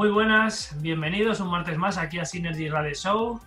Muy 0.00 0.08
buenas, 0.08 0.80
bienvenidos 0.80 1.40
un 1.40 1.50
martes 1.50 1.76
más 1.76 1.98
aquí 1.98 2.18
a 2.18 2.24
Synergy 2.24 2.70
Radio 2.70 2.94
Show, 2.94 3.38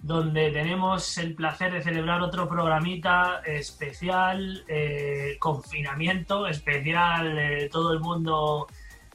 donde 0.00 0.50
tenemos 0.50 1.18
el 1.18 1.34
placer 1.34 1.70
de 1.70 1.82
celebrar 1.82 2.22
otro 2.22 2.48
programita 2.48 3.42
especial, 3.44 4.64
eh, 4.68 5.36
confinamiento 5.38 6.46
especial, 6.46 7.38
eh, 7.38 7.68
todo 7.70 7.92
el 7.92 8.00
mundo 8.00 8.68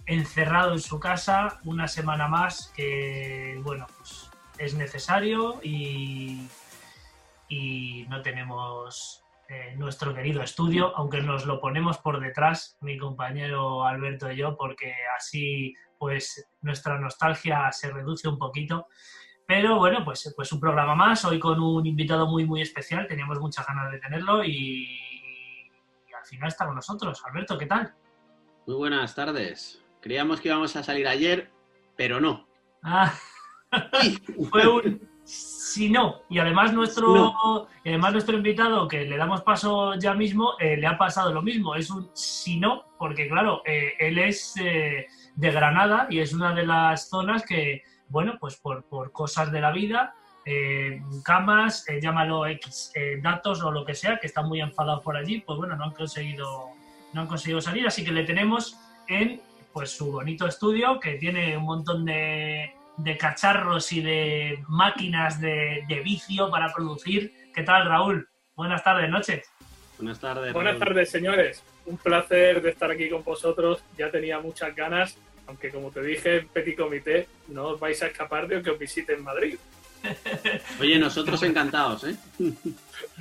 encerrado 0.05 0.73
en 0.73 0.79
su 0.79 0.99
casa, 0.99 1.59
una 1.65 1.87
semana 1.87 2.27
más 2.27 2.71
que, 2.75 3.59
bueno, 3.63 3.87
pues 3.97 4.29
es 4.59 4.75
necesario 4.75 5.59
y, 5.63 6.47
no 8.07 8.21
tenemos 8.21 9.23
eh, 9.49 9.73
nuestro 9.77 10.13
querido 10.13 10.43
estudio, 10.43 10.95
aunque 10.95 11.21
nos 11.21 11.47
lo 11.47 11.59
ponemos 11.59 11.97
por 11.97 12.19
detrás, 12.19 12.77
mi 12.81 12.99
compañero 12.99 13.83
Alberto 13.83 14.31
y 14.31 14.37
yo, 14.37 14.55
porque 14.55 14.93
así 15.17 15.73
pues 15.97 16.47
nuestra 16.61 16.99
nostalgia 16.99 17.71
se 17.71 17.91
reduce 17.91 18.27
un 18.27 18.37
poquito. 18.37 18.87
Pero 19.45 19.77
bueno, 19.77 20.03
pues, 20.03 20.33
pues 20.35 20.51
un 20.51 20.59
programa 20.59 20.95
más, 20.95 21.23
hoy 21.23 21.39
con 21.39 21.59
un 21.59 21.85
invitado 21.85 22.27
muy, 22.27 22.45
muy 22.45 22.61
especial, 22.61 23.07
teníamos 23.07 23.39
muchas 23.39 23.65
ganas 23.65 23.91
de 23.91 23.99
tenerlo 23.99 24.43
y, 24.43 24.99
y 26.09 26.13
al 26.13 26.25
final 26.25 26.49
está 26.49 26.65
con 26.65 26.75
nosotros. 26.75 27.23
Alberto, 27.25 27.57
¿qué 27.57 27.65
tal? 27.65 27.93
Muy 28.65 28.75
buenas 28.75 29.15
tardes. 29.15 29.81
Creíamos 30.01 30.41
que 30.41 30.49
íbamos 30.49 30.75
a 30.75 30.83
salir 30.83 31.07
ayer, 31.07 31.51
pero 31.95 32.19
no. 32.19 32.47
Ah, 32.83 33.13
fue 34.51 34.67
un 34.67 35.16
si 35.27 35.89
no. 35.89 36.21
Y 36.29 36.39
además 36.39 36.73
nuestro, 36.73 37.13
No. 37.13 37.67
y 37.83 37.89
además 37.89 38.13
nuestro 38.13 38.37
invitado, 38.37 38.87
que 38.87 39.03
le 39.03 39.17
damos 39.17 39.41
paso 39.41 39.95
ya 39.95 40.13
mismo, 40.13 40.53
eh, 40.59 40.77
le 40.77 40.87
ha 40.87 40.97
pasado 40.97 41.33
lo 41.33 41.41
mismo. 41.41 41.75
Es 41.75 41.89
un 41.89 42.09
si 42.13 42.59
no, 42.59 42.85
porque 42.97 43.27
claro, 43.27 43.61
eh, 43.65 43.93
él 43.99 44.17
es 44.17 44.55
eh, 44.57 45.07
de 45.35 45.51
Granada 45.51 46.07
y 46.09 46.19
es 46.19 46.33
una 46.33 46.53
de 46.53 46.65
las 46.65 47.09
zonas 47.09 47.43
que, 47.45 47.83
bueno, 48.07 48.37
pues 48.39 48.55
por, 48.55 48.85
por 48.85 49.11
cosas 49.11 49.51
de 49.51 49.61
la 49.61 49.71
vida, 49.71 50.13
camas, 51.25 51.85
llámalo 52.01 52.47
X, 52.47 52.93
datos 53.21 53.61
o 53.63 53.69
lo 53.69 53.83
que 53.83 53.93
sea, 53.93 54.17
que 54.17 54.27
están 54.27 54.47
muy 54.47 54.61
enfadados 54.61 55.03
por 55.03 55.17
allí, 55.17 55.41
pues 55.41 55.59
bueno, 55.59 55.75
no 55.75 55.83
han 55.83 55.91
conseguido, 55.91 56.69
no 57.11 57.19
han 57.19 57.27
conseguido 57.27 57.59
salir, 57.59 57.85
así 57.85 58.05
que 58.05 58.13
le 58.13 58.23
tenemos 58.23 58.79
en 59.09 59.41
pues 59.73 59.91
su 59.91 60.09
bonito 60.09 60.47
estudio 60.47 61.01
que 61.01 61.15
tiene 61.15 61.57
un 61.57 61.65
montón 61.65 62.05
de, 62.05 62.76
de 62.97 63.17
cacharros 63.17 63.91
y 63.91 64.01
de 64.01 64.63
máquinas 64.67 65.39
de, 65.39 65.83
de 65.87 65.99
vicio 66.01 66.49
para 66.49 66.73
producir. 66.73 67.31
¿Qué 67.53 67.63
tal, 67.63 67.87
Raúl? 67.87 68.27
Buenas 68.55 68.83
tardes, 68.83 69.09
noches. 69.09 69.47
Buenas 69.97 70.19
tardes. 70.19 70.53
Buenas 70.53 70.73
Raúl. 70.73 70.85
tardes, 70.87 71.09
señores. 71.11 71.63
Un 71.85 71.97
placer 71.97 72.61
de 72.61 72.69
estar 72.71 72.89
aquí 72.91 73.09
con 73.09 73.23
vosotros. 73.23 73.83
Ya 73.97 74.09
tenía 74.11 74.39
muchas 74.39 74.75
ganas, 74.75 75.15
aunque 75.47 75.69
como 75.69 75.91
te 75.91 76.01
dije 76.01 76.37
en 76.37 76.47
Petit 76.49 76.75
Comité, 76.77 77.27
no 77.49 77.67
os 77.67 77.79
vais 77.79 78.01
a 78.03 78.07
escapar 78.07 78.47
de 78.47 78.61
que 78.61 78.71
os 78.71 78.79
visite 78.79 79.13
en 79.13 79.23
Madrid. 79.23 79.57
Oye, 80.79 80.99
nosotros 80.99 81.41
encantados, 81.43 82.03
¿eh? 82.03 82.15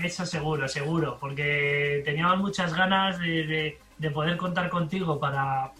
Eso 0.02 0.26
seguro, 0.26 0.68
seguro, 0.68 1.16
porque 1.20 2.02
teníamos 2.04 2.38
muchas 2.38 2.74
ganas 2.74 3.18
de, 3.18 3.46
de- 3.46 3.78
de 3.98 4.10
poder 4.10 4.36
contar 4.36 4.68
contigo 4.68 5.18
para, 5.18 5.70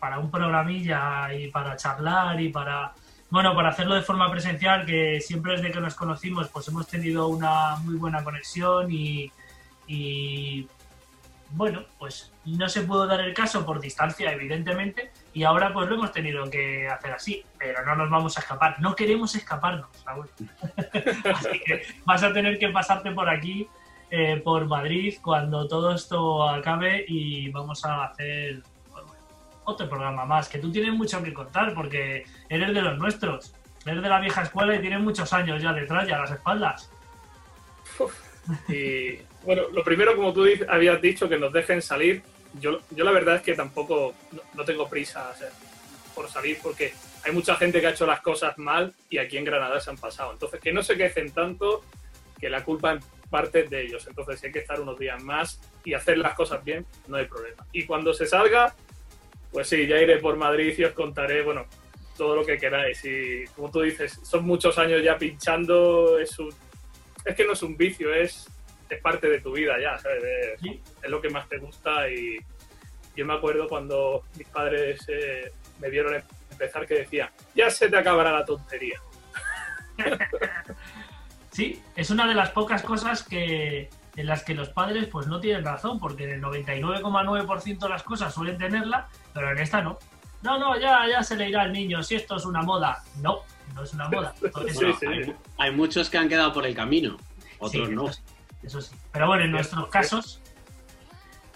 para 0.00 0.18
un 0.18 0.30
programilla 0.30 1.32
y 1.34 1.48
para 1.48 1.76
charlar 1.76 2.40
y 2.40 2.48
para, 2.48 2.92
bueno, 3.30 3.54
para 3.54 3.70
hacerlo 3.70 3.94
de 3.94 4.02
forma 4.02 4.30
presencial, 4.30 4.86
que 4.86 5.20
siempre 5.20 5.52
desde 5.52 5.70
que 5.70 5.80
nos 5.80 5.94
conocimos 5.94 6.48
pues 6.48 6.68
hemos 6.68 6.86
tenido 6.86 7.28
una 7.28 7.76
muy 7.76 7.96
buena 7.96 8.24
conexión 8.24 8.90
y, 8.90 9.30
y, 9.86 10.66
bueno, 11.50 11.84
pues 11.98 12.32
no 12.44 12.68
se 12.68 12.82
pudo 12.82 13.06
dar 13.06 13.20
el 13.20 13.34
caso 13.34 13.64
por 13.64 13.80
distancia, 13.80 14.32
evidentemente, 14.32 15.10
y 15.32 15.44
ahora 15.44 15.72
pues 15.72 15.88
lo 15.88 15.96
hemos 15.96 16.12
tenido 16.12 16.48
que 16.50 16.88
hacer 16.88 17.12
así, 17.12 17.44
pero 17.58 17.84
no 17.84 17.94
nos 17.96 18.10
vamos 18.10 18.36
a 18.36 18.40
escapar, 18.40 18.80
no 18.80 18.94
queremos 18.94 19.34
escaparnos, 19.34 19.88
Raúl. 20.04 20.28
así 21.34 21.60
que 21.64 21.82
vas 22.04 22.22
a 22.22 22.32
tener 22.32 22.58
que 22.58 22.68
pasarte 22.68 23.12
por 23.12 23.28
aquí 23.28 23.68
eh, 24.10 24.40
por 24.42 24.66
Madrid 24.66 25.16
cuando 25.20 25.68
todo 25.68 25.94
esto 25.94 26.48
acabe 26.48 27.04
y 27.06 27.50
vamos 27.50 27.84
a 27.84 28.04
hacer 28.04 28.62
otro 29.68 29.88
programa 29.88 30.24
más, 30.24 30.48
que 30.48 30.58
tú 30.58 30.72
tienes 30.72 30.92
mucho 30.92 31.22
que 31.22 31.32
contar 31.32 31.74
porque 31.74 32.24
eres 32.48 32.74
de 32.74 32.80
los 32.80 32.98
nuestros, 32.98 33.54
eres 33.84 34.02
de 34.02 34.08
la 34.08 34.20
vieja 34.20 34.42
escuela 34.42 34.74
y 34.74 34.80
tienes 34.80 35.00
muchos 35.00 35.32
años 35.32 35.62
ya 35.62 35.72
detrás 35.72 36.08
y 36.08 36.12
a 36.12 36.18
las 36.18 36.30
espaldas. 36.30 36.90
Y 38.68 39.18
bueno, 39.44 39.64
lo 39.72 39.84
primero, 39.84 40.16
como 40.16 40.32
tú 40.32 40.46
habías 40.68 41.02
dicho, 41.02 41.28
que 41.28 41.38
nos 41.38 41.52
dejen 41.52 41.82
salir. 41.82 42.22
Yo, 42.60 42.80
yo 42.90 43.04
la 43.04 43.10
verdad 43.10 43.36
es 43.36 43.42
que 43.42 43.54
tampoco 43.54 44.14
no, 44.32 44.40
no 44.54 44.64
tengo 44.64 44.88
prisa 44.88 45.30
o 45.34 45.38
sea, 45.38 45.48
por 46.14 46.30
salir 46.30 46.58
porque 46.62 46.94
hay 47.24 47.32
mucha 47.32 47.54
gente 47.56 47.80
que 47.80 47.88
ha 47.88 47.90
hecho 47.90 48.06
las 48.06 48.20
cosas 48.20 48.56
mal 48.56 48.94
y 49.10 49.18
aquí 49.18 49.36
en 49.36 49.44
Granada 49.44 49.80
se 49.80 49.90
han 49.90 49.98
pasado. 49.98 50.32
Entonces, 50.32 50.60
que 50.60 50.72
no 50.72 50.82
se 50.82 50.96
quejen 50.96 51.30
tanto, 51.32 51.84
que 52.40 52.48
la 52.48 52.64
culpa 52.64 52.92
en 52.92 53.00
parte 53.28 53.64
de 53.64 53.82
ellos. 53.82 54.06
Entonces, 54.06 54.40
si 54.40 54.46
hay 54.46 54.52
que 54.52 54.60
estar 54.60 54.80
unos 54.80 54.98
días 54.98 55.22
más 55.22 55.60
y 55.84 55.94
hacer 55.94 56.18
las 56.18 56.34
cosas 56.34 56.64
bien, 56.64 56.86
no 57.06 57.18
hay 57.18 57.26
problema. 57.26 57.66
Y 57.72 57.84
cuando 57.84 58.14
se 58.14 58.26
salga, 58.26 58.74
pues 59.52 59.68
sí, 59.68 59.86
ya 59.86 60.00
iré 60.00 60.18
por 60.18 60.36
Madrid 60.36 60.74
y 60.76 60.84
os 60.84 60.92
contaré, 60.92 61.42
bueno, 61.42 61.66
todo 62.16 62.36
lo 62.36 62.44
que 62.44 62.58
queráis. 62.58 63.04
Y 63.04 63.44
como 63.54 63.70
tú 63.70 63.82
dices, 63.82 64.18
son 64.22 64.44
muchos 64.44 64.76
años 64.78 65.02
ya 65.02 65.16
pinchando, 65.16 66.18
es 66.18 66.38
un, 66.38 66.52
es 67.24 67.34
que 67.34 67.44
no 67.44 67.52
es 67.52 67.62
un 67.62 67.76
vicio, 67.76 68.12
es, 68.12 68.48
es 68.88 69.00
parte 69.00 69.28
de 69.28 69.40
tu 69.40 69.52
vida 69.52 69.78
ya, 69.80 69.98
¿sabes? 69.98 70.22
Es, 70.24 70.60
Sí. 70.60 70.80
es 71.02 71.10
lo 71.10 71.20
que 71.20 71.30
más 71.30 71.48
te 71.48 71.58
gusta 71.58 72.08
y 72.10 72.38
yo 73.16 73.26
me 73.26 73.34
acuerdo 73.34 73.68
cuando 73.68 74.24
mis 74.36 74.46
padres 74.48 75.00
eh, 75.08 75.50
me 75.80 75.90
vieron 75.90 76.22
empezar 76.50 76.86
que 76.86 76.94
decía, 77.00 77.32
ya 77.54 77.70
se 77.70 77.88
te 77.88 77.96
acabará 77.96 78.32
la 78.32 78.44
tontería. 78.44 79.00
Sí, 81.50 81.82
es 81.96 82.10
una 82.10 82.28
de 82.28 82.34
las 82.34 82.50
pocas 82.50 82.82
cosas 82.84 83.24
que 83.24 83.88
en 84.18 84.26
las 84.26 84.42
que 84.42 84.52
los 84.54 84.68
padres 84.70 85.06
pues 85.06 85.26
no 85.28 85.38
tienen 85.40 85.64
razón, 85.64 85.98
porque 86.00 86.24
en 86.24 86.30
el 86.30 86.42
99,9% 86.42 87.78
de 87.78 87.88
las 87.88 88.02
cosas 88.02 88.34
suelen 88.34 88.58
tenerla, 88.58 89.08
pero 89.32 89.50
en 89.52 89.58
esta 89.58 89.80
no. 89.80 89.98
No, 90.42 90.58
no, 90.58 90.78
ya, 90.78 91.06
ya 91.08 91.22
se 91.22 91.36
le 91.36 91.48
irá 91.48 91.62
al 91.62 91.72
niño, 91.72 92.02
si 92.02 92.14
esto 92.16 92.36
es 92.36 92.44
una 92.44 92.62
moda. 92.62 93.02
No, 93.22 93.38
no 93.74 93.82
es 93.82 93.92
una 93.94 94.08
moda. 94.08 94.34
Bueno, 94.40 94.98
hay, 95.08 95.24
mu- 95.26 95.34
hay 95.58 95.70
muchos 95.72 96.10
que 96.10 96.18
han 96.18 96.28
quedado 96.28 96.52
por 96.52 96.66
el 96.66 96.74
camino, 96.74 97.16
otros 97.58 97.88
Sí, 97.88 97.94
no. 97.94 98.04
Eso 98.08 98.12
sí, 98.12 98.22
eso 98.64 98.80
sí. 98.80 98.96
Pero 99.12 99.26
bueno, 99.28 99.44
en 99.44 99.52
nuestros 99.52 99.86
casos, 99.88 100.40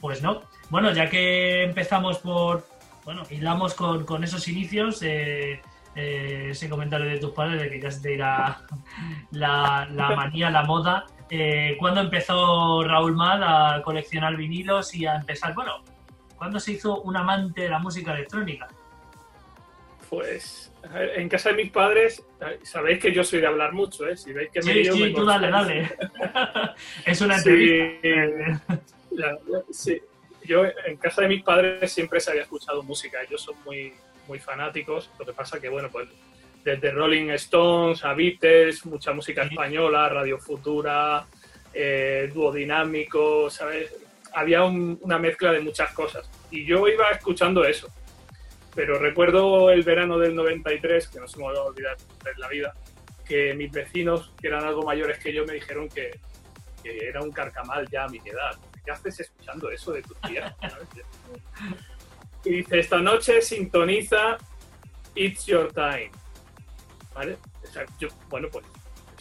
pues 0.01 0.23
no. 0.23 0.43
Bueno, 0.71 0.93
ya 0.93 1.09
que 1.09 1.65
empezamos 1.65 2.19
por, 2.19 2.67
bueno, 3.05 3.23
hilamos 3.31 3.75
con, 3.75 4.05
con 4.05 4.25
esos 4.25 4.47
inicios, 4.49 5.03
eh, 5.03 5.61
eh, 5.95 6.49
ese 6.51 6.69
comentario 6.69 7.07
de 7.09 7.19
tus 7.19 7.33
padres 7.33 7.61
de 7.61 7.71
que 7.71 7.81
ya 7.81 7.91
se 7.91 8.01
te 8.01 8.15
irá 8.15 8.63
la, 9.33 9.87
la 9.91 10.11
manía, 10.17 10.51
la 10.51 10.63
moda. 10.65 11.07
Eh, 11.35 11.77
¿Cuándo 11.79 12.03
empezó 12.03 12.85
Raúl 12.85 13.15
Mad 13.17 13.43
a 13.43 13.81
coleccionar 13.83 14.37
vinilos 14.37 14.95
y 14.95 15.07
a 15.07 15.15
empezar, 15.15 15.55
bueno, 15.55 15.83
¿cuándo 16.37 16.61
se 16.61 16.73
hizo 16.73 17.01
un 17.01 17.17
amante 17.17 17.63
de 17.63 17.69
la 17.71 17.79
música 17.79 18.13
electrónica? 18.13 18.69
Pues 20.11 20.71
en 20.93 21.31
casa 21.31 21.49
de 21.49 21.57
mis 21.57 21.73
padres, 21.73 22.23
eh, 22.43 22.61
sabéis 22.65 22.99
que 22.99 23.13
yo 23.15 23.25
soy 23.25 23.41
de 23.41 23.47
hablar 23.47 23.73
mucho, 23.73 24.07
¿eh? 24.07 24.15
Si 24.15 24.31
veis 24.35 24.51
que 24.51 24.61
me 24.61 24.75
Sí, 24.75 24.83
lío, 24.83 24.93
sí, 24.93 25.03
me 25.05 25.11
tú 25.13 25.25
dale, 25.25 25.49
dale. 25.51 25.97
es 27.07 27.21
una 27.23 27.39
Sí. 27.39 27.49
entrevista. 27.49 28.61
La- 29.13 29.33
la- 29.49 29.63
sí. 29.71 30.03
Yo 30.45 30.65
en 30.67 30.99
casa 30.99 31.23
de 31.23 31.29
mis 31.29 31.43
padres 31.43 31.91
siempre 31.91 32.21
se 32.21 32.31
había 32.31 32.43
escuchado 32.43 32.83
música, 32.83 33.23
ellos 33.23 33.41
son 33.41 33.55
muy, 33.65 33.95
muy 34.29 34.39
fanáticos, 34.39 35.09
lo 35.19 35.25
que 35.25 35.33
pasa 35.33 35.59
que, 35.59 35.71
bueno, 35.71 35.89
pues 35.91 36.09
desde 36.65 36.91
Rolling 36.91 37.31
Stones 37.31 38.05
a 38.05 38.15
Beatles, 38.15 38.85
mucha 38.87 39.13
música 39.13 39.43
española, 39.43 40.09
Radio 40.09 40.39
Futura, 40.39 41.27
eh, 41.75 42.31
dúo 42.33 42.53
dinámico, 42.53 43.51
¿sabes? 43.51 43.93
Había 44.35 44.63
un- 44.65 44.99
una 45.03 45.19
mezcla 45.19 45.53
de 45.53 45.61
muchas 45.61 45.93
cosas 45.93 46.29
y 46.51 46.65
yo 46.65 46.87
iba 46.89 47.11
escuchando 47.11 47.65
eso. 47.65 47.89
Pero 48.75 48.99
recuerdo 48.99 49.71
el 49.71 49.83
verano 49.83 50.19
del 50.19 50.35
93, 50.35 51.09
que 51.09 51.21
no 51.21 51.29
se 51.29 51.39
me 51.39 51.45
va 51.45 51.53
a 51.53 51.63
olvidar 51.65 51.97
en 52.33 52.41
la 52.41 52.49
vida, 52.49 52.75
que 53.27 53.53
mis 53.55 53.71
vecinos, 53.71 54.33
que 54.41 54.49
eran 54.49 54.65
algo 54.65 54.83
mayores 54.83 55.19
que 55.19 55.33
yo, 55.33 55.45
me 55.45 55.55
dijeron 55.55 55.89
que, 55.89 56.11
que 56.83 57.09
era 57.09 57.21
un 57.23 57.31
carcamal 57.33 57.87
ya 57.91 58.05
a 58.05 58.09
mi 58.09 58.19
edad. 58.19 58.59
¿Qué 58.85 58.91
haces 58.91 59.21
escuchando 59.21 59.71
eso 59.71 59.93
de 59.93 60.03
tu 60.03 60.15
tía? 60.27 60.57
Y 62.45 62.51
dice, 62.57 62.81
esta 62.81 62.99
noche 62.99 63.41
sintoniza 63.41 64.37
It's 65.15 65.47
Your 65.47 65.73
Time. 65.73 66.11
¿Vale? 67.15 67.37
O 67.63 67.67
sea, 67.67 67.85
yo, 67.99 68.09
bueno, 68.29 68.49
pues 68.51 68.65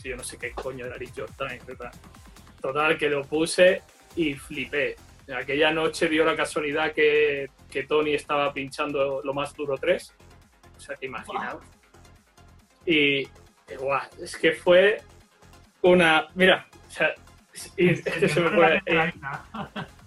yo 0.03 0.15
no 0.15 0.23
sé 0.23 0.37
qué 0.37 0.51
coño 0.51 0.85
era 0.85 0.97
Your 0.97 1.29
Time, 1.37 1.59
¿verdad? 1.65 1.91
Total, 2.61 2.97
que 2.97 3.09
lo 3.09 3.23
puse 3.23 3.81
y 4.15 4.33
flipé. 4.33 4.95
Aquella 5.35 5.71
noche 5.71 6.09
dio 6.09 6.25
la 6.25 6.35
casualidad 6.35 6.93
que, 6.93 7.49
que 7.69 7.83
Tony 7.83 8.13
estaba 8.13 8.53
pinchando 8.53 9.21
lo 9.23 9.33
más 9.33 9.55
duro 9.55 9.77
3. 9.77 10.15
O 10.77 10.79
sea, 10.79 10.95
que 10.95 11.05
imaginaos. 11.05 11.63
Y, 12.85 13.19
y, 13.21 13.27
guau, 13.77 14.01
es 14.19 14.35
que 14.35 14.53
fue 14.53 15.01
una. 15.81 16.27
Mira, 16.35 16.67
o 16.87 16.91
sea, 16.91 17.13
y 17.77 17.89
es 17.89 18.01
que 18.01 18.27
se 18.27 18.41
me 18.41 18.49
fue. 18.49 18.81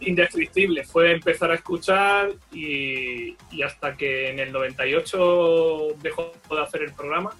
indescriptible. 0.00 0.84
Fue 0.84 1.12
empezar 1.12 1.50
a 1.50 1.54
escuchar 1.54 2.32
y, 2.52 3.36
hasta 3.62 3.96
que 3.96 4.30
en 4.30 4.38
el 4.38 4.52
98 4.52 5.96
dejó 6.00 6.32
de 6.50 6.60
hacer 6.60 6.82
el 6.82 6.92
programa, 6.92 7.30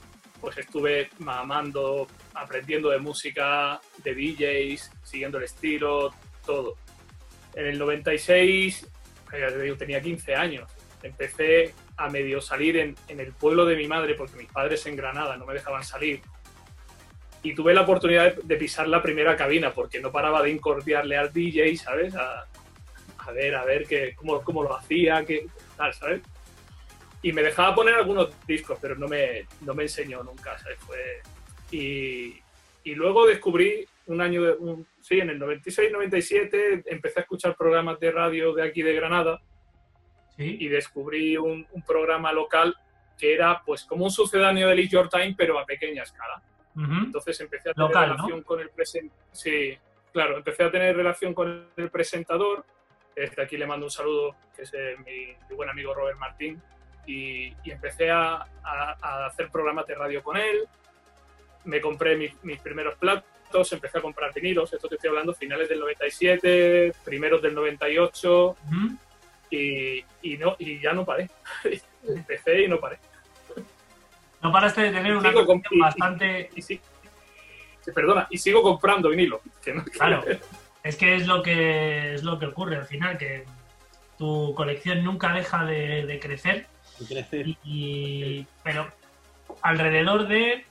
pues 0.41 0.59
estuve 0.59 1.11
mamando, 1.19 2.07
aprendiendo 2.35 2.91
de 2.91 2.99
música, 2.99 3.81
de 4.03 4.15
DJs, 4.15 4.91
siguiendo 5.03 5.39
el 5.39 5.45
estilo, 5.45 6.13
todo. 6.45 6.77
En 7.55 7.67
el 7.67 7.79
96, 7.79 8.87
ya 9.33 9.49
te 9.49 9.63
digo, 9.63 9.77
tenía 9.77 10.01
15 10.01 10.35
años. 10.35 10.71
Empecé 11.03 11.75
a 11.97 12.09
medio 12.09 12.41
salir 12.41 12.77
en, 12.77 12.97
en 13.09 13.21
el 13.21 13.33
pueblo 13.33 13.65
de 13.65 13.77
mi 13.77 13.87
madre, 13.89 14.15
porque 14.15 14.37
mis 14.37 14.51
padres 14.51 14.87
en 14.87 14.97
Granada 14.97 15.37
no 15.37 15.47
me 15.47 15.55
dejaban 15.55 15.85
salir. 15.85 16.21
Y 17.43 17.55
tuve 17.55 17.73
la 17.75 17.83
oportunidad 17.83 18.35
de, 18.35 18.43
de 18.43 18.57
pisar 18.57 18.89
la 18.89 19.01
primera 19.03 19.37
cabina, 19.37 19.73
porque 19.73 20.01
no 20.01 20.11
paraba 20.11 20.43
de 20.43 20.51
incordiarle 20.51 21.17
al 21.17 21.33
DJ, 21.33 21.77
¿sabes? 21.77 22.15
A, 22.17 22.47
a 23.19 23.31
ver, 23.33 23.55
a 23.55 23.65
ver 23.65 23.87
que, 23.87 24.15
cómo, 24.17 24.41
cómo 24.43 24.63
lo 24.63 24.77
hacía, 24.77 25.25
qué 25.25 25.47
tal, 25.77 25.93
¿sabes? 25.95 26.21
Y 27.23 27.33
me 27.33 27.43
dejaba 27.43 27.75
poner 27.75 27.95
algunos 27.95 28.31
discos, 28.47 28.79
pero 28.81 28.95
no 28.97 29.07
me, 29.09 29.47
no 29.63 29.75
me 29.75 29.85
enseñó 29.85 30.23
nunca, 30.23 30.59
¿sabes? 30.59 30.79
Fue... 30.81 30.99
Y, 31.71 32.41
y 32.85 32.95
luego 32.95 33.27
descubrí 33.27 33.87
un 34.07 34.21
año, 34.21 34.43
de, 34.43 34.53
un- 34.53 34.87
sí, 35.01 35.19
en 35.21 35.31
el 35.31 35.39
96-97 35.41 36.85
empecé 36.87 37.21
a 37.21 37.23
escuchar 37.23 37.57
programas 37.57 38.01
de 38.01 38.11
radio 38.11 38.55
de 38.55 38.63
aquí 38.67 38.83
de 38.83 38.95
Granada 38.95 39.41
Sí. 40.37 40.57
y 40.61 40.69
descubrí 40.69 41.37
un, 41.37 41.67
un 41.73 41.83
programa 41.83 42.33
local 42.33 42.75
que 43.19 43.35
era 43.35 43.61
pues 43.67 43.85
como 43.85 44.05
un 44.05 44.11
sucedáneo 44.13 44.69
de 44.69 44.77
Leave 44.77 44.89
Your 44.91 45.09
Time, 45.09 45.35
pero 45.37 45.59
a 45.59 45.67
pequeña 45.67 46.05
escala. 46.05 46.41
Ujú. 46.85 47.05
Entonces 47.07 47.41
empecé 47.41 47.71
a 47.71 47.75
tener 47.75 47.89
Local, 47.89 48.09
¿no? 48.09 48.15
relación 48.17 48.43
con 48.43 48.61
el 48.61 48.71
presentador. 48.71 49.19
Sí, 49.33 49.79
claro, 50.13 50.37
empecé 50.39 50.63
a 50.65 50.71
tener 50.71 50.97
relación 50.97 51.35
con 51.35 51.69
el 51.77 51.91
presentador. 51.91 52.65
Desde 53.17 53.43
aquí 53.43 53.57
le 53.57 53.67
mando 53.67 53.87
un 53.87 53.91
saludo, 53.91 54.37
que 54.55 54.63
es 54.63 54.73
eh, 54.75 54.97
mi, 55.05 55.35
mi 55.49 55.57
buen 55.57 55.69
amigo 55.69 55.93
Robert 55.95 56.19
Martín. 56.19 56.63
Y, 57.07 57.47
y 57.65 57.71
empecé 57.71 58.11
a, 58.11 58.35
a- 58.63 58.97
a 59.01 59.27
hacer 59.27 59.49
programas 59.51 59.87
de 59.87 59.95
radio 59.95 60.23
con 60.23 60.37
él. 60.37 60.67
Me 61.65 61.81
compré 61.81 62.17
mis, 62.17 62.33
mis 62.45 62.61
primeros 62.61 62.95
platos, 62.97 63.73
empecé 63.73 63.99
a 63.99 64.03
comprar 64.03 64.33
vinilos. 64.33 64.73
Esto 64.73 64.89
te 64.89 64.95
estoy 64.95 65.09
hablando 65.09 65.35
finales 65.35 65.69
del 65.69 65.81
97, 65.81 66.93
primeros 67.05 67.43
del 67.43 67.55
98. 67.55 68.51
Ujú. 68.51 68.97
Y, 69.51 70.05
y, 70.23 70.37
no, 70.39 70.55
y 70.59 70.79
ya 70.81 70.93
no 70.93 71.05
paré. 71.05 71.29
empecé 72.07 72.63
y 72.63 72.69
no 72.69 72.79
paré. 72.79 72.99
No 74.43 74.53
paraste 74.53 74.83
de 74.83 74.91
tener 74.93 75.17
una 75.17 75.33
con- 75.33 75.47
colección 75.47 75.75
y- 75.75 75.77
y- 75.77 75.81
bastante... 75.81 76.51
Y 76.55 76.63
sí, 76.63 76.81
sí, 77.85 77.93
perdona, 77.93 78.27
y 78.31 78.39
sigo 78.39 78.63
comprando 78.63 79.09
vinilo. 79.11 79.41
Que 79.63 79.75
no, 79.75 79.85
Claro, 79.85 80.25
es 80.83 80.97
que 80.97 81.17
es 81.17 81.27
lo 81.27 81.43
que 81.43 82.15
es 82.15 82.23
lo 82.23 82.39
que 82.39 82.47
ocurre 82.47 82.77
al 82.77 82.87
final, 82.87 83.19
que 83.19 83.45
tu 84.17 84.55
colección 84.55 85.03
nunca 85.05 85.33
deja 85.33 85.65
de, 85.65 86.07
de 86.07 86.19
crecer, 86.21 86.67
Crece. 87.07 87.41
y, 87.41 87.59
y- 87.65 88.47
pero 88.63 88.91
alrededor 89.63 90.29
de, 90.29 90.65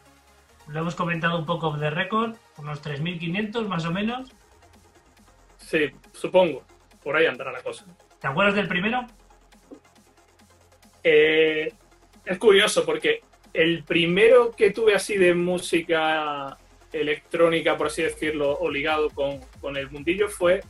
lo 0.68 0.80
hemos 0.82 0.96
comentado 0.96 1.38
un 1.40 1.46
poco 1.46 1.72
de 1.78 1.90
récord, 1.90 2.36
unos 2.58 2.82
3.500 2.84 3.68
más 3.68 3.86
o 3.86 3.92
menos. 3.92 4.32
Sí, 5.58 5.92
supongo. 6.14 6.64
Por 7.04 7.16
ahí 7.18 7.26
andará 7.26 7.52
la 7.52 7.62
cosa. 7.62 7.86
¿Te 8.20 8.28
acuerdas 8.28 8.56
del 8.56 8.68
primero? 8.68 9.06
Eh, 11.04 11.72
es 12.26 12.38
curioso 12.38 12.86
porque 12.86 13.22
el 13.58 13.84
primero 13.84 14.52
que 14.56 14.72
tuve 14.72 14.94
así 14.96 15.18
de 15.18 15.34
música 15.34 16.58
electrónica, 16.94 17.76
por 17.78 17.88
así 17.88 18.04
decirlo, 18.04 18.58
o 18.60 18.70
ligado 18.70 19.10
con, 19.10 19.40
con 19.60 19.76
el 19.78 19.90
mundillo 19.90 20.30
fue 20.30 20.62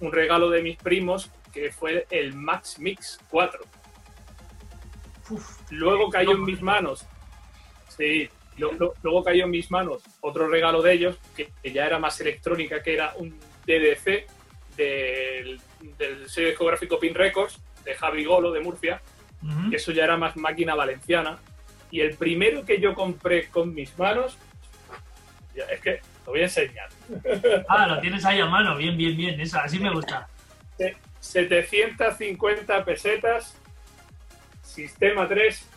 un 0.00 0.12
regalo 0.12 0.50
de 0.50 0.62
mis 0.62 0.76
primos 0.76 1.30
que 1.52 1.72
fue 1.72 2.06
el 2.10 2.34
Max 2.34 2.78
Mix 2.78 3.18
4. 3.30 3.60
Uf, 5.30 5.60
Luego 5.70 6.10
cayó 6.10 6.32
en 6.32 6.44
mis 6.44 6.60
manos. 6.60 7.06
Sí, 7.88 8.28
lo- 8.58 8.72
lo- 8.72 8.94
luego 9.02 9.24
cayó 9.24 9.44
en 9.44 9.50
mis 9.50 9.70
manos 9.70 10.02
otro 10.20 10.48
regalo 10.48 10.82
de 10.82 10.92
ellos 10.92 11.16
que, 11.36 11.50
que 11.62 11.72
ya 11.72 11.86
era 11.86 11.98
más 11.98 12.20
electrónica, 12.20 12.82
que 12.82 12.94
era 12.94 13.14
un 13.16 13.38
DDC 13.66 14.26
del, 14.76 15.60
del 15.98 16.28
sello 16.28 16.48
discográfico 16.48 16.98
Pin 16.98 17.14
Records 17.14 17.60
de 17.84 17.94
Javi 17.94 18.24
Golo 18.24 18.50
de 18.52 18.60
Murcia 18.60 19.00
que 19.70 19.76
eso 19.76 19.92
ya 19.92 20.04
era 20.04 20.16
más 20.16 20.36
máquina 20.36 20.74
valenciana. 20.74 21.38
Y 21.94 22.00
el 22.00 22.16
primero 22.16 22.64
que 22.64 22.80
yo 22.80 22.92
compré 22.92 23.46
con 23.50 23.72
mis 23.72 23.96
manos, 23.96 24.36
es 25.54 25.80
que 25.80 26.00
lo 26.26 26.32
voy 26.32 26.40
a 26.40 26.42
enseñar. 26.46 26.88
Ah, 27.68 27.86
lo 27.86 28.00
tienes 28.00 28.24
ahí 28.24 28.40
a 28.40 28.46
mano, 28.46 28.76
bien, 28.76 28.96
bien, 28.96 29.16
bien, 29.16 29.40
esa, 29.40 29.62
así 29.62 29.78
me 29.78 29.92
gusta. 29.92 30.26
Se- 30.76 30.96
750 31.20 32.84
pesetas, 32.84 33.56
sistema 34.60 35.28
3, 35.28 35.68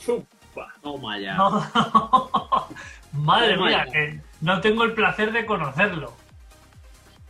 chupa. 0.00 0.72
Toma 0.82 1.18
ya. 1.18 1.36
Madre 3.12 3.56
Toma 3.56 3.66
mía, 3.68 3.84
ya. 3.84 3.92
que 3.92 4.20
no 4.40 4.62
tengo 4.62 4.84
el 4.84 4.94
placer 4.94 5.30
de 5.30 5.44
conocerlo. 5.44 6.14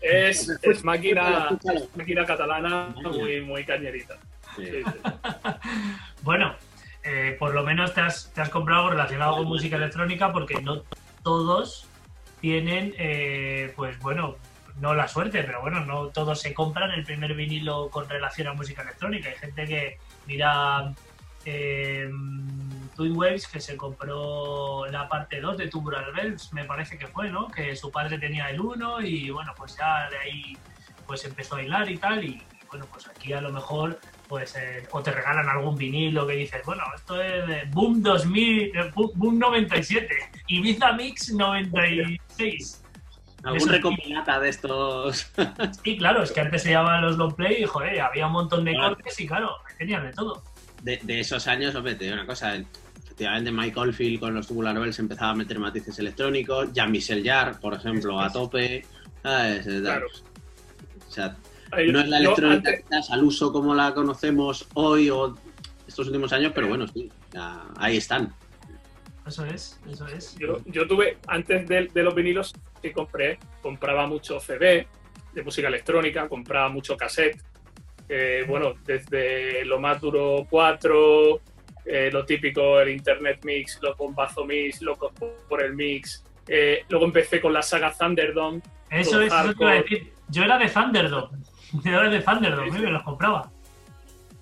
Es, 0.00 0.48
es 0.62 0.84
máquina, 0.84 1.48
Escúchalo. 1.50 1.80
es 1.80 1.96
máquina 1.96 2.24
catalana 2.24 2.94
muy, 3.02 3.40
muy 3.40 3.64
cañerita. 3.64 4.14
Sí. 4.54 4.66
Sí, 4.66 4.82
sí. 4.84 4.98
Bueno, 6.22 6.54
eh, 7.04 7.36
por 7.38 7.54
lo 7.54 7.62
menos 7.62 7.92
te 7.92 8.00
has, 8.00 8.32
te 8.32 8.40
has 8.40 8.48
comprado 8.48 8.90
relacionado 8.90 9.36
con 9.36 9.46
música 9.46 9.76
electrónica 9.76 10.32
porque 10.32 10.60
no 10.62 10.82
todos 11.22 11.86
tienen, 12.40 12.94
eh, 12.98 13.72
pues 13.76 13.98
bueno, 14.00 14.36
no 14.80 14.94
la 14.94 15.06
suerte, 15.06 15.42
pero 15.42 15.60
bueno, 15.60 15.84
no 15.84 16.08
todos 16.08 16.40
se 16.40 16.54
compran 16.54 16.90
el 16.90 17.04
primer 17.04 17.34
vinilo 17.34 17.88
con 17.90 18.08
relación 18.08 18.48
a 18.48 18.54
música 18.54 18.82
electrónica. 18.82 19.28
Hay 19.28 19.36
gente 19.36 19.66
que 19.66 19.98
mira 20.26 20.92
eh, 21.44 22.10
Twin 22.96 23.16
Waves 23.16 23.48
que 23.48 23.60
se 23.60 23.76
compró 23.76 24.86
la 24.86 25.08
parte 25.08 25.40
2 25.40 25.58
de 25.58 25.68
Tubular 25.68 26.12
Bells, 26.12 26.52
me 26.52 26.64
parece 26.64 26.96
que 26.98 27.06
fue, 27.06 27.30
¿no? 27.30 27.48
Que 27.48 27.76
su 27.76 27.90
padre 27.90 28.18
tenía 28.18 28.48
el 28.50 28.60
1 28.60 29.02
y 29.02 29.30
bueno, 29.30 29.52
pues 29.56 29.76
ya 29.76 30.08
de 30.10 30.18
ahí 30.18 30.56
pues 31.06 31.24
empezó 31.24 31.56
a 31.56 31.62
hilar 31.62 31.90
y 31.90 31.98
tal 31.98 32.24
y 32.24 32.42
bueno, 32.70 32.86
pues 32.90 33.06
aquí 33.08 33.32
a 33.32 33.40
lo 33.40 33.52
mejor 33.52 34.00
pues 34.34 34.56
eh, 34.56 34.82
o 34.90 35.00
te 35.00 35.12
regalan 35.12 35.48
algún 35.48 35.76
vinilo 35.76 36.26
que 36.26 36.34
dices, 36.34 36.60
bueno, 36.66 36.82
esto 36.96 37.22
es 37.22 37.46
de 37.46 37.62
Boom 37.70 38.02
2000, 38.02 38.62
eh, 38.76 38.90
Boom 38.92 39.10
Boom 39.14 39.38
97, 39.38 40.08
Ibiza 40.48 40.92
Mix 40.94 41.32
96. 41.32 42.82
Algún 43.44 43.56
Eso 43.58 43.66
sí. 43.68 43.72
recopilata 43.72 44.40
de 44.40 44.48
estos. 44.48 45.30
Y 45.84 45.96
claro, 45.98 46.24
es 46.24 46.32
que 46.32 46.40
antes 46.40 46.64
se 46.64 46.72
llamaban 46.72 47.02
los 47.02 47.16
long 47.16 47.32
play 47.36 47.62
y 47.62 47.64
joder, 47.64 48.00
había 48.00 48.26
un 48.26 48.32
montón 48.32 48.64
de 48.64 48.72
Claro. 48.72 48.96
cortes 48.96 49.20
y 49.20 49.26
claro, 49.28 49.50
tenían 49.78 50.02
de 50.04 50.12
todo. 50.12 50.42
De, 50.82 50.98
de 51.00 51.20
esos 51.20 51.46
años, 51.46 51.72
hombre, 51.76 51.94
te 51.94 52.04
digo 52.06 52.16
una 52.16 52.26
cosa. 52.26 52.56
Efectivamente, 53.04 53.52
Mike 53.52 53.78
Oldfield 53.78 54.18
con 54.18 54.34
los 54.34 54.48
Tubular 54.48 54.76
Bells 54.76 54.98
empezaba 54.98 55.30
a 55.30 55.34
meter 55.36 55.60
matices 55.60 55.96
electrónicos. 56.00 56.72
Jean-Michel 56.72 57.22
Jarre, 57.24 57.54
por 57.60 57.74
ejemplo, 57.74 58.20
a 58.20 58.32
tope. 58.32 58.84
¿sabes? 59.22 59.64
Claro. 59.64 60.06
O 61.08 61.12
sea, 61.12 61.36
no 61.92 62.00
es 62.00 62.08
la 62.08 62.18
electrónica 62.18 62.70
antes- 62.70 62.84
quizás 62.84 63.10
al 63.10 63.24
uso 63.24 63.52
como 63.52 63.74
la 63.74 63.94
conocemos 63.94 64.66
hoy 64.74 65.10
o 65.10 65.34
estos 65.86 66.06
últimos 66.06 66.32
años, 66.32 66.52
pero 66.54 66.68
bueno, 66.68 66.86
sí, 66.88 67.10
ya 67.32 67.62
ahí 67.76 67.96
están. 67.98 68.32
Eso 69.26 69.44
es, 69.46 69.80
eso 69.90 70.06
es. 70.06 70.34
Yo, 70.36 70.58
yo 70.66 70.86
tuve, 70.86 71.18
antes 71.26 71.66
de, 71.66 71.88
de 71.92 72.02
los 72.02 72.14
vinilos, 72.14 72.52
que 72.82 72.92
compré, 72.92 73.38
compraba 73.62 74.06
mucho 74.06 74.38
CD 74.38 74.86
de 75.32 75.42
música 75.42 75.68
electrónica, 75.68 76.28
compraba 76.28 76.68
mucho 76.68 76.96
cassette. 76.96 77.40
eh, 78.08 78.44
bueno, 78.46 78.74
desde 78.84 79.64
lo 79.64 79.80
más 79.80 79.98
duro 80.00 80.46
4, 80.50 81.40
eh, 81.86 82.10
lo 82.12 82.24
típico, 82.26 82.78
el 82.80 82.90
Internet 82.90 83.40
Mix, 83.44 83.78
los 83.82 83.96
bombazo 83.96 84.44
Mix, 84.44 84.82
locos 84.82 85.12
por 85.48 85.62
el 85.62 85.74
Mix. 85.74 86.22
eh, 86.46 86.84
luego 86.90 87.06
empecé 87.06 87.40
con 87.40 87.54
la 87.54 87.62
saga 87.62 87.90
Thunderdome. 87.98 88.60
Eso 88.90 89.22
es, 89.22 89.32
eso 89.32 89.54
te 89.54 89.62
iba 89.64 89.70
a 89.70 89.74
decir. 89.76 90.12
Yo 90.28 90.42
era 90.44 90.58
de 90.58 90.68
Thunderdome. 90.68 91.38
Era 91.84 92.08
de 92.08 92.20
Thunderdome, 92.20 92.70
Sí, 92.70 92.76
sí. 92.78 92.82
me 92.82 92.90
los 92.90 93.02
compraba. 93.02 93.50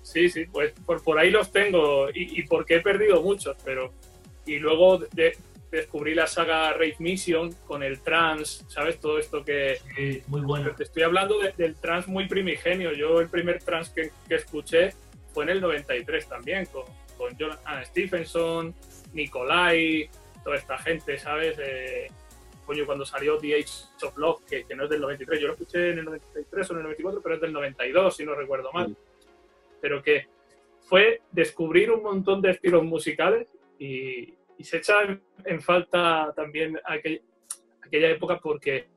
Sí, 0.01 0.29
sí, 0.29 0.45
pues 0.45 0.73
por, 0.85 1.01
por 1.03 1.17
ahí 1.17 1.31
los 1.31 1.51
tengo 1.51 2.09
y, 2.09 2.39
y 2.39 2.43
porque 2.43 2.75
he 2.75 2.79
perdido 2.81 3.21
muchos, 3.21 3.55
pero... 3.63 3.91
Y 4.45 4.59
luego 4.59 4.97
de- 4.97 5.37
descubrí 5.71 6.13
la 6.13 6.27
saga 6.27 6.73
Rave 6.73 6.97
Mission 6.99 7.51
con 7.65 7.81
el 7.81 8.01
trans, 8.01 8.63
¿sabes? 8.67 8.99
Todo 8.99 9.17
esto 9.17 9.43
que, 9.43 9.79
Sí, 9.95 10.21
muy 10.27 10.41
bueno. 10.41 10.71
Te 10.75 10.83
estoy 10.83 11.03
hablando 11.03 11.39
de- 11.39 11.53
del 11.57 11.75
trans 11.75 12.07
muy 12.07 12.27
primigenio. 12.27 12.91
Yo 12.91 13.21
el 13.21 13.29
primer 13.29 13.63
trans 13.63 13.89
que, 13.89 14.11
que 14.27 14.35
escuché 14.35 14.93
fue 15.33 15.45
en 15.45 15.51
el 15.51 15.61
93 15.61 16.27
también, 16.27 16.65
con, 16.67 16.83
con 17.17 17.35
Jonathan 17.37 17.83
Stephenson, 17.85 18.75
Nikolai, 19.13 20.09
toda 20.43 20.57
esta 20.57 20.77
gente, 20.77 21.17
¿sabes? 21.17 21.55
Eh, 21.57 22.11
coño, 22.65 22.85
cuando 22.85 23.05
salió 23.05 23.37
The 23.37 23.55
Age 23.55 24.05
of 24.05 24.17
Love, 24.17 24.43
que, 24.45 24.65
que 24.65 24.75
no 24.75 24.83
es 24.85 24.89
del 24.89 25.01
93, 25.01 25.39
yo 25.39 25.47
lo 25.47 25.53
escuché 25.53 25.91
en 25.91 25.99
el 25.99 26.05
93 26.05 26.69
o 26.69 26.73
en 26.73 26.77
el 26.79 26.83
94, 26.83 27.21
pero 27.21 27.35
es 27.35 27.41
del 27.41 27.53
92, 27.53 28.15
si 28.15 28.25
no 28.25 28.35
recuerdo 28.35 28.71
mal. 28.71 28.87
Sí. 28.87 29.27
Pero 29.81 30.01
que 30.01 30.27
fue 30.81 31.21
descubrir 31.31 31.91
un 31.91 32.03
montón 32.03 32.41
de 32.41 32.51
estilos 32.51 32.83
musicales 32.83 33.47
y, 33.79 34.33
y 34.57 34.63
se 34.63 34.77
echa 34.77 35.01
en, 35.03 35.21
en 35.45 35.61
falta 35.61 36.33
también 36.35 36.79
aquel- 36.85 37.21
aquella 37.81 38.09
época 38.09 38.39
porque 38.39 38.87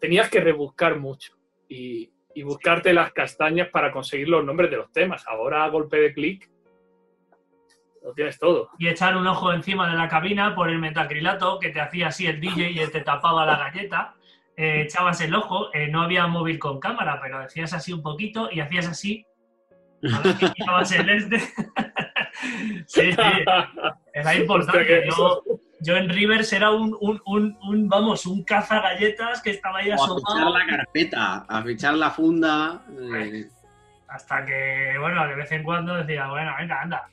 tenías 0.00 0.28
que 0.30 0.40
rebuscar 0.40 0.98
mucho. 0.98 1.36
Y 1.68 2.10
y 2.34 2.44
buscarte 2.44 2.94
las 2.94 3.12
castañas 3.12 3.68
para 3.68 3.92
conseguir 3.92 4.26
los 4.30 4.42
nombres 4.42 4.70
de 4.70 4.78
los 4.78 4.90
temas. 4.90 5.22
Ahora 5.28 5.64
a 5.64 5.68
golpe 5.68 5.98
de 5.98 6.14
clic 6.14 6.48
lo 8.04 8.12
tienes 8.14 8.38
todo. 8.38 8.70
Y 8.78 8.88
echar 8.88 9.16
un 9.16 9.26
ojo 9.26 9.52
encima 9.52 9.88
de 9.90 9.96
la 9.96 10.08
cabina 10.08 10.54
por 10.54 10.68
el 10.70 10.78
metacrilato 10.78 11.58
que 11.58 11.70
te 11.70 11.80
hacía 11.80 12.08
así 12.08 12.26
el 12.26 12.40
DJ 12.40 12.70
y 12.70 12.86
te 12.88 13.00
tapaba 13.00 13.46
la 13.46 13.56
galleta. 13.56 14.14
Eh, 14.56 14.82
echabas 14.82 15.20
el 15.20 15.34
ojo, 15.34 15.72
eh, 15.72 15.88
no 15.88 16.02
había 16.02 16.26
móvil 16.26 16.58
con 16.58 16.78
cámara, 16.78 17.18
pero 17.22 17.40
decías 17.40 17.72
así 17.72 17.92
un 17.92 18.02
poquito 18.02 18.48
y 18.52 18.60
hacías 18.60 18.86
así. 18.88 19.24
A 20.12 20.18
ver 20.20 20.34
si 20.36 20.50
quitabas 20.50 20.92
el 20.92 21.08
este. 21.08 21.38
sí, 22.86 23.12
sí, 23.12 23.16
era 24.12 24.34
importante. 24.36 25.04
Yo, 25.08 25.42
yo 25.80 25.96
en 25.96 26.08
Rivers 26.08 26.52
era 26.52 26.70
un, 26.70 26.96
un, 27.00 27.20
un, 27.24 27.56
un, 27.62 27.88
vamos, 27.88 28.26
un 28.26 28.44
caza 28.44 28.80
galletas 28.80 29.40
que 29.42 29.50
estaba 29.50 29.78
ahí 29.78 29.90
O 29.90 29.94
a 29.94 29.96
fichar 29.96 30.16
asomado. 30.16 30.58
la 30.58 30.66
carpeta, 30.66 31.36
a 31.48 31.62
fichar 31.62 31.94
la 31.94 32.10
funda. 32.10 32.84
eh, 33.16 33.46
Hasta 34.08 34.44
que, 34.44 34.96
bueno, 35.00 35.26
de 35.26 35.34
vez 35.34 35.50
en 35.52 35.62
cuando 35.62 35.94
decía, 35.94 36.26
bueno, 36.28 36.52
venga, 36.58 36.82
anda, 36.82 37.08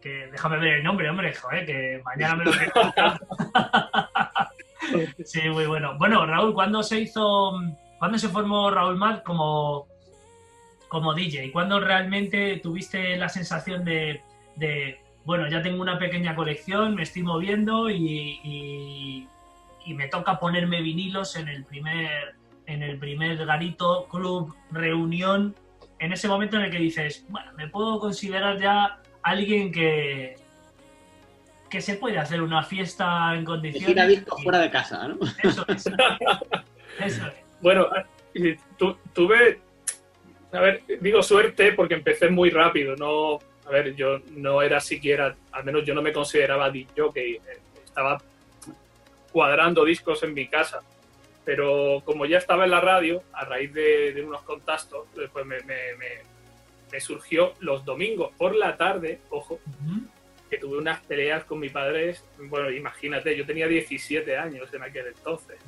que 0.00 0.28
déjame 0.32 0.58
ver 0.58 0.74
el 0.78 0.84
nombre, 0.84 1.08
hombre, 1.10 1.34
joder, 1.34 1.66
que 1.66 2.00
mañana 2.04 2.36
me 2.36 2.44
lo. 2.44 2.52
Sí, 5.24 5.40
muy 5.50 5.66
bueno. 5.66 5.96
Bueno, 5.98 6.26
Raúl, 6.26 6.54
¿cuándo 6.54 6.82
se 6.82 7.00
hizo, 7.00 7.52
cuándo 7.98 8.18
se 8.18 8.28
formó 8.28 8.70
Raúl 8.70 8.96
Mad 8.96 9.22
como, 9.22 9.86
como 10.88 11.14
DJ? 11.14 11.52
¿Cuándo 11.52 11.80
realmente 11.80 12.58
tuviste 12.62 13.16
la 13.16 13.28
sensación 13.28 13.84
de, 13.84 14.22
de, 14.56 15.00
bueno, 15.24 15.48
ya 15.48 15.62
tengo 15.62 15.80
una 15.82 15.98
pequeña 15.98 16.34
colección, 16.34 16.94
me 16.94 17.02
estoy 17.02 17.22
moviendo 17.22 17.90
y, 17.90 18.40
y- 18.42 19.28
y 19.84 19.94
me 19.94 20.08
toca 20.08 20.38
ponerme 20.38 20.82
vinilos 20.82 21.36
en 21.36 21.48
el 21.48 21.64
primer, 21.64 22.34
en 22.66 22.82
el 22.82 22.98
primer 22.98 23.44
garito, 23.46 24.06
club, 24.10 24.54
reunión, 24.70 25.54
en 25.98 26.12
ese 26.12 26.28
momento 26.28 26.56
en 26.56 26.64
el 26.64 26.70
que 26.70 26.78
dices, 26.78 27.24
bueno, 27.28 27.52
me 27.56 27.68
puedo 27.68 27.98
considerar 28.00 28.58
ya 28.58 28.99
alguien 29.22 29.70
que 29.72 30.36
que 31.68 31.80
se 31.80 31.94
puede 31.94 32.18
hacer 32.18 32.42
una 32.42 32.64
fiesta 32.64 33.32
en 33.34 33.40
que 33.40 33.44
condiciones. 33.46 33.86
gira 33.88 34.06
discos 34.06 34.40
y- 34.40 34.42
fuera 34.42 34.58
de 34.58 34.70
casa, 34.72 35.06
¿no? 35.06 35.16
eso 35.42 35.64
es. 35.68 35.84
Eso 36.98 37.26
es. 37.28 37.32
Bueno, 37.60 37.86
tu- 38.76 38.96
tuve, 39.14 39.60
a 40.52 40.60
ver, 40.60 40.82
digo 41.00 41.22
suerte 41.22 41.72
porque 41.72 41.94
empecé 41.94 42.28
muy 42.28 42.50
rápido, 42.50 42.96
no, 42.96 43.38
a 43.66 43.70
ver, 43.70 43.94
yo 43.94 44.18
no 44.32 44.60
era 44.62 44.80
siquiera, 44.80 45.36
al 45.52 45.64
menos 45.64 45.84
yo 45.84 45.94
no 45.94 46.02
me 46.02 46.12
consideraba 46.12 46.68
DJ, 46.70 46.88
que 47.14 47.40
estaba 47.84 48.20
cuadrando 49.30 49.84
discos 49.84 50.22
en 50.24 50.34
mi 50.34 50.48
casa, 50.48 50.80
pero 51.44 52.02
como 52.04 52.26
ya 52.26 52.38
estaba 52.38 52.64
en 52.64 52.72
la 52.72 52.80
radio, 52.80 53.22
a 53.32 53.44
raíz 53.44 53.72
de, 53.72 54.12
de 54.12 54.24
unos 54.24 54.42
contactos, 54.42 55.06
después 55.14 55.46
me, 55.46 55.58
me- 55.60 55.94
me- 55.98 56.29
me 56.92 57.00
surgió 57.00 57.54
los 57.60 57.84
domingos 57.84 58.32
por 58.36 58.54
la 58.54 58.76
tarde, 58.76 59.20
ojo, 59.30 59.54
Ujú. 59.66 60.00
que 60.48 60.58
tuve 60.58 60.78
unas 60.78 61.00
peleas 61.00 61.44
con 61.44 61.58
mi 61.60 61.68
padre. 61.68 62.16
Bueno, 62.38 62.70
imagínate, 62.70 63.36
yo 63.36 63.46
tenía 63.46 63.68
17 63.68 64.36
años 64.36 64.72
en 64.74 64.82
aquel 64.82 65.06
entonces. 65.08 65.58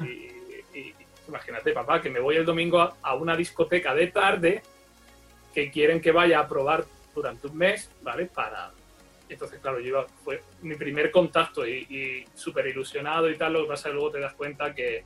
Y, 0.00 0.78
y- 0.78 0.94
imagínate, 1.28 1.72
papá, 1.72 2.00
que 2.00 2.10
me 2.10 2.20
voy 2.20 2.36
el 2.36 2.44
domingo 2.44 2.80
a, 2.80 2.96
a 3.02 3.14
una 3.14 3.36
discoteca 3.36 3.94
de 3.94 4.06
tarde 4.08 4.62
que 5.54 5.70
quieren 5.70 6.00
que 6.00 6.10
vaya 6.12 6.40
a 6.40 6.48
probar 6.48 6.84
durante 7.14 7.46
un 7.46 7.56
mes, 7.58 7.90
¿vale? 8.02 8.26
Para. 8.26 8.72
Entonces, 9.28 9.60
claro, 9.60 9.78
yo 9.80 9.86
iba- 9.88 10.06
fue 10.24 10.42
mi 10.62 10.74
primer 10.76 11.10
contacto 11.10 11.66
y, 11.66 11.86
y 11.90 12.24
súper 12.34 12.66
ilusionado 12.66 13.30
y 13.30 13.36
tal. 13.36 13.52
Lo 13.52 13.62
que 13.62 13.68
pasa 13.68 13.88
es 13.88 13.92
que 13.92 13.94
luego 13.94 14.10
te 14.10 14.20
das 14.20 14.32
cuenta 14.34 14.74
que, 14.74 15.04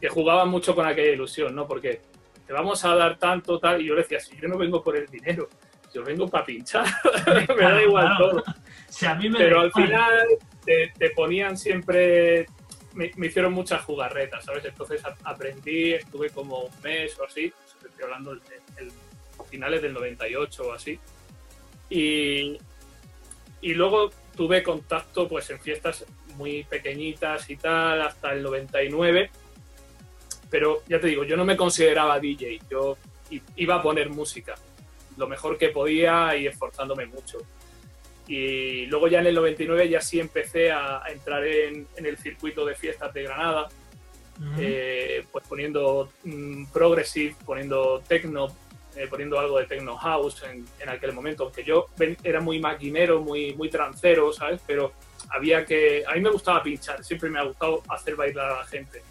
que 0.00 0.08
jugaba 0.08 0.44
mucho 0.44 0.74
con 0.74 0.86
aquella 0.86 1.10
ilusión, 1.12 1.54
¿no? 1.54 1.66
Porque 1.66 2.00
te 2.46 2.52
vamos 2.52 2.84
a 2.84 2.94
dar 2.94 3.18
tanto, 3.18 3.58
tal. 3.58 3.80
Y 3.80 3.86
yo 3.86 3.94
le 3.94 4.02
decía, 4.02 4.20
si 4.20 4.36
yo 4.36 4.48
no 4.48 4.56
vengo 4.58 4.82
por 4.82 4.96
el 4.96 5.06
dinero, 5.06 5.48
yo 5.92 6.02
vengo 6.04 6.28
para 6.28 6.44
pinchar. 6.44 6.84
me 7.48 7.62
da 7.62 7.82
igual 7.82 8.06
claro. 8.06 8.30
todo. 8.30 8.44
Si 8.88 9.06
a 9.06 9.14
mí 9.16 9.28
me 9.28 9.38
Pero 9.38 9.60
al 9.60 9.66
igual. 9.68 9.86
final 9.88 10.26
te, 10.64 10.92
te 10.96 11.10
ponían 11.10 11.58
siempre, 11.58 12.46
me, 12.92 13.10
me 13.16 13.26
hicieron 13.26 13.52
muchas 13.52 13.82
jugarretas, 13.82 14.44
¿sabes? 14.44 14.64
Entonces 14.66 15.02
aprendí, 15.24 15.94
estuve 15.94 16.30
como 16.30 16.60
un 16.60 16.80
mes 16.80 17.18
o 17.18 17.24
así, 17.24 17.52
estoy 17.84 18.04
hablando 18.04 18.30
el, 18.32 18.40
el- 18.76 18.92
finales 19.50 19.82
del 19.82 19.94
98 19.94 20.62
o 20.62 20.72
así. 20.72 20.96
Y, 21.90 22.56
y 23.60 23.74
luego 23.74 24.10
tuve 24.36 24.62
contacto 24.62 25.28
pues 25.28 25.50
en 25.50 25.58
fiestas 25.60 26.04
muy 26.36 26.62
pequeñitas 26.64 27.50
y 27.50 27.56
tal, 27.56 28.00
hasta 28.02 28.32
el 28.32 28.42
99. 28.44 29.30
Pero 30.50 30.82
ya 30.88 31.00
te 31.00 31.06
digo, 31.08 31.24
yo 31.24 31.36
no 31.36 31.44
me 31.44 31.56
consideraba 31.56 32.18
DJ, 32.20 32.60
yo 32.70 32.96
iba 33.56 33.76
a 33.76 33.82
poner 33.82 34.10
música 34.10 34.54
lo 35.16 35.26
mejor 35.28 35.56
que 35.58 35.68
podía 35.68 36.36
y 36.36 36.46
esforzándome 36.46 37.06
mucho. 37.06 37.38
Y 38.26 38.86
luego 38.86 39.08
ya 39.08 39.20
en 39.20 39.26
el 39.26 39.34
99 39.34 39.88
ya 39.88 40.00
sí 40.00 40.18
empecé 40.18 40.70
a, 40.72 41.04
a 41.04 41.08
entrar 41.10 41.44
en, 41.46 41.86
en 41.96 42.06
el 42.06 42.16
circuito 42.16 42.64
de 42.64 42.74
fiestas 42.74 43.12
de 43.12 43.22
Granada, 43.24 43.68
eh, 44.58 45.24
pues 45.30 45.46
poniendo 45.46 46.10
mm, 46.24 46.66
progressive, 46.72 47.36
poniendo 47.44 48.02
techno, 48.08 48.48
eh, 48.96 49.06
poniendo 49.08 49.38
algo 49.38 49.58
de 49.58 49.66
techno 49.66 49.96
house 49.96 50.42
en, 50.50 50.64
en 50.80 50.88
aquel 50.88 51.12
momento, 51.12 51.44
aunque 51.44 51.62
yo 51.64 51.86
ven- 51.96 52.16
era 52.24 52.40
muy 52.40 52.58
maquinero, 52.58 53.20
muy, 53.20 53.54
muy 53.54 53.68
trancero, 53.68 54.32
¿sabes? 54.32 54.60
Pero 54.66 54.92
había 55.30 55.64
que... 55.64 56.02
A 56.08 56.14
mí 56.14 56.20
me 56.20 56.30
gustaba 56.30 56.62
pinchar, 56.62 57.04
siempre 57.04 57.28
me 57.30 57.38
ha 57.38 57.44
gustado 57.44 57.82
hacer 57.88 58.16
bailar 58.16 58.50
a 58.52 58.58
la 58.60 58.64
gente. 58.64 59.02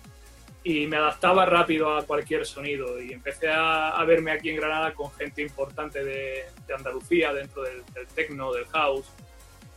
Y 0.63 0.88
me 0.88 0.95
adaptaba 0.97 1.45
rápido 1.45 1.95
a 1.95 2.06
cualquier 2.06 2.45
sonido 2.45 3.02
y 3.02 3.12
empecé 3.12 3.49
a, 3.49 3.89
a 3.89 4.06
verme 4.06 4.32
aquí 4.32 4.49
en 4.49 4.56
Granada 4.56 4.93
con 4.93 5.12
gente 5.12 5.41
importante 5.41 6.04
de, 6.04 6.45
de 6.65 6.73
Andalucía 6.73 7.34
dentro 7.34 7.63
del, 7.63 7.84
del 7.93 8.08
techno, 8.08 8.54
del 8.54 8.65
house, 8.67 9.08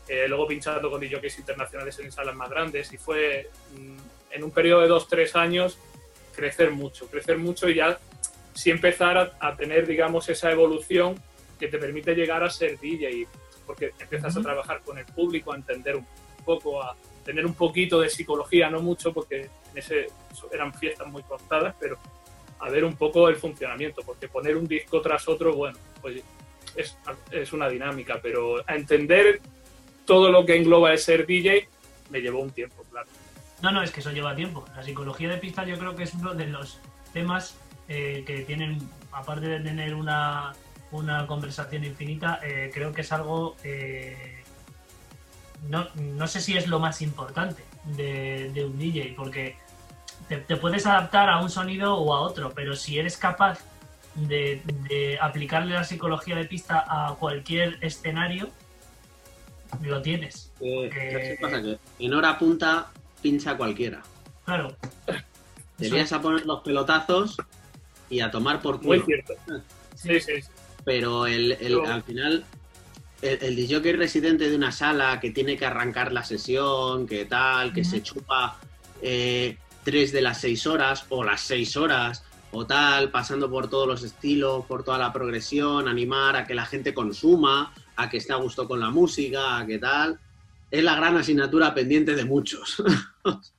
eh, 0.09 0.27
luego 0.29 0.47
pinchando 0.47 0.89
con 0.89 1.01
DJs 1.01 1.41
internacionales 1.41 1.99
en 1.99 2.13
salas 2.13 2.37
más 2.37 2.49
grandes 2.49 2.93
y 2.93 2.99
fue 2.99 3.51
mm, 3.77 3.97
en 4.31 4.45
un 4.45 4.53
periodo 4.53 4.83
de 4.83 4.89
dos, 4.89 5.09
tres 5.09 5.35
años 5.35 5.79
crecer 6.37 6.71
mucho, 6.71 7.09
crecer 7.09 7.39
mucho 7.39 7.69
y 7.69 7.75
ya 7.75 7.99
sí 8.55 8.71
empezar 8.71 9.19
a, 9.19 9.33
a 9.41 9.57
tener, 9.57 9.87
digamos, 9.87 10.29
esa 10.29 10.53
evolución 10.53 11.21
que 11.59 11.67
te 11.67 11.79
permite 11.79 12.15
llegar 12.15 12.45
a 12.45 12.51
ser 12.51 12.79
DJ, 12.79 13.27
porque 13.67 13.93
empiezas 13.99 14.37
a 14.37 14.39
Ujú. 14.39 14.47
trabajar 14.47 14.83
con 14.83 14.99
el 14.99 15.07
público, 15.07 15.53
a 15.53 15.57
entender 15.57 15.97
un 15.97 16.07
poco, 16.45 16.83
a 16.83 16.95
tener 17.27 17.45
un 17.45 17.55
poquito 17.55 18.01
de 18.01 18.09
psicología, 18.09 18.71
no 18.71 18.81
mucho, 18.81 19.13
porque 19.13 19.41
en 19.43 19.79
ese 19.79 20.07
eran 20.53 20.73
fiestas 20.73 21.09
muy 21.09 21.23
cortadas, 21.25 21.75
pero 21.79 21.99
a 22.61 22.71
ver 22.71 22.85
un 22.85 22.95
poco 22.97 23.29
el 23.29 23.37
funcionamiento, 23.37 24.03
porque 24.03 24.29
poner 24.29 24.57
un 24.57 24.67
disco 24.67 25.03
tras 25.03 25.29
otro, 25.29 25.55
bueno, 25.55 25.77
pues 26.01 26.23
es, 26.77 26.97
es 27.33 27.53
una 27.53 27.69
dinámica, 27.69 28.21
pero 28.23 28.63
a 28.67 28.77
entender 28.77 29.41
todo 30.07 30.31
lo 30.31 30.47
que 30.47 30.57
engloba 30.57 30.93
el 30.93 30.99
ser 30.99 31.27
DJ 31.27 31.69
me 32.11 32.21
llevó 32.21 32.41
un 32.41 32.51
tiempo, 32.51 32.85
claro. 32.91 33.09
No, 33.61 33.73
no, 33.73 33.83
es 33.83 33.91
que 33.91 34.01
eso 34.01 34.13
lleva 34.13 34.37
tiempo. 34.37 34.65
La 34.77 34.83
psicología 34.83 35.29
de 35.29 35.39
pista 35.39 35.65
yo 35.65 35.77
creo 35.79 35.97
que 35.97 36.05
es 36.05 36.15
uno 36.15 36.35
de 36.35 36.47
los 36.47 36.79
temas 37.13 37.59
eh, 37.89 38.23
que 38.25 38.43
tienen, 38.43 38.79
aparte 39.11 39.49
de 39.49 39.61
tener 39.61 39.95
una, 39.95 40.53
una 40.93 41.27
conversación 41.27 41.85
infinita, 41.85 42.39
eh, 42.45 42.71
creo 42.73 42.93
que 42.93 43.01
es 43.01 43.13
algo, 43.13 43.57
eh, 43.65 44.45
no, 45.69 45.87
no 45.95 46.27
sé 46.27 46.41
si 46.41 46.57
es 46.57 46.67
lo 46.67 46.79
más 46.79 47.03
importante 47.03 47.63
de, 47.85 48.51
de 48.53 48.65
un 48.65 48.79
DJ, 48.79 49.15
porque 49.17 49.57
te, 50.29 50.39
te 50.39 50.57
puedes 50.57 50.87
adaptar 50.87 51.29
a 51.29 51.41
un 51.41 51.51
sonido 51.51 51.95
o 51.97 52.15
a 52.15 52.21
otro, 52.21 52.53
pero 52.55 52.75
si 52.77 52.99
eres 52.99 53.17
capaz 53.17 53.59
de, 54.15 54.63
de 54.89 55.19
aplicarle 55.21 55.75
la 55.75 55.85
psicología 55.85 56.37
de 56.37 56.45
pista 56.47 56.85
a 56.89 57.15
cualquier 57.17 57.79
escenario, 57.83 58.51
lo 59.83 60.01
tienes. 60.03 60.53
Eh, 60.61 60.89
Porque- 60.89 61.11
¿sabes 61.13 61.29
qué 61.29 61.39
pasa? 61.41 61.63
Que 61.63 61.79
en 62.07 62.15
hora 62.15 62.39
punta 62.39 62.87
pincha 63.23 63.57
cualquiera. 63.57 64.03
Claro. 64.45 64.77
Vienes 65.79 66.13
a 66.13 66.21
poner 66.23 66.47
los 66.47 66.61
pelotazos 66.63 67.37
y 68.09 68.21
a 68.21 68.31
tomar 68.31 68.63
por 68.63 68.83
Muy 68.83 69.01
culo. 69.01 69.07
cierto. 69.07 69.35
Sí, 69.95 70.21
sí, 70.21 70.41
sí. 70.43 70.49
Pero 70.85 71.27
el, 71.27 71.53
el- 71.53 71.73
Yo- 71.73 71.85
al 71.87 72.03
final, 72.03 72.45
el, 73.23 73.39
el 73.43 73.57
disjockey 73.57 73.93
residente 73.93 74.49
de 74.49 74.57
una 74.57 74.73
sala 74.73 75.21
que 75.21 75.31
tiene 75.31 75.57
que 75.57 75.67
arrancar 75.67 76.13
la 76.13 76.25
sesión, 76.25 77.07
que 77.07 77.25
tal, 77.25 77.73
que 77.73 77.85
se 77.85 78.03
chupa 78.03 78.59
eh, 79.03 79.57
tres 79.85 80.13
de 80.13 80.23
las 80.23 80.41
seis 80.41 80.67
horas 80.67 81.07
o 81.11 81.25
las 81.25 81.41
seis 81.41 81.77
horas 81.77 82.25
o 82.53 82.67
tal, 82.67 83.11
pasando 83.11 83.51
por 83.51 83.69
todos 83.69 83.87
los 83.87 84.03
estilos, 84.03 84.65
por 84.67 84.83
toda 84.83 84.99
la 84.99 85.13
progresión, 85.13 85.89
animar 85.89 86.37
a 86.37 86.47
que 86.47 86.55
la 86.55 86.67
gente 86.67 86.95
consuma, 86.95 87.73
a 87.97 88.09
que 88.09 88.17
esté 88.17 88.33
a 88.33 88.37
gusto 88.37 88.67
con 88.67 88.81
la 88.81 88.91
música, 88.91 89.59
a 89.59 89.67
que 89.67 89.79
tal. 89.79 90.19
Es 90.71 90.83
la 90.83 90.97
gran 90.97 91.17
asignatura 91.17 91.75
pendiente 91.75 92.15
de 92.15 92.25
muchos. 92.25 92.83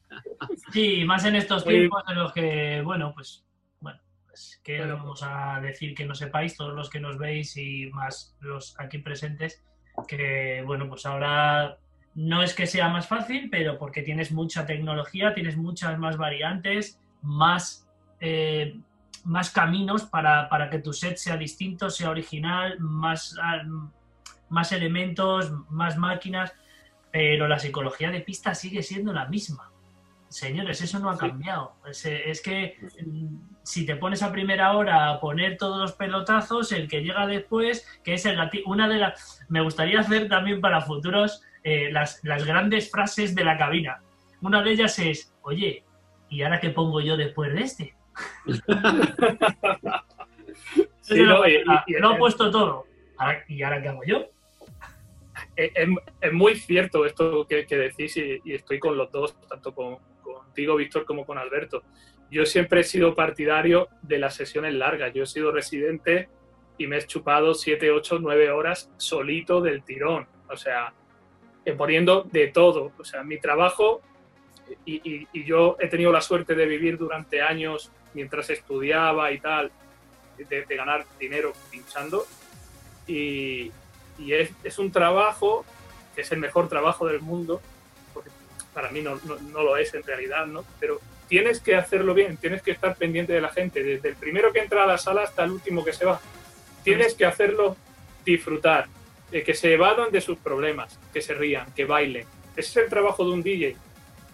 Sí, 0.72 1.04
más 1.06 1.26
en 1.26 1.36
estos 1.36 1.64
tiempos 1.64 2.04
en 2.08 2.16
los 2.16 2.34
que, 2.34 2.82
bueno, 2.84 3.12
pues, 3.14 3.44
¿qué 4.68 4.80
Bueno, 4.80 4.98
vamos 4.98 5.24
a 5.24 5.62
decir 5.62 5.96
que 5.96 6.06
no 6.06 6.14
sepáis, 6.14 6.58
todos 6.58 6.76
los 6.76 6.90
que 6.90 7.00
nos 7.00 7.18
veis 7.18 7.56
y 7.56 7.90
más 7.94 8.36
los 8.42 8.78
aquí 8.78 8.98
presentes, 8.98 9.64
que, 10.10 10.62
bueno, 10.66 10.90
pues 10.90 11.06
ahora 11.06 11.78
no 12.16 12.44
es 12.44 12.54
que 12.54 12.68
sea 12.68 12.90
más 12.90 13.08
fácil, 13.08 13.50
pero 13.50 13.78
porque 13.78 14.02
tienes 14.02 14.34
mucha 14.34 14.66
tecnología, 14.66 15.34
tienes 15.34 15.56
muchas 15.56 15.98
más 15.98 16.18
variantes, 16.18 17.00
más, 17.22 17.88
eh, 18.20 18.78
más 19.24 19.52
caminos 19.52 20.04
para, 20.04 20.50
para, 20.50 20.70
que 20.70 20.80
tu 20.80 20.92
set 20.92 21.16
sea 21.16 21.38
distinto, 21.38 21.90
sea 21.90 22.10
original, 22.10 22.78
más, 22.82 23.38
más 24.50 24.72
elementos, 24.74 25.50
más 25.70 25.98
máquinas, 25.98 26.54
pero 27.10 27.48
la 27.48 27.58
psicología 27.58 28.12
de 28.12 28.20
pista 28.20 28.54
sigue 28.54 28.84
siendo 28.84 29.14
la 29.14 29.28
misma. 29.28 29.72
Señores, 30.28 30.82
eso 30.82 31.00
no 31.00 31.10
ha 31.10 31.18
cambiado. 31.18 31.78
Es, 31.86 32.42
que 32.42 32.76
mm, 33.06 33.38
si 33.68 33.86
te 33.86 33.98
pones 33.98 34.24
a 34.24 34.32
primera 34.32 34.72
hora 34.78 35.10
a 35.10 35.20
poner 35.20 35.58
todos 35.58 35.78
los 35.78 35.92
pelotazos, 35.92 36.72
el 36.72 36.88
que 36.88 37.02
llega 37.02 37.28
después, 37.28 37.86
que 38.02 38.14
es 38.14 38.26
el 38.26 38.40
una 38.66 38.88
de 38.88 38.98
las... 38.98 39.46
Me 39.50 39.60
gustaría 39.60 40.00
hacer 40.00 40.30
también 40.30 40.62
para 40.62 40.80
futuros 40.80 41.44
eh, 41.66 41.92
las, 41.92 42.24
las 42.24 42.46
grandes 42.46 42.90
frases 42.90 43.36
de 43.36 43.44
la 43.44 43.58
cabina. 43.58 44.02
Una 44.42 44.62
de 44.62 44.72
ellas 44.72 44.98
es, 45.00 45.36
oye, 45.42 45.84
¿y 46.30 46.44
ahora 46.44 46.62
qué 46.62 46.70
pongo 46.70 47.02
yo 47.02 47.18
después 47.18 47.54
de 47.54 47.62
este? 47.62 47.94
sí, 51.02 51.18
lo, 51.18 51.46
he 51.46 52.18
puesto 52.18 52.50
todo. 52.50 52.86
¿Y 53.50 53.64
ahora 53.64 53.82
qué 53.82 53.90
hago 53.90 54.02
yo? 54.08 54.28
Es, 55.58 56.32
muy 56.32 56.56
cierto 56.56 57.06
esto 57.06 57.46
que, 57.46 57.66
decís 57.66 58.16
y, 58.16 58.42
estoy 58.46 58.80
con 58.80 58.96
los 58.96 59.12
dos, 59.12 59.38
tanto 59.50 59.76
con, 59.76 59.98
contigo, 60.22 60.78
Víctor, 60.78 61.04
como 61.04 61.26
con 61.26 61.38
Alberto. 61.38 61.84
Yo 62.30 62.46
siempre 62.46 62.82
he 62.82 62.84
sido 62.84 63.16
partidario 63.16 63.88
de 64.02 64.20
las 64.20 64.36
sesiones 64.36 64.74
largas. 64.74 65.14
Yo 65.14 65.24
he 65.24 65.28
sido 65.28 65.52
residente 65.52 66.30
y 66.78 66.88
me 66.88 66.98
he 66.98 67.06
chupado 67.06 67.54
7, 67.54 67.92
8, 67.92 68.20
9 68.20 68.52
horas 68.52 68.90
solito 68.98 69.62
del 69.62 69.84
tirón. 69.84 70.28
O 70.50 70.58
sea, 70.58 70.94
poniendo 71.76 72.24
de 72.24 72.48
todo. 72.48 72.92
O 72.98 73.04
sea, 73.04 73.24
mi 73.24 73.40
trabajo, 73.40 74.02
y, 74.86 75.28
yo 75.46 75.78
he 75.80 75.88
tenido 75.88 76.12
la 76.12 76.22
suerte 76.22 76.56
de 76.56 76.66
vivir 76.66 76.98
durante 76.98 77.42
años 77.42 77.92
mientras 78.14 78.50
estudiaba 78.50 79.32
y 79.32 79.40
tal, 79.40 79.72
de, 80.38 80.66
ganar 80.70 81.06
dinero 81.20 81.54
pinchando. 81.72 82.26
Y, 83.08 83.72
es, 84.20 84.52
es, 84.64 84.80
un 84.80 84.92
trabajo 84.92 85.66
que 86.16 86.22
es 86.22 86.32
el 86.32 86.40
mejor 86.40 86.68
trabajo 86.68 87.06
del 87.06 87.22
mundo, 87.22 87.62
porque 88.14 88.32
para 88.74 88.90
mí 88.90 89.02
no, 89.02 89.20
no, 89.52 89.64
lo 89.64 89.78
es 89.78 89.94
en 89.94 90.04
realidad, 90.04 90.48
¿no? 90.48 90.66
Pero 90.80 91.00
tienes 91.28 91.60
que 91.60 91.76
hacerlo 91.76 92.14
bien, 92.14 92.38
tienes 92.38 92.62
que 92.62 92.72
estar 92.72 92.96
pendiente 92.96 93.34
de 93.34 93.42
la 93.42 93.50
gente, 93.50 93.84
desde 93.84 94.10
el 94.10 94.16
primero 94.16 94.52
que 94.52 94.60
entra 94.60 94.84
a 94.84 94.88
la 94.88 94.98
sala 94.98 95.24
hasta 95.24 95.44
el 95.44 95.52
último 95.52 95.84
que 95.84 95.94
se 95.94 96.06
va. 96.06 96.20
Tienes 96.84 97.14
que 97.14 97.26
hacerlo 97.26 97.76
disfrutar, 98.26 98.88
eh, 99.32 99.44
que 99.44 99.54
se 99.54 99.74
evadan 99.74 100.12
de 100.12 100.22
sus 100.22 100.38
problemas, 100.38 101.00
que 101.14 101.22
se 101.22 101.34
rían, 101.34 101.72
que 101.74 101.86
bailen. 101.86 102.26
Ese 102.56 102.70
es 102.70 102.78
el 102.78 102.90
trabajo 102.90 103.26
de 103.26 103.32
un 103.32 103.44
DJ. 103.44 103.76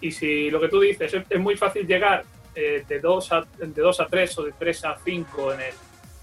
Y 0.01 0.11
si 0.11 0.51
lo 0.51 0.59
que 0.59 0.67
tú 0.67 0.79
dices 0.79 1.13
es, 1.13 1.39
muy 1.39 1.55
fácil 1.55 1.87
llegar 1.87 2.25
eh, 2.55 2.83
de 2.87 2.99
2 2.99 3.31
a, 3.31 3.47
de 3.57 3.81
dos 3.81 3.99
a 3.99 4.07
3 4.07 4.37
o 4.39 4.43
de 4.43 4.51
3 4.51 4.85
a 4.85 4.97
5 5.03 5.53
en 5.53 5.61
el, 5.61 5.73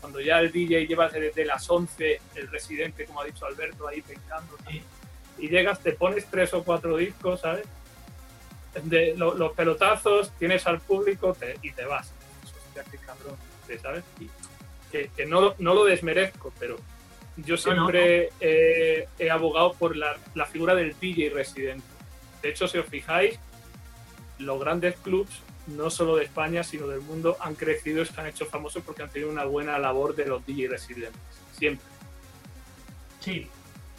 cuando 0.00 0.20
ya 0.20 0.40
el 0.40 0.50
DJ 0.50 0.86
lleva 0.86 1.08
desde 1.08 1.44
las 1.44 1.68
11, 1.68 2.20
el 2.36 2.48
residente, 2.48 3.04
como 3.04 3.20
ha 3.20 3.24
dicho 3.24 3.44
Alberto, 3.46 3.86
ahí 3.86 4.00
pensando, 4.00 4.56
y, 4.70 5.48
llegas, 5.48 5.80
te 5.80 5.92
pones 5.92 6.26
tres 6.26 6.52
o 6.52 6.62
cuatro 6.62 6.98
discos, 6.98 7.40
¿sabes? 7.40 7.66
De 8.84 9.14
los 9.16 9.52
pelotazos, 9.52 10.30
tienes 10.38 10.66
al 10.66 10.80
público 10.80 11.36
y 11.62 11.72
te 11.72 11.84
vas. 11.84 12.12
Hostia, 12.44 12.84
qué 12.90 12.98
cabrón, 12.98 13.36
¿sabes? 13.82 14.04
que, 14.90 15.10
que 15.16 15.26
no, 15.26 15.54
no, 15.58 15.74
lo 15.74 15.84
desmerezco, 15.84 16.52
pero 16.58 16.76
yo 17.36 17.56
siempre 17.56 18.30
He, 18.40 19.30
abogado 19.30 19.74
por 19.74 19.96
la, 19.96 20.16
figura 20.50 20.74
del 20.74 20.98
DJ 20.98 21.30
residente. 21.30 21.84
De 22.42 22.50
hecho, 22.50 22.66
si 22.68 22.78
os 22.78 22.86
fijáis, 22.86 23.38
los 24.38 24.58
grandes 24.60 24.96
clubs, 24.96 25.40
no 25.66 25.90
solo 25.90 26.16
de 26.16 26.24
España, 26.24 26.64
sino 26.64 26.88
del 26.88 27.00
mundo, 27.00 27.36
han 27.40 27.54
crecido 27.54 28.02
y 28.02 28.06
se 28.06 28.20
han 28.20 28.26
hecho 28.26 28.46
famosos 28.46 28.82
porque 28.82 29.02
han 29.02 29.10
tenido 29.10 29.30
una 29.30 29.44
buena 29.44 29.78
labor 29.78 30.14
de 30.14 30.26
los 30.26 30.44
DJ 30.44 30.68
residentes. 30.68 31.20
Siempre. 31.56 31.86
Sí, 33.20 33.48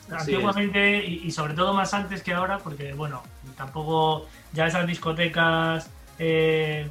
antiguamente 0.10 1.06
y, 1.06 1.30
sobre 1.32 1.54
todo 1.54 1.74
más 1.74 1.94
antes 1.94 2.24
que 2.24 2.34
ahora, 2.34 2.58
porque 2.58 2.94
bueno, 2.94 3.24
tampoco 3.56 4.28
ya 4.54 4.68
esas 4.68 4.88
discotecas 4.88 5.90
eh, 6.20 6.88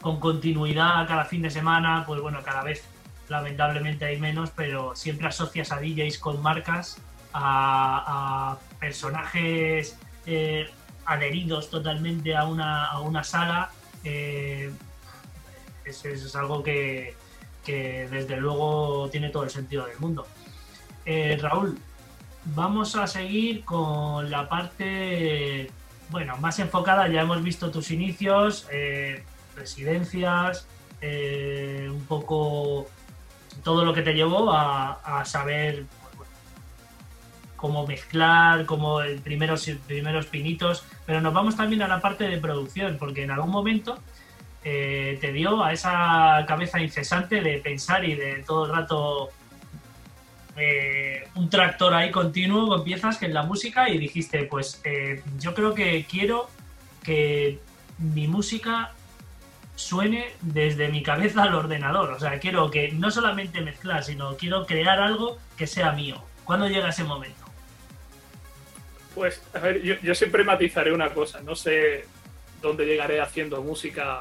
con 0.00 0.20
continuidad 0.20 1.06
cada 1.06 1.24
fin 1.24 1.42
de 1.42 1.50
semana, 1.50 2.04
pues 2.06 2.20
bueno, 2.20 2.40
cada 2.44 2.62
vez 2.62 2.84
lamentablemente 3.28 4.04
hay 4.04 4.18
menos, 4.20 4.50
pero 4.50 4.94
siempre 4.94 5.28
asocias 5.28 5.72
a 5.72 5.80
DJs 5.80 6.18
con 6.18 6.42
marcas, 6.42 6.98
a, 7.32 8.58
personajes 8.78 9.96
eh, 10.26 10.68
adheridos 11.06 11.70
totalmente 11.70 12.36
a 12.36 12.44
una, 12.44 12.86
a 12.86 13.00
una 13.00 13.24
sala. 13.24 13.70
Eh, 14.04 14.70
es 15.84 16.36
algo 16.36 16.62
que, 16.62 17.14
desde 17.66 18.36
luego 18.36 19.08
tiene 19.10 19.30
todo 19.30 19.44
el 19.44 19.50
sentido 19.50 19.86
del 19.86 19.98
mundo. 19.98 20.26
Eh, 21.04 21.38
Raúl, 21.40 21.78
vamos 22.44 22.96
a 22.96 23.06
seguir 23.06 23.64
con 23.64 24.30
la 24.30 24.48
parte, 24.48 25.70
bueno, 26.12 26.36
más 26.36 26.60
enfocada, 26.60 27.08
ya 27.08 27.22
hemos 27.22 27.42
visto 27.42 27.72
tus 27.72 27.90
inicios, 27.90 28.68
residencias, 29.56 30.68
un 31.02 32.04
poco 32.06 32.86
todo 33.64 33.84
lo 33.84 33.92
que 33.94 34.02
te 34.02 34.14
llevó 34.14 34.52
a, 34.52 35.24
saber 35.24 35.84
pues, 36.16 36.28
cómo 37.56 37.86
mezclar, 37.86 38.66
cómo 38.66 39.02
el 39.02 39.20
primeros, 39.20 39.68
primeros 39.86 40.26
pinitos, 40.26 40.84
pero 41.06 41.20
nos 41.20 41.32
vamos 41.32 41.56
también 41.56 41.82
a 41.82 41.88
la 41.88 42.00
parte 42.00 42.28
de 42.28 42.38
producción, 42.38 42.96
porque 42.98 43.24
en 43.24 43.30
algún 43.30 43.50
momento 43.50 43.98
eh, 44.64 45.18
te 45.20 45.32
dio 45.32 45.62
a 45.62 45.72
esa 45.72 46.44
cabeza 46.46 46.80
incesante 46.80 47.40
de 47.40 47.58
pensar 47.58 48.04
y 48.04 48.14
de 48.14 48.44
todo 48.46 48.66
el 48.66 48.72
rato 48.72 49.30
eh, 50.56 51.28
un 51.34 51.48
tractor 51.48 51.94
ahí 51.94 52.10
continuo 52.10 52.68
con 52.68 52.84
piezas 52.84 53.18
que 53.18 53.26
en 53.26 53.34
la 53.34 53.42
música 53.42 53.88
y 53.88 53.98
dijiste, 53.98 54.44
pues 54.44 54.80
eh, 54.84 55.22
yo 55.38 55.54
creo 55.54 55.74
que 55.74 56.04
quiero 56.04 56.48
que 57.02 57.58
mi 57.98 58.28
música 58.28 58.92
suene 59.74 60.32
desde 60.40 60.88
mi 60.88 61.02
cabeza 61.02 61.42
al 61.42 61.54
ordenador. 61.54 62.10
O 62.10 62.20
sea, 62.20 62.38
quiero 62.38 62.70
que 62.70 62.92
no 62.92 63.10
solamente 63.10 63.60
mezclar, 63.60 64.04
sino 64.04 64.36
quiero 64.36 64.66
crear 64.66 65.00
algo 65.00 65.38
que 65.56 65.66
sea 65.66 65.92
mío. 65.92 66.22
¿Cuándo 66.44 66.68
llega 66.68 66.90
ese 66.90 67.04
momento? 67.04 67.40
Pues, 69.14 69.42
a 69.54 69.58
ver, 69.58 69.82
yo, 69.82 70.14
siempre 70.14 70.44
matizaré 70.44 70.92
una 70.92 71.10
cosa. 71.10 71.40
No 71.42 71.54
sé 71.54 72.06
dónde 72.60 72.86
llegaré 72.86 73.20
haciendo 73.20 73.62
música. 73.62 74.20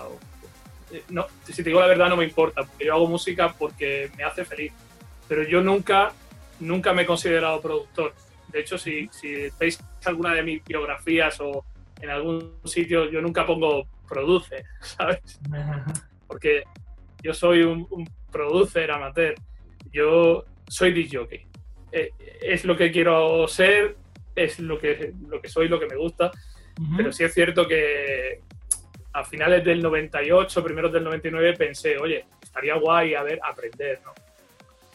Eh, 0.91 1.04
no, 1.10 1.28
si 1.46 1.63
te 1.63 1.70
digo 1.70 1.80
la 1.80 1.88
verdad, 1.88 2.10
no 2.10 2.17
me 2.17 2.26
importa, 2.26 2.63
porque 2.63 2.86
yo 2.86 2.94
hago 2.94 3.08
música 3.08 3.54
porque 3.58 4.12
me 4.17 4.24
hace 4.24 4.46
feliz. 4.46 4.74
Pero 5.32 5.44
yo 5.44 5.62
nunca, 5.62 6.12
nunca 6.60 6.91
me 6.91 7.04
he 7.04 7.06
considerado 7.06 7.62
productor. 7.62 8.13
De 8.50 8.60
hecho, 8.60 8.78
si, 8.78 9.08
si 9.13 9.48
veis 9.58 9.82
alguna 10.04 10.34
de 10.34 10.44
mis 10.44 10.62
biografías 10.62 11.39
o 11.39 11.63
en 12.02 12.10
algún 12.10 12.60
sitio, 12.65 13.10
yo 13.10 13.22
nunca 13.22 13.46
pongo 13.46 13.88
produce, 14.10 14.65
¿sabes? 14.82 15.39
Porque 16.28 16.63
yo 17.24 17.34
soy 17.34 17.63
un, 17.63 17.88
producer 18.30 18.91
amateur, 18.91 19.34
yo 19.94 20.44
soy 20.67 20.91
DJ. 20.91 21.48
Eh, 21.94 22.10
es 22.41 22.65
lo 22.65 22.76
que 22.76 22.91
quiero 22.91 23.48
ser, 23.48 23.96
es 24.36 24.60
lo 24.60 24.78
que, 24.78 25.13
lo 25.30 25.41
que 25.41 25.48
soy, 25.48 25.70
lo 25.70 25.80
que 25.80 25.88
me 25.88 25.96
gusta, 25.96 26.30
pero 26.98 27.13
sí 27.13 27.24
es 27.24 27.34
cierto 27.34 27.65
que 27.65 28.41
a 29.13 29.24
finales 29.24 29.63
del 29.63 29.82
98, 29.82 30.62
primeros 30.62 30.91
del 30.91 31.06
99, 31.06 31.54
pensé, 31.56 31.98
oye, 31.98 32.26
estaría 32.41 32.76
guay 32.76 33.15
a 33.15 33.24
ver, 33.24 33.39
aprender, 33.41 34.02
¿no? 34.04 34.12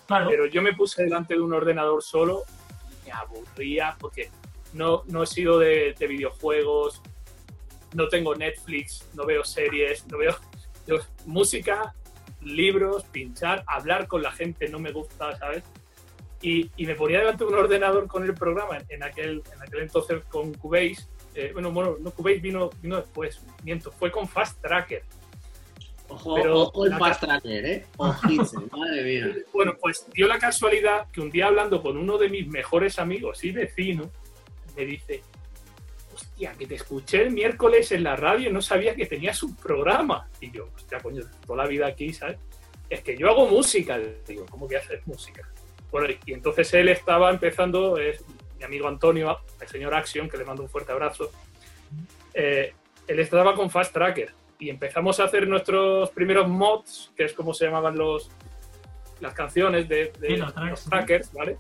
Pero 0.09 0.47
yo 0.47 0.63
me 0.63 0.73
puse 0.73 1.05
delante 1.05 1.35
de 1.35 1.41
un 1.41 1.53
ordenador 1.53 2.03
solo 2.03 2.45
y 2.91 3.07
me 3.07 3.13
aburría 3.13 3.97
porque 3.99 4.31
no, 4.73 5.03
no 5.07 5.23
he 5.23 5.27
sido 5.27 5.59
de, 5.59 5.95
de 5.99 6.07
videojuegos, 6.07 7.03
no 7.95 8.09
tengo 8.09 8.35
Netflix, 8.35 9.09
no 9.15 9.25
veo 9.25 9.45
series, 9.45 10.07
no 10.07 10.19
veo 10.19 10.37
música, 11.27 11.95
libros, 12.43 13.05
pinchar, 13.05 13.65
hablar 13.67 14.07
con 14.07 14.23
la 14.23 14.33
gente, 14.33 14.69
no 14.69 14.79
me 14.79 14.93
gusta, 14.93 15.37
¿sabes? 15.37 15.65
Y, 16.43 16.71
me 16.79 16.95
ponía 16.95 17.19
delante 17.19 17.45
de 17.45 17.51
un 17.51 17.59
ordenador 17.59 18.07
con 18.07 18.23
el 18.23 18.35
programa, 18.35 18.79
en 18.89 19.03
aquel, 19.03 19.43
en 19.53 19.63
aquel 19.63 19.81
entonces 19.81 20.25
con 20.27 20.55
Cubase, 20.55 21.09
eh, 21.35 21.51
bueno, 21.53 21.73
bueno, 21.73 21.97
no, 21.99 22.11
Cubase 22.13 22.39
vino, 22.39 22.71
vino 22.81 22.97
después, 22.97 23.41
miento, 23.65 23.91
fue 23.91 24.11
con 24.11 24.29
Fast 24.29 24.61
Tracker. 24.61 25.03
Ojo, 26.09 26.35
ojo 26.35 26.87
el 26.87 26.97
Fast 26.97 27.21
Tracker, 27.21 27.67
¿eh? 27.67 27.87
Ojito, 27.97 28.63
madre 28.77 29.03
mía. 29.03 29.37
Bueno, 29.53 29.75
pues 29.81 30.07
dio 30.13 30.27
la 30.29 30.39
casualidad 30.39 31.09
que 31.11 31.21
un 31.21 31.31
día 31.31 31.47
hablando 31.47 31.83
con 31.83 31.97
uno 31.97 32.17
de 32.17 32.29
mis 32.29 32.47
mejores 32.47 32.99
amigos 32.99 33.43
y 33.45 33.51
vecinos, 33.51 34.09
me 34.77 34.85
dice, 34.85 35.23
hostia, 36.15 36.55
que 36.57 36.67
te 36.67 36.77
escuché 36.77 37.23
el 37.23 37.33
miércoles 37.33 37.91
en 37.93 38.05
la 38.05 38.15
radio 38.15 38.51
y 38.51 38.53
no 38.53 38.63
sabía 38.63 38.95
que 38.95 39.07
tenías 39.07 39.43
un 39.43 39.57
programa. 39.57 40.29
Y 40.41 40.51
yo, 40.51 40.69
hostia, 40.75 41.01
coño, 41.01 41.25
toda 41.45 41.65
la 41.65 41.69
vida 41.69 41.87
aquí, 41.87 42.13
¿sabes? 42.13 42.39
Es 42.89 43.01
que 43.03 43.17
yo 43.17 43.29
hago 43.29 43.47
música. 43.47 43.99
Digo, 44.27 44.47
¿cómo 44.49 44.69
que 44.69 44.77
haces 44.77 45.05
música? 45.07 45.49
Bueno, 45.91 46.09
y 46.25 46.33
entonces 46.33 46.73
él 46.75 46.89
estaba 46.89 47.31
empezando, 47.31 47.99
es 47.99 48.23
mi 48.59 48.65
amigo 48.65 48.87
Antonio, 48.87 49.41
el 49.61 49.69
señor 49.69 49.95
Action, 49.95 50.29
que 50.29 50.37
le 50.37 50.45
mando 50.45 50.63
un 50.63 50.69
fuerte 50.69 50.93
abrazo. 50.93 51.33
Eh, 52.33 52.73
él 53.09 53.19
estaba 53.19 53.55
con 53.55 53.71
Fast 53.71 53.93
Tracker 53.93 54.33
y 54.59 54.71
empezamos 54.71 55.21
a 55.21 55.25
hacer 55.25 55.47
nuestros 55.49 56.11
primeros 56.11 56.49
mods, 56.49 57.13
que 57.17 57.25
es 57.25 57.33
como 57.35 57.53
se 57.55 57.67
llamaban 57.67 57.97
los 57.97 58.31
las 59.21 59.33
canciones 59.33 59.89
de, 59.89 60.13
de 60.19 60.29
Sí, 60.29 60.37
los 60.37 60.53
tracks, 60.53 60.71
los 60.71 60.81
sí. 60.81 60.91
trackers, 60.91 61.33
¿vale? 61.33 61.57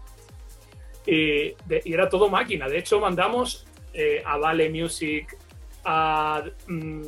Y, 1.07 1.55
de- 1.67 1.83
y 1.85 1.93
era 1.95 2.09
todo 2.09 2.29
máquina. 2.29 2.69
De 2.69 2.79
hecho, 2.79 3.01
mandamos 3.01 3.67
eh, 3.95 4.23
a 4.27 4.37
Vale 4.37 4.69
Music, 4.69 5.37
a, 5.85 6.45
mm, 6.67 7.03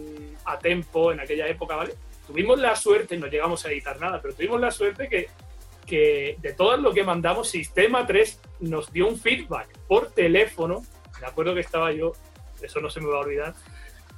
a 0.45 0.59
Tempo 0.59 1.13
en 1.13 1.21
aquella 1.21 1.47
época, 1.49 1.77
¿vale? 1.77 1.95
Tuvimos 2.27 2.59
la 2.59 2.75
suerte, 2.77 3.17
no 3.19 3.27
llegamos 3.27 3.65
a 3.67 3.71
editar 3.71 4.01
nada, 4.01 4.21
pero 4.23 4.35
tuvimos 4.35 4.61
la 4.61 4.71
suerte 4.71 5.09
que, 5.09 5.29
que 5.87 6.37
de 6.41 6.53
todo 6.55 6.77
lo 6.79 6.93
que 6.93 7.03
mandamos, 7.05 7.51
Sistema 7.51 8.07
3 8.07 8.41
nos 8.61 8.91
dio 8.93 9.07
un 9.09 9.19
feedback 9.19 9.69
por 9.89 10.11
teléfono. 10.13 10.83
Me 11.21 11.27
acuerdo 11.27 11.53
que 11.55 11.61
estaba 11.61 11.93
yo, 11.93 12.13
eso 12.63 12.81
no 12.81 12.89
se 12.89 13.01
me 13.01 13.09
va 13.09 13.17
a 13.17 13.21
olvidar, 13.21 13.55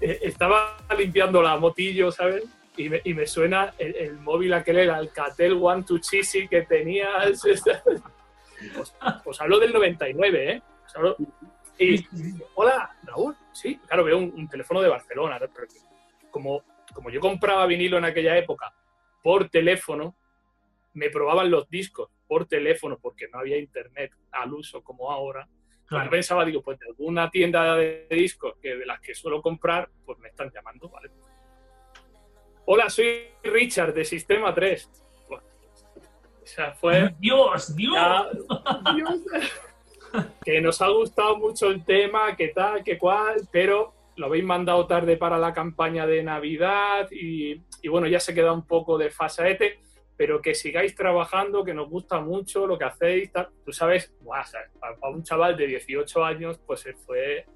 eh, 0.01 0.19
estaba 0.23 0.77
limpiando 0.97 1.43
la 1.43 1.57
motillo, 1.59 2.11
¿sabes? 2.11 2.45
Y 2.77 2.89
me, 2.89 3.01
y 3.05 3.15
me 3.15 3.27
suena 3.27 3.75
el, 3.79 3.95
el 3.97 4.17
móvil 4.19 4.53
aquel, 4.55 4.79
el 4.79 4.91
Alcatel 4.91 5.59
One 5.61 5.83
to 5.85 5.99
Cheesy 5.99 6.49
que 6.49 6.63
tenía. 6.63 7.09
Pues, 8.75 8.95
pues 9.25 9.41
hablo 9.41 9.59
del 9.59 9.73
99, 9.73 10.53
¿eh? 10.53 10.63
Hablo- 10.95 11.17
y, 11.79 12.05
hola, 12.57 12.95
Raúl. 13.05 13.35
Sí, 13.53 13.81
claro, 13.87 14.05
veo 14.05 14.19
un, 14.19 14.35
un 14.37 14.49
teléfono 14.51 14.83
de 14.83 14.91
Barcelona. 14.91 15.39
como, 16.31 16.63
como 16.93 17.09
yo 17.09 17.21
compraba 17.21 17.65
vinilo 17.65 17.97
en 17.97 18.05
aquella 18.05 18.37
época 18.37 18.71
por 19.23 19.49
teléfono, 19.49 20.15
me 20.93 21.09
probaban 21.09 21.51
los 21.51 21.71
discos 21.71 22.11
por 22.27 22.47
teléfono 22.47 22.99
porque 23.01 23.29
no 23.33 23.39
había 23.39 23.57
internet 23.57 24.13
al 24.33 24.53
uso 24.53 24.83
como 24.83 25.11
ahora. 25.11 25.49
Claro. 25.91 26.05
Yo 26.05 26.11
pensaba, 26.13 26.45
digo, 26.45 26.63
pues 26.63 26.79
de 26.79 26.87
alguna 26.87 27.29
tienda 27.31 27.75
de 27.75 28.07
discos 28.09 28.55
que 28.63 28.77
de 28.77 28.87
las 28.87 29.01
que 29.01 29.13
suelo 29.13 29.43
comprar, 29.43 29.91
pues 30.07 30.19
me 30.21 30.29
están 30.29 30.49
llamando, 30.55 30.89
¿vale? 30.89 31.11
Hola, 32.67 32.89
soy 32.89 33.25
Richard 33.43 33.93
de 33.93 34.05
Sistema 34.05 34.55
3. 34.55 34.89
Buah. 35.29 35.41
O 35.41 36.47
sea, 36.47 36.73
fue 36.75 37.13
Dios, 37.19 37.75
Dios. 37.75 37.93
ya- 37.97 38.29
Dios. 38.95 39.21
que 40.45 40.61
nos 40.61 40.81
ha 40.81 40.89
gustado 40.91 41.37
mucho 41.39 41.69
el 41.71 41.85
tema, 41.85 42.37
que 42.37 42.49
tal, 42.49 42.85
que 42.85 42.97
cual, 42.97 43.37
pero 43.51 43.93
lo 44.15 44.27
habéis 44.27 44.45
mandado 44.45 44.87
tarde 44.87 45.17
para 45.17 45.39
la 45.39 45.53
campaña 45.53 46.07
de 46.07 46.23
Navidad 46.23 47.09
y, 47.11 47.61
y 47.83 47.89
bueno, 47.89 48.07
ya 48.07 48.21
se 48.21 48.33
queda 48.33 48.53
un 48.53 48.65
poco 48.65 48.97
de 48.97 49.11
fasaete, 49.11 49.81
pero 50.21 50.43
que 50.43 50.55
sigáis 50.55 50.95
trabajando, 50.95 51.65
que 51.65 51.73
nos 51.73 51.89
gusta 51.89 52.21
mucho 52.21 52.67
lo 52.67 52.77
que 52.77 52.85
hacéis. 52.85 53.31
Tú 53.65 53.73
sabes, 53.73 54.13
¿sabes? 54.45 54.69
para, 54.79 54.95
un 55.09 55.23
chaval 55.25 55.57
de 55.57 55.67
18 55.67 56.23
años, 56.23 56.61
pues 56.67 56.81
se 56.81 56.93
fue... 56.93 57.47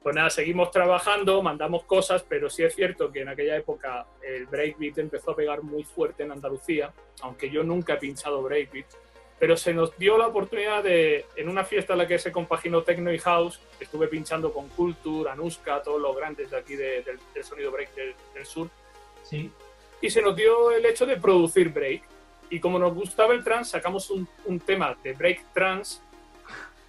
Pues 0.00 0.14
nada, 0.14 0.30
seguimos 0.30 0.70
trabajando, 0.70 1.42
mandamos 1.42 1.82
cosas, 1.86 2.22
pero 2.22 2.48
sí 2.50 2.62
es 2.62 2.72
cierto 2.76 3.10
que 3.10 3.22
en 3.22 3.30
aquella 3.30 3.56
época 3.56 4.06
el 4.22 4.46
breakbeat 4.46 4.98
empezó 4.98 5.32
a 5.32 5.34
pegar 5.34 5.64
muy 5.64 5.82
fuerte 5.82 6.22
en 6.22 6.30
Andalucía, 6.30 6.92
aunque 7.22 7.50
yo 7.50 7.64
nunca 7.64 7.94
he 7.94 7.96
pinchado 7.96 8.42
breakbeat 8.42 8.86
pero 9.40 9.56
se 9.56 9.74
nos 9.74 9.96
dio 9.98 10.16
la 10.18 10.28
oportunidad 10.28 10.84
de, 10.84 11.24
en 11.34 11.48
una 11.48 11.64
fiesta 11.64 11.94
en 11.94 11.98
la 11.98 12.06
que 12.06 12.20
se 12.20 12.30
compaginó 12.30 12.84
techno 12.84 13.12
y 13.12 13.18
house, 13.18 13.60
estuve 13.80 14.06
pinchando 14.06 14.52
con 14.52 14.68
Culture, 14.68 15.30
Anuska, 15.30 15.82
todos 15.82 16.00
los 16.00 16.16
grandes 16.16 16.48
de 16.52 16.56
aquí 16.58 16.76
de- 16.76 17.02
del, 17.02 17.18
del 17.34 17.42
sonido 17.44 17.72
break 17.72 17.92
del, 17.96 18.14
del 18.34 18.46
sur, 18.46 18.68
Sí. 19.24 19.50
Y 20.00 20.10
se 20.10 20.22
nos 20.22 20.36
dio 20.36 20.70
el 20.70 20.84
hecho 20.86 21.06
de 21.06 21.16
producir 21.16 21.70
break. 21.70 22.02
Y 22.50 22.60
como 22.60 22.78
nos 22.78 22.94
gustaba 22.94 23.34
el 23.34 23.44
trance, 23.44 23.72
sacamos 23.72 24.10
un, 24.10 24.26
un 24.46 24.60
tema 24.60 24.96
de 25.02 25.12
break 25.12 25.52
trance 25.52 26.00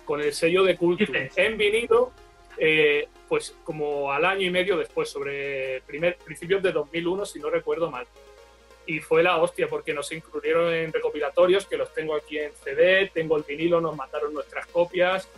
con 0.06 0.22
el 0.22 0.34
sello 0.34 0.64
de 0.64 0.78
Culture 0.78 1.32
en 1.36 1.58
vinilo, 1.58 2.12
eh, 2.58 3.08
pues 3.28 3.56
como 3.64 4.12
al 4.12 4.26
año 4.26 4.48
y 4.48 4.50
medio 4.50 4.78
después, 4.78 5.10
sobre 5.10 5.82
primer, 5.82 6.18
principios 6.18 6.64
de 6.64 6.72
2001, 6.72 7.26
si 7.26 7.40
no 7.40 7.50
recuerdo 7.50 7.92
mal 7.92 8.08
y 8.90 9.00
fue 9.02 9.22
la 9.22 9.38
hostia 9.38 9.68
porque 9.68 9.94
nos 9.94 10.12
incluyeron 10.12 10.74
en 10.74 10.92
recopilatorios 10.92 11.68
que 11.68 11.78
los 11.78 11.94
tengo 11.94 12.16
aquí 12.16 12.40
en 12.40 12.52
CD, 12.54 13.12
tengo 13.14 13.38
el 13.38 13.44
vinilo, 13.44 13.80
nos 13.80 13.96
mandaron 13.96 14.34
nuestras 14.34 14.66
copias, 14.66 15.30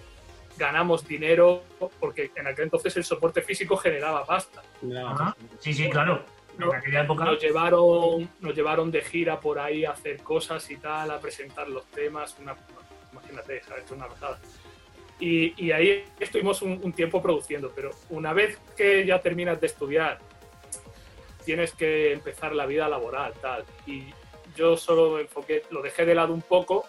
ganamos 0.57 1.05
dinero 1.05 1.61
porque 1.99 2.31
en 2.33 2.47
aquel 2.47 2.65
entonces 2.65 2.95
el 2.95 3.03
soporte 3.03 3.41
físico 3.41 3.75
generaba 3.75 4.25
pasta. 4.25 4.63
Sí, 5.59 5.73
sí, 5.73 5.89
claro. 5.89 6.23
En 6.53 6.59
No, 6.59 6.73
aquella 6.73 7.03
época. 7.03 7.25
Nos 7.25 7.41
llevaron, 7.41 8.29
nos 8.39 8.55
llevaron 8.55 8.91
de 8.91 9.01
gira 9.01 9.39
por 9.39 9.59
ahí 9.59 9.85
a 9.85 9.91
hacer 9.91 10.21
cosas 10.21 10.69
y 10.71 10.77
tal, 10.77 11.11
a 11.11 11.19
presentar 11.19 11.67
los 11.69 11.85
temas, 11.87 12.35
una, 12.39 12.55
imagínate, 13.11 13.63
¿sabes? 13.63 13.89
Una 13.91 14.07
pasada. 14.07 14.39
Y, 15.19 15.53
y 15.63 15.71
ahí 15.71 16.03
estuvimos 16.19 16.61
un, 16.61 16.79
un 16.81 16.93
tiempo 16.93 17.21
produciendo, 17.21 17.71
pero 17.75 17.91
una 18.09 18.33
vez 18.33 18.57
que 18.75 19.05
ya 19.05 19.21
terminas 19.21 19.61
de 19.61 19.67
estudiar, 19.67 20.19
tienes 21.45 21.73
que 21.73 22.13
empezar 22.13 22.55
la 22.55 22.65
vida 22.65 22.87
laboral, 22.89 23.33
tal. 23.41 23.63
Y 23.85 24.13
yo 24.55 24.77
solo 24.77 25.19
enfoqué, 25.19 25.63
lo 25.69 25.81
dejé 25.81 26.05
de 26.05 26.15
lado 26.15 26.33
un 26.33 26.41
poco 26.41 26.85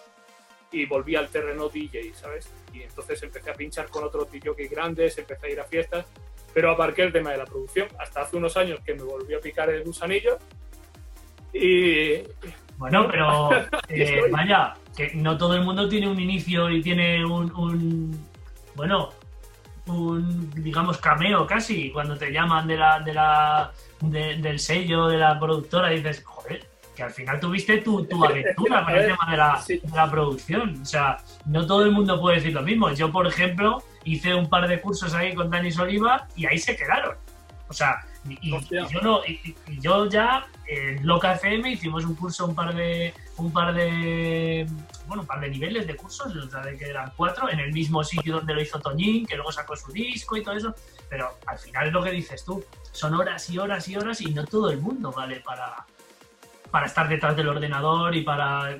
y 0.71 0.85
volví 0.85 1.15
al 1.15 1.29
terreno 1.29 1.69
DJ, 1.69 2.13
¿sabes? 2.15 2.49
Y 2.73 2.81
entonces 2.81 3.21
empecé 3.23 3.51
a 3.51 3.53
pinchar 3.53 3.89
con 3.89 4.03
otros 4.03 4.29
DJs 4.31 4.69
grandes, 4.69 5.17
empecé 5.17 5.47
a 5.47 5.49
ir 5.49 5.59
a 5.59 5.65
fiestas, 5.65 6.05
pero 6.53 6.71
aparqué 6.71 7.03
el 7.03 7.11
tema 7.13 7.31
de 7.31 7.37
la 7.37 7.45
producción. 7.45 7.87
Hasta 7.99 8.21
hace 8.21 8.37
unos 8.37 8.55
años 8.57 8.79
que 8.85 8.93
me 8.93 9.03
volvió 9.03 9.37
a 9.37 9.41
picar 9.41 9.69
el 9.69 9.83
gusanillo 9.83 10.37
y 11.53 12.23
Bueno, 12.77 13.07
pero 13.09 13.49
eh, 13.89 14.21
vaya, 14.31 14.73
que 14.95 15.11
no 15.15 15.37
todo 15.37 15.55
el 15.55 15.61
mundo 15.63 15.87
tiene 15.87 16.07
un 16.07 16.19
inicio 16.19 16.69
y 16.69 16.81
tiene 16.81 17.23
un, 17.25 17.51
un- 17.55 18.27
bueno, 18.75 19.09
un 19.87 20.49
digamos 20.55 20.97
cameo 20.97 21.45
casi 21.45 21.91
cuando 21.91 22.17
te 22.17 22.31
llaman 22.31 22.67
de 22.67 22.77
la, 22.77 22.99
de 22.99 23.13
la 23.13 23.71
de- 24.01 24.37
del 24.37 24.59
sello 24.59 25.07
de 25.07 25.17
la 25.17 25.39
productora 25.39 25.93
y 25.93 25.97
dices, 25.97 26.23
joder, 26.25 26.65
que 26.95 27.03
al 27.03 27.11
final 27.11 27.39
tuviste 27.39 27.77
tu, 27.79 28.05
tu 28.05 28.23
aventura 28.25 28.83
con 28.85 28.95
el 28.95 29.05
tema 29.07 29.31
de 29.31 29.37
la, 29.37 29.63
de 29.67 29.81
la 29.95 30.09
producción. 30.11 30.81
O 30.81 30.85
sea, 30.85 31.17
no 31.45 31.65
todo 31.67 31.83
el 31.85 31.91
mundo 31.91 32.19
puede 32.19 32.37
decir 32.37 32.53
lo 32.53 32.61
mismo. 32.63 32.91
Yo, 32.93 33.11
por 33.11 33.27
ejemplo, 33.27 33.83
hice 34.05 34.33
un 34.33 34.49
par 34.49 34.67
de 34.67 34.79
cursos 34.81 35.13
ahí 35.13 35.33
con 35.33 35.49
Dani 35.49 35.69
Oliva 35.79 36.27
y 36.35 36.45
ahí 36.45 36.57
se 36.57 36.75
quedaron. 36.75 37.15
O 37.69 37.73
sea, 37.73 38.05
y, 38.27 38.49
y- 38.49 38.67
yo 38.91 39.01
no, 39.01 39.25
y, 39.25 39.55
y 39.67 39.79
yo 39.81 40.07
ya 40.07 40.45
en 40.67 41.05
Loca 41.05 41.33
FM 41.33 41.71
hicimos 41.71 42.05
un 42.05 42.15
curso, 42.15 42.45
un 42.45 42.55
par 42.55 42.73
de, 42.75 43.13
un 43.37 43.51
par 43.51 43.73
de, 43.73 44.67
bueno, 45.07 45.21
un 45.23 45.27
par 45.27 45.39
de 45.41 45.49
niveles 45.49 45.87
de 45.87 45.95
cursos, 45.95 46.33
de 46.33 46.77
que 46.77 46.85
eran 46.85 47.11
cuatro, 47.17 47.49
en 47.49 47.59
el 47.59 47.73
mismo 47.73 48.03
sitio 48.03 48.35
donde 48.35 48.53
lo 48.53 48.61
hizo 48.61 48.79
Toñín, 48.79 49.25
que 49.25 49.35
luego 49.35 49.51
sacó 49.51 49.75
su 49.75 49.91
disco 49.91 50.37
y 50.37 50.43
todo 50.43 50.55
eso. 50.55 50.75
Pero 51.09 51.37
al 51.47 51.57
final 51.57 51.87
es 51.87 51.93
lo 51.93 52.03
que 52.03 52.11
dices 52.11 52.45
tú, 52.45 52.63
son 52.91 53.13
horas 53.15 53.49
y 53.49 53.57
horas 53.57 53.87
y 53.87 53.95
horas 53.97 54.21
y 54.21 54.31
no 54.33 54.45
todo 54.45 54.69
el 54.69 54.79
mundo 54.79 55.11
vale 55.11 55.39
para, 55.41 55.85
para 56.71 56.85
estar 56.85 57.07
detrás 57.09 57.35
del 57.35 57.47
ordenador 57.49 58.15
y 58.15 58.21
para 58.21 58.77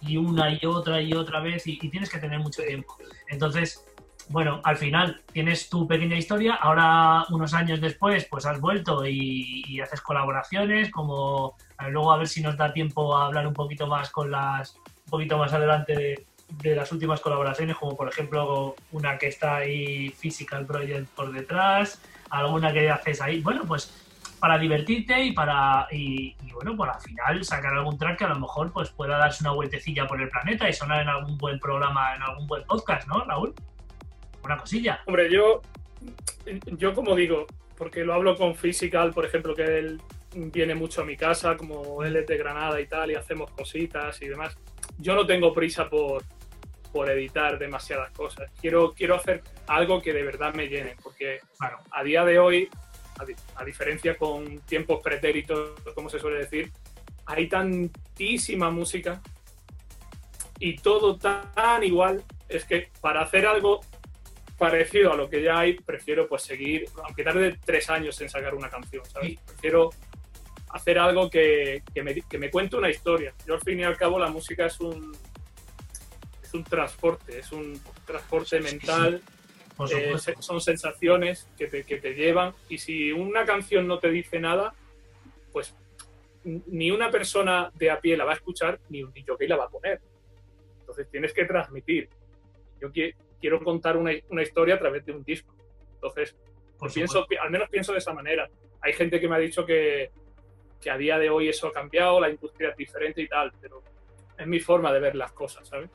y 0.00 0.16
una 0.16 0.50
y 0.54 0.64
otra 0.64 1.02
y 1.02 1.12
otra 1.12 1.40
vez 1.40 1.66
y, 1.66 1.78
y 1.82 1.90
tienes 1.90 2.08
que 2.08 2.18
tener 2.18 2.38
mucho 2.40 2.62
tiempo. 2.62 2.96
Entonces, 3.28 3.84
bueno, 4.30 4.60
al 4.62 4.76
final 4.76 5.20
tienes 5.32 5.68
tu 5.68 5.88
pequeña 5.88 6.16
historia, 6.16 6.54
ahora 6.54 7.24
unos 7.30 7.52
años 7.52 7.80
después 7.80 8.26
pues 8.30 8.46
has 8.46 8.60
vuelto 8.60 9.04
y, 9.04 9.80
haces 9.80 10.00
colaboraciones, 10.00 10.92
como 10.92 11.56
eh, 11.80 11.90
luego 11.90 12.12
a 12.12 12.16
ver 12.16 12.28
si 12.28 12.40
nos 12.40 12.56
da 12.56 12.72
tiempo 12.72 13.16
a 13.16 13.26
hablar 13.26 13.44
un 13.48 13.54
poquito 13.54 13.88
más 13.88 14.08
con 14.10 14.30
las, 14.30 14.76
un 14.76 15.10
poquito 15.10 15.36
más 15.36 15.52
adelante 15.52 16.26
de, 16.62 16.74
las 16.76 16.92
últimas 16.92 17.20
colaboraciones, 17.20 17.76
como 17.76 17.96
por 17.96 18.08
ejemplo 18.08 18.76
una 18.92 19.18
que 19.18 19.28
está 19.28 19.56
ahí 19.56 20.10
Physical 20.10 20.64
Project 20.64 21.08
por 21.08 21.32
detrás, 21.32 22.00
alguna 22.30 22.72
que 22.72 22.88
haces 22.88 23.20
ahí, 23.20 23.40
bueno, 23.40 23.64
pues 23.66 24.06
para 24.38 24.58
divertirte 24.58 25.24
y 25.24 25.32
para 25.32 25.88
y, 25.90 26.36
bueno, 26.52 26.76
por 26.76 26.88
al 26.88 27.00
final 27.00 27.44
sacar 27.44 27.74
algún 27.74 27.98
track 27.98 28.18
que 28.18 28.24
a 28.24 28.28
lo 28.28 28.38
mejor 28.38 28.72
pues 28.72 28.90
pueda 28.90 29.18
darse 29.18 29.42
una 29.42 29.52
vueltecilla 29.52 30.06
por 30.06 30.22
el 30.22 30.28
planeta 30.28 30.68
y 30.68 30.72
sonar 30.72 31.02
en 31.02 31.08
algún 31.08 31.36
buen 31.36 31.58
programa, 31.58 32.14
en 32.14 32.22
algún 32.22 32.46
buen 32.46 32.62
podcast, 32.64 33.08
¿no, 33.08 33.24
Raúl? 33.24 33.54
Una 34.44 34.56
cosilla. 34.58 35.00
Hombre, 35.06 35.30
yo, 35.30 35.60
yo 36.78 36.94
como 36.94 37.14
digo, 37.14 37.46
porque 37.76 38.04
lo 38.04 38.14
hablo 38.14 38.36
con 38.36 38.54
Physical, 38.54 39.12
por 39.12 39.24
ejemplo, 39.26 39.54
que 39.54 39.62
él 39.78 40.00
viene 40.34 40.74
mucho 40.74 41.02
a 41.02 41.04
mi 41.04 41.16
casa, 41.16 41.56
como 41.56 42.02
él 42.04 42.16
es 42.16 42.26
de 42.26 42.36
Granada 42.36 42.80
y 42.80 42.86
tal, 42.86 43.10
y 43.10 43.14
hacemos 43.14 43.50
cositas 43.52 44.20
y 44.22 44.28
demás. 44.28 44.56
Yo 44.98 45.14
no 45.14 45.26
tengo 45.26 45.52
prisa 45.52 45.88
por, 45.88 46.22
por 46.92 47.10
editar 47.10 47.58
demasiadas 47.58 48.10
cosas. 48.12 48.50
Quiero, 48.60 48.92
quiero 48.92 49.16
hacer 49.16 49.42
algo 49.66 50.00
que 50.00 50.12
de 50.12 50.22
verdad 50.22 50.54
me 50.54 50.68
llene, 50.68 50.96
porque 51.02 51.40
Claro. 51.58 51.78
a 51.90 52.02
día 52.02 52.24
de 52.24 52.38
hoy, 52.38 52.68
a, 53.18 53.24
di- 53.24 53.34
a 53.56 53.64
diferencia 53.64 54.16
con 54.16 54.60
tiempos 54.60 55.00
pretéritos, 55.02 55.72
como 55.94 56.08
se 56.08 56.18
suele 56.18 56.38
decir, 56.38 56.70
hay 57.26 57.48
tantísima 57.48 58.70
música 58.70 59.20
y 60.58 60.76
todo 60.76 61.16
tan 61.16 61.82
igual. 61.84 62.22
Es 62.48 62.64
que 62.64 62.90
para 63.00 63.22
hacer 63.22 63.46
algo 63.46 63.80
parecido 64.64 65.12
a 65.12 65.16
lo 65.16 65.26
que 65.28 65.42
ya 65.42 65.58
hay, 65.58 65.72
prefiero 65.74 66.28
pues 66.28 66.42
seguir, 66.42 66.84
aunque 67.04 67.24
tarde 67.24 67.58
tres 67.64 67.90
años 67.90 68.20
en 68.20 68.28
sacar 68.28 68.54
una 68.54 68.68
canción, 68.68 69.04
¿sabes? 69.06 69.40
Prefiero 69.46 69.90
hacer 70.68 70.96
algo 70.98 71.28
que, 71.28 71.82
que 71.94 72.02
me, 72.04 72.12
que 72.30 72.38
me 72.38 72.50
cuente 72.50 72.76
una 72.76 72.90
historia. 72.90 73.34
Yo 73.46 73.54
al 73.54 73.60
fin 73.60 73.80
y 73.80 73.84
al 73.84 73.96
cabo 73.96 74.18
la 74.18 74.28
música 74.28 74.66
es 74.66 74.78
un 74.80 75.16
es 76.44 76.54
un 76.54 76.64
transporte, 76.64 77.38
es 77.38 77.50
un 77.52 77.80
transporte 78.06 78.60
mental 78.60 79.20
Eh, 79.90 80.18
son 80.40 80.60
sensaciones 80.60 81.48
que 81.56 81.66
te, 81.66 81.84
que 81.84 81.96
te 81.96 82.12
llevan 82.12 82.52
y 82.68 82.76
si 82.76 83.12
una 83.12 83.46
canción 83.46 83.86
no 83.86 83.98
te 83.98 84.10
dice 84.10 84.38
nada, 84.38 84.74
pues 85.52 85.74
ni 86.44 86.90
una 86.90 87.10
persona 87.10 87.70
de 87.74 87.88
a 87.90 87.98
pie 87.98 88.14
la 88.14 88.26
va 88.26 88.32
a 88.32 88.34
escuchar, 88.34 88.78
ni 88.90 89.02
un 89.02 89.10
que 89.12 89.48
la 89.48 89.56
va 89.56 89.64
a 89.64 89.70
poner. 89.70 90.00
Entonces 90.80 91.08
tienes 91.10 91.32
que 91.32 91.46
transmitir. 91.46 92.10
Yo 92.80 92.92
quiero 93.40 93.62
contar 93.62 93.96
una, 93.96 94.12
una 94.28 94.42
historia 94.42 94.76
a 94.76 94.78
través 94.78 95.04
de 95.04 95.12
un 95.12 95.24
disco. 95.24 95.54
Entonces, 95.94 96.36
pues 96.78 96.94
pienso, 96.94 97.26
al 97.40 97.50
menos 97.50 97.68
pienso 97.68 97.92
de 97.92 97.98
esa 97.98 98.12
manera. 98.12 98.48
Hay 98.80 98.92
gente 98.94 99.20
que 99.20 99.28
me 99.28 99.36
ha 99.36 99.38
dicho 99.38 99.66
que, 99.66 100.10
que 100.80 100.90
a 100.90 100.96
día 100.96 101.18
de 101.18 101.30
hoy 101.30 101.48
eso 101.48 101.68
ha 101.68 101.72
cambiado, 101.72 102.20
la 102.20 102.30
industria 102.30 102.70
es 102.70 102.76
diferente 102.76 103.20
y 103.20 103.28
tal, 103.28 103.52
pero 103.60 103.82
es 104.38 104.46
mi 104.46 104.60
forma 104.60 104.92
de 104.92 105.00
ver 105.00 105.14
las 105.14 105.32
cosas, 105.32 105.68
¿sabes? 105.68 105.90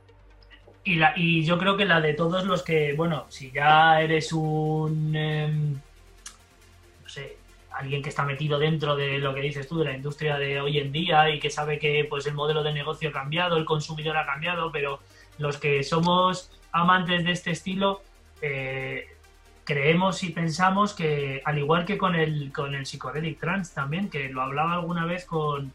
Y, 0.84 0.96
la, 0.96 1.14
y 1.16 1.44
yo 1.44 1.58
creo 1.58 1.76
que 1.76 1.86
la 1.86 2.00
de 2.00 2.14
todos 2.14 2.46
los 2.46 2.62
que, 2.62 2.94
bueno, 2.94 3.26
si 3.30 3.52
ya 3.52 4.00
eres 4.02 4.32
un, 4.32 5.16
em, 5.16 5.74
no 5.74 7.10
sé, 7.10 7.38
alguien 7.72 8.04
que 8.04 8.10
está 8.10 8.24
metido 8.24 8.60
dentro 8.60 8.96
de 8.96 9.18
lo 9.18 9.34
que 9.34 9.42
dices 9.42 9.68
tú, 9.68 9.80
de 9.80 9.86
la 9.86 9.96
industria 9.96 10.38
de 10.38 10.62
hoy 10.62 10.78
en 10.78 10.92
día 10.92 11.32
y 11.32 11.40
que 11.40 11.50
sabe 11.50 11.80
que 11.80 12.06
pues 12.08 12.28
el 12.28 12.36
modelo 12.36 12.62
de 12.62 12.72
negocio 12.72 13.10
ha 13.10 13.12
cambiado, 13.12 13.58
el 13.58 13.66
consumidor 13.66 14.16
ha 14.16 14.28
cambiado, 14.28 14.72
pero 14.72 15.00
los 15.40 15.58
que 15.58 15.84
somos 15.84 16.52
amantes 16.76 17.24
de 17.24 17.32
este 17.32 17.52
estilo, 17.52 18.02
eh, 18.42 19.08
creemos 19.64 20.24
y 20.24 20.30
pensamos 20.30 20.94
que, 20.94 21.42
al 21.46 21.58
igual 21.58 21.86
que 21.86 21.98
con 21.98 22.16
el, 22.16 22.52
con 22.52 22.76
el 22.76 22.86
Psychedelic 22.86 23.40
Trans 23.40 23.74
también, 23.74 24.10
que 24.10 24.30
lo 24.30 24.42
hablaba 24.42 24.74
alguna 24.74 25.06
vez 25.06 25.26
con, 25.26 25.74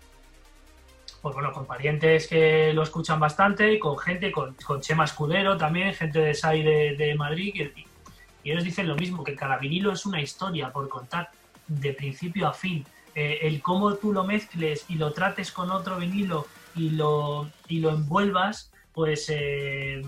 pues 1.22 1.34
bueno, 1.34 1.52
con 1.52 1.66
parientes 1.66 2.28
que 2.28 2.72
lo 2.74 2.82
escuchan 2.82 3.18
bastante, 3.18 3.78
con 3.78 3.98
gente, 3.98 4.30
con, 4.30 4.54
con 4.64 4.80
Chema 4.80 5.04
Escudero 5.04 5.56
también, 5.56 5.94
gente 5.94 6.20
de 6.20 6.34
SAI 6.34 6.62
de, 6.62 7.14
Madrid, 7.16 7.54
y, 7.54 7.86
y 8.44 8.52
ellos 8.52 8.62
dicen 8.62 8.86
lo 8.86 8.94
mismo, 8.94 9.24
que 9.24 9.34
cada 9.34 9.56
vinilo 9.56 9.92
es 9.92 10.04
una 10.04 10.20
historia 10.20 10.70
por 10.70 10.88
contar 10.88 11.30
de 11.66 11.94
principio 11.94 12.46
a 12.46 12.52
fin. 12.52 12.84
Eh, 13.14 13.38
el 13.42 13.60
cómo 13.60 13.94
tú 13.94 14.12
lo 14.12 14.24
mezcles 14.24 14.84
y 14.88 14.94
lo 14.94 15.12
trates 15.12 15.50
con 15.50 15.70
otro 15.70 15.96
vinilo 15.96 16.46
y 16.76 16.90
lo, 16.90 17.50
y 17.68 17.80
lo 17.80 17.90
envuelvas, 17.90 18.70
pues 18.92 19.26
eh, 19.30 20.02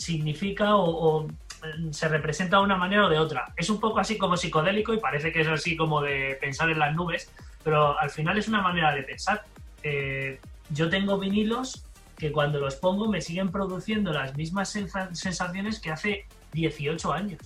significa 0.00 0.76
o, 0.76 1.26
mm, 1.26 1.92
se 1.92 2.08
representa 2.08 2.56
de 2.56 2.64
una 2.64 2.76
manera 2.76 3.06
o 3.06 3.08
de 3.08 3.18
otra. 3.18 3.52
Es 3.56 3.70
un 3.70 3.78
poco 3.78 4.00
así 4.00 4.18
como 4.18 4.36
psicodélico 4.36 4.92
y 4.94 4.98
parece 4.98 5.32
que 5.32 5.42
es 5.42 5.48
así 5.48 5.76
como 5.76 6.00
de 6.00 6.36
pensar 6.40 6.70
en 6.70 6.78
las 6.78 6.94
nubes, 6.94 7.30
pero 7.62 7.98
al 7.98 8.10
final 8.10 8.38
es 8.38 8.48
una 8.48 8.62
manera 8.62 8.94
de 8.94 9.02
pensar. 9.02 9.44
Eh, 9.82 10.40
yo 10.70 10.88
tengo 10.88 11.18
vinilos 11.18 11.84
que 12.16 12.32
cuando 12.32 12.60
los 12.60 12.76
pongo 12.76 13.08
me 13.08 13.20
siguen 13.20 13.50
produciendo 13.50 14.12
las 14.12 14.36
mismas 14.36 14.70
sensaciones 15.12 15.80
que 15.80 15.90
hace 15.90 16.26
18 16.52 17.12
años. 17.12 17.40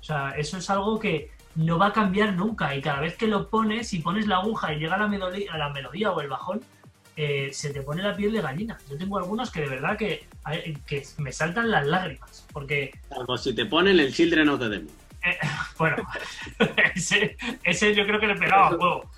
O 0.00 0.02
sea, 0.02 0.30
eso 0.36 0.58
es 0.58 0.68
algo 0.70 0.98
que, 0.98 1.30
no 1.54 1.78
va 1.78 1.86
a 1.86 1.92
cambiar 1.92 2.34
nunca 2.34 2.74
y 2.74 2.82
cada 2.82 3.00
vez 3.00 3.16
que 3.16 3.26
lo 3.26 3.48
pones, 3.48 3.88
si 3.88 4.00
pones 4.00 4.26
la 4.26 4.38
aguja 4.38 4.72
y 4.72 4.78
llega 4.78 4.96
la 4.96 5.06
melodía, 5.06 5.56
la 5.56 5.68
melodía 5.68 6.10
o 6.12 6.20
el 6.20 6.28
bajón, 6.28 6.60
eh, 7.16 7.50
se 7.52 7.72
te 7.72 7.82
pone 7.82 8.02
la 8.02 8.16
piel 8.16 8.32
de 8.32 8.40
gallina. 8.40 8.78
Yo 8.90 8.96
tengo 8.96 9.18
algunos 9.18 9.50
que 9.50 9.60
de 9.60 9.68
verdad 9.68 9.96
que, 9.96 10.26
que 10.86 11.02
me 11.18 11.32
saltan 11.32 11.70
las 11.70 11.86
lágrimas, 11.86 12.46
porque... 12.52 12.92
Si 13.38 13.54
te 13.54 13.66
ponen 13.66 13.98
el 13.98 14.12
Children 14.12 14.48
of 14.50 14.60
the 14.60 14.68
Demon. 14.68 15.04
Eh, 15.24 15.38
bueno, 15.78 15.96
ese, 16.94 17.36
ese, 17.62 17.94
yo 17.94 18.04
creo 18.04 18.20
que 18.20 18.26
le 18.26 18.36
pegaba 18.36 18.68
a 18.68 18.70
juego. 18.70 19.10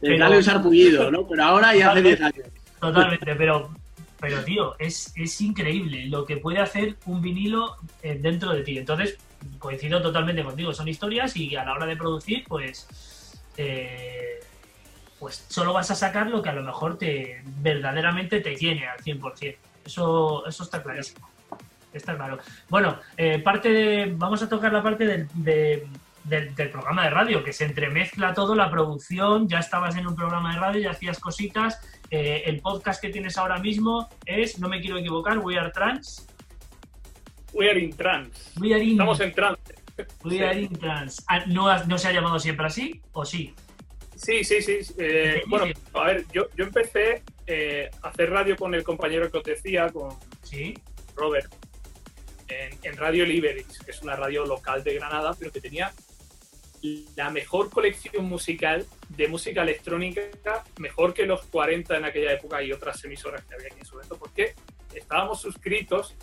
Dale 0.00 0.36
un 0.36 0.44
sarpullido, 0.44 1.10
¿no? 1.10 1.26
Pero 1.26 1.44
ahora 1.44 1.74
ya 1.74 1.92
hace 1.92 2.02
10 2.02 2.20
años. 2.20 2.46
Totalmente, 2.80 3.36
pero, 3.36 3.70
pero 4.20 4.42
tío, 4.42 4.74
es, 4.78 5.12
es 5.16 5.40
increíble 5.40 6.06
lo 6.06 6.24
que 6.24 6.38
puede 6.38 6.58
hacer 6.58 6.96
un 7.06 7.22
vinilo 7.22 7.76
eh, 8.02 8.18
dentro 8.20 8.52
de 8.52 8.62
ti. 8.62 8.78
Entonces, 8.78 9.18
coincido 9.58 10.02
totalmente 10.02 10.42
contigo, 10.42 10.74
son 10.74 10.88
historias 10.88 11.36
y 11.36 11.54
a 11.54 11.64
la 11.64 11.74
hora 11.74 11.86
de 11.86 11.96
producir, 11.96 12.44
pues, 12.48 12.88
eh, 13.56 14.40
pues 15.20 15.46
solo 15.48 15.72
vas 15.72 15.92
a 15.92 15.94
sacar 15.94 16.28
lo 16.28 16.42
que 16.42 16.48
a 16.48 16.54
lo 16.54 16.62
mejor 16.62 16.98
te 16.98 17.42
verdaderamente 17.44 18.40
te 18.40 18.56
tiene 18.56 18.88
al 18.88 18.98
100%. 18.98 19.56
Eso, 19.84 20.46
eso 20.46 20.62
está 20.62 20.82
clarísimo. 20.82 21.28
Está 21.92 22.16
claro. 22.16 22.38
Bueno, 22.68 22.98
eh, 23.16 23.38
parte 23.40 23.70
de, 23.70 24.12
vamos 24.16 24.42
a 24.42 24.48
tocar 24.48 24.72
la 24.72 24.82
parte 24.82 25.04
del, 25.04 25.28
del, 26.24 26.70
programa 26.70 27.04
de 27.04 27.10
radio, 27.10 27.44
que 27.44 27.52
se 27.52 27.64
entremezcla 27.64 28.32
todo, 28.32 28.54
la 28.54 28.70
producción, 28.70 29.48
ya 29.48 29.58
estabas 29.58 29.96
en 29.96 30.06
un 30.06 30.16
programa 30.16 30.54
de 30.54 30.60
radio, 30.60 30.80
ya 30.80 30.90
hacías 30.92 31.18
cositas. 31.18 31.80
Eh, 32.10 32.44
el 32.46 32.60
podcast 32.60 33.00
que 33.00 33.10
tienes 33.10 33.36
ahora 33.36 33.58
mismo 33.58 34.08
es, 34.24 34.58
no 34.58 34.68
me 34.68 34.80
quiero 34.80 34.98
equivocar, 34.98 35.38
We 35.38 35.58
Are 35.58 35.70
Trans. 35.70 36.26
We 37.52 37.68
are 37.68 37.78
in 37.78 37.94
trans. 37.94 38.50
Estamos 38.62 39.20
en 39.20 39.32
trance. 39.32 39.74
We 40.24 40.42
are 40.42 40.58
in 40.58 40.72
trans. 40.78 41.22
Ah, 41.28 41.44
¿No, 41.46 41.84
¿No 41.84 41.98
se 41.98 42.08
ha 42.08 42.12
llamado 42.12 42.38
siempre 42.38 42.66
así 42.66 43.00
o 43.12 43.24
sí? 43.24 43.54
Sí, 44.16 44.42
sí, 44.44 44.62
sí. 44.62 44.78
Eh, 44.98 45.42
bueno, 45.48 45.66
a 45.94 46.04
ver, 46.04 46.24
yo, 46.32 46.46
yo 46.56 46.64
empecé 46.64 47.22
eh, 47.54 47.90
hacer 48.00 48.30
radio 48.30 48.56
con 48.56 48.74
el 48.74 48.82
compañero 48.82 49.30
que 49.30 49.38
os 49.38 49.44
decía, 49.44 49.90
con 49.90 50.16
¿Sí? 50.42 50.74
Robert, 51.14 51.52
en, 52.48 52.78
en 52.82 52.96
Radio 52.96 53.26
Liberis, 53.26 53.78
que 53.78 53.90
es 53.90 54.00
una 54.00 54.16
radio 54.16 54.46
local 54.46 54.82
de 54.82 54.94
Granada, 54.94 55.34
pero 55.38 55.52
que 55.52 55.60
tenía 55.60 55.92
la 57.14 57.30
mejor 57.30 57.70
colección 57.70 58.24
musical 58.24 58.86
de 59.10 59.28
música 59.28 59.62
electrónica, 59.62 60.22
mejor 60.78 61.12
que 61.12 61.26
los 61.26 61.42
40 61.42 61.96
en 61.96 62.04
aquella 62.06 62.32
época 62.32 62.62
y 62.62 62.72
otras 62.72 63.04
emisoras 63.04 63.44
que 63.44 63.54
había 63.54 63.66
aquí 63.66 63.80
en 63.80 63.86
su 63.86 63.94
momento, 63.94 64.18
porque 64.18 64.54
estábamos 64.94 65.40
suscritos 65.42 66.16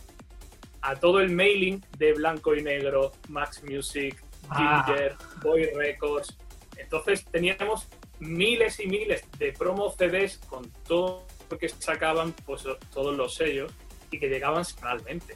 a 0.81 0.95
todo 0.95 1.19
el 1.21 1.29
mailing 1.29 1.85
de 1.97 2.13
Blanco 2.13 2.55
y 2.55 2.63
Negro, 2.63 3.11
Max 3.29 3.63
Music, 3.63 4.21
ah. 4.49 4.83
Ginger, 4.87 5.15
Boy 5.43 5.65
Records. 5.75 6.35
Entonces 6.75 7.23
teníamos 7.25 7.87
miles 8.19 8.79
y 8.79 8.87
miles 8.87 9.23
de 9.37 9.53
promo 9.53 9.89
CDs 9.91 10.37
con 10.49 10.71
todo 10.87 11.25
lo 11.49 11.57
que 11.57 11.69
sacaban 11.69 12.33
pues, 12.45 12.63
todos 12.91 13.15
los 13.15 13.35
sellos 13.35 13.71
y 14.11 14.19
que 14.19 14.27
llegaban 14.27 14.65
semanalmente. 14.65 15.35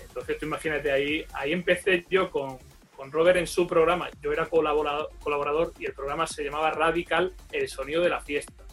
Entonces 0.00 0.38
tú 0.38 0.46
imagínate, 0.46 0.90
ahí, 0.90 1.24
ahí 1.34 1.52
empecé 1.52 2.04
yo 2.10 2.30
con, 2.30 2.58
con 2.96 3.12
Robert 3.12 3.38
en 3.38 3.46
su 3.46 3.66
programa. 3.66 4.08
Yo 4.20 4.32
era 4.32 4.46
colaborador, 4.46 5.10
colaborador 5.22 5.72
y 5.78 5.86
el 5.86 5.94
programa 5.94 6.26
se 6.26 6.44
llamaba 6.44 6.70
Radical, 6.70 7.32
el 7.52 7.68
sonido 7.68 8.02
de 8.02 8.10
la 8.10 8.20
fiesta. 8.20 8.64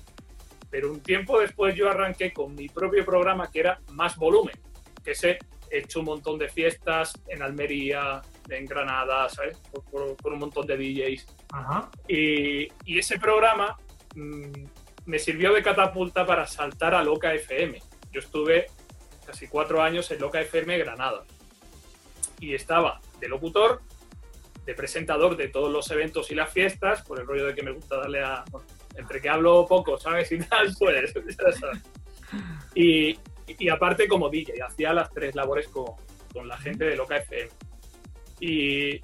Pero 0.69 0.91
un 0.91 1.02
tiempo 1.02 1.39
después 1.39 1.76
yo 1.76 1.89
arranqué 1.89 2.34
con 2.34 2.54
mi 2.56 2.67
propio 2.67 3.06
programa 3.06 3.50
que 3.50 3.60
era 3.60 3.80
Más 3.91 4.17
Volumen, 4.17 4.56
que 5.04 5.12
he 5.12 5.38
hecho 5.69 6.00
un 6.00 6.06
montón 6.06 6.38
de 6.38 6.50
fiestas 6.50 7.13
en 7.28 7.41
Almería, 7.41 8.21
en 8.50 8.66
Granada, 8.66 9.30
¿sabes? 9.30 9.58
Con, 9.92 10.34
un 10.34 10.40
montón 10.40 10.66
de 10.66 10.78
DJs. 10.78 11.26
Y, 12.08 12.68
y, 12.86 13.00
ese 13.00 13.20
programa 13.20 13.78
mm, 14.16 14.66
me 15.06 15.20
sirvió 15.20 15.54
de 15.54 15.64
catapulta 15.64 16.26
para 16.26 16.46
saltar 16.48 16.94
a 16.94 17.04
Loca 17.04 17.34
FM. 17.34 17.80
Yo 18.12 18.20
estuve 18.20 18.68
casi 19.26 19.48
cuatro 19.48 19.82
años 19.82 20.10
en 20.12 20.20
Loca 20.20 20.42
FM 20.42 20.78
Granada. 20.78 21.24
Y 22.40 22.54
estaba 22.54 23.02
de 23.20 23.28
locutor, 23.28 23.82
de 24.66 24.74
presentador 24.74 25.36
de 25.36 25.48
todos 25.48 25.72
los 25.72 25.90
eventos 25.92 26.32
y 26.32 26.36
las 26.36 26.52
fiestas, 26.52 27.02
por 27.04 27.20
el 27.20 27.28
rollo 27.28 27.46
de 27.48 27.56
que 27.56 27.64
me 27.64 27.72
gusta 27.72 27.98
darle 27.98 28.22
a... 28.24 28.44
entre 28.96 29.22
que 29.22 29.30
hablo 29.30 29.66
poco, 29.68 29.98
¿sabes? 29.98 30.32
Y 30.34 30.40
tal, 30.40 30.74
pues... 30.78 31.14
Y, 32.76 33.18
y 33.48 33.70
aparte 33.70 34.08
como 34.10 34.30
DJ, 34.30 34.62
hacía 34.62 34.92
las 34.92 35.10
tres 35.12 35.34
labores 35.34 35.70
con, 35.70 35.86
con 36.34 36.48
la 36.48 36.58
gente 36.58 36.86
de 36.86 36.96
Loca 36.96 37.18
FM. 37.18 37.50
Y 38.39 39.02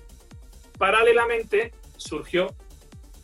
paralelamente 0.77 1.73
surgió 1.97 2.53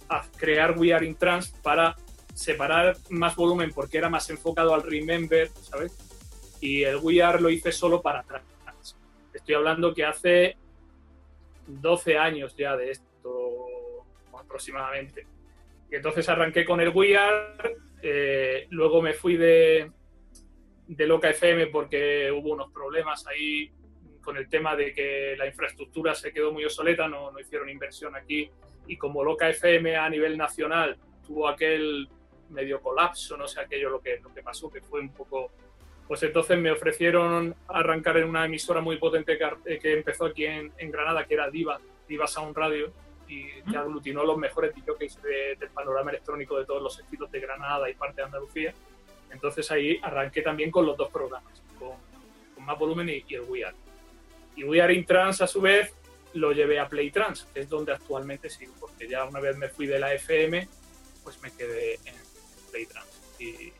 a 0.07 0.25
crear 0.37 0.77
We 0.77 0.93
Are 0.93 1.05
in 1.05 1.15
Trans 1.15 1.51
para 1.63 1.95
separar 2.33 2.95
más 3.09 3.35
volumen 3.35 3.71
porque 3.73 3.97
era 3.97 4.09
más 4.09 4.29
enfocado 4.29 4.73
al 4.73 4.83
Remember, 4.83 5.49
¿sabes? 5.61 5.97
Y 6.61 6.83
el 6.83 6.97
We 6.97 7.21
Are 7.21 7.39
lo 7.39 7.49
hice 7.49 7.71
solo 7.71 8.01
para 8.01 8.23
trans. 8.23 8.95
Estoy 9.33 9.55
hablando 9.55 9.93
que 9.93 10.05
hace 10.05 10.57
12 11.67 12.17
años 12.17 12.55
ya 12.55 12.75
de 12.75 12.91
esto 12.91 14.05
aproximadamente. 14.37 15.27
Entonces 15.91 16.27
arranqué 16.29 16.65
con 16.65 16.79
el 16.79 16.89
We 16.89 17.17
Are, 17.17 17.77
eh, 18.01 18.67
luego 18.69 19.01
me 19.01 19.13
fui 19.13 19.37
de, 19.37 19.91
de 20.87 21.07
Loca 21.07 21.29
FM 21.29 21.67
porque 21.67 22.31
hubo 22.31 22.53
unos 22.53 22.71
problemas 22.71 23.25
ahí 23.27 23.71
con 24.29 24.37
el 24.37 24.47
tema 24.47 24.75
de 24.75 24.93
que 24.93 25.33
la 25.39 25.47
infraestructura 25.47 26.13
se 26.13 26.31
quedó 26.31 26.51
muy 26.51 26.63
obsoleta, 26.63 27.07
no, 27.07 27.31
no 27.31 27.39
hicieron 27.39 27.67
inversión 27.67 28.15
aquí 28.15 28.47
y 28.85 28.95
como 28.95 29.23
Loca 29.23 29.49
FM 29.49 29.95
a 29.95 30.07
nivel 30.07 30.37
nacional 30.37 30.97
tuvo 31.25 31.47
aquel 31.47 32.07
medio 32.51 32.79
colapso, 32.79 33.35
no 33.35 33.47
sé 33.47 33.59
aquello 33.59 33.89
lo 33.89 33.99
que, 33.99 34.19
lo 34.19 34.31
que 34.31 34.43
pasó, 34.43 34.69
que 34.69 34.81
fue 34.81 34.99
un 34.99 35.09
poco... 35.09 35.49
Pues 36.07 36.21
entonces 36.21 36.59
me 36.59 36.69
ofrecieron 36.69 37.55
arrancar 37.69 38.17
en 38.17 38.29
una 38.29 38.45
emisora 38.45 38.81
muy 38.81 38.97
potente 38.97 39.35
que, 39.35 39.79
que 39.79 39.93
empezó 39.93 40.25
aquí 40.25 40.45
en, 40.45 40.71
en, 40.77 40.91
Granada, 40.91 41.25
que 41.25 41.33
era 41.33 41.49
Diva, 41.49 41.79
Diva 42.07 42.27
Sound 42.27 42.55
Radio, 42.55 42.93
y 43.27 43.47
que 43.63 43.77
aglutinó 43.77 44.23
los 44.23 44.37
mejores 44.37 44.75
DJs 44.75 45.23
de, 45.23 45.55
del 45.59 45.69
panorama 45.69 46.11
electrónico 46.11 46.59
de 46.59 46.65
todos 46.65 46.83
los 46.83 46.99
estilos 46.99 47.31
de 47.31 47.39
Granada 47.39 47.89
y 47.89 47.95
parte 47.95 48.17
de 48.17 48.25
Andalucía. 48.25 48.75
Entonces 49.31 49.71
ahí 49.71 49.99
arranqué 50.03 50.43
también 50.43 50.69
con 50.69 50.85
los 50.85 50.95
dos 50.95 51.09
programas, 51.09 51.63
con, 51.79 51.97
más 52.63 52.77
volumen 52.77 53.09
y, 53.09 53.33
el 53.33 53.41
We 53.41 53.65
Are. 53.65 53.75
Y 54.59 54.65
We 54.65 54.81
Are 54.81 54.93
in 54.93 55.05
Trans, 55.05 55.41
a 55.41 55.47
su 55.47 55.61
vez, 55.61 55.93
lo 56.33 56.51
llevé 56.51 56.79
a 56.79 56.89
Playtrans, 56.89 57.47
que 57.53 57.61
es 57.61 57.69
donde 57.69 57.93
actualmente 57.93 58.49
sigo, 58.49 58.73
porque 58.77 59.07
ya 59.07 59.23
una 59.23 59.39
vez 59.39 59.57
me 59.57 59.69
fui 59.69 59.87
de 59.87 59.99
la 59.99 60.13
FM, 60.13 60.67
pues 61.23 61.41
me 61.41 61.49
quedé 61.51 61.93
en 62.05 62.15
Playtrans. 62.69 63.21
Y 63.39 63.71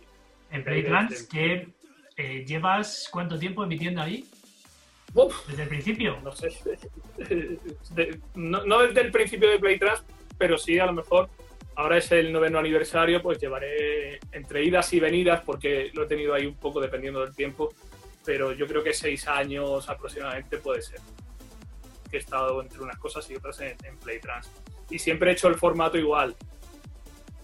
en 0.51 0.63
Playtrans, 0.63 1.23
que 1.23 1.67
eh, 2.15 2.45
llevas 2.47 3.09
cuánto 3.11 3.37
tiempo 3.37 3.61
emitiendo 3.63 4.01
ahí? 4.01 4.25
¿Desde 5.49 5.63
el 5.63 5.69
principio? 5.69 6.17
No 6.21 6.31
sé. 6.31 6.49
no, 8.35 8.79
desde 8.83 9.01
el 9.01 9.11
principio 9.11 9.49
de 9.49 9.59
Playtrans, 9.59 10.03
pero 10.37 10.57
sí 10.57 10.79
a 10.79 10.85
lo 10.85 10.93
mejor 10.93 11.29
ahora 11.75 11.97
es 11.97 12.09
el 12.13 12.31
noveno 12.31 12.57
aniversario, 12.57 13.21
pues 13.21 13.37
llevaré 13.39 14.19
entre 14.31 14.63
idas 14.63 14.93
y 14.93 15.01
venidas, 15.01 15.41
porque 15.41 15.91
lo 15.93 16.03
he 16.03 16.07
tenido 16.07 16.33
ahí 16.33 16.45
un 16.45 16.55
poco 16.55 16.79
dependiendo 16.79 17.19
del 17.21 17.35
tiempo, 17.35 17.73
pero 18.29 18.53
yo 18.53 18.67
creo 18.67 18.83
que 18.83 18.93
seis 18.93 19.27
años 19.27 19.89
aproximadamente 19.89 20.59
puede 20.59 20.83
ser. 20.83 20.99
Que 22.11 22.17
he 22.17 22.19
estado 22.19 22.61
entre 22.61 22.79
unas 22.79 22.99
cosas 22.99 23.27
y 23.31 23.35
otras 23.35 23.59
en, 23.59 23.75
en 23.83 23.97
Playtrans. 23.97 24.51
Y 24.91 24.99
siempre 24.99 25.31
he 25.31 25.33
hecho 25.33 25.47
el 25.47 25.55
formato 25.55 25.97
igual, 25.97 26.35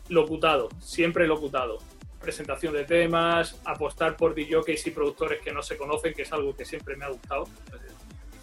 locutado, 0.09 0.69
siempre 0.79 1.25
locutado. 1.25 1.79
Presentación 2.21 2.75
de 2.75 2.83
temas, 2.83 3.59
apostar 3.65 4.15
por 4.15 4.35
DJs 4.35 4.85
y 4.85 4.91
productores 4.91 5.41
que 5.41 5.51
no 5.51 5.63
se 5.63 5.75
conocen, 5.75 6.13
que 6.13 6.21
es 6.21 6.31
algo 6.31 6.55
que 6.55 6.65
siempre 6.65 6.95
me 6.95 7.05
ha 7.05 7.09
gustado. 7.09 7.45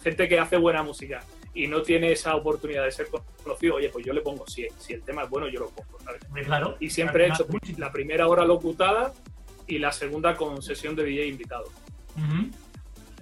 Gente 0.03 0.27
que 0.27 0.37
hace 0.37 0.57
buena 0.57 0.83
música 0.83 1.23
y 1.53 1.67
no 1.67 1.81
tiene 1.81 2.11
esa 2.11 2.35
oportunidad 2.35 2.83
de 2.83 2.91
ser 2.91 3.07
conocido, 3.41 3.75
oye, 3.75 3.87
pues 3.87 4.05
yo 4.05 4.11
le 4.11 4.19
pongo, 4.19 4.45
si, 4.47 4.67
si 4.79 4.91
el 4.91 5.01
tema 5.01 5.23
es 5.23 5.29
bueno, 5.29 5.47
yo 5.47 5.61
lo 5.61 5.69
pongo, 5.69 5.97
¿sabes? 6.03 6.21
Claro. 6.43 6.75
Y 6.81 6.89
siempre 6.89 7.23
he 7.23 7.29
hecho 7.29 7.47
la 7.77 7.89
primera 7.93 8.27
hora 8.27 8.43
locutada 8.43 9.13
y 9.65 9.79
la 9.79 9.93
segunda 9.93 10.35
con 10.35 10.61
sesión 10.61 10.93
de 10.93 11.05
DJ 11.05 11.27
invitado. 11.27 11.71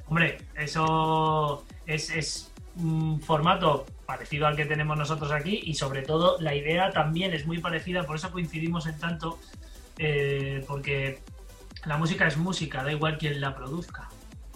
Hombre, 0.08 0.40
eso 0.56 1.66
es, 1.86 2.10
es, 2.10 2.48
un 2.78 3.22
formato 3.22 3.86
parecido 4.06 4.48
al 4.48 4.56
que 4.56 4.66
tenemos 4.66 4.98
nosotros 4.98 5.32
aquí 5.34 5.60
y 5.62 5.74
sobre 5.74 6.04
todo 6.04 6.40
la 6.40 6.56
idea 6.56 6.90
también 6.92 7.34
es 7.34 7.46
muy 7.46 7.58
parecida, 7.58 8.04
por 8.04 8.16
eso 8.16 8.32
coincidimos 8.32 8.88
en 8.88 8.98
tanto, 8.98 9.40
eh, 9.98 10.64
porque 10.68 11.20
la 11.84 11.98
música 11.98 12.28
es 12.28 12.38
música, 12.38 12.82
da 12.82 12.94
igual 12.94 13.18
quién 13.18 13.42
la 13.42 13.56
produzca 13.56 14.10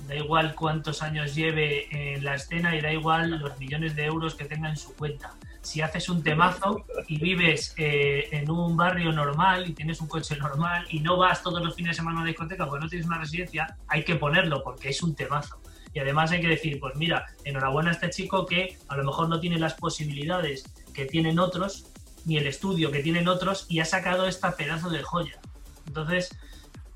da 0.08 0.16
igual 0.16 0.56
cuántos 0.56 1.02
años 1.02 1.36
lleve 1.36 1.88
en 1.92 2.24
la 2.24 2.36
escena 2.36 2.76
y 2.76 2.82
da 2.82 2.92
igual 2.92 3.32
los 3.40 3.58
millones 3.60 3.96
de 3.96 4.06
euros 4.06 4.36
que 4.36 4.46
tenga 4.46 4.70
en 4.70 4.78
su 4.78 4.94
cuenta. 4.96 5.34
Si 5.66 5.82
haces 5.82 6.09
un 6.09 6.24
temazo 6.24 6.86
y 7.07 7.18
vives 7.18 7.74
eh, 7.78 8.30
en 8.32 8.49
un 8.49 8.78
barrio 8.78 9.11
normal 9.11 9.68
y 9.68 9.74
tienes 9.74 9.99
un 9.99 10.07
coche 10.07 10.38
normal 10.38 10.86
y 10.89 10.99
no 10.99 11.18
vas 11.18 11.41
todos 11.41 11.61
los 11.61 11.76
fines 11.76 11.91
de 11.91 11.95
semana 11.95 12.20
a 12.20 12.22
la 12.22 12.28
discoteca 12.28 12.68
porque 12.68 12.84
no 12.84 12.89
tienes 12.89 13.07
una 13.07 13.18
residencia, 13.18 13.78
hay 13.88 14.03
que 14.03 14.16
ponerlo 14.16 14.63
porque 14.63 14.89
es 14.89 15.01
un 15.01 15.16
temazo. 15.16 15.59
Y 15.93 15.99
además 15.99 16.32
hay 16.32 16.41
que 16.41 16.49
decir, 16.49 16.80
pues 16.80 16.95
mira, 16.95 17.26
enhorabuena 17.45 17.89
a 17.89 17.93
este 17.93 18.09
chico 18.09 18.45
que 18.45 18.78
a 18.89 18.97
lo 18.97 19.03
mejor 19.03 19.28
no 19.28 19.39
tiene 19.39 19.57
las 19.57 19.74
posibilidades 19.74 20.66
que 20.93 21.05
tienen 21.05 21.39
otros, 21.39 21.88
ni 22.26 22.38
el 22.38 22.47
estudio 22.47 22.91
que 22.91 23.01
tienen 23.01 23.28
otros, 23.28 23.66
y 23.70 23.80
ha 23.80 23.86
sacado 23.86 24.28
esta 24.28 24.55
pedazo 24.55 24.89
de 24.89 25.01
joya. 25.01 25.39
Entonces, 25.88 26.30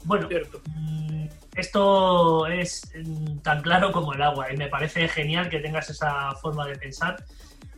bueno, 0.04 0.28
mm, 0.68 1.28
esto 1.56 2.48
es 2.48 2.92
mm, 2.96 3.40
tan 3.40 3.62
claro 3.62 3.92
como 3.92 4.14
el 4.14 4.22
agua 4.22 4.52
y 4.52 4.58
me 4.58 4.68
parece 4.68 5.08
genial 5.08 5.50
que 5.50 5.60
tengas 5.60 5.90
esa 5.90 6.32
forma 6.36 6.66
de 6.68 6.76
pensar 6.76 7.24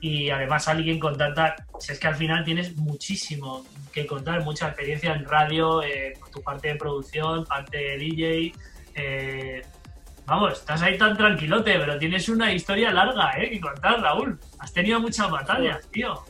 y 0.02 0.30
además 0.30 0.68
alguien 0.68 1.00
con 1.00 1.18
tanta... 1.18 1.56
Si 1.80 1.94
es 1.94 2.00
que 2.00 2.08
al 2.08 2.16
final 2.16 2.44
tienes 2.44 2.76
muchísimo 2.76 3.66
que 3.94 4.06
contar, 4.06 4.44
mucha 4.44 4.68
experiencia 4.68 5.14
en 5.14 5.26
radio, 5.26 5.82
eh, 5.82 6.14
tu 6.34 6.42
parte 6.42 6.70
de 6.70 6.76
producción, 6.76 7.46
parte 7.46 7.78
de 7.78 7.98
DJ. 7.98 8.54
Eh, 8.96 9.62
vamos, 10.26 10.54
estás 10.54 10.82
ahí 10.82 10.98
tan 10.98 11.16
tranquilote, 11.16 11.78
pero 11.78 11.98
tienes 11.98 12.28
una 12.28 12.52
historia 12.52 12.92
larga 12.92 13.32
eh, 13.38 13.50
que 13.50 13.62
contar, 13.62 14.02
Raúl. 14.02 14.40
Has 14.60 14.74
tenido 14.74 15.00
muchas 15.00 15.30
batallas, 15.30 15.88
tío. 15.92 16.24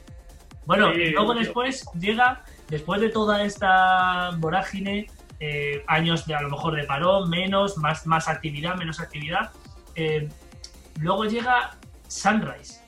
Bueno, 0.66 0.94
y 0.94 1.12
luego 1.12 1.34
después 1.34 1.86
llega, 2.00 2.44
después 2.70 3.02
de 3.02 3.10
toda 3.10 3.44
esta 3.44 4.32
vorágine, 4.38 5.08
eh, 5.40 5.84
años 5.88 6.28
de 6.28 6.36
a 6.36 6.42
lo 6.42 6.50
mejor 6.50 6.76
de 6.76 6.84
parón, 6.84 7.30
menos, 7.30 7.76
más, 7.78 8.06
más 8.06 8.28
actividad, 8.28 8.76
menos 8.76 9.00
actividad. 9.00 9.52
Eh, 9.96 10.30
luego 11.00 11.26
llega 11.26 11.72
Sunrise. 12.08 12.81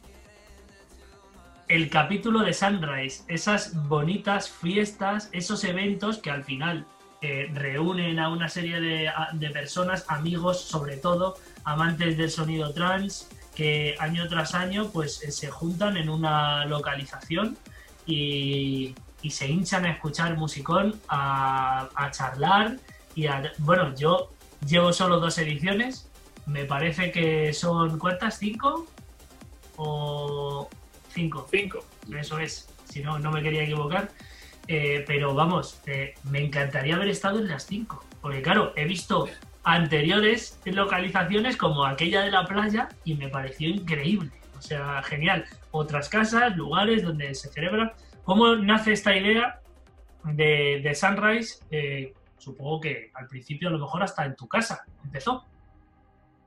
El 1.74 1.90
capítulo 1.90 2.42
de 2.42 2.54
Sunrise, 2.54 3.24
esas 3.28 3.74
bonitas 3.88 4.48
fiestas, 4.48 5.30
esos 5.32 5.64
eventos 5.64 6.20
que 6.20 6.30
al 6.30 6.44
final 6.44 6.86
eh, 7.20 7.50
reúnen 7.52 8.20
a 8.20 8.30
una 8.30 8.48
serie 8.48 8.80
de, 8.80 9.50
personas, 9.50 10.06
amigos 10.08 10.62
sobre 10.62 10.98
todo, 10.98 11.36
amantes 11.64 12.16
del 12.16 12.30
sonido 12.30 12.72
trans, 12.76 13.28
que 13.56 13.96
año 13.98 14.28
tras 14.28 14.54
año 14.54 14.92
pues 14.94 15.16
se 15.16 15.50
juntan 15.50 15.98
en 15.98 16.10
una 16.10 16.64
localización 16.66 17.58
y, 18.06 18.94
y 19.24 19.32
se 19.32 19.48
hinchan 19.48 19.86
a 19.86 19.94
escuchar 19.94 20.38
musicón, 20.38 21.02
a, 21.08 21.90
charlar 22.12 22.78
y 23.16 23.26
a... 23.26 23.52
Bueno, 23.58 23.96
yo 23.96 24.30
llevo 24.64 24.94
solo 24.94 25.20
dos 25.20 25.40
ediciones, 25.40 26.08
me 26.46 26.66
parece 26.66 27.12
que 27.12 27.52
son 27.52 27.98
¿cuántas? 27.98 28.38
¿Cinco? 28.38 28.86
¿O 29.76 30.70
cinco? 31.14 31.48
Cinco. 31.50 31.86
Eso 32.18 32.40
es, 32.40 32.68
si 32.86 33.02
no, 33.02 33.20
no 33.20 33.32
me 33.32 33.42
quería 33.42 33.64
equivocar. 33.64 34.10
Eh, 34.68 35.04
pero 35.06 35.34
vamos, 35.34 35.82
eh, 35.88 36.14
me 36.24 36.40
encantaría 36.40 36.96
haber 36.96 37.10
estado 37.10 37.40
en 37.40 37.50
las 37.50 37.66
cinco, 37.66 38.06
porque 38.22 38.42
claro, 38.42 38.72
he 38.78 38.86
visto 38.86 39.28
anteriores 39.66 40.58
localizaciones 40.64 41.58
como 41.58 41.86
aquella 41.86 42.22
de 42.22 42.32
la 42.32 42.46
playa 42.46 42.88
y 43.04 43.16
me 43.16 43.28
pareció 43.28 43.68
increíble, 43.70 44.32
o 44.58 44.62
sea, 44.62 45.04
genial. 45.04 45.46
Otras 45.72 46.08
casas, 46.08 46.56
lugares 46.56 47.04
donde 47.04 47.36
se 47.36 47.50
celebra 47.50 47.94
¿Cómo 48.24 48.56
nace 48.56 48.94
esta 48.94 49.16
idea 49.16 49.60
de, 50.24 50.96
Sunrise? 50.96 51.60
Eh, 51.72 52.14
supongo 52.38 52.80
que 52.82 53.12
al 53.14 53.28
principio 53.28 53.68
a 53.68 53.72
lo 53.72 53.80
mejor 53.80 54.04
hasta 54.04 54.26
en 54.26 54.36
tu 54.36 54.48
casa 54.48 54.86
empezó. 55.04 55.46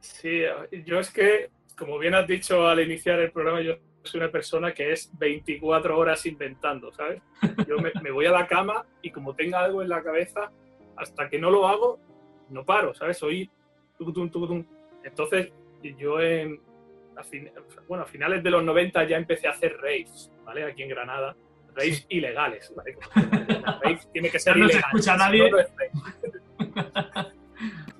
Sí, 0.00 0.42
yo 0.84 1.00
es 1.00 1.10
que, 1.10 1.50
como 1.76 1.98
bien 1.98 2.14
has 2.14 2.26
dicho 2.26 2.66
al 2.66 2.80
iniciar 2.80 3.20
el 3.20 3.30
programa, 3.30 3.60
yo 3.60 3.76
soy 4.06 4.20
una 4.20 4.30
persona 4.30 4.72
que 4.72 4.92
es 4.92 5.10
24 5.18 5.98
horas 5.98 6.24
inventando, 6.26 6.92
¿sabes? 6.92 7.22
Yo 7.68 7.76
me, 7.78 8.10
voy 8.10 8.26
a 8.26 8.30
la 8.30 8.46
cama 8.46 8.86
y 9.02 9.10
como 9.10 9.34
tenga 9.34 9.60
algo 9.60 9.82
en 9.82 9.88
la 9.88 10.02
cabeza, 10.02 10.50
hasta 10.96 11.28
que 11.28 11.38
no 11.38 11.50
lo 11.50 11.66
hago, 11.66 11.98
no 12.50 12.64
paro, 12.64 12.94
¿sabes? 12.94 13.18
Soy... 13.18 13.50
Entonces, 15.04 15.52
yo 15.98 16.20
en, 16.20 16.60
a 17.16 17.22
bueno, 17.88 18.04
a 18.04 18.06
finales 18.06 18.42
de 18.42 18.50
los 18.50 18.62
90 18.62 19.04
ya 19.04 19.16
empecé 19.16 19.48
a 19.48 19.52
hacer 19.52 19.76
raves, 19.78 20.30
¿vale? 20.44 20.64
Aquí 20.64 20.82
en 20.82 20.90
Granada 20.90 21.34
raves 21.76 22.06
ilegales. 22.08 22.72
¿vale? 22.74 22.96
tiene 24.12 24.30
que 24.30 24.38
ser 24.38 24.56
no 24.56 24.64
ilegal. 24.64 24.82
se 24.82 24.88
escucha 24.88 25.16
nadie. 25.16 25.50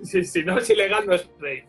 si, 0.25 0.45
no 0.45 0.59
es 0.59 0.71
ilegal, 0.71 1.07
no 1.07 1.15
es 1.15 1.31
rave. 1.39 1.67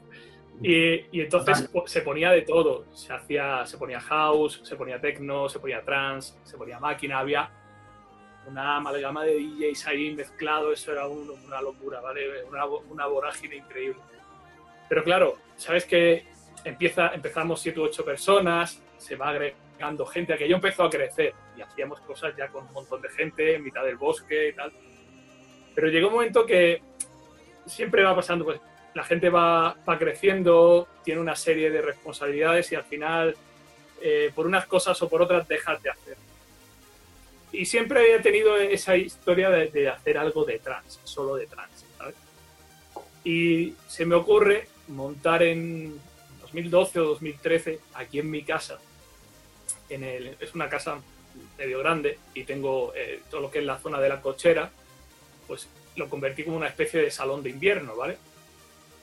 Y, 0.61 1.21
entonces 1.21 1.69
se 1.85 2.01
ponía 2.01 2.31
de 2.31 2.41
todo. 2.41 2.85
Se, 2.93 3.13
hacía, 3.13 3.65
se 3.65 3.77
ponía 3.77 3.99
house, 3.99 4.61
se 4.63 4.75
ponía 4.75 4.99
techno, 4.99 5.49
se 5.49 5.59
ponía 5.59 5.81
trance, 5.81 6.35
se 6.43 6.57
ponía 6.57 6.79
máquina. 6.79 7.19
Había 7.19 7.49
una 8.47 8.77
amalgama 8.77 9.23
de 9.23 9.35
DJs 9.35 9.87
ahí 9.87 10.15
mezclado. 10.15 10.71
Eso 10.71 10.91
era 10.91 11.07
una 11.07 11.61
locura, 11.61 12.01
¿vale? 12.01 12.43
Una, 12.45 12.65
una 12.65 13.05
vorágine 13.05 13.57
increíble. 13.57 14.01
Pero 14.89 15.03
claro, 15.03 15.37
sabes 15.55 15.85
que 15.85 16.25
empieza, 16.63 17.13
empezamos 17.13 17.59
7 17.61 17.79
u 17.79 17.83
8 17.83 18.05
personas, 18.05 18.81
se 18.97 19.15
va 19.15 19.29
agregando 19.29 20.05
gente, 20.05 20.33
aquello 20.33 20.55
empezó 20.55 20.83
a 20.83 20.89
crecer 20.89 21.33
y 21.55 21.61
hacíamos 21.61 21.99
cosas 22.01 22.35
ya 22.35 22.47
con 22.47 22.65
un 22.65 22.73
montón 22.73 23.01
de 23.01 23.09
gente 23.09 23.55
en 23.55 23.63
mitad 23.63 23.83
del 23.83 23.97
bosque 23.97 24.49
y 24.49 24.53
tal. 24.53 24.71
Pero 25.75 25.89
llegó 25.89 26.07
un 26.07 26.13
momento 26.15 26.45
que 26.45 26.81
siempre 27.65 28.03
va 28.03 28.15
pasando, 28.15 28.45
pues 28.45 28.59
la 28.97 29.03
gente 29.03 29.29
va, 29.29 29.77
creciendo, 29.99 30.87
tiene 31.03 31.21
una 31.21 31.35
serie 31.35 31.69
de 31.69 31.83
responsabilidades 31.83 32.71
y 32.71 32.75
al 32.75 32.83
final, 32.83 33.35
eh, 34.01 34.31
por 34.33 34.47
unas 34.47 34.65
cosas 34.65 34.99
o 35.03 35.07
por 35.07 35.21
otras, 35.21 35.47
dejas 35.47 35.83
de 35.83 35.91
hacer. 35.91 36.17
Y 37.51 37.65
siempre 37.67 38.15
he 38.15 38.19
tenido 38.21 38.57
esa 38.57 38.97
historia 38.97 39.51
de, 39.51 39.67
de 39.67 39.87
hacer 39.87 40.17
algo 40.17 40.45
de 40.45 40.57
trans, 40.57 40.99
solo 41.03 41.35
de 41.35 41.45
trans, 41.45 41.85
¿sabes? 41.95 42.15
Y 43.23 43.75
se 43.87 44.03
me 44.03 44.15
ocurre 44.15 44.67
montar 44.87 45.43
en 45.43 46.01
2012 46.41 46.99
o 46.99 47.05
2013, 47.09 47.79
aquí 47.93 48.17
en 48.17 48.31
mi 48.31 48.41
casa, 48.41 48.79
en 49.91 50.03
el, 50.03 50.37
es 50.39 50.55
una 50.55 50.69
casa 50.69 50.99
medio 51.55 51.77
grande 51.77 52.17
y 52.33 52.45
tengo 52.45 52.93
eh, 52.95 53.21
todo 53.29 53.41
lo 53.41 53.51
que 53.51 53.59
es 53.59 53.65
la 53.65 53.77
zona 53.77 53.99
de 53.99 54.09
la 54.09 54.21
cochera, 54.21 54.71
pues 55.45 55.67
lo 55.95 56.09
convertí 56.09 56.43
como 56.43 56.57
una 56.57 56.67
especie 56.67 56.99
de 56.99 57.11
salón 57.11 57.43
de 57.43 57.51
invierno, 57.51 57.95
¿vale? 57.95 58.17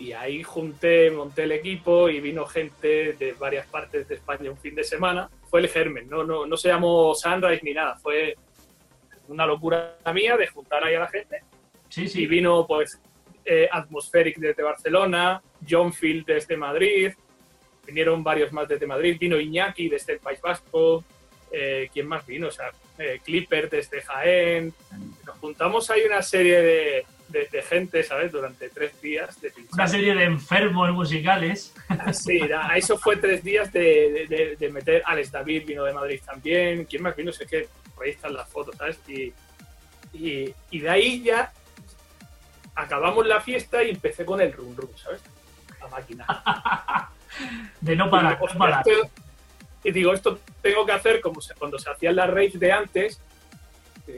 Y 0.05 0.13
ahí 0.13 0.43
junté, 0.43 1.11
monté 1.11 1.45
el 1.45 1.53
equipo 1.53 2.11
y 2.11 2.21
vino 2.21 2.45
gente 2.45 3.15
de 3.15 3.33
varias 3.33 3.67
partes 3.67 4.07
de 4.07 4.17
España 4.17 4.51
un 4.51 4.59
fin 4.59 4.75
de 4.75 4.85
semana. 4.85 5.31
Fue 5.49 5.61
el 5.61 5.69
germen, 5.69 6.11
no, 6.11 6.23
no, 6.25 6.45
no 6.45 6.57
se 6.59 6.69
llamó 6.69 7.15
Sunrise 7.15 7.63
ni 7.63 7.73
nada, 7.73 7.97
fue 7.97 8.37
una 9.29 9.47
locura 9.47 9.97
mía 10.13 10.37
de 10.37 10.47
juntar 10.47 10.85
ahí 10.85 10.95
a 10.95 11.01
la 11.01 11.09
gente. 11.09 11.43
Sí, 11.89 12.07
sí. 12.07 12.25
Y 12.25 12.27
vino 12.27 12.67
pues 12.67 13.01
eh, 13.47 13.67
Atmospheric 13.73 14.37
desde 14.37 14.63
Barcelona, 14.63 15.43
John 15.67 15.91
Field 15.91 16.27
desde 16.27 16.55
Madrid, 16.59 17.15
vinieron 17.87 18.23
varios 18.23 18.53
más 18.53 18.69
desde 18.69 18.87
Madrid, 18.87 19.17
vino 19.19 19.41
Iñaki 19.41 19.89
desde 19.89 20.13
el 20.13 20.19
País 20.19 20.43
Vasco, 20.43 21.03
eh, 21.51 21.89
¿quién 21.95 22.07
más 22.07 22.27
vino? 22.27 22.49
O 22.49 22.51
sea, 22.51 22.71
eh, 22.99 23.21
Clipper 23.25 23.71
desde 23.71 24.03
Jaén. 24.03 24.75
Nos 25.25 25.39
juntamos 25.39 25.89
ahí 25.89 26.03
una 26.03 26.21
serie 26.21 26.61
de, 26.61 27.07
de, 27.29 27.63
gente, 27.63 28.03
¿sabes? 28.03 28.33
Durante 28.33 28.69
tres 28.69 29.01
días 29.01 29.41
de 29.41 29.53
Una 29.73 29.89
serie 29.89 30.15
de 30.15 30.25
enfermos 30.25 30.91
musicales. 30.93 31.75
Sí, 32.13 32.41
eso 32.77 32.99
fue 32.99 33.17
tres 33.17 33.43
días 33.43 33.73
de, 33.73 34.57
de, 34.59 34.69
meter. 34.71 35.03
Alex 35.07 35.33
David 35.33 35.65
vino 35.67 35.85
de 35.85 35.93
Madrid 35.93 36.21
también. 36.25 36.85
¿Quién 36.85 37.03
más 37.03 37.17
vino? 37.17 37.33
Sé 37.33 37.47
que 37.47 37.69
por 37.95 38.05
ahí 38.05 38.11
están 38.11 38.35
las 38.35 38.49
fotos, 38.49 38.77
¿sabes? 38.77 38.99
Y, 39.09 39.33
y, 40.13 40.55
y 40.71 40.79
de 40.81 40.91
ahí 40.91 41.23
ya 41.23 41.53
acabamos 42.75 43.27
la 43.27 43.41
fiesta 43.41 43.83
y 43.83 43.91
empecé 43.91 44.25
con 44.25 44.41
el 44.41 44.53
rum 44.53 44.75
rum, 44.77 44.91
¿sabes? 44.97 45.23
La 45.81 45.89
máquina. 45.89 46.27
de 47.81 47.97
no 47.97 48.11
parar, 48.11 48.39
no 48.41 48.59
parar. 48.59 48.85
y 49.83 49.91
digo, 49.91 50.13
esto 50.13 50.39
tengo 50.63 50.87
que 50.87 50.93
hacer 50.93 51.21
como 51.21 51.41
cuando 51.59 51.79
se 51.79 51.91
hacían 51.91 52.17
las 52.17 52.29
raves 52.29 52.59
de 52.59 52.73
antes, 52.73 53.21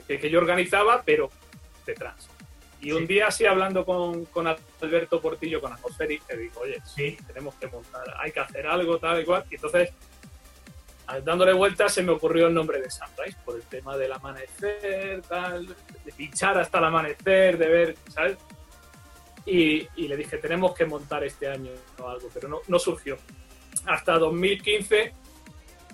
que, 0.07 0.19
que 0.19 0.29
yo 0.29 0.39
organizaba, 0.39 1.01
pero 1.03 1.29
detrás. 1.85 2.29
Y 2.79 2.91
un 2.91 3.07
día 3.07 3.27
así 3.27 3.45
hablando 3.45 3.85
con, 3.85 4.25
con 4.25 4.45
Alberto 4.81 5.19
Portillo, 5.19 5.59
con 5.59 5.73
Atmospheric, 5.73 6.23
te 6.25 6.37
digo, 6.37 6.61
oye, 6.61 6.79
sí, 6.85 7.17
tenemos 7.25 7.55
que 7.55 7.67
montar, 7.67 8.03
hay 8.19 8.31
que 8.31 8.39
hacer 8.39 8.67
algo, 8.67 8.99
tal 8.99 9.21
y 9.21 9.25
cual. 9.25 9.45
Y 9.49 9.55
entonces, 9.55 9.91
dándole 11.23 11.53
vueltas, 11.53 11.93
se 11.93 12.03
me 12.03 12.11
ocurrió 12.11 12.47
el 12.47 12.53
nombre 12.53 12.79
de 12.79 12.91
Sunrise, 12.91 13.37
por 13.43 13.55
el 13.55 13.63
tema 13.63 13.97
del 13.97 14.13
amanecer, 14.13 15.23
tal, 15.27 15.67
de 15.67 16.11
pinchar 16.11 16.57
hasta 16.59 16.77
el 16.77 16.83
amanecer, 16.83 17.57
de 17.57 17.67
ver, 17.67 17.95
¿sabes? 18.13 18.37
Y, 19.45 19.87
y 19.95 20.07
le 20.07 20.17
dije, 20.17 20.37
tenemos 20.37 20.75
que 20.75 20.85
montar 20.85 21.23
este 21.23 21.47
año 21.47 21.71
algo, 21.97 22.29
pero 22.33 22.47
no, 22.47 22.59
no 22.67 22.77
surgió. 22.77 23.17
Hasta 23.85 24.19
2015, 24.19 25.13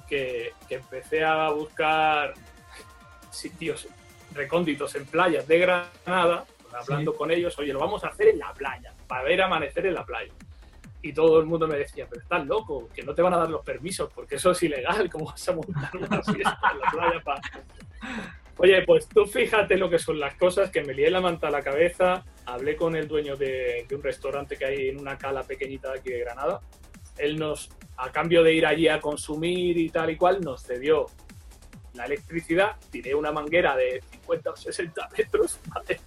que, 0.09 0.53
que 0.67 0.75
empecé 0.75 1.23
a 1.23 1.49
buscar 1.49 2.33
sitios 3.31 3.87
recónditos 4.33 4.95
en 4.95 5.05
playas 5.05 5.47
de 5.47 5.59
Granada 5.59 6.45
hablando 6.75 7.15
con 7.15 7.31
ellos, 7.31 7.57
oye, 7.59 7.73
lo 7.73 7.79
vamos 7.79 8.03
a 8.03 8.07
hacer 8.07 8.29
en 8.29 8.39
la 8.39 8.53
playa, 8.53 8.93
para 9.07 9.23
ver 9.23 9.41
amanecer 9.41 9.85
en 9.87 9.93
la 9.93 10.05
playa. 10.05 10.33
Y 11.01 11.11
todo 11.11 11.39
el 11.39 11.45
mundo 11.45 11.67
me 11.67 11.77
decía, 11.77 12.07
pero 12.09 12.21
estás 12.21 12.45
loco, 12.45 12.89
que 12.93 13.03
no 13.03 13.13
te 13.13 13.21
van 13.21 13.33
a 13.33 13.37
dar 13.37 13.49
los 13.49 13.63
permisos, 13.63 14.09
porque 14.13 14.35
eso 14.35 14.51
es 14.51 14.63
ilegal, 14.63 15.09
¿cómo 15.09 15.25
vas 15.25 15.49
a 15.49 15.53
montar 15.53 15.91
una 15.97 16.23
fiesta 16.23 16.59
en 16.71 16.79
la 16.79 16.91
playa 16.91 17.21
para...? 17.23 17.41
Oye, 18.57 18.83
pues 18.83 19.07
tú 19.07 19.25
fíjate 19.25 19.77
lo 19.77 19.89
que 19.89 19.97
son 19.97 20.19
las 20.19 20.35
cosas, 20.35 20.69
que 20.69 20.83
me 20.83 20.93
lié 20.93 21.09
la 21.09 21.21
manta 21.21 21.47
a 21.47 21.51
la 21.51 21.61
cabeza, 21.61 22.23
hablé 22.45 22.75
con 22.75 22.95
el 22.95 23.07
dueño 23.07 23.35
de, 23.35 23.85
de 23.89 23.95
un 23.95 24.03
restaurante 24.03 24.57
que 24.57 24.65
hay 24.65 24.89
en 24.89 24.99
una 24.99 25.17
cala 25.17 25.43
pequeñita 25.43 25.91
de 25.91 25.99
aquí 25.99 26.11
de 26.11 26.19
Granada, 26.19 26.61
él 27.17 27.37
nos, 27.37 27.69
a 27.97 28.11
cambio 28.11 28.43
de 28.43 28.53
ir 28.53 28.65
allí 28.65 28.87
a 28.87 28.99
consumir 28.99 29.77
y 29.77 29.89
tal 29.89 30.11
y 30.11 30.17
cual, 30.17 30.41
nos 30.41 30.63
cedió 30.63 31.07
la 31.93 32.05
electricidad, 32.05 32.75
tiré 32.91 33.13
una 33.13 33.31
manguera 33.31 33.75
de 33.75 34.01
50 34.11 34.51
o 34.51 34.55
60 34.55 35.09
metros, 35.17 35.59
¿vale? 35.67 35.99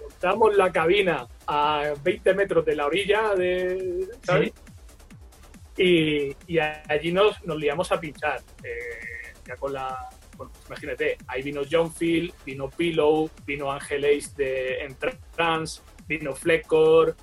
Montamos 0.00 0.56
la 0.56 0.72
cabina 0.72 1.26
a 1.46 1.94
20 2.02 2.34
metros 2.34 2.64
de 2.64 2.76
la 2.76 2.86
orilla 2.86 3.34
de, 3.34 4.08
y, 5.76 6.58
allí 6.58 7.12
nos, 7.12 7.42
nos 7.44 7.58
liamos 7.58 7.92
a 7.92 8.00
pinchar. 8.00 8.40
Eh, 8.62 9.34
ya 9.46 9.56
con 9.56 9.72
la. 9.72 10.08
imagínate, 10.66 11.18
ahí 11.26 11.42
vino 11.42 11.62
John 11.70 11.92
Phil, 11.92 12.32
vino 12.44 12.70
Pillow, 12.70 13.30
vino 13.44 13.70
Angel 13.70 14.04
Ace 14.04 14.30
de 14.36 14.78
Entrance, 14.84 15.82
vino 16.06 16.34
Fleckor, 16.34 17.14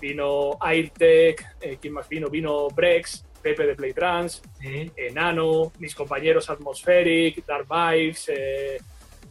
vino 0.00 0.58
Airtech, 0.60 1.56
eh, 1.60 1.78
¿quién 1.80 1.94
más 1.94 2.08
vino? 2.08 2.28
Vino 2.28 2.68
Brex, 2.68 3.24
Pepe 3.40 3.66
de 3.66 3.74
Playtrans, 3.74 4.42
Enano, 4.96 5.72
mis 5.78 5.94
compañeros 5.94 6.50
Atmospheric, 6.50 7.44
Dark 7.46 7.66
Vibes, 7.68 8.28
eh, 8.28 8.78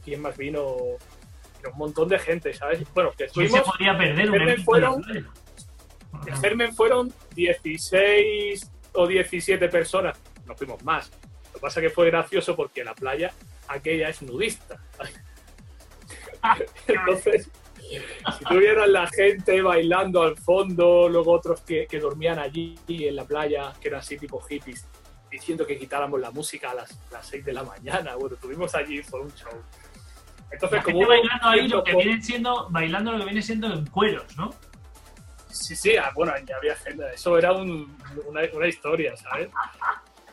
¿quién 0.03 0.21
más 0.21 0.37
vino? 0.37 0.97
Un 1.69 1.77
montón 1.77 2.09
de 2.09 2.19
gente, 2.19 2.53
¿sabes? 2.53 2.81
Bueno, 2.93 3.11
que 3.11 3.25
estuvimos... 3.25 3.59
se 3.59 3.71
podía 3.71 3.97
perder 3.97 4.31
un 4.31 4.63
fueron, 4.63 5.01
de 5.01 6.31
Germen 6.41 6.73
fueron 6.73 7.13
16 7.35 8.71
o 8.93 9.07
17 9.07 9.69
personas, 9.69 10.17
no 10.45 10.55
fuimos 10.55 10.83
más. 10.83 11.11
Lo 11.47 11.53
que 11.53 11.59
pasa 11.59 11.79
es 11.79 11.87
que 11.87 11.93
fue 11.93 12.07
gracioso 12.07 12.55
porque 12.55 12.83
la 12.83 12.93
playa 12.93 13.31
aquella 13.67 14.09
es 14.09 14.21
nudista. 14.21 14.79
Entonces, 16.87 17.49
si 18.37 18.45
tuvieran 18.45 18.91
la 18.91 19.07
gente 19.07 19.61
bailando 19.61 20.21
al 20.23 20.37
fondo, 20.37 21.09
luego 21.09 21.31
otros 21.31 21.61
que, 21.61 21.87
que, 21.87 21.99
dormían 21.99 22.39
allí 22.39 22.75
en 22.87 23.15
la 23.15 23.25
playa, 23.25 23.73
que 23.79 23.89
eran 23.89 23.99
así 24.01 24.17
tipo 24.17 24.39
hippies, 24.41 24.87
diciendo 25.29 25.65
que 25.65 25.77
quitáramos 25.77 26.19
la 26.19 26.31
música 26.31 26.71
a 26.71 26.75
las, 26.75 26.99
las 27.11 27.25
6 27.27 27.45
de 27.45 27.53
la 27.53 27.63
mañana. 27.63 28.15
Bueno, 28.15 28.35
estuvimos 28.35 28.75
allí, 28.75 29.01
fue 29.01 29.21
un 29.21 29.33
show. 29.33 29.51
Entonces, 30.51 30.83
como 30.83 31.07
bailando 31.07 31.47
ahí 31.47 31.67
lo 31.67 31.83
que 31.83 31.95
viene 31.95 32.21
siendo, 32.21 32.67
bailando 32.69 33.11
lo 33.13 33.19
que 33.19 33.25
viene 33.25 33.41
siendo 33.41 33.71
en 33.73 33.85
cueros, 33.85 34.35
¿no? 34.37 34.53
Sí, 35.49 35.75
sí, 35.75 35.97
ah, 35.97 36.11
bueno, 36.15 36.33
ya 36.45 36.57
había 36.57 36.75
gente, 36.75 37.03
eso 37.13 37.37
era 37.37 37.51
una, 37.51 37.85
una, 38.25 38.67
historia, 38.67 39.15
¿sabes? 39.17 39.49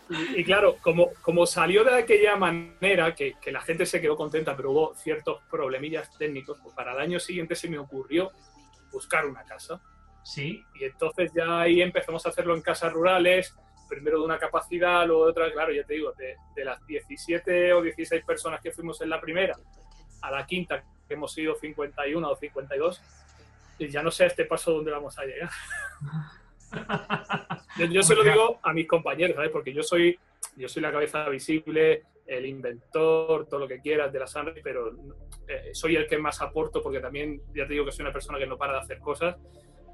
Y, 0.09 0.43
claro, 0.45 0.77
como, 0.81 1.11
como 1.21 1.45
salió 1.45 1.85
de 1.85 1.95
aquella 1.95 2.37
manera, 2.37 3.15
que, 3.15 3.35
que, 3.41 3.53
la 3.53 3.61
gente 3.61 3.85
se 3.85 4.01
quedó 4.01 4.17
contenta, 4.17 4.57
pero 4.57 4.71
hubo 4.71 4.95
ciertos 4.95 5.43
problemillas 5.51 6.17
técnicos, 6.17 6.59
pues 6.63 6.75
para 6.75 6.93
el 6.93 7.01
año 7.01 7.21
siguiente 7.21 7.55
se 7.57 7.69
me 7.69 7.79
ocurrió 7.79 8.31
buscar 8.91 9.27
una 9.27 9.45
casa. 9.45 9.81
Sí. 10.23 10.65
Y 10.75 10.85
entonces 10.85 11.33
ya 11.35 11.61
ahí 11.61 11.83
empezamos 11.83 12.25
a 12.25 12.31
hacerlo 12.31 12.55
en 12.55 12.63
casas 12.63 12.93
rurales, 12.93 13.55
primero 13.89 14.19
de 14.19 14.25
una 14.25 14.39
capacidad, 14.39 15.07
luego 15.07 15.25
de 15.25 15.31
otra, 15.31 15.53
claro, 15.53 15.73
ya 15.73 15.85
te 15.85 15.95
digo, 15.95 16.13
de, 16.13 16.37
de 16.55 16.65
las 16.65 16.85
17 16.87 17.73
o 17.73 17.83
16 17.83 18.25
personas 18.25 18.61
que 18.61 18.71
fuimos 18.71 19.01
en 19.01 19.11
la 19.11 19.21
primera, 19.21 19.57
a 20.23 20.31
la 20.31 20.47
quinta, 20.47 20.83
que 21.07 21.15
hemos 21.15 21.33
sido 21.33 21.55
51 21.55 22.31
o 22.31 22.37
52, 22.37 23.03
y 23.79 23.89
ya 23.89 24.03
no 24.03 24.11
sé 24.11 24.25
a 24.25 24.27
este 24.27 24.45
paso 24.45 24.73
dónde 24.73 24.91
vamos 24.91 25.19
a 25.19 25.25
llegar. 25.25 25.51
yo, 27.91 28.03
se 28.03 28.15
lo 28.15 28.25
digo 28.25 28.59
a 28.63 28.73
mis 28.73 28.87
compañeros, 28.87 29.37
¿sabes? 29.37 29.51
Porque 29.51 29.73
yo 29.73 29.83
soy, 29.83 30.19
yo 30.57 30.69
soy 30.69 30.83
la 30.83 30.93
cabeza 30.93 31.29
visible, 31.29 32.03
el 32.27 32.45
inventor, 32.47 33.47
todo 33.47 33.61
lo 33.61 33.69
que 33.69 33.81
quieras 33.81 34.13
de 34.13 34.19
la 34.19 34.27
Sunrise, 34.27 34.61
pero 34.63 34.93
eh, 35.47 35.71
soy 35.73 35.97
el 35.97 36.07
que 36.07 36.19
más 36.19 36.43
aporto 36.43 36.83
porque 36.83 37.01
también, 37.01 37.41
ya 37.55 37.67
te 37.67 37.73
digo 37.73 37.85
que 37.85 37.93
soy 37.93 38.03
una 38.03 38.13
persona 38.13 38.39
que 38.39 38.47
no 38.47 38.59
para 38.59 38.75
de 38.75 38.81
hacer 38.81 38.99
cosas, 38.99 39.37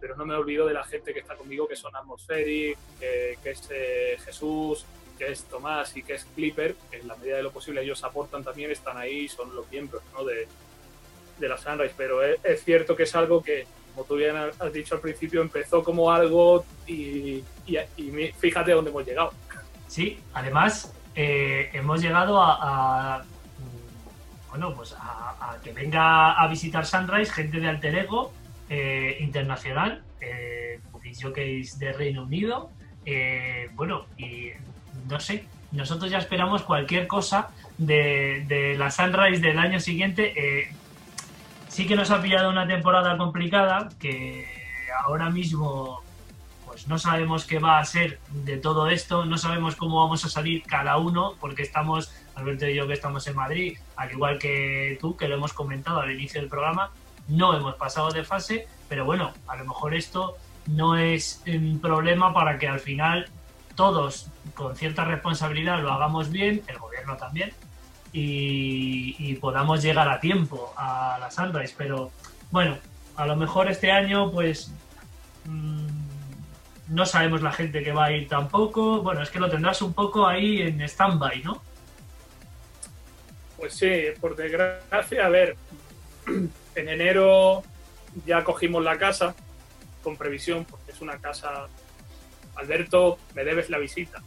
pero 0.00 0.16
no 0.16 0.26
me 0.26 0.34
olvido 0.34 0.66
de 0.66 0.74
la 0.74 0.84
gente 0.84 1.14
que 1.14 1.20
está 1.20 1.36
conmigo, 1.36 1.68
que 1.68 1.76
son 1.76 1.94
Atmospheric, 1.94 2.76
que, 2.98 3.38
que 3.42 3.50
es 3.50 3.70
eh, 3.70 4.16
Jesús, 4.24 4.84
que 5.18 5.30
es 5.30 5.44
Tomás 5.44 5.96
y 5.96 6.02
que 6.02 6.14
es 6.14 6.24
Clipper, 6.34 6.76
en 6.92 7.08
la 7.08 7.16
medida 7.16 7.36
de 7.36 7.42
lo 7.42 7.52
posible 7.52 7.82
ellos 7.82 8.02
aportan 8.04 8.42
también, 8.44 8.70
están 8.70 8.96
ahí, 8.96 9.28
son 9.28 9.54
los 9.54 9.70
miembros 9.70 10.02
de, 10.26 10.48
de 11.38 11.48
la 11.48 11.58
Sunrise, 11.58 11.94
pero 11.96 12.22
es, 12.22 12.64
cierto 12.64 12.96
que 12.96 13.04
es 13.04 13.14
algo 13.14 13.42
que, 13.42 13.66
como 13.94 14.06
tú 14.06 14.16
bien 14.16 14.36
has 14.36 14.72
dicho 14.72 14.94
al 14.94 15.00
principio, 15.00 15.40
empezó 15.42 15.82
como 15.82 16.10
algo 16.10 16.64
y, 16.86 17.42
y, 17.66 17.78
fíjate 18.38 18.72
dónde 18.72 18.90
hemos 18.90 19.06
llegado. 19.06 19.32
Sí, 19.86 20.18
además 20.32 20.92
eh, 21.14 21.70
hemos 21.72 22.00
llegado 22.00 22.40
a, 22.42 23.24
bueno, 24.50 24.74
pues 24.74 24.94
a, 24.98 25.58
que 25.62 25.72
venga 25.72 26.32
a 26.32 26.48
visitar 26.48 26.84
Sunrise 26.84 27.32
gente 27.32 27.60
de 27.60 27.68
alter 27.68 27.94
ego 27.94 28.32
eh, 28.68 29.16
internacional, 29.20 30.02
eh, 30.20 30.80
es 31.36 31.78
de 31.78 31.92
Reino 31.92 32.24
Unido, 32.24 32.70
eh, 33.06 33.68
bueno, 33.74 34.06
y 34.16 34.50
no 35.08 35.20
sé, 35.20 35.46
nosotros 35.72 36.10
ya 36.10 36.18
esperamos 36.18 36.62
cualquier 36.62 37.06
cosa 37.06 37.50
de, 37.78 38.76
la 38.78 38.90
Sunrise 38.90 39.40
del 39.40 39.58
año 39.58 39.80
siguiente. 39.80 40.32
Eh, 40.36 40.72
sí 41.68 41.86
que 41.86 41.96
nos 41.96 42.10
ha 42.10 42.22
pillado 42.22 42.50
una 42.50 42.66
temporada 42.66 43.16
complicada, 43.16 43.88
que 43.98 44.46
ahora 45.04 45.30
mismo 45.30 46.02
pues 46.64 46.88
no 46.88 46.98
sabemos 46.98 47.44
qué 47.44 47.60
va 47.60 47.78
a 47.78 47.84
ser 47.84 48.18
de 48.30 48.56
todo 48.56 48.88
esto, 48.88 49.24
no 49.24 49.38
sabemos 49.38 49.76
cómo 49.76 50.02
vamos 50.02 50.24
a 50.24 50.28
salir 50.28 50.64
cada 50.64 50.96
uno, 50.96 51.34
porque 51.40 51.62
estamos, 51.62 52.12
Alberto 52.34 52.68
y 52.68 52.74
yo 52.74 52.88
que 52.88 52.94
estamos 52.94 53.26
en 53.28 53.36
Madrid, 53.36 53.78
al 53.96 54.10
igual 54.10 54.38
que 54.38 54.98
tú, 55.00 55.16
que 55.16 55.28
lo 55.28 55.36
hemos 55.36 55.52
comentado 55.52 56.00
al 56.00 56.10
inicio 56.10 56.40
del 56.40 56.50
programa, 56.50 56.90
no 57.28 57.56
hemos 57.56 57.76
pasado 57.76 58.10
de 58.10 58.24
fase, 58.24 58.66
pero 58.88 59.04
bueno, 59.04 59.32
a 59.46 59.56
lo 59.56 59.64
mejor 59.64 59.94
esto 59.94 60.36
no 60.66 60.96
es 60.96 61.42
un 61.46 61.78
problema 61.80 62.34
para 62.34 62.58
que 62.58 62.66
al 62.66 62.80
final 62.80 63.28
todos 63.74 64.28
con 64.54 64.76
cierta 64.76 65.04
responsabilidad 65.04 65.82
lo 65.82 65.92
hagamos 65.92 66.30
bien, 66.30 66.62
el 66.66 66.78
gobierno 66.78 67.16
también, 67.16 67.52
y, 68.12 69.34
podamos 69.40 69.82
llegar 69.82 70.08
a 70.08 70.20
tiempo 70.20 70.72
a 70.76 71.18
la 71.20 71.30
Sunrise. 71.30 71.74
Pero 71.76 72.12
bueno, 72.50 72.78
a 73.16 73.26
lo 73.26 73.36
mejor 73.36 73.68
este 73.68 73.90
año 73.90 74.30
pues 74.30 74.72
mm, 75.44 75.86
no 76.88 77.06
sabemos 77.06 77.42
la 77.42 77.52
gente 77.52 77.82
que 77.82 77.92
va 77.92 78.06
a 78.06 78.12
ir 78.12 78.28
tampoco. 78.28 79.02
Bueno, 79.02 79.22
es 79.22 79.30
que 79.30 79.40
lo 79.40 79.50
tendrás 79.50 79.82
un 79.82 79.92
poco 79.92 80.26
ahí 80.26 80.62
en 80.62 80.80
stand-by, 80.82 81.42
¿no? 81.42 81.60
Pues 83.56 83.74
sí, 83.74 83.90
por 84.20 84.36
desgracia, 84.36 85.26
a 85.26 85.28
ver, 85.28 85.56
en 86.26 86.88
enero 86.88 87.62
ya 88.26 88.44
cogimos 88.44 88.82
la 88.84 88.96
casa 88.96 89.34
con 90.02 90.16
previsión, 90.16 90.64
porque 90.64 90.92
es 90.92 91.00
una 91.00 91.18
casa 91.18 91.66
Alberto, 92.56 93.18
me 93.34 93.44
debes 93.44 93.70
la 93.70 93.78
visita. 93.78 94.22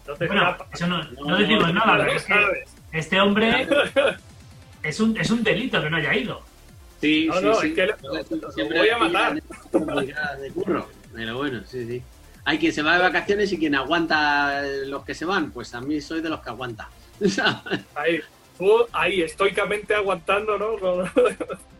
Entonces, 0.00 0.28
Bueno, 0.28 0.42
nada, 0.44 0.58
eso 0.72 0.86
no, 0.86 1.02
no 1.02 1.24
no, 1.30 1.36
decimos 1.38 1.66
no, 1.68 1.72
nada, 1.74 1.96
no 1.98 2.04
pero 2.04 2.16
es 2.16 2.24
que 2.24 2.32
sabes. 2.34 2.68
este 2.92 3.20
hombre 3.20 3.66
es 4.82 5.00
un, 5.00 5.16
es 5.16 5.30
un 5.30 5.42
delito 5.42 5.82
que 5.82 5.90
no 5.90 5.96
haya 5.96 6.14
ido. 6.14 6.42
Sí, 7.00 7.26
No, 7.28 7.38
sí, 7.38 7.44
no, 7.44 7.54
sí. 7.56 7.66
es 7.68 7.74
que 7.74 7.86
lo- 7.86 8.36
lo 8.40 8.52
Siempre 8.52 8.78
voy 8.78 8.88
a 8.88 8.98
matar. 8.98 9.34
de 9.34 10.50
curro. 10.52 10.88
Pero 11.14 11.36
bueno, 11.36 11.60
sí, 11.66 11.86
sí. 11.86 12.02
Hay 12.44 12.58
quien 12.58 12.72
se 12.72 12.82
va 12.82 12.94
de 12.96 13.02
vacaciones 13.02 13.52
y 13.52 13.58
quien 13.58 13.74
aguanta 13.74 14.62
los 14.86 15.04
que 15.04 15.14
se 15.14 15.24
van. 15.24 15.50
Pues 15.50 15.74
a 15.74 15.80
mí 15.80 16.00
soy 16.00 16.20
de 16.22 16.28
los 16.28 16.40
que 16.40 16.50
aguanta. 16.50 16.88
Ahí, 17.96 18.20
tú, 18.56 18.86
ahí, 18.92 19.22
estoicamente 19.22 19.94
aguantando, 19.94 20.56
¿no? 20.58 20.76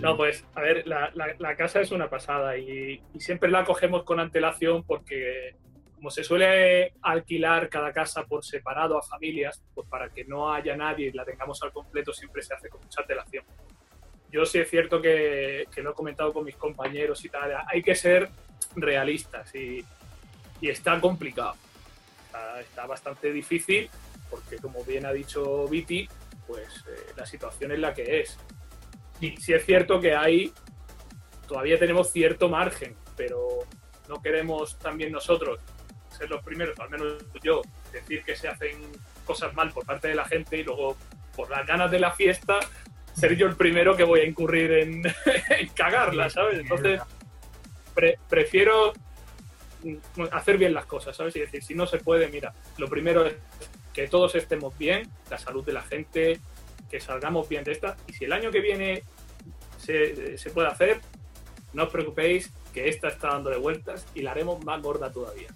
No, 0.00 0.16
pues, 0.16 0.44
a 0.54 0.60
ver, 0.60 0.86
la, 0.86 1.10
la- 1.14 1.34
la 1.38 1.56
casa 1.56 1.80
es 1.80 1.90
una 1.92 2.08
pasada 2.10 2.56
y, 2.58 3.00
y 3.14 3.20
siempre 3.20 3.50
la 3.50 3.64
cogemos 3.64 4.02
con 4.04 4.20
antelación 4.20 4.82
porque 4.84 5.54
como 5.94 6.10
se 6.10 6.22
suele 6.24 6.92
alquilar 7.02 7.68
cada 7.70 7.92
casa 7.92 8.24
por 8.24 8.44
separado 8.44 8.98
a 8.98 9.02
familias, 9.02 9.62
pues 9.74 9.88
para 9.88 10.10
que 10.10 10.24
no 10.24 10.52
haya 10.52 10.76
nadie 10.76 11.08
y 11.08 11.12
la 11.12 11.24
tengamos 11.24 11.62
al 11.62 11.72
completo 11.72 12.12
siempre 12.12 12.42
se 12.42 12.52
hace 12.54 12.68
con 12.68 12.80
mucha 12.82 13.00
antelación. 13.00 13.44
Yo 14.30 14.44
sí 14.44 14.58
es 14.58 14.68
cierto 14.68 15.00
que, 15.00 15.64
que 15.74 15.80
lo 15.82 15.92
he 15.92 15.94
comentado 15.94 16.32
con 16.32 16.44
mis 16.44 16.56
compañeros 16.56 17.24
y 17.24 17.28
tal, 17.30 17.52
hay 17.66 17.82
que 17.82 17.94
ser 17.94 18.28
realistas 18.76 19.54
y, 19.54 19.82
y 20.60 20.68
está 20.68 21.00
complicado. 21.00 21.54
Está, 22.26 22.60
está 22.60 22.86
bastante 22.86 23.32
difícil 23.32 23.88
porque 24.28 24.56
como 24.58 24.84
bien 24.84 25.06
ha 25.06 25.12
dicho 25.12 25.66
Viti, 25.68 26.08
pues 26.46 26.84
eh, 26.88 27.12
la 27.16 27.24
situación 27.24 27.72
es 27.72 27.78
la 27.78 27.94
que 27.94 28.20
es. 28.20 28.36
Y 29.20 29.36
sí 29.36 29.52
es 29.52 29.64
cierto 29.64 30.00
que 30.00 30.14
hay, 30.14 30.52
todavía 31.48 31.78
tenemos 31.78 32.10
cierto 32.10 32.48
margen, 32.48 32.94
pero 33.16 33.60
no 34.08 34.20
queremos 34.20 34.78
también 34.78 35.12
nosotros 35.12 35.60
ser 36.10 36.30
los 36.30 36.42
primeros, 36.44 36.78
al 36.78 36.90
menos 36.90 37.24
yo, 37.42 37.62
decir 37.92 38.22
que 38.24 38.36
se 38.36 38.48
hacen 38.48 38.80
cosas 39.24 39.54
mal 39.54 39.70
por 39.72 39.84
parte 39.84 40.08
de 40.08 40.14
la 40.14 40.24
gente 40.24 40.58
y 40.58 40.62
luego 40.64 40.96
por 41.34 41.50
las 41.50 41.66
ganas 41.66 41.90
de 41.90 41.98
la 41.98 42.12
fiesta 42.12 42.60
ser 43.14 43.36
yo 43.36 43.46
el 43.46 43.56
primero 43.56 43.96
que 43.96 44.02
voy 44.04 44.20
a 44.20 44.24
incurrir 44.26 44.72
en, 44.72 45.02
en 45.58 45.68
cagarla, 45.68 46.28
¿sabes? 46.30 46.58
Entonces 46.58 47.00
pre- 47.94 48.18
prefiero 48.28 48.92
hacer 50.32 50.58
bien 50.58 50.74
las 50.74 50.86
cosas, 50.86 51.16
¿sabes? 51.16 51.36
Y 51.36 51.40
decir, 51.40 51.62
si 51.62 51.74
no 51.74 51.86
se 51.86 51.98
puede, 51.98 52.28
mira, 52.28 52.52
lo 52.78 52.88
primero 52.88 53.24
es 53.26 53.34
que 53.92 54.08
todos 54.08 54.34
estemos 54.34 54.76
bien, 54.78 55.08
la 55.30 55.38
salud 55.38 55.64
de 55.64 55.72
la 55.72 55.82
gente, 55.82 56.40
salgamos 57.00 57.48
bien 57.48 57.64
de 57.64 57.72
esta. 57.72 57.96
Y 58.06 58.12
si 58.12 58.24
el 58.24 58.32
año 58.32 58.50
que 58.50 58.60
viene 58.60 59.02
se, 59.78 60.36
puede 60.52 60.68
hacer, 60.68 61.00
no 61.72 61.84
os 61.84 61.90
preocupéis, 61.90 62.52
que 62.72 62.88
esta 62.88 63.08
está 63.08 63.28
dando 63.28 63.50
de 63.50 63.58
vueltas 63.58 64.06
y 64.14 64.22
la 64.22 64.32
haremos 64.32 64.64
más 64.64 64.82
gorda 64.82 65.12
todavía. 65.12 65.48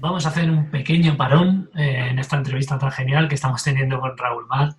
Vamos 0.00 0.26
a 0.26 0.30
hacer 0.30 0.50
un 0.50 0.70
pequeño 0.70 1.16
parón 1.16 1.70
eh, 1.76 2.08
en 2.10 2.18
esta 2.18 2.36
entrevista 2.36 2.78
tan 2.78 2.90
genial 2.90 3.28
que 3.28 3.36
estamos 3.36 3.62
teniendo 3.62 4.00
con 4.00 4.16
Raúl 4.18 4.46
Mad 4.46 4.74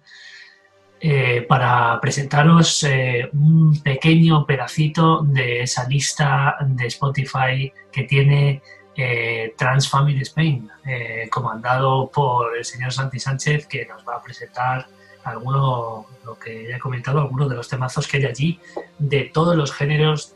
eh, 1.06 1.42
para 1.42 2.00
presentaros 2.00 2.82
eh, 2.86 3.30
un 3.34 3.84
pequeño 3.84 4.46
pedacito 4.46 5.22
de 5.22 5.64
esa 5.64 5.86
lista 5.86 6.56
de 6.66 6.88
Spotify 6.88 7.74
que 7.92 8.04
tiene 8.04 8.62
eh, 8.96 9.54
Trans 9.58 9.90
Family 9.90 10.22
Spain, 10.22 10.70
comandado 11.30 12.10
por 12.10 12.58
el 12.58 12.64
señor 12.64 12.94
Santi 12.94 13.20
Sánchez, 13.20 13.68
que 13.68 13.86
nos 13.86 14.08
va 14.08 14.16
a 14.16 14.24
presentar 14.24 14.88
alguno, 15.24 16.06
lo 16.26 16.38
que 16.38 16.76
he 16.76 16.80
comentado, 16.80 17.20
algunos 17.20 17.50
de 17.50 17.56
los 17.56 17.68
temazos 17.68 18.08
que 18.08 18.18
hay 18.18 18.26
allí, 18.26 18.60
de 19.00 19.30
todos 19.34 19.56
los 19.56 19.72
géneros, 19.72 20.34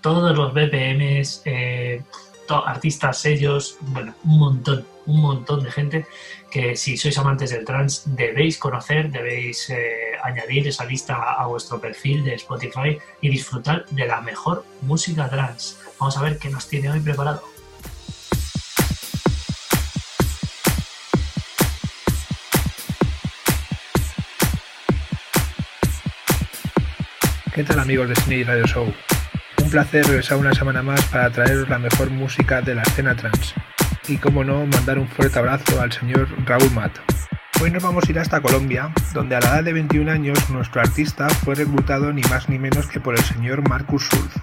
todos 0.00 0.36
los 0.36 0.52
BPMs, 0.52 1.42
eh, 1.44 2.02
artistas, 2.48 3.18
sellos, 3.18 3.78
bueno, 3.80 4.14
un 4.24 4.38
montón, 4.38 4.86
un 5.06 5.20
montón 5.20 5.62
de 5.62 5.70
gente 5.70 6.06
que 6.50 6.76
si 6.76 6.96
sois 6.96 7.16
amantes 7.18 7.50
del 7.50 7.64
trans 7.64 8.02
debéis 8.06 8.58
conocer, 8.58 9.10
debéis 9.10 9.70
eh, 9.70 10.12
añadir 10.22 10.68
esa 10.68 10.84
lista 10.84 11.14
a 11.14 11.46
vuestro 11.46 11.80
perfil 11.80 12.22
de 12.22 12.34
Spotify 12.34 12.98
y 13.20 13.28
disfrutar 13.28 13.86
de 13.90 14.06
la 14.06 14.20
mejor 14.20 14.64
música 14.82 15.28
trans. 15.28 15.78
Vamos 15.98 16.16
a 16.16 16.22
ver 16.22 16.38
qué 16.38 16.50
nos 16.50 16.68
tiene 16.68 16.90
hoy 16.90 17.00
preparado. 17.00 17.53
¿Qué 27.54 27.62
tal 27.62 27.78
amigos 27.78 28.08
de 28.08 28.16
Cine 28.16 28.38
y 28.38 28.42
Radio 28.42 28.66
Show? 28.66 28.92
Un 29.62 29.70
placer 29.70 30.04
regresar 30.04 30.38
una 30.38 30.52
semana 30.52 30.82
más 30.82 31.04
para 31.04 31.30
traeros 31.30 31.68
la 31.68 31.78
mejor 31.78 32.10
música 32.10 32.60
de 32.60 32.74
la 32.74 32.82
escena 32.82 33.14
trans. 33.14 33.54
Y 34.08 34.16
como 34.16 34.42
no, 34.42 34.66
mandar 34.66 34.98
un 34.98 35.06
fuerte 35.06 35.38
abrazo 35.38 35.80
al 35.80 35.92
señor 35.92 36.26
Raúl 36.46 36.72
Mat. 36.72 36.98
Hoy 37.62 37.70
nos 37.70 37.80
vamos 37.80 38.08
a 38.08 38.10
ir 38.10 38.18
hasta 38.18 38.40
Colombia, 38.40 38.92
donde 39.12 39.36
a 39.36 39.40
la 39.40 39.50
edad 39.50 39.62
de 39.62 39.72
21 39.72 40.10
años 40.10 40.50
nuestro 40.50 40.80
artista 40.80 41.28
fue 41.28 41.54
reclutado 41.54 42.12
ni 42.12 42.22
más 42.22 42.48
ni 42.48 42.58
menos 42.58 42.88
que 42.88 42.98
por 42.98 43.14
el 43.14 43.22
señor 43.22 43.68
Marcus 43.68 44.02
Schulz. 44.02 44.34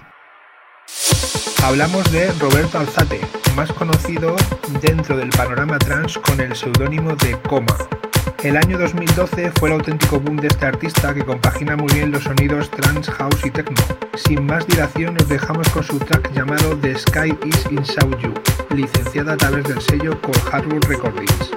Hablamos 1.62 2.10
de 2.12 2.32
Roberto 2.40 2.78
Alzate, 2.78 3.20
más 3.54 3.70
conocido 3.74 4.36
dentro 4.80 5.18
del 5.18 5.28
panorama 5.28 5.78
trans 5.78 6.16
con 6.16 6.40
el 6.40 6.56
seudónimo 6.56 7.14
de 7.16 7.38
Coma. 7.42 7.76
El 8.42 8.56
año 8.56 8.76
2012 8.76 9.52
fue 9.52 9.68
el 9.68 9.76
auténtico 9.76 10.18
boom 10.18 10.36
de 10.36 10.48
este 10.48 10.66
artista 10.66 11.14
que 11.14 11.24
compagina 11.24 11.76
muy 11.76 11.92
bien 11.92 12.10
los 12.10 12.24
sonidos 12.24 12.68
trance, 12.72 13.08
house 13.12 13.44
y 13.44 13.50
techno. 13.50 13.76
Sin 14.16 14.44
más 14.46 14.66
dilación 14.66 15.14
nos 15.14 15.28
dejamos 15.28 15.68
con 15.68 15.84
su 15.84 15.96
track 16.00 16.32
llamado 16.32 16.76
The 16.78 16.98
Sky 16.98 17.38
is 17.44 17.66
Inside 17.70 18.18
You, 18.20 18.34
licenciada 18.70 19.34
a 19.34 19.36
través 19.36 19.62
del 19.68 19.80
sello 19.80 20.20
Cold 20.20 20.42
Hardwood 20.50 20.84
Recordings. 20.86 21.52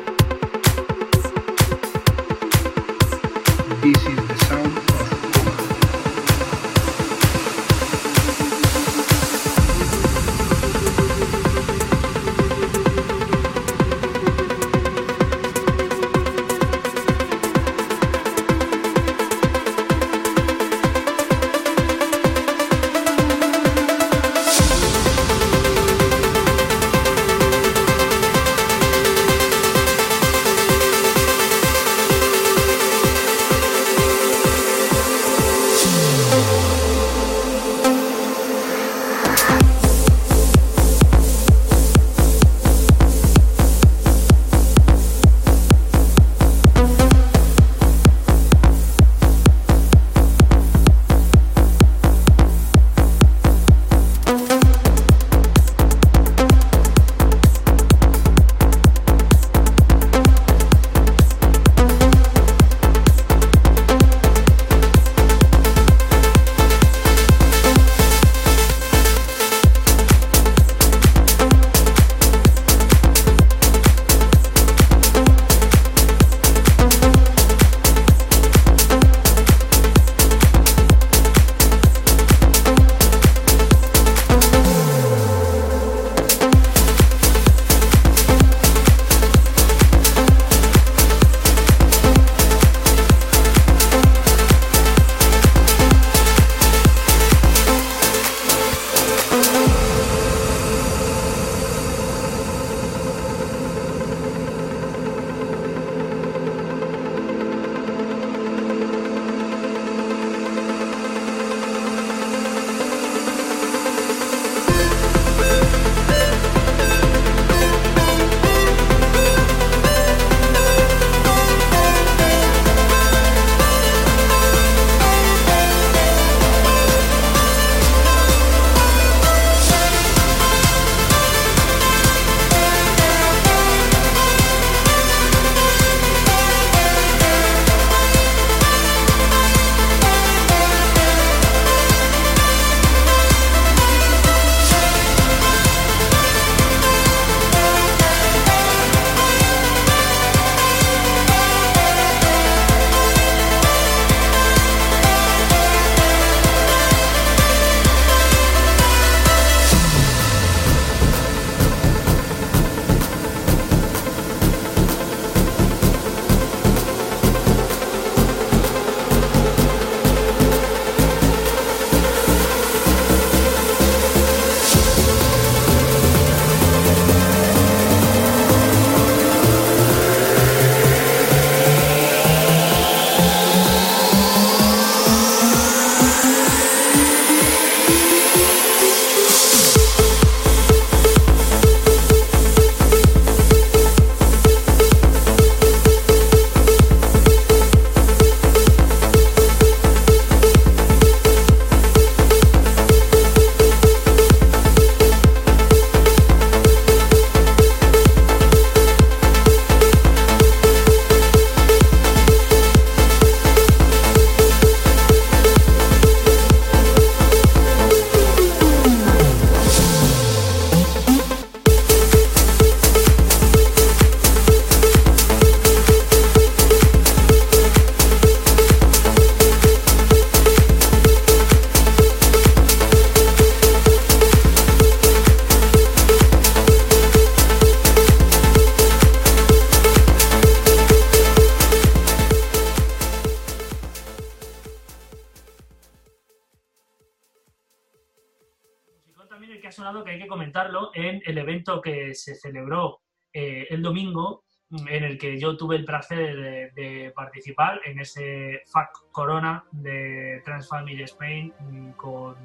Se 252.16 252.36
celebró 252.36 253.02
eh, 253.34 253.68
el 253.70 253.82
domingo, 253.82 254.46
en 254.72 255.04
el 255.04 255.18
que 255.18 255.40
yo 255.40 255.56
tuve 255.58 255.76
el 255.76 255.86
placer 255.86 256.74
de, 256.74 257.12
participar 257.16 257.82
en 257.86 258.00
ese 258.00 258.62
FAC 258.66 258.90
Corona 259.12 259.64
de 259.72 260.42
Transfamily 260.44 261.04
Spain 261.04 261.54
mm, 261.60 261.92
con 261.92 262.36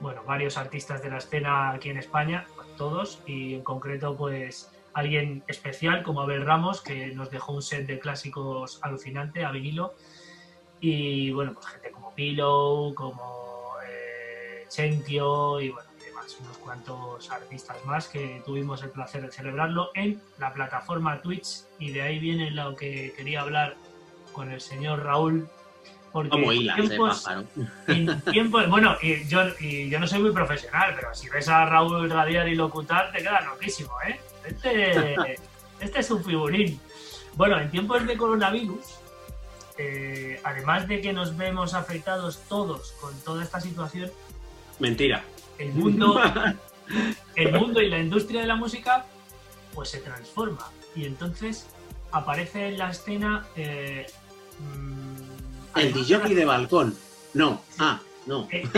bueno, 0.00 0.22
varios 0.24 0.56
artistas 0.58 1.02
de 1.02 1.10
la 1.10 1.18
escena 1.18 1.72
aquí 1.72 1.90
en 1.90 1.98
España, 1.98 2.46
todos, 2.76 3.22
y 3.26 3.54
en 3.54 3.62
concreto 3.62 4.16
pues 4.16 4.70
alguien 4.92 5.42
especial 5.48 6.02
como 6.02 6.20
Abel 6.20 6.44
Ramos, 6.44 6.80
que 6.80 7.08
nos 7.08 7.30
dejó 7.30 7.52
un 7.52 7.62
set 7.62 7.86
de 7.86 7.98
clásicos 7.98 8.78
alucinante 8.82 9.44
a 9.44 9.50
vinilo, 9.50 9.94
y 10.80 11.32
bueno, 11.32 11.54
pues 11.54 11.66
gente 11.66 11.90
como 11.90 12.14
Pillow, 12.14 12.94
como 12.94 13.72
eh, 13.88 14.66
Chenkio 14.68 15.60
y 15.60 15.70
bueno, 15.70 15.83
unos 16.40 16.58
cuantos 16.58 17.30
artistas 17.30 17.84
más 17.84 18.08
que 18.08 18.42
tuvimos 18.44 18.82
el 18.82 18.90
placer 18.90 19.22
de 19.22 19.32
celebrarlo 19.32 19.90
en 19.94 20.20
la 20.38 20.52
plataforma 20.52 21.20
Twitch, 21.20 21.64
y 21.78 21.90
de 21.90 22.02
ahí 22.02 22.18
viene 22.18 22.50
lo 22.50 22.74
que 22.74 23.12
quería 23.16 23.42
hablar 23.42 23.76
con 24.32 24.50
el 24.50 24.60
señor 24.60 25.02
Raúl 25.04 25.48
porque 26.14 26.30
Como 26.30 26.52
hilas 26.52 26.76
tiempos, 26.76 27.24
en 27.88 28.20
tiempos, 28.20 28.70
bueno, 28.70 28.96
y 29.02 29.26
yo, 29.26 29.40
y 29.58 29.90
yo 29.90 29.98
no 29.98 30.06
soy 30.06 30.20
muy 30.20 30.30
profesional, 30.30 30.92
pero 30.94 31.12
si 31.12 31.28
ves 31.28 31.48
a 31.48 31.66
Raúl 31.66 32.08
radiar 32.08 32.46
y 32.46 32.54
locutar, 32.54 33.10
te 33.10 33.18
queda 33.18 33.40
loquísimo, 33.40 33.90
¿eh? 34.06 34.20
Este, 34.44 35.36
este 35.80 35.98
es 35.98 36.10
un 36.12 36.22
figurín. 36.22 36.80
Bueno, 37.34 37.58
en 37.58 37.68
tiempos 37.68 38.06
de 38.06 38.16
coronavirus, 38.16 39.00
eh, 39.76 40.40
además 40.44 40.86
de 40.86 41.00
que 41.00 41.12
nos 41.12 41.36
vemos 41.36 41.74
afectados 41.74 42.42
todos 42.48 42.92
con 43.00 43.12
toda 43.22 43.42
esta 43.42 43.60
situación. 43.60 44.08
Mentira. 44.78 45.24
El 45.58 45.72
mundo, 45.72 46.20
el 47.36 47.52
mundo 47.52 47.80
y 47.80 47.88
la 47.88 47.98
industria 47.98 48.40
de 48.40 48.46
la 48.46 48.56
música, 48.56 49.06
pues 49.74 49.90
se 49.90 49.98
transforma. 49.98 50.70
Y 50.94 51.06
entonces 51.06 51.66
aparece 52.12 52.68
en 52.68 52.78
la 52.78 52.90
escena. 52.90 53.46
Eh, 53.56 54.06
mm, 54.60 55.78
el 55.78 55.92
DJ 55.92 56.18
de 56.34 56.44
balcón. 56.44 56.96
No. 57.34 57.60
Ah, 57.78 58.00
no. 58.26 58.48
Eh, 58.50 58.68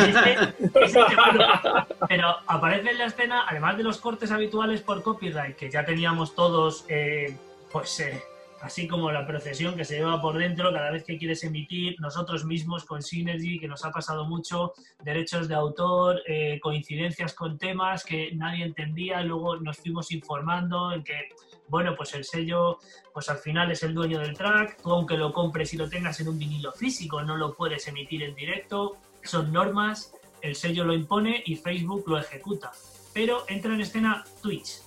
pero 2.08 2.36
aparece 2.46 2.90
en 2.90 2.98
la 2.98 3.06
escena, 3.06 3.44
además 3.48 3.76
de 3.76 3.82
los 3.84 3.98
cortes 3.98 4.30
habituales 4.30 4.80
por 4.80 5.02
copyright, 5.02 5.56
que 5.56 5.70
ya 5.70 5.84
teníamos 5.84 6.34
todos, 6.34 6.84
eh, 6.88 7.36
pues 7.70 8.00
eh, 8.00 8.22
así 8.66 8.88
como 8.88 9.12
la 9.12 9.24
procesión 9.24 9.76
que 9.76 9.84
se 9.84 9.96
lleva 9.96 10.20
por 10.20 10.36
dentro 10.36 10.72
cada 10.72 10.90
vez 10.90 11.04
que 11.04 11.16
quieres 11.16 11.44
emitir, 11.44 11.94
nosotros 12.00 12.44
mismos 12.44 12.84
con 12.84 13.00
Synergy, 13.00 13.60
que 13.60 13.68
nos 13.68 13.84
ha 13.84 13.92
pasado 13.92 14.26
mucho, 14.26 14.72
derechos 15.04 15.46
de 15.46 15.54
autor, 15.54 16.20
coincidencias 16.60 17.32
con 17.32 17.58
temas 17.58 18.04
que 18.04 18.32
nadie 18.34 18.64
entendía, 18.64 19.22
luego 19.22 19.56
nos 19.56 19.76
fuimos 19.76 20.10
informando 20.10 20.92
en 20.92 21.04
que 21.04 21.28
bueno, 21.68 21.94
pues 21.96 22.14
el 22.14 22.24
sello, 22.24 22.78
pues 23.12 23.28
al 23.28 23.38
final 23.38 23.70
es 23.70 23.82
el 23.82 23.94
dueño 23.94 24.18
del 24.18 24.36
track, 24.36 24.82
tú 24.82 24.92
aunque 24.92 25.16
lo 25.16 25.32
compres 25.32 25.72
y 25.74 25.76
lo 25.76 25.88
tengas 25.88 26.20
en 26.20 26.28
un 26.28 26.38
vinilo 26.38 26.72
físico, 26.72 27.22
no 27.22 27.36
lo 27.36 27.54
puedes 27.54 27.86
emitir 27.88 28.22
en 28.22 28.34
directo, 28.34 28.96
son 29.22 29.52
normas, 29.52 30.12
el 30.42 30.54
sello 30.56 30.84
lo 30.84 30.94
impone 30.94 31.42
y 31.46 31.56
Facebook 31.56 32.04
lo 32.08 32.18
ejecuta. 32.18 32.72
Pero 33.12 33.44
entra 33.48 33.74
en 33.74 33.80
escena 33.80 34.24
Twitch, 34.42 34.80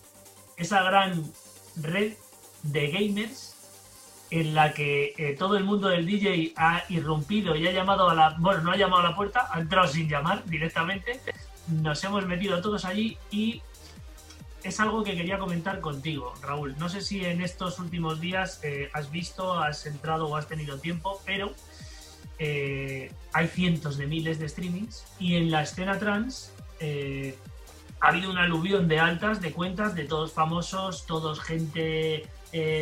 esa 0.57 0.83
gran 0.83 1.23
red 1.77 2.13
de 2.63 2.91
gamers 2.91 3.48
en 4.31 4.53
la 4.53 4.73
que 4.73 5.13
eh, 5.17 5.35
todo 5.37 5.57
el 5.57 5.63
mundo 5.63 5.89
del 5.89 6.05
DJ 6.05 6.53
ha 6.55 6.83
irrumpido 6.89 7.55
y 7.55 7.67
ha 7.67 7.71
llamado 7.71 8.09
a 8.09 8.15
la, 8.15 8.35
bueno, 8.39 8.61
no 8.61 8.71
ha 8.71 8.77
llamado 8.77 9.01
a 9.01 9.09
la 9.09 9.15
puerta, 9.15 9.47
ha 9.51 9.59
entrado 9.59 9.87
sin 9.87 10.07
llamar 10.07 10.45
directamente, 10.45 11.19
nos 11.67 12.03
hemos 12.03 12.25
metido 12.25 12.61
todos 12.61 12.85
allí 12.85 13.17
y 13.31 13.61
es 14.63 14.79
algo 14.79 15.03
que 15.03 15.15
quería 15.15 15.39
comentar 15.39 15.79
contigo, 15.79 16.33
Raúl. 16.41 16.75
No 16.77 16.89
sé 16.89 17.01
si 17.01 17.23
en 17.23 17.41
estos 17.41 17.79
últimos 17.79 18.19
días 18.19 18.59
eh, 18.63 18.89
has 18.93 19.11
visto, 19.11 19.53
has 19.53 19.85
entrado 19.85 20.27
o 20.27 20.35
has 20.35 20.47
tenido 20.47 20.79
tiempo, 20.79 21.21
pero 21.25 21.53
eh, 22.39 23.11
hay 23.33 23.47
cientos 23.47 23.97
de 23.97 24.07
miles 24.07 24.39
de 24.39 24.49
streamings 24.49 25.05
y 25.19 25.35
en 25.35 25.51
la 25.51 25.63
escena 25.63 25.99
trans 25.99 26.51
eh, 26.79 27.37
ha 28.01 28.09
habido 28.09 28.31
una 28.31 28.43
aluvión 28.43 28.87
de 28.87 28.99
altas, 28.99 29.41
de 29.41 29.51
cuentas, 29.51 29.95
de 29.95 30.05
todos 30.05 30.31
famosos, 30.31 31.05
todos 31.05 31.41
gente, 31.41 32.27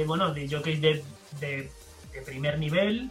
bueno, 0.06 0.34
de 0.34 0.48
jockeys 0.48 0.80
de, 0.80 1.04
de, 1.40 1.70
de 2.14 2.22
primer 2.22 2.60
nivel. 2.60 3.10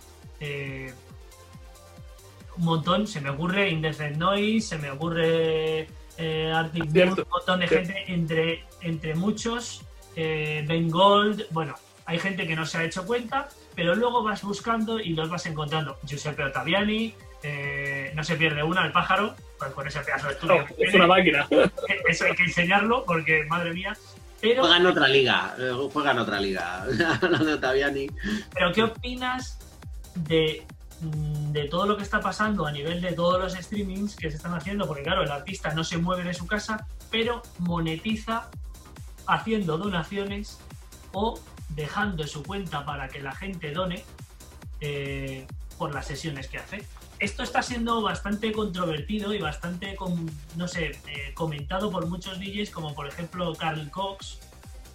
un 2.57 2.64
montón, 2.64 3.07
se 3.07 3.21
me 3.21 3.31
ocurre 3.31 3.71
Indecent 3.71 4.17
Noise, 4.17 4.69
se 4.69 4.79
me 4.79 4.91
ocurre 4.91 5.89
eh, 6.19 6.53
Arctic 6.55 6.85
un 6.85 7.27
montón 7.31 7.61
de 7.61 7.69
gente, 7.69 8.05
entre, 8.09 8.64
entre 8.81 9.14
muchos, 9.14 9.85
eh, 10.14 10.64
Ben 10.67 10.91
Gold, 10.91 11.47
bueno, 11.51 11.75
hay 12.07 12.19
gente 12.19 12.47
que 12.47 12.57
no 12.57 12.64
se 12.64 12.79
ha 12.79 12.85
hecho 12.85 13.05
cuenta, 13.05 13.49
pero 13.75 13.95
luego 13.95 14.23
vas 14.23 14.43
buscando 14.43 14.99
y 14.99 15.11
los 15.11 15.29
vas 15.29 15.45
encontrando. 15.47 15.99
Giuseppe 16.05 16.45
Ottaviani, 16.45 17.14
eh, 17.43 18.12
no 18.14 18.25
se 18.25 18.37
pierde 18.37 18.62
una, 18.62 18.87
el 18.87 18.93
pájaro, 18.93 19.35
pues 19.59 19.73
con 19.73 19.87
ese 19.87 20.01
pedazo 20.01 20.29
de 20.29 20.33
estudio. 20.35 20.64
es 20.79 20.95
una 20.95 21.07
máquina. 21.07 21.47
Eso 22.09 22.25
hay 22.25 22.35
que 22.35 22.45
enseñarlo 22.45 23.05
porque, 23.05 23.45
madre 23.45 23.75
mía. 23.75 23.97
Pero, 24.49 24.62
juega 24.62 24.76
en 24.76 24.86
otra 24.86 25.09
liga, 25.09 25.55
eh, 25.59 25.72
juega 25.92 26.11
en 26.12 26.18
otra 26.18 26.40
liga, 26.40 26.86
Ottaviani. 27.53 28.09
Pero, 28.55 28.72
¿qué 28.72 28.82
opinas 28.82 29.59
de 30.14 30.66
Mm, 31.01 31.53
de 31.53 31.68
todo 31.68 31.86
lo 31.86 31.97
que 31.97 32.03
está 32.03 32.20
pasando 32.20 32.66
a 32.66 32.72
nivel 32.72 33.03
de 33.03 33.12
todos 33.12 33.38
los 33.38 33.53
streamings 33.53 34.16
que 34.16 34.30
se 34.30 34.36
están 34.36 34.55
haciendo, 34.55 34.86
porque 34.86 35.03
claro, 35.03 35.22
el 35.22 35.30
artista 35.30 35.74
no 35.74 35.84
se 35.84 35.99
mueve 35.99 36.24
de 36.24 36.32
su 36.32 36.47
casa, 36.47 36.86
pero 37.11 37.42
monetiza 37.59 38.51
haciendo 39.26 39.76
donaciones 39.76 40.59
o 41.12 41.38
dejando 41.70 42.26
su 42.26 42.42
cuenta 42.42 42.84
para 42.86 43.09
que 43.09 43.20
la 43.20 43.32
gente 43.32 43.72
done 43.72 44.05
eh, 44.80 45.47
por 45.76 45.92
las 45.92 46.07
sesiones 46.07 46.49
que 46.49 46.59
hace. 46.59 46.86
Esto 47.19 47.43
está 47.43 47.62
siendo 47.62 48.03
bastante 48.03 48.53
controvertido 48.53 49.33
y 49.33 49.39
bastante, 49.39 49.97
no 50.57 50.69
sé, 50.69 50.93
eh, 51.07 51.33
comentado 51.35 51.91
por 51.91 52.07
muchos 52.07 52.39
DJs, 52.39 52.71
como 52.71 52.95
por 52.95 53.07
ejemplo 53.07 53.55
Carl 53.55 53.91
Cox, 53.91 54.41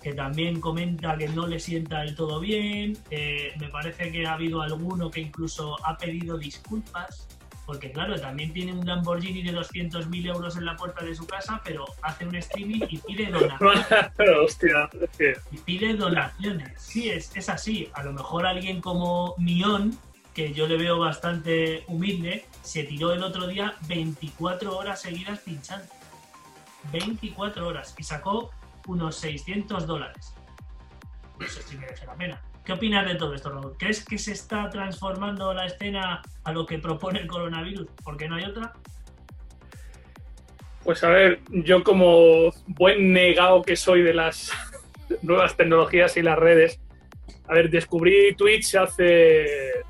que 0.03 0.13
también 0.13 0.61
comenta 0.61 1.17
que 1.17 1.28
no 1.30 1.47
le 1.47 1.59
sienta 1.59 2.01
del 2.01 2.15
todo 2.15 2.39
bien. 2.39 2.97
me 3.59 3.69
parece 3.69 4.11
que 4.11 4.26
ha 4.26 4.34
habido 4.34 4.61
alguno 4.61 5.09
que 5.09 5.22
incluso 5.22 5.78
ha 5.86 5.97
pedido 5.97 6.38
disculpas, 6.38 7.28
porque 7.72 7.91
claro, 7.91 8.19
también 8.19 8.51
tiene 8.51 8.74
un 8.74 8.86
Lamborghini 8.86 9.43
de 9.43 9.53
200.000 9.53 10.28
euros 10.28 10.57
en 10.57 10.65
la 10.65 10.76
puerta 10.76 11.05
de 11.05 11.15
su 11.15 11.26
casa, 11.26 11.61
pero 11.63 11.86
hace 12.01 12.26
un 12.26 12.36
streaming 12.36 12.82
y 12.89 12.97
pide 12.97 13.28
donaciones. 13.28 13.86
Hostia, 14.43 14.89
y 15.51 15.57
pide 15.59 15.93
donaciones. 15.93 16.82
Sí, 16.82 17.09
es, 17.09 17.36
es 17.36 17.49
así. 17.49 17.89
A 17.93 18.03
lo 18.03 18.13
mejor 18.13 18.45
alguien 18.45 18.82
como 18.82 19.36
Mion, 19.38 19.97
que 20.34 20.53
yo 20.53 20.67
le 20.67 20.77
veo 20.77 20.99
bastante 20.99 21.84
humilde, 21.88 22.45
se 22.61 22.84
tiró 22.84 23.13
el 23.13 23.23
otro 23.23 23.47
día 23.47 23.75
24 23.88 24.77
horas 24.77 25.01
seguidas 25.01 25.39
pinchando. 25.39 25.86
24 26.91 27.67
horas. 27.67 27.93
Y 27.97 28.03
sacó 28.03 28.51
unos 28.88 29.15
600 29.17 29.86
dólares. 29.86 30.34
Eso 31.39 31.61
sí 31.65 31.77
merece 31.77 32.05
la 32.05 32.15
pena. 32.15 32.41
¿Qué 32.63 32.73
opinas 32.73 33.07
de 33.07 33.15
todo 33.15 33.34
esto, 33.34 33.49
Raúl? 33.49 33.75
¿Crees 33.77 34.05
que 34.05 34.17
se 34.17 34.34
está 34.34 34.69
transformando 34.69 35.53
la 35.53 35.65
escena 35.65 36.21
a 36.43 36.51
lo 36.51 36.65
que 36.65 36.77
propone 36.77 37.19
el 37.19 37.27
coronavirus? 37.27 37.88
¿Por 38.03 38.17
qué 38.17 38.29
no 38.29 38.36
hay 38.36 38.45
otra? 38.45 38.73
Pues 40.84 41.03
a 41.03 41.09
ver, 41.09 41.41
yo 41.49 41.84
como 41.84 42.51
buen 42.67 43.13
negado 43.13 43.61
que 43.61 43.75
soy 43.75 44.01
de 44.03 44.13
las 44.13 44.51
nuevas 45.21 45.57
tecnologías 45.57 46.15
y 46.17 46.21
las 46.21 46.38
redes, 46.38 46.79
a 47.47 47.53
ver, 47.53 47.69
descubrí 47.69 48.36
Twitch 48.36 48.75
hace 48.75 49.84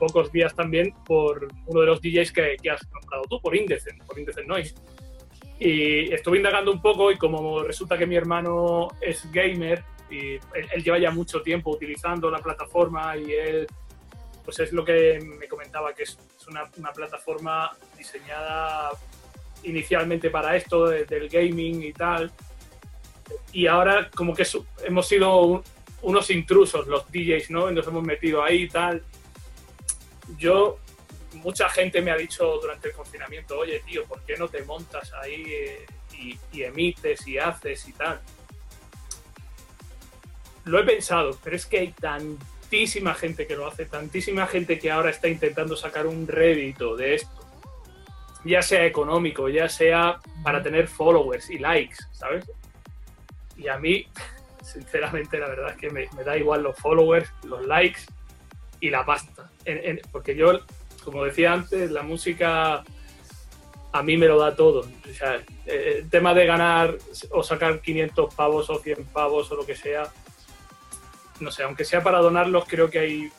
pocos 0.00 0.32
días 0.32 0.56
también 0.56 0.94
por 1.04 1.46
uno 1.66 1.80
de 1.80 1.86
los 1.86 2.00
DJs 2.00 2.32
que, 2.32 2.56
que 2.60 2.70
has 2.70 2.84
comprado 2.86 3.22
tú, 3.28 3.40
por 3.40 3.54
Indecent, 3.54 4.02
por 4.04 4.18
Indecent 4.18 4.48
Noise. 4.48 4.74
Y 5.60 6.12
estuve 6.12 6.38
indagando 6.38 6.72
un 6.72 6.80
poco 6.80 7.12
y 7.12 7.18
como 7.18 7.62
resulta 7.62 7.98
que 7.98 8.06
mi 8.06 8.16
hermano 8.16 8.88
es 9.02 9.30
gamer 9.30 9.84
y 10.10 10.34
él, 10.34 10.82
lleva 10.82 10.98
ya 10.98 11.10
mucho 11.10 11.42
tiempo 11.42 11.70
utilizando 11.70 12.30
la 12.30 12.38
plataforma 12.38 13.14
y 13.16 13.30
él, 13.32 13.66
pues 14.42 14.58
es 14.58 14.72
lo 14.72 14.84
que 14.84 15.20
me 15.38 15.46
comentaba, 15.46 15.92
que 15.94 16.04
es, 16.04 16.18
una, 16.48 16.92
plataforma 16.92 17.70
diseñada 17.96 18.90
inicialmente 19.62 20.30
para 20.30 20.56
esto 20.56 20.88
del 20.88 21.28
gaming 21.28 21.82
y 21.82 21.92
tal. 21.92 22.32
Y 23.52 23.66
ahora 23.66 24.10
como 24.10 24.34
que 24.34 24.44
hemos 24.84 25.06
sido 25.06 25.62
unos 26.02 26.30
intrusos 26.30 26.86
los 26.86 27.04
DJs, 27.12 27.50
¿no? 27.50 27.70
Y 27.70 27.74
nos 27.74 27.86
hemos 27.86 28.02
metido 28.02 28.42
ahí 28.42 28.62
y 28.62 28.68
tal. 28.68 29.04
Yo 30.38 30.78
mucha 31.34 31.68
gente 31.68 32.02
me 32.02 32.10
ha 32.10 32.16
dicho 32.16 32.58
durante 32.60 32.88
el 32.88 32.94
confinamiento, 32.94 33.58
oye 33.58 33.80
tío, 33.86 34.04
¿por 34.04 34.20
qué 34.22 34.36
no 34.36 34.48
te 34.48 34.62
montas 34.64 35.12
ahí 35.14 35.44
eh, 35.48 35.86
y, 36.52 36.62
emites 36.62 37.26
y 37.26 37.38
haces 37.38 37.88
y 37.88 37.92
tal? 37.92 38.20
Lo 40.64 40.78
he 40.78 40.84
pensado, 40.84 41.38
pero 41.42 41.56
es 41.56 41.66
que 41.66 41.78
hay 41.78 41.92
tantísima 41.92 43.14
gente 43.14 43.46
que 43.46 43.56
lo 43.56 43.66
hace, 43.66 43.86
tantísima 43.86 44.46
gente 44.46 44.78
que 44.78 44.90
ahora 44.90 45.10
está 45.10 45.28
intentando 45.28 45.76
sacar 45.76 46.06
un 46.06 46.26
rédito 46.26 46.96
de 46.96 47.14
esto. 47.16 47.40
ya 48.44 48.62
sea 48.62 48.84
económico, 48.86 49.48
ya 49.48 49.68
sea 49.68 50.20
para 50.42 50.62
tener 50.62 50.88
followers 50.88 51.50
y 51.50 51.58
likes, 51.58 51.96
¿sabes? 52.12 52.44
Y 53.56 53.68
a 53.68 53.78
mí, 53.78 54.06
sinceramente, 54.62 55.38
la 55.38 55.48
verdad 55.48 55.70
es 55.70 55.76
que 55.76 55.90
me, 55.90 56.08
me 56.16 56.24
da 56.24 56.36
igual 56.36 56.62
los 56.62 56.76
followers, 56.76 57.30
los 57.44 57.66
likes 57.66 58.00
y 58.80 58.90
la 58.90 59.04
pasta. 59.04 59.50
En- 59.64 59.78
en- 59.84 60.00
porque 60.10 60.34
yo, 60.34 60.60
como 61.04 61.24
decía 61.24 61.52
antes, 61.52 61.90
la 61.90 62.02
música 62.02 62.82
a 63.92 64.02
mí 64.02 64.16
me 64.16 64.26
lo 64.26 64.38
da 64.38 64.54
todo. 64.54 64.80
O 64.80 65.12
sea, 65.14 65.36
eh, 65.66 65.96
el 65.98 66.10
tema 66.10 66.32
de 66.34 66.46
ganar 66.46 66.96
o 67.30 67.42
sacar 67.42 67.80
500 67.80 68.34
pavos 68.34 68.70
o 68.70 68.78
100 68.78 69.04
pavos 69.06 69.50
o 69.50 69.56
lo 69.56 69.66
que 69.66 69.74
sea, 69.74 70.04
no 71.40 71.50
sé, 71.50 71.62
aunque 71.64 71.84
sea 71.84 72.02
para 72.02 72.18
donarlos, 72.18 72.64
creo 72.68 72.88
que 72.90 72.98
hay 73.00 73.30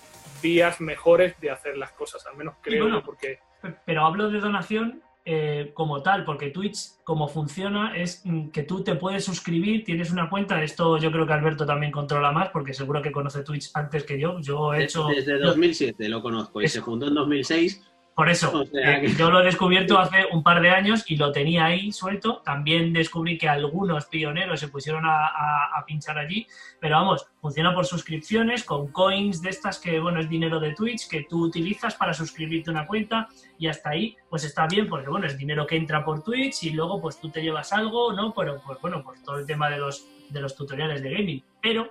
vías 0.41 0.81
mejores 0.81 1.39
de 1.39 1.51
hacer 1.51 1.77
las 1.77 1.91
cosas, 1.91 2.25
al 2.25 2.35
menos 2.35 2.55
creo 2.61 2.83
bueno. 2.85 3.03
porque 3.03 3.39
Pero 3.85 4.05
hablo 4.05 4.29
de 4.29 4.39
donación 4.39 5.01
eh, 5.23 5.71
como 5.73 6.01
tal, 6.01 6.25
porque 6.25 6.49
Twitch, 6.49 7.01
como 7.03 7.27
funciona, 7.27 7.95
es 7.95 8.21
mm, 8.23 8.49
que 8.49 8.63
tú 8.63 8.83
te 8.83 8.95
puedes 8.95 9.23
suscribir, 9.23 9.83
tienes 9.83 10.11
una 10.11 10.29
cuenta. 10.29 10.63
Esto 10.63 10.97
yo 10.97 11.11
creo 11.11 11.27
que 11.27 11.33
Alberto 11.33 11.65
también 11.65 11.91
controla 11.91 12.31
más, 12.31 12.49
porque 12.49 12.73
seguro 12.73 13.01
que 13.01 13.11
conoce 13.11 13.43
Twitch 13.43 13.69
antes 13.75 14.03
que 14.03 14.19
yo. 14.19 14.39
Yo 14.39 14.73
he 14.73 14.83
hecho. 14.85 15.07
Desde 15.07 15.39
yo- 15.39 15.45
2007 15.47 16.09
lo 16.09 16.21
conozco 16.21 16.61
y 16.61 16.67
se 16.67 16.81
fundó 16.81 17.07
en 17.07 17.13
2006. 17.13 17.81
Por 18.13 18.29
eso, 18.29 18.51
O 18.61 18.65
sea 18.65 18.97
eh, 18.97 19.01
que- 19.01 19.15
yo 19.15 19.31
lo 19.31 19.39
he 19.39 19.43
descubierto 19.45 19.97
hace 19.99 20.25
un 20.31 20.43
par 20.43 20.61
de 20.61 20.69
años 20.69 21.03
y 21.09 21.15
lo 21.15 21.31
tenía 21.31 21.65
ahí 21.65 21.91
suelto. 21.91 22.41
También 22.43 22.91
descubrí 22.93 23.37
que 23.37 23.47
algunos 23.49 24.05
pioneros 24.07 24.59
se 24.59 24.67
pusieron 24.67 25.05
a, 25.05 25.27
a- 25.27 25.69
a 25.79 25.85
pinchar 25.85 26.17
allí. 26.17 26.45
Pero 26.79 26.97
vamos, 26.97 27.25
funciona 27.39 27.73
por 27.73 27.85
suscripciones, 27.85 28.63
con 28.63 28.91
coins 28.91 29.41
de 29.41 29.49
estas 29.49 29.79
que, 29.79 29.99
bueno, 29.99 30.19
es 30.19 30.29
dinero 30.29 30.59
de 30.59 30.73
Twitch 30.73 31.07
que 31.07 31.23
tú 31.29 31.45
utilizas 31.45 31.95
para 31.95 32.13
suscribirte 32.13 32.69
una 32.69 32.85
cuenta 32.85 33.27
y 33.57 33.67
hasta 33.67 33.91
ahí, 33.91 34.17
pues 34.29 34.43
está 34.43 34.67
bien, 34.67 34.87
porque 34.89 35.09
bueno, 35.09 35.25
es 35.27 35.37
dinero 35.37 35.65
que 35.65 35.75
entra 35.77 36.03
por 36.03 36.23
Twitch 36.23 36.63
y 36.63 36.71
luego 36.71 36.99
pues 37.01 37.19
tú 37.19 37.29
te 37.29 37.41
llevas 37.41 37.71
algo, 37.73 38.11
¿no? 38.13 38.33
Pero 38.33 38.59
pues 38.65 38.79
bueno, 38.81 39.03
por 39.03 39.17
todo 39.23 39.37
el 39.39 39.45
tema 39.45 39.69
de 39.69 39.77
los, 39.77 40.05
de 40.29 40.41
los 40.41 40.55
tutoriales 40.55 41.01
de 41.01 41.11
gaming. 41.11 41.43
Pero 41.61 41.89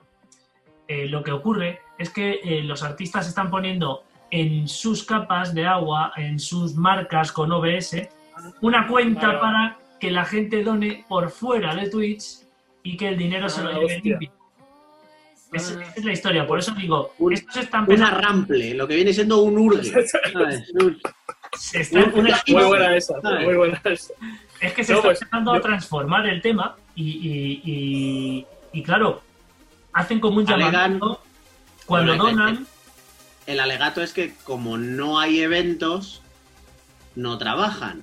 eh, 0.89 1.07
lo 1.07 1.23
que 1.23 1.33
ocurre 1.33 1.81
es 1.99 2.11
que 2.11 2.41
eh, 2.43 2.63
los 2.65 2.83
artistas 2.83 3.29
están 3.29 3.49
poniendo 3.51 4.03
en 4.31 4.69
sus 4.69 5.05
capas 5.05 5.55
de 5.55 5.67
agua, 5.67 6.13
en 6.17 6.39
sus 6.39 6.75
marcas 6.75 7.33
con 7.33 7.51
OBS, 7.53 8.09
una 8.61 8.87
cuenta 8.87 9.21
Claro. 9.21 9.41
para 9.41 9.79
que 9.99 10.11
la 10.11 10.25
gente 10.25 10.63
done 10.63 11.05
por 11.09 11.31
fuera 11.31 11.75
de 11.75 11.91
Twitch 11.91 12.41
y 12.83 12.97
que 12.97 13.09
el 13.09 13.19
dinero 13.19 13.49
se 13.49 13.63
lo 13.63 13.71
Ah, 13.71 13.73
lleve 13.75 14.01
limpio. 14.03 14.33
Es- 15.53 15.71
Esa 15.71 15.83
es 15.97 16.05
la 16.05 16.13
historia, 16.13 16.47
por 16.47 16.61
eso 16.61 16.73
digo, 16.75 17.13
Un- 17.19 17.33
estos 17.33 17.57
están 17.57 17.81
Una 17.83 17.89
pensando, 17.89 18.21
rample, 18.21 18.75
lo 18.75 18.87
que 18.87 18.95
viene 18.95 19.13
siendo 19.13 19.43
un 19.43 19.59
urge. 19.59 19.83
se 21.59 21.81
están- 21.81 22.13
un- 22.15 22.25
muy 22.49 22.65
buena 22.65 22.97
esa, 22.97 23.15
muy 23.45 23.57
buena 23.57 23.81
esa. 23.85 24.13
es 24.61 24.73
que 24.73 24.85
se 24.85 24.93
No, 24.93 24.99
está 24.99 25.09
pues, 25.09 25.23
empezando 25.23 25.53
a 25.53 25.57
yo- 25.57 25.63
transformar 25.63 26.27
el 26.29 26.41
tema 26.41 26.77
y, 26.95 27.03
y- 27.11 27.61
y- 27.65 28.47
y, 28.73 28.83
claro, 28.85 29.23
hacen 29.93 30.21
como 30.21 30.37
un 30.39 30.47
Alegan- 30.47 30.73
llamamiento 30.73 31.21
cuando 31.85 32.15
donan, 32.15 32.67
El 33.47 33.61
alegato 33.61 34.03
es 34.03 34.13
que 34.13 34.35
como 34.45 34.79
no 34.79 35.19
hay 35.19 35.41
eventos, 35.41 36.23
no 37.17 37.39
trabajan 37.39 38.03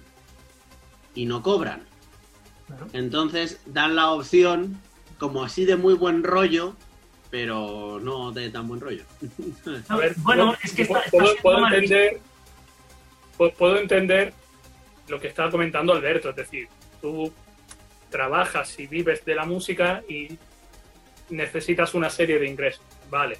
y 1.15 1.25
no 1.25 1.41
cobran. 1.41 1.83
Claro. 2.67 2.87
Entonces 2.93 3.61
dan 3.65 3.95
la 3.95 4.11
opción 4.11 4.81
como 5.17 5.43
así 5.43 5.65
de 5.65 5.77
muy 5.77 5.93
buen 5.93 6.23
rollo, 6.23 6.75
pero 7.29 7.99
no 8.01 8.31
de 8.31 8.49
tan 8.49 8.67
buen 8.67 8.81
rollo. 8.81 9.03
A 9.87 9.97
ver, 9.97 10.15
bueno, 10.17 10.55
es 10.63 10.73
que 10.73 10.83
está, 10.83 10.99
está 10.99 11.23
puedo, 11.41 11.65
entender, 11.67 12.19
puedo, 13.37 13.53
puedo 13.53 13.77
entender 13.77 14.33
lo 15.07 15.19
que 15.19 15.27
estaba 15.27 15.49
comentando 15.49 15.93
Alberto, 15.93 16.29
es 16.29 16.35
decir, 16.35 16.67
tú 17.01 17.31
trabajas 18.09 18.79
y 18.79 18.87
vives 18.87 19.23
de 19.25 19.35
la 19.35 19.45
música 19.45 20.03
y 20.07 20.37
necesitas 21.29 21.93
una 21.93 22.09
serie 22.09 22.39
de 22.39 22.47
ingresos, 22.47 22.83
vale. 23.09 23.37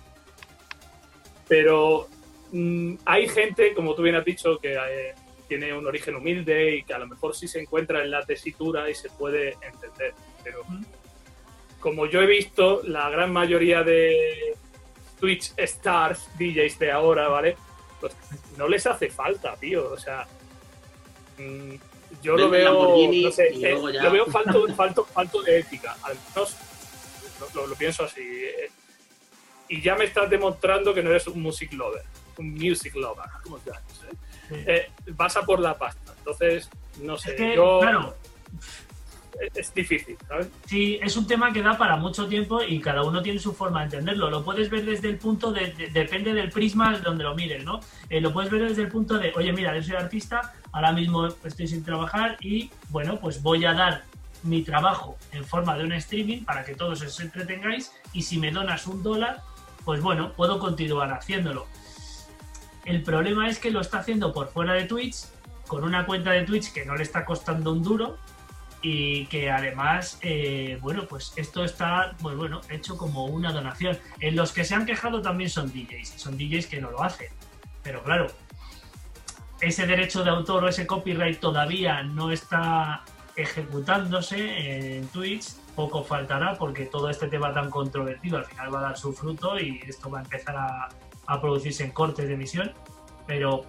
Pero 1.48 2.08
mm, 2.52 2.96
hay 3.06 3.28
gente, 3.30 3.74
como 3.74 3.96
tú 3.96 4.02
bien 4.04 4.16
has 4.16 4.26
dicho, 4.26 4.58
que 4.60 4.74
eh, 4.74 5.14
tiene 5.48 5.74
un 5.74 5.86
origen 5.88 6.16
humilde 6.16 6.76
y 6.78 6.84
que 6.84 6.94
a 6.94 7.00
lo 7.00 7.08
mejor 7.08 7.36
sí 7.36 7.48
se 7.48 7.60
encuentra 7.62 8.04
en 8.04 8.12
la 8.12 8.26
tesitura 8.26 8.90
y 8.90 8.96
se 8.96 9.10
puede 9.10 9.58
entender. 9.62 10.14
Pero 10.44 10.64
como 11.80 12.06
yo 12.06 12.22
he 12.22 12.26
visto, 12.26 12.82
la 12.84 13.10
gran 13.10 13.32
mayoría 13.32 13.84
de 13.84 14.56
Twitch 15.20 15.54
stars, 15.58 16.28
DJs 16.38 16.80
de 16.80 16.92
ahora, 16.92 17.28
¿vale? 17.30 17.56
Pues 18.02 18.14
no 18.58 18.68
les 18.68 18.86
hace 18.88 19.10
falta, 19.10 19.56
tío. 19.56 19.90
O 19.92 19.98
sea, 19.98 20.28
mm, 21.38 21.76
yo 22.22 22.36
lo 22.36 22.50
veo, 22.50 22.74
no 23.24 23.32
sé, 23.32 23.52
eh, 23.66 23.74
lo 24.04 24.12
veo 24.12 24.26
falto, 24.26 24.68
falto, 24.76 25.06
falto 25.06 25.42
de 25.44 25.60
ética. 25.60 25.96
Al 26.04 26.18
menos 26.36 26.56
lo, 27.40 27.62
lo- 27.62 27.68
lo 27.68 27.76
pienso 27.76 28.04
así. 28.04 28.22
eh. 28.22 28.70
Y 29.70 29.82
ya 29.82 29.96
me 29.96 30.06
estás 30.06 30.30
demostrando 30.30 30.94
que 30.94 31.04
no 31.04 31.10
eres 31.10 31.28
un 31.28 31.42
music 31.42 31.74
lover, 31.74 32.04
un 32.38 32.54
music 32.54 32.96
lover, 32.96 33.26
¿cómo 33.44 33.58
se 33.60 33.72
llama? 33.72 33.82
¿eh? 33.82 34.16
Sí. 34.50 34.56
Eh, 34.66 34.90
vas 35.14 35.36
a 35.36 35.42
por 35.44 35.60
la 35.60 35.78
pasta. 35.78 36.14
Entonces, 36.18 36.70
no 37.02 37.18
sé, 37.18 37.32
Es 37.32 37.36
que, 37.36 37.56
yo 37.56 37.80
claro, 37.82 38.16
es, 39.42 39.58
es 39.58 39.74
difícil, 39.74 40.18
¿sabes? 40.28 40.48
Sí, 40.66 41.00
es 41.02 41.16
un 41.18 41.28
tema 41.28 41.52
que 41.54 41.62
da 41.62 41.78
para 41.78 41.96
mucho 41.98 42.28
tiempo 42.28 42.62
y 42.64 42.80
cada 42.80 43.04
uno 43.04 43.22
tiene 43.22 43.40
su 43.40 43.54
forma 43.54 43.80
de 43.82 43.86
entenderlo. 43.86 44.30
Lo 44.30 44.44
puedes 44.44 44.70
ver 44.70 44.86
desde 44.86 45.10
el 45.10 45.18
punto 45.18 45.52
de, 45.52 45.74
de- 45.74 45.88
depende 45.90 46.34
del 46.34 46.50
prisma 46.50 46.98
donde 47.00 47.24
lo 47.26 47.36
mires, 47.36 47.64
¿no? 47.64 47.82
Eh, 48.10 48.22
lo 48.22 48.32
puedes 48.34 48.50
ver 48.50 48.68
desde 48.70 48.84
el 48.84 48.88
punto 48.88 49.20
de, 49.20 49.34
oye, 49.36 49.52
mira, 49.54 49.76
yo 49.76 49.84
soy 49.84 49.96
artista, 49.96 50.54
ahora 50.72 50.92
mismo 50.92 51.28
estoy 51.44 51.68
sin 51.68 51.84
trabajar 51.84 52.38
y, 52.40 52.72
bueno, 52.90 53.20
pues 53.20 53.42
voy 53.44 53.66
a 53.66 53.74
dar 53.74 54.04
mi 54.44 54.62
trabajo 54.64 55.18
en 55.34 55.44
forma 55.44 55.78
de 55.78 55.84
un 55.84 55.92
streaming 55.94 56.44
para 56.46 56.64
que 56.64 56.74
todos 56.76 57.02
os 57.02 57.20
entretengáis 57.20 57.92
y 58.14 58.22
si 58.22 58.38
me 58.40 58.52
donas 58.52 58.88
un 58.88 59.04
dólar, 59.04 59.42
pues 59.88 60.02
bueno, 60.02 60.34
puedo 60.34 60.60
continuar 60.60 61.14
haciéndolo. 61.14 61.66
El 62.84 63.04
problema 63.04 63.48
es 63.48 63.58
que 63.58 63.72
lo 63.72 63.80
está 63.80 64.00
haciendo 64.00 64.34
por 64.34 64.50
fuera 64.50 64.74
de 64.74 64.84
Twitch, 64.84 65.28
con 65.66 65.86
una 65.86 66.06
cuenta 66.06 66.32
de 66.32 66.44
Twitch 66.44 66.74
que 66.74 66.84
no 66.84 66.98
le 66.98 67.04
está 67.04 67.24
costando 67.24 67.72
un 67.72 67.84
duro, 67.84 68.18
y 68.82 69.28
que 69.28 69.50
además, 69.50 70.20
eh, 70.24 70.78
bueno, 70.82 71.08
pues 71.08 71.32
esto 71.38 71.64
está, 71.64 72.18
pues 72.22 72.36
bueno, 72.36 72.60
hecho 72.70 72.98
como 72.98 73.28
una 73.28 73.54
donación. 73.54 73.98
En 74.20 74.36
los 74.36 74.52
que 74.52 74.66
se 74.66 74.76
han 74.76 74.86
quejado 74.86 75.22
también 75.22 75.50
son 75.50 75.72
DJs, 75.72 76.16
son 76.18 76.38
DJs 76.38 76.68
que 76.68 76.82
no 76.82 76.92
lo 76.92 77.02
hacen. 77.02 77.30
Pero 77.82 78.04
claro, 78.04 78.28
ese 79.62 79.88
derecho 79.88 80.22
de 80.26 80.32
autor 80.32 80.66
o 80.66 80.68
ese 80.68 80.86
copyright 80.86 81.40
todavía 81.40 82.04
no 82.04 82.34
está 82.34 83.06
ejecutándose 83.38 84.98
en 84.98 85.08
Twitch, 85.08 85.46
poco 85.78 86.04
faltará 86.04 86.56
porque 86.56 86.86
todo 86.86 87.10
este 87.10 87.28
tema 87.28 87.54
tan 87.54 87.70
controvertido 87.70 88.38
al 88.38 88.46
final 88.46 88.74
va 88.74 88.80
a 88.80 88.82
dar 88.82 88.98
su 88.98 89.14
fruto 89.14 89.58
y 89.58 89.80
esto 89.88 90.10
va 90.10 90.20
a 90.20 90.24
empezar 90.24 90.58
a, 90.58 90.90
a 91.28 91.40
producirse 91.40 91.86
en 91.86 91.92
cortes 91.92 92.28
de 92.28 92.34
emisión. 92.34 92.74
Pero 93.26 93.64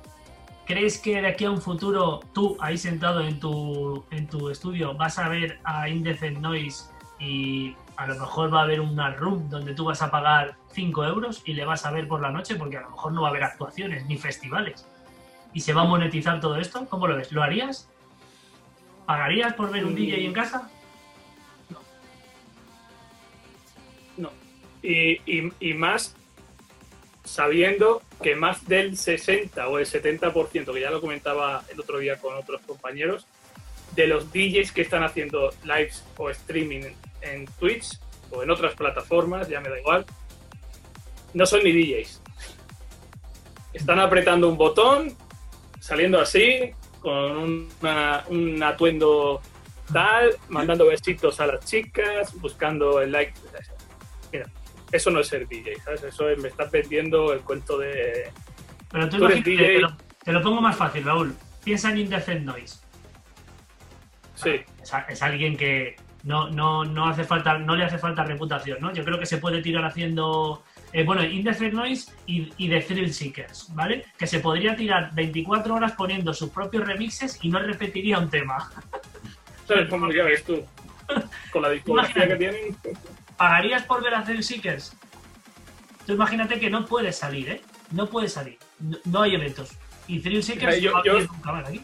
¿Crees 0.68 0.98
que 0.98 1.22
de 1.22 1.26
aquí 1.26 1.46
a 1.46 1.50
un 1.50 1.62
futuro 1.62 2.20
tú, 2.34 2.58
ahí 2.60 2.76
sentado 2.76 3.22
en 3.22 3.40
tu, 3.40 4.04
en 4.10 4.26
tu 4.26 4.50
estudio, 4.50 4.92
vas 4.92 5.18
a 5.18 5.26
ver 5.26 5.58
a 5.64 5.88
Indecent 5.88 6.40
Noise 6.40 6.90
y 7.18 7.74
a 7.96 8.06
lo 8.06 8.16
mejor 8.16 8.52
va 8.52 8.60
a 8.60 8.62
haber 8.64 8.82
una 8.82 9.12
room 9.12 9.48
donde 9.48 9.72
tú 9.72 9.86
vas 9.86 10.02
a 10.02 10.10
pagar 10.10 10.56
5 10.72 11.04
euros 11.04 11.40
y 11.46 11.54
le 11.54 11.64
vas 11.64 11.86
a 11.86 11.90
ver 11.90 12.06
por 12.06 12.20
la 12.20 12.30
noche 12.30 12.54
porque 12.56 12.76
a 12.76 12.82
lo 12.82 12.90
mejor 12.90 13.12
no 13.12 13.22
va 13.22 13.28
a 13.28 13.30
haber 13.30 13.44
actuaciones 13.44 14.04
ni 14.04 14.18
festivales? 14.18 14.86
¿Y 15.54 15.60
se 15.60 15.72
va 15.72 15.80
a 15.80 15.84
monetizar 15.86 16.38
todo 16.38 16.56
esto? 16.56 16.86
¿Cómo 16.90 17.06
lo 17.06 17.16
ves? 17.16 17.32
¿Lo 17.32 17.42
harías? 17.42 17.88
¿Pagarías 19.06 19.54
por 19.54 19.70
ver 19.70 19.86
un 19.86 19.94
DJ 19.94 20.22
en 20.26 20.34
casa? 20.34 20.70
Y, 24.82 25.74
más 25.74 26.14
sabiendo 27.24 28.02
que 28.22 28.36
más 28.36 28.66
del 28.66 28.96
60 28.96 29.68
o 29.68 29.78
el 29.78 29.86
70%, 29.86 30.72
que 30.72 30.80
ya 30.80 30.90
lo 30.90 31.00
comentaba 31.00 31.62
el 31.70 31.78
otro 31.78 31.98
día 31.98 32.16
con 32.18 32.34
otros 32.36 32.60
compañeros, 32.62 33.26
de 33.94 34.06
los 34.06 34.32
DJs 34.32 34.72
que 34.72 34.82
están 34.82 35.02
haciendo 35.02 35.50
lives 35.64 36.04
o 36.16 36.30
streaming 36.30 36.82
en 37.22 37.46
Twitch 37.58 37.98
o 38.30 38.42
en 38.42 38.50
otras 38.50 38.74
plataformas, 38.74 39.48
ya 39.48 39.60
me 39.60 39.68
da 39.68 39.78
igual, 39.78 40.06
no 41.34 41.44
son 41.46 41.64
ni 41.64 41.72
DJs. 41.72 42.20
Están 43.72 43.98
apretando 44.00 44.48
un 44.48 44.56
botón, 44.56 45.14
saliendo 45.80 46.20
así, 46.20 46.70
con 47.00 47.68
una- 47.80 48.24
un 48.28 48.62
atuendo 48.62 49.40
tal, 49.92 50.36
mandando 50.48 50.86
besitos 50.86 51.40
a 51.40 51.46
las 51.46 51.64
chicas, 51.64 52.34
buscando 52.40 53.00
el 53.00 53.12
like. 53.12 53.32
Mira, 54.32 54.46
eso 54.92 55.10
no 55.10 55.20
es 55.20 55.28
ser 55.28 55.46
DJ, 55.46 55.76
¿sabes? 55.84 56.02
Eso 56.02 56.28
es, 56.28 56.38
me 56.38 56.48
estás 56.48 56.70
vendiendo 56.70 57.32
el 57.32 57.40
cuento 57.40 57.78
de... 57.78 58.30
Pero 58.90 59.08
tú 59.08 59.18
Tú 59.18 59.26
eres 59.26 59.38
imagínate, 59.38 59.62
DJ. 59.62 59.74
te 59.74 59.80
lo, 59.80 59.96
te 60.24 60.32
lo 60.32 60.42
pongo 60.42 60.60
más 60.60 60.76
fácil, 60.76 61.04
Raúl. 61.04 61.34
Piensa 61.62 61.90
en 61.90 61.98
Indecent 61.98 62.44
Noise. 62.44 62.80
Sí, 64.34 64.60
es, 65.08 65.22
alguien 65.22 65.56
que 65.56 65.96
no, 66.22 66.48
no, 66.50 66.84
no 66.84 67.08
hace 67.08 67.24
falta, 67.24 67.58
no 67.58 67.74
le 67.74 67.84
hace 67.84 67.98
falta 67.98 68.24
reputación, 68.24 68.78
¿no? 68.80 68.92
Yo 68.94 69.04
creo 69.04 69.18
que 69.18 69.26
se 69.26 69.38
puede 69.38 69.60
tirar 69.60 69.84
haciendo 69.84 70.62
eh, 70.92 71.04
bueno, 71.04 71.24
Indefect 71.24 71.74
Noise 71.74 72.12
y, 72.26 72.50
y 72.56 72.68
The 72.68 72.80
Thrill 72.80 73.12
Seekers, 73.12 73.74
¿vale? 73.74 74.06
Que 74.16 74.26
se 74.26 74.40
podría 74.40 74.74
tirar 74.74 75.14
24 75.14 75.74
horas 75.74 75.92
poniendo 75.92 76.32
sus 76.32 76.50
propios 76.50 76.86
remixes 76.86 77.38
y 77.42 77.48
no 77.48 77.58
repetiría 77.58 78.18
un 78.18 78.30
tema. 78.30 78.70
¿Sabes 79.66 79.88
cómo 79.88 80.10
ya 80.10 80.24
ves 80.24 80.44
tú? 80.44 80.64
Con 81.52 81.62
la 81.62 81.70
discografía 81.70 82.28
que 82.28 82.36
tienen. 82.36 82.76
¿Pagarías 83.38 83.84
por 83.84 84.02
ver 84.02 84.14
a 84.14 84.24
Thrill 84.24 84.42
Seekers? 84.44 84.92
Tú 86.06 86.12
imagínate 86.12 86.58
que 86.60 86.68
no 86.68 86.84
puedes 86.84 87.16
salir, 87.16 87.48
¿eh? 87.48 87.62
No 87.92 88.08
puedes 88.10 88.32
salir. 88.34 88.58
No, 88.80 88.98
no 89.04 89.22
hay 89.22 89.34
eventos. 89.34 89.70
Y 90.06 90.20
Thrill 90.20 90.42
Seekers 90.42 90.80
Yo- 90.80 90.92
no 90.92 91.04
yo- 91.04 91.20
nunca 91.20 91.52
más 91.52 91.68
aquí. 91.68 91.82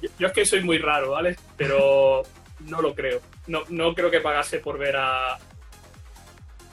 Yo, 0.00 0.08
yo 0.18 0.26
es 0.28 0.32
que 0.32 0.44
soy 0.44 0.62
muy 0.62 0.78
raro, 0.78 1.12
¿vale? 1.12 1.36
Pero 1.56 2.22
no 2.60 2.80
lo 2.82 2.94
creo. 2.94 3.20
No, 3.46 3.62
no 3.70 3.94
creo 3.94 4.10
que 4.10 4.20
pagase 4.20 4.58
por 4.58 4.78
ver 4.78 4.96
a. 4.96 5.38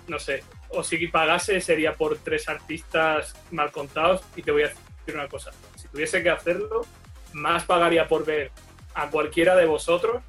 No 0.08 0.20
sé. 0.20 0.44
O 0.70 0.84
si 0.84 1.08
pagase 1.08 1.62
sería 1.62 1.96
por 1.96 2.18
tres 2.18 2.48
artistas 2.50 3.36
mal 3.52 3.72
contados. 3.72 4.22
Y 4.36 4.44
te 4.44 4.52
voy 4.52 4.64
a 4.64 4.68
decir 4.68 5.16
una 5.16 5.28
cosa. 5.28 5.52
Si 5.76 5.88
tuviese 5.88 6.22
que 6.22 6.30
hacerlo, 6.30 6.82
más 7.34 7.64
pagaría 7.64 8.08
por 8.08 8.26
ver 8.26 8.52
a 8.96 9.08
cualquiera 9.10 9.56
de 9.56 9.66
vosotros 9.66 10.22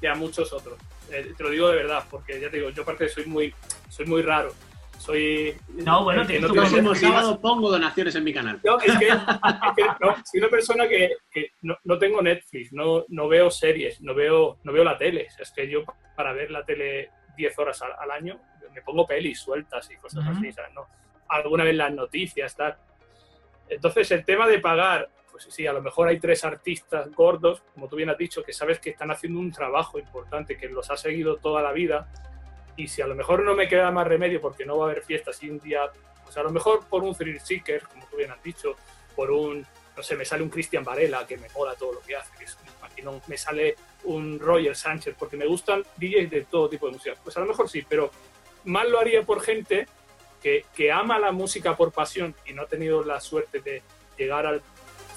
que 0.00 0.08
a 0.08 0.14
muchos 0.14 0.52
otros. 0.52 0.78
Eh, 1.12 1.34
te 1.36 1.42
lo 1.42 1.50
digo 1.50 1.68
de 1.68 1.76
verdad, 1.76 2.04
porque 2.10 2.40
ya 2.40 2.50
te 2.50 2.56
digo, 2.56 2.70
yo 2.70 2.82
aparte 2.82 3.08
soy 3.08 3.26
muy, 3.26 3.54
soy 3.88 4.06
muy 4.06 4.22
raro. 4.22 4.52
Soy. 4.98 5.56
No, 5.68 6.04
bueno, 6.04 6.24
que 6.26 6.38
próximo 6.38 6.62
Netflix. 6.62 6.82
Netflix. 6.82 7.00
sábado 7.00 7.40
pongo 7.40 7.70
donaciones 7.70 8.14
en 8.14 8.24
mi 8.24 8.32
canal. 8.32 8.60
No, 8.62 8.78
es 8.78 8.98
que, 8.98 9.08
es 9.08 9.16
que 9.76 9.84
no, 10.00 10.16
soy 10.24 10.40
una 10.40 10.48
persona 10.48 10.88
que, 10.88 11.16
que 11.30 11.50
no, 11.62 11.76
no 11.84 11.98
tengo 11.98 12.22
Netflix, 12.22 12.72
no, 12.72 13.04
no 13.08 13.28
veo 13.28 13.50
series, 13.50 14.00
no 14.00 14.14
veo, 14.14 14.58
no 14.62 14.72
veo 14.72 14.84
la 14.84 14.96
tele. 14.96 15.26
Es 15.38 15.50
que 15.50 15.68
yo 15.68 15.82
para 16.16 16.32
ver 16.32 16.50
la 16.50 16.64
tele 16.64 17.10
10 17.36 17.58
horas 17.58 17.82
al, 17.82 17.92
al 17.98 18.10
año 18.12 18.40
me 18.72 18.82
pongo 18.82 19.06
pelis 19.06 19.40
sueltas 19.40 19.90
y 19.90 19.96
cosas 19.96 20.24
Ujú. 20.24 20.38
así, 20.38 20.52
¿sabes? 20.52 20.72
¿no? 20.74 20.86
Alguna 21.28 21.64
vez 21.64 21.74
las 21.74 21.92
noticias, 21.92 22.56
tal. 22.56 22.76
Entonces 23.68 24.10
el 24.10 24.24
tema 24.24 24.46
de 24.46 24.58
pagar, 24.58 25.08
pues 25.32 25.48
sí, 25.50 25.66
a 25.66 25.72
lo 25.72 25.82
mejor 25.82 26.08
hay 26.08 26.20
tres 26.20 26.44
artistas 26.44 27.10
gordos, 27.10 27.62
como 27.74 27.88
tú 27.88 27.96
bien 27.96 28.10
has 28.10 28.18
dicho, 28.18 28.44
que 28.44 28.52
sabes 28.52 28.78
que 28.78 28.90
están 28.90 29.10
haciendo 29.10 29.40
un 29.40 29.50
trabajo 29.50 29.98
importante, 29.98 30.56
que 30.56 30.68
los 30.68 30.90
ha 30.90 30.96
seguido 30.96 31.38
toda 31.38 31.62
la 31.62 31.72
vida. 31.72 32.06
Y 32.76 32.86
si 32.86 33.02
a 33.02 33.06
lo 33.06 33.14
mejor 33.14 33.42
no 33.42 33.54
me 33.54 33.66
queda 33.66 33.90
más 33.90 34.06
remedio 34.06 34.40
porque 34.40 34.64
no 34.64 34.78
va 34.78 34.86
a 34.86 34.90
haber 34.90 35.02
fiestas 35.02 35.42
y 35.42 35.50
un 35.50 35.58
día 35.58 35.90
pues 36.22 36.36
a 36.36 36.42
lo 36.42 36.50
mejor 36.50 36.86
por 36.86 37.02
un 37.02 37.14
thrill 37.14 37.40
seeker, 37.40 37.82
como 37.82 38.06
tú 38.06 38.16
bien 38.16 38.30
has 38.30 38.42
dicho, 38.42 38.76
por 39.14 39.30
un, 39.30 39.66
no 39.96 40.02
sé, 40.02 40.16
me 40.16 40.24
sale 40.24 40.42
un 40.42 40.48
Cristian 40.48 40.84
Varela 40.84 41.26
que 41.26 41.36
me 41.36 41.48
mola 41.50 41.74
todo 41.74 41.94
lo 41.94 42.00
que 42.00 42.16
hace, 42.16 42.30
que 42.38 42.44
es 42.44 42.56
un 42.56 42.80
maquinón, 42.80 43.20
me 43.26 43.36
sale 43.36 43.76
un 44.04 44.38
Roger 44.38 44.76
Sánchez, 44.76 45.14
porque 45.18 45.36
me 45.36 45.46
gustan 45.46 45.82
DJs 45.96 46.30
de 46.30 46.42
todo 46.42 46.68
tipo 46.68 46.86
de 46.86 46.92
música. 46.92 47.16
Pues 47.22 47.36
a 47.36 47.40
lo 47.40 47.46
mejor 47.46 47.68
sí, 47.68 47.84
pero 47.86 48.10
más 48.64 48.88
lo 48.88 48.98
haría 48.98 49.22
por 49.22 49.42
gente 49.42 49.86
que, 50.42 50.64
que 50.74 50.90
ama 50.90 51.18
la 51.18 51.32
música 51.32 51.76
por 51.76 51.92
pasión 51.92 52.34
y 52.46 52.52
no 52.52 52.62
ha 52.62 52.66
tenido 52.66 53.04
la 53.04 53.20
suerte 53.20 53.60
de 53.60 53.82
llegar 54.16 54.46
al 54.46 54.62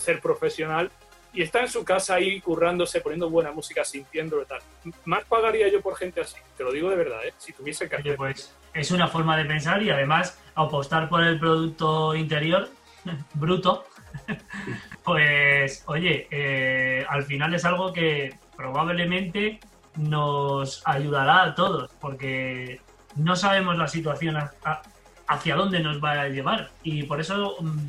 ser 0.06 0.22
profesional 0.22 0.92
y 1.34 1.42
está 1.42 1.60
en 1.62 1.68
su 1.68 1.84
casa 1.84 2.16
ahí 2.16 2.40
currándose, 2.40 3.02
poniendo 3.02 3.30
buena 3.30 3.52
música, 3.52 3.84
sintiéndolo 3.84 4.44
y 4.44 4.46
tal. 4.46 4.60
Más 5.04 5.26
pagaría 5.26 5.68
yo 5.68 5.82
por 5.82 5.98
gente 5.98 6.22
así, 6.22 6.38
te 6.56 6.64
lo 6.64 6.72
digo 6.72 6.90
de 6.90 6.96
verdad, 6.96 7.26
¿eh? 7.26 7.34
si 7.38 7.52
tuviese 7.52 7.90
que 7.90 7.96
Oye, 7.98 8.02
hacer. 8.12 8.16
pues 8.18 8.56
es 8.74 8.92
una 8.92 9.08
forma 9.10 9.36
de 9.38 9.44
pensar 9.46 9.84
y 9.84 9.90
además 9.90 10.40
apostar 10.56 11.10
por 11.10 11.22
el 11.24 11.38
producto 11.40 12.16
interior 12.16 12.70
bruto, 13.34 13.86
pues 15.04 15.84
oye, 15.88 16.28
eh, 16.32 17.06
al 17.10 17.24
final 17.24 17.54
es 17.54 17.66
algo 17.66 17.92
que 17.94 18.34
probablemente 18.56 19.60
nos 19.98 20.82
ayudará 20.86 21.44
a 21.44 21.56
todos 21.56 21.92
porque 22.00 22.80
no 23.16 23.36
sabemos 23.36 23.78
la 23.78 23.88
situación 23.88 24.38
a- 24.38 24.52
a- 24.64 24.82
hacia 25.28 25.56
dónde 25.56 25.80
nos 25.80 26.04
va 26.04 26.22
a 26.22 26.28
llevar 26.30 26.70
y 26.84 27.04
por 27.04 27.20
eso 27.20 27.56
mm, 27.60 27.88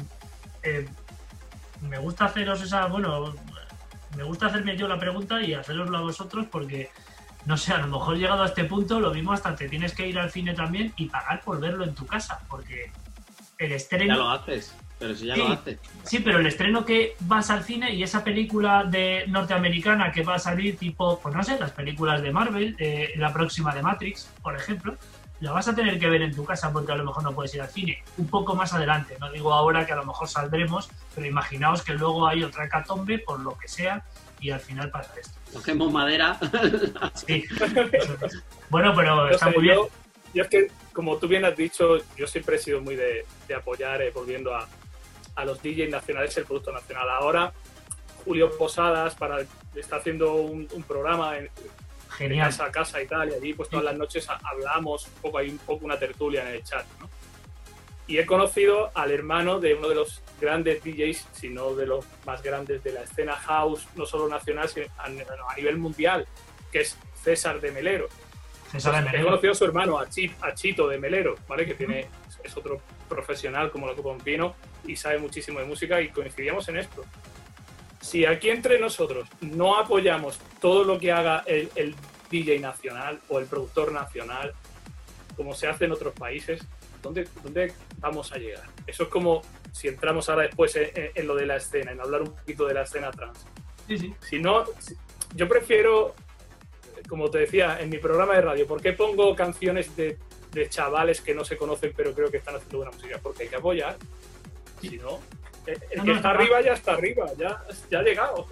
eh, 0.62 0.88
me 1.82 1.98
gusta 1.98 2.26
haceros 2.26 2.62
esa, 2.62 2.86
bueno, 2.86 3.34
me 4.16 4.22
gusta 4.22 4.46
hacerme 4.46 4.76
yo 4.76 4.88
la 4.88 4.98
pregunta 4.98 5.40
y 5.42 5.54
haceroslo 5.54 5.98
a 5.98 6.00
vosotros 6.02 6.46
porque 6.50 6.90
no 7.44 7.56
sé, 7.56 7.72
a 7.72 7.78
lo 7.78 7.86
mejor 7.86 8.16
llegado 8.16 8.42
a 8.42 8.46
este 8.46 8.64
punto, 8.64 8.98
lo 8.98 9.14
mismo 9.14 9.32
hasta 9.32 9.54
te 9.54 9.68
tienes 9.68 9.94
que 9.94 10.08
ir 10.08 10.18
al 10.18 10.30
cine 10.32 10.52
también 10.54 10.92
y 10.96 11.06
pagar 11.06 11.42
por 11.42 11.60
verlo 11.60 11.84
en 11.84 11.94
tu 11.94 12.04
casa, 12.04 12.40
porque 12.48 12.90
el 13.58 13.68
Ya 13.68 13.70
lo 13.70 13.76
estreno... 13.76 14.30
haces, 14.32 14.74
pero 14.98 15.14
si 15.14 15.26
ya 15.26 15.34
Sí. 15.34 15.40
lo 15.40 15.48
haces. 15.52 15.78
Sí, 16.02 16.18
pero 16.18 16.40
el 16.40 16.46
estreno 16.48 16.84
que 16.84 17.14
vas 17.20 17.48
al 17.50 17.62
cine 17.62 17.94
y 17.94 18.02
esa 18.02 18.24
película 18.24 18.82
de 18.82 19.26
norteamericana 19.28 20.10
que 20.10 20.24
va 20.24 20.34
a 20.34 20.38
salir 20.40 20.76
tipo, 20.76 21.20
pues 21.20 21.36
no 21.36 21.44
sé, 21.44 21.56
las 21.60 21.70
películas 21.70 22.20
de 22.20 22.32
Marvel, 22.32 22.74
eh, 22.80 23.12
la 23.16 23.32
próxima 23.32 23.72
de 23.72 23.82
Matrix, 23.82 24.28
por 24.42 24.56
ejemplo, 24.56 24.96
la 25.40 25.52
vas 25.52 25.68
a 25.68 25.74
tener 25.74 25.98
que 25.98 26.08
ver 26.08 26.22
en 26.22 26.34
tu 26.34 26.44
casa 26.44 26.72
porque 26.72 26.92
a 26.92 26.96
lo 26.96 27.04
mejor 27.04 27.22
no 27.22 27.32
puedes 27.32 27.54
ir 27.54 27.60
al 27.60 27.68
cine. 27.68 28.02
Un 28.16 28.28
poco 28.28 28.54
más 28.54 28.72
adelante, 28.72 29.16
no 29.20 29.30
digo 29.30 29.52
ahora 29.52 29.84
que 29.84 29.92
a 29.92 29.96
lo 29.96 30.04
mejor 30.04 30.28
saldremos, 30.28 30.88
pero 31.14 31.26
imaginaos 31.26 31.82
que 31.82 31.92
luego 31.92 32.26
hay 32.26 32.42
otra 32.42 32.64
hecatombe 32.64 33.18
por 33.18 33.40
lo 33.40 33.56
que 33.58 33.68
sea 33.68 34.04
y 34.40 34.50
al 34.50 34.60
final 34.60 34.90
pasa 34.90 35.12
esto. 35.20 35.38
Cogemos 35.52 35.92
madera. 35.92 36.38
Sí. 37.14 37.44
Bueno, 38.68 38.94
pero 38.94 39.28
está 39.28 39.46
sé, 39.46 39.52
muy 39.52 39.62
bien. 39.62 39.76
Yo, 39.76 39.88
yo 40.34 40.42
es 40.42 40.48
que, 40.48 40.70
como 40.92 41.16
tú 41.16 41.28
bien 41.28 41.44
has 41.44 41.56
dicho, 41.56 41.98
yo 42.16 42.26
siempre 42.26 42.56
he 42.56 42.58
sido 42.58 42.80
muy 42.80 42.96
de, 42.96 43.24
de 43.48 43.54
apoyar, 43.54 44.02
eh, 44.02 44.10
volviendo 44.14 44.54
a, 44.54 44.66
a 45.34 45.44
los 45.44 45.62
DJs 45.62 45.90
nacionales, 45.90 46.36
el 46.36 46.44
producto 46.44 46.72
nacional. 46.72 47.08
Ahora, 47.10 47.52
Julio 48.24 48.50
Posadas 48.56 49.14
para, 49.14 49.38
está 49.74 49.96
haciendo 49.96 50.34
un, 50.34 50.68
un 50.72 50.82
programa 50.82 51.38
en, 51.38 51.48
Genial. 52.16 52.46
casa 52.48 52.64
a 52.66 52.70
casa 52.72 53.02
y 53.02 53.06
tal, 53.06 53.30
y 53.30 53.34
allí 53.34 53.52
pues 53.54 53.68
todas 53.68 53.84
las 53.84 53.96
noches 53.96 54.28
ha- 54.28 54.40
hablamos 54.44 55.06
un 55.06 55.12
poco, 55.22 55.38
hay 55.38 55.50
un 55.50 55.58
poco 55.58 55.84
una 55.84 55.98
tertulia 55.98 56.42
en 56.48 56.54
el 56.56 56.64
chat, 56.64 56.84
¿no? 57.00 57.08
Y 58.08 58.18
he 58.18 58.26
conocido 58.26 58.90
al 58.94 59.10
hermano 59.10 59.58
de 59.58 59.74
uno 59.74 59.88
de 59.88 59.96
los 59.96 60.22
grandes 60.40 60.82
DJs, 60.84 61.26
sino 61.32 61.74
de 61.74 61.86
los 61.86 62.04
más 62.24 62.40
grandes 62.42 62.82
de 62.84 62.92
la 62.92 63.00
escena 63.02 63.34
house, 63.34 63.86
no 63.96 64.06
solo 64.06 64.28
nacional, 64.28 64.68
sino 64.68 64.86
a, 64.98 65.08
nivel 65.56 65.76
mundial, 65.78 66.26
que 66.70 66.80
es 66.82 66.96
César 67.24 67.60
de 67.60 67.72
Melero. 67.72 68.06
César 68.70 68.92
de 68.94 68.98
He 69.00 69.02
Melero. 69.04 69.24
conocido 69.26 69.52
a 69.52 69.54
su 69.56 69.64
hermano, 69.64 69.98
a, 69.98 70.08
Chi- 70.08 70.32
a 70.40 70.54
Chito 70.54 70.86
de 70.86 70.98
Melero, 70.98 71.34
¿vale? 71.48 71.66
Que 71.66 71.74
tiene, 71.74 72.06
es 72.44 72.56
otro 72.56 72.80
profesional 73.08 73.72
como 73.72 73.88
lo 73.88 73.94
que 73.96 74.00
un 74.02 74.18
pino 74.20 74.54
y 74.86 74.94
sabe 74.94 75.18
muchísimo 75.18 75.58
de 75.58 75.64
música 75.66 76.00
y 76.00 76.08
coincidíamos 76.10 76.68
en 76.68 76.76
esto. 76.76 77.04
Si 78.06 78.24
aquí 78.24 78.50
entre 78.50 78.78
nosotros 78.78 79.28
no 79.40 79.76
apoyamos 79.78 80.38
todo 80.60 80.84
lo 80.84 80.98
que 80.98 81.10
haga 81.10 81.42
el, 81.46 81.68
el 81.74 81.94
DJ 82.30 82.60
nacional 82.60 83.20
o 83.28 83.40
el 83.40 83.46
productor 83.46 83.90
nacional, 83.90 84.54
como 85.36 85.54
se 85.54 85.66
hace 85.66 85.86
en 85.86 85.92
otros 85.92 86.14
países, 86.14 86.60
¿dónde, 87.02 87.28
dónde 87.42 87.72
vamos 87.98 88.30
a 88.32 88.36
llegar? 88.38 88.62
Eso 88.86 89.02
es 89.02 89.08
como 89.08 89.42
si 89.72 89.88
entramos 89.88 90.28
ahora 90.28 90.42
después 90.42 90.76
en, 90.76 90.90
en- 90.94 91.10
en 91.16 91.26
lo 91.26 91.34
de 91.34 91.46
la 91.46 91.56
escena, 91.56 91.90
en 91.90 92.00
hablar 92.00 92.22
un 92.22 92.32
poquito 92.34 92.64
de 92.66 92.74
la 92.74 92.82
escena 92.82 93.10
trans. 93.10 93.44
Sí, 93.88 93.98
sí. 93.98 94.14
Si 94.20 94.38
no, 94.38 94.64
yo 95.34 95.48
prefiero, 95.48 96.14
como 97.08 97.28
te 97.28 97.38
decía, 97.38 97.78
en 97.80 97.90
mi 97.90 97.98
programa 97.98 98.34
de 98.34 98.40
radio, 98.42 98.66
¿por 98.68 98.80
qué 98.80 98.92
pongo 98.92 99.34
canciones 99.34 99.96
de, 99.96 100.16
de 100.52 100.68
chavales 100.68 101.20
que 101.20 101.34
no 101.34 101.44
se 101.44 101.56
conocen 101.56 101.92
pero 101.96 102.14
creo 102.14 102.30
que 102.30 102.36
están 102.36 102.54
haciendo 102.54 102.78
buena 102.78 102.92
música? 102.92 103.18
Porque 103.20 103.42
hay 103.42 103.48
que 103.48 103.56
apoyar. 103.56 103.96
Si 104.80 104.96
no, 104.96 105.18
el, 105.66 105.78
el 105.90 105.98
No, 105.98 106.04
que 106.04 106.10
no, 106.10 106.16
está 106.16 106.28
no. 106.32 106.34
arriba 106.38 106.60
ya 106.62 106.72
está 106.72 106.92
arriba, 106.92 107.26
ya, 107.38 107.60
ya 107.90 107.98
ha 107.98 108.02
llegado. 108.02 108.46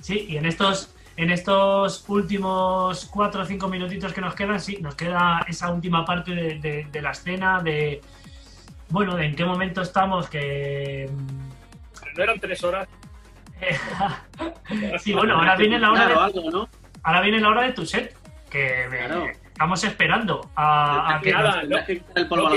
Sí, 0.00 0.26
y 0.28 0.36
en 0.36 0.46
estos, 0.46 0.94
en 1.16 1.30
estos 1.30 2.04
últimos 2.08 3.04
cuatro 3.12 3.42
o 3.42 3.44
cinco 3.44 3.68
minutitos 3.68 4.12
que 4.12 4.20
nos 4.20 4.34
quedan, 4.34 4.58
sí, 4.60 4.78
nos 4.80 4.94
queda 4.94 5.44
esa 5.48 5.70
última 5.70 6.04
parte 6.04 6.34
de, 6.34 6.58
de- 6.58 6.86
de 6.90 7.02
la 7.02 7.10
escena, 7.10 7.60
de 7.62 8.00
bueno, 8.88 9.14
de 9.16 9.26
en 9.26 9.36
qué 9.36 9.44
momento 9.44 9.82
estamos, 9.82 10.28
que 10.28 11.08
No 12.16 12.22
eran 12.24 12.40
tres 12.40 12.64
horas. 12.64 12.88
sí, 15.00 15.12
bueno, 15.12 15.36
ahora 15.36 15.56
viene 15.56 15.78
la 15.78 15.92
hora 15.92 16.06
de, 16.08 16.14
algo, 16.14 16.50
¿no? 16.50 16.68
ahora 17.02 17.20
viene 17.20 17.40
la 17.40 17.48
hora 17.50 17.62
de 17.62 17.72
tu 17.72 17.84
set, 17.86 18.16
que 18.48 18.84
eh, 18.84 18.88
Claro. 18.88 19.26
estamos 19.26 19.84
esperando 19.84 20.50
a, 20.56 21.16
a 21.16 21.20
que 21.20 21.32
nada, 21.32 21.62
nos- 21.64 21.88
el 21.88 22.28
polvo 22.28 22.50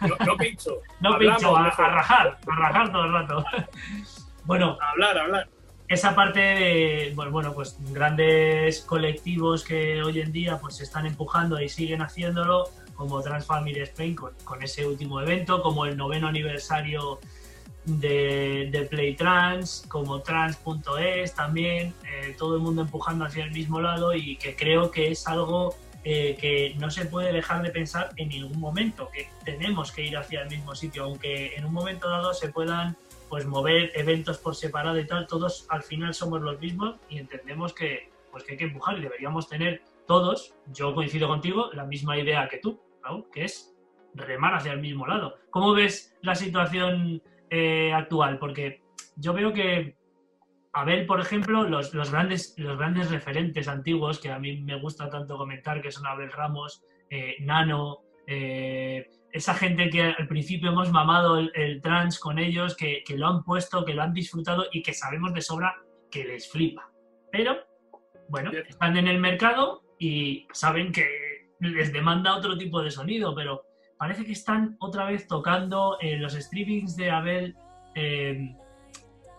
No, 0.00 0.26
no 0.26 0.36
pincho. 0.36 0.80
no 1.00 1.14
Hablamos 1.14 1.42
pincho, 1.42 1.56
a, 1.56 1.66
a 1.66 1.88
rajar, 1.88 2.38
a 2.46 2.56
rajar 2.56 2.92
todo 2.92 3.04
el 3.04 3.12
rato. 3.12 3.44
bueno, 4.44 4.78
hablar, 4.80 5.18
hablar. 5.18 5.48
esa 5.88 6.14
parte 6.14 6.40
de 6.40 7.12
bueno, 7.14 7.30
bueno, 7.30 7.52
pues 7.52 7.76
grandes 7.92 8.80
colectivos 8.80 9.64
que 9.64 10.02
hoy 10.02 10.20
en 10.20 10.32
día 10.32 10.58
pues 10.58 10.76
se 10.76 10.84
están 10.84 11.06
empujando 11.06 11.60
y 11.60 11.68
siguen 11.68 12.02
haciéndolo 12.02 12.70
como 12.94 13.20
Trans 13.22 13.46
Family 13.46 13.80
Spain 13.80 14.14
con, 14.14 14.32
con 14.44 14.62
ese 14.62 14.86
último 14.86 15.20
evento 15.20 15.62
como 15.62 15.86
el 15.86 15.96
noveno 15.96 16.28
aniversario 16.28 17.18
de, 17.84 18.68
de 18.70 18.82
Play 18.82 19.14
Trans 19.14 19.84
como 19.88 20.20
trans.es 20.20 21.34
también 21.34 21.94
eh, 22.10 22.34
todo 22.38 22.56
el 22.56 22.62
mundo 22.62 22.82
empujando 22.82 23.24
hacia 23.24 23.44
el 23.44 23.50
mismo 23.52 23.80
lado 23.80 24.14
y 24.14 24.36
que 24.36 24.56
creo 24.56 24.90
que 24.90 25.10
es 25.10 25.26
algo 25.26 25.74
eh, 26.04 26.36
que 26.38 26.74
no 26.78 26.90
se 26.90 27.06
puede 27.06 27.32
dejar 27.32 27.62
de 27.62 27.70
pensar 27.70 28.10
en 28.16 28.28
ningún 28.28 28.60
momento 28.60 29.08
que 29.10 29.28
tenemos 29.44 29.90
que 29.90 30.02
ir 30.02 30.16
hacia 30.16 30.42
el 30.42 30.50
mismo 30.50 30.74
sitio 30.74 31.04
aunque 31.04 31.56
en 31.56 31.64
un 31.64 31.72
momento 31.72 32.10
dado 32.10 32.34
se 32.34 32.50
puedan 32.50 32.96
pues 33.28 33.46
mover 33.46 33.90
eventos 33.94 34.38
por 34.38 34.54
separado 34.54 34.98
y 34.98 35.06
tal, 35.06 35.26
todos 35.26 35.66
al 35.70 35.82
final 35.82 36.14
somos 36.14 36.40
los 36.42 36.60
mismos 36.60 36.96
y 37.08 37.18
entendemos 37.18 37.72
que, 37.72 38.10
pues 38.30 38.44
que 38.44 38.52
hay 38.52 38.58
que 38.58 38.64
empujar 38.64 38.98
y 38.98 39.02
deberíamos 39.02 39.48
tener 39.48 39.82
todos, 40.06 40.54
yo 40.72 40.94
coincido 40.94 41.26
contigo, 41.26 41.70
la 41.72 41.84
misma 41.84 42.18
idea 42.18 42.48
que 42.48 42.58
tú, 42.58 42.80
que 43.32 43.44
es 43.44 43.74
remar 44.14 44.54
hacia 44.54 44.72
el 44.72 44.80
mismo 44.80 45.06
lado. 45.06 45.36
¿Cómo 45.50 45.72
ves 45.72 46.14
la 46.22 46.34
situación 46.34 47.22
eh, 47.50 47.92
actual? 47.92 48.38
Porque 48.38 48.82
yo 49.16 49.32
veo 49.32 49.52
que 49.52 49.96
Abel, 50.74 51.06
por 51.06 51.20
ejemplo, 51.20 51.62
los, 51.62 51.94
los, 51.94 52.10
grandes, 52.10 52.54
los 52.58 52.76
grandes 52.76 53.10
referentes 53.10 53.68
antiguos 53.68 54.18
que 54.18 54.30
a 54.30 54.38
mí 54.40 54.60
me 54.62 54.78
gusta 54.80 55.08
tanto 55.08 55.36
comentar, 55.36 55.80
que 55.80 55.92
son 55.92 56.06
Abel 56.06 56.32
Ramos, 56.32 56.82
eh, 57.10 57.36
Nano, 57.40 58.00
eh, 58.26 59.08
esa 59.32 59.54
gente 59.54 59.88
que 59.88 60.02
al 60.02 60.26
principio 60.26 60.70
hemos 60.70 60.90
mamado 60.90 61.38
el, 61.38 61.80
trans 61.80 62.18
con 62.18 62.40
ellos, 62.40 62.76
que, 62.76 63.04
que, 63.06 63.16
lo 63.16 63.28
han 63.28 63.44
puesto, 63.44 63.84
que 63.84 63.94
lo 63.94 64.02
han 64.02 64.12
disfrutado 64.12 64.66
y 64.72 64.82
que 64.82 64.94
sabemos 64.94 65.32
de 65.32 65.42
sobra 65.42 65.76
que 66.10 66.24
les 66.24 66.50
flipa. 66.50 66.90
Pero, 67.30 67.56
bueno, 68.28 68.50
están 68.52 68.96
en 68.96 69.06
el 69.06 69.20
mercado 69.20 69.82
y 69.98 70.46
saben 70.52 70.90
que 70.90 71.06
les 71.60 71.92
demanda 71.92 72.36
otro 72.36 72.56
tipo 72.58 72.82
de 72.82 72.90
sonido, 72.90 73.34
pero 73.34 73.62
parece 73.96 74.24
que 74.24 74.32
están 74.32 74.76
otra 74.80 75.06
vez 75.06 75.26
tocando 75.28 75.98
en 76.00 76.20
los 76.20 76.34
streamings 76.34 76.96
de 76.96 77.10
Abel. 77.10 77.56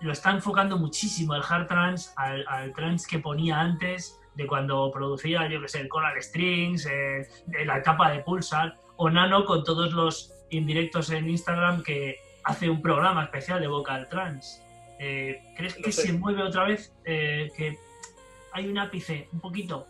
Lo 0.05 0.11
está 0.11 0.29
enfocando 0.29 0.77
muchísimo 0.77 1.33
el 1.33 1.41
hard 1.41 1.65
trance 1.65 2.11
al, 2.15 2.45
al 2.47 2.71
trance 2.73 3.07
que 3.09 3.17
ponía 3.17 3.59
antes 3.59 4.21
de 4.35 4.45
cuando 4.45 4.91
producía, 4.91 5.49
yo 5.49 5.59
que 5.59 5.67
sé, 5.67 5.81
el 5.81 5.89
Coral 5.89 6.21
Strings, 6.21 6.85
eh, 6.85 7.27
la 7.65 7.79
etapa 7.79 8.11
de 8.11 8.19
Pulsar, 8.19 8.77
o 8.97 9.09
Nano 9.09 9.45
con 9.45 9.63
todos 9.63 9.93
los 9.93 10.31
indirectos 10.51 11.09
en 11.09 11.27
Instagram 11.27 11.81
que 11.81 12.19
hace 12.43 12.69
un 12.69 12.83
programa 12.83 13.23
especial 13.23 13.59
de 13.59 13.67
vocal 13.67 14.07
trance. 14.07 14.61
Eh, 14.99 15.41
¿Crees 15.57 15.73
que 15.73 15.91
se 15.91 16.13
mueve 16.13 16.43
otra 16.43 16.65
vez? 16.65 16.93
Eh, 17.03 17.51
¿Que 17.57 17.79
hay 18.53 18.67
un 18.67 18.77
ápice, 18.77 19.27
un 19.33 19.39
poquito? 19.39 19.87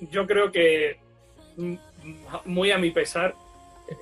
Yo 0.00 0.26
creo 0.26 0.50
que, 0.50 1.00
muy 2.46 2.70
a 2.70 2.78
mi 2.78 2.92
pesar, 2.92 3.34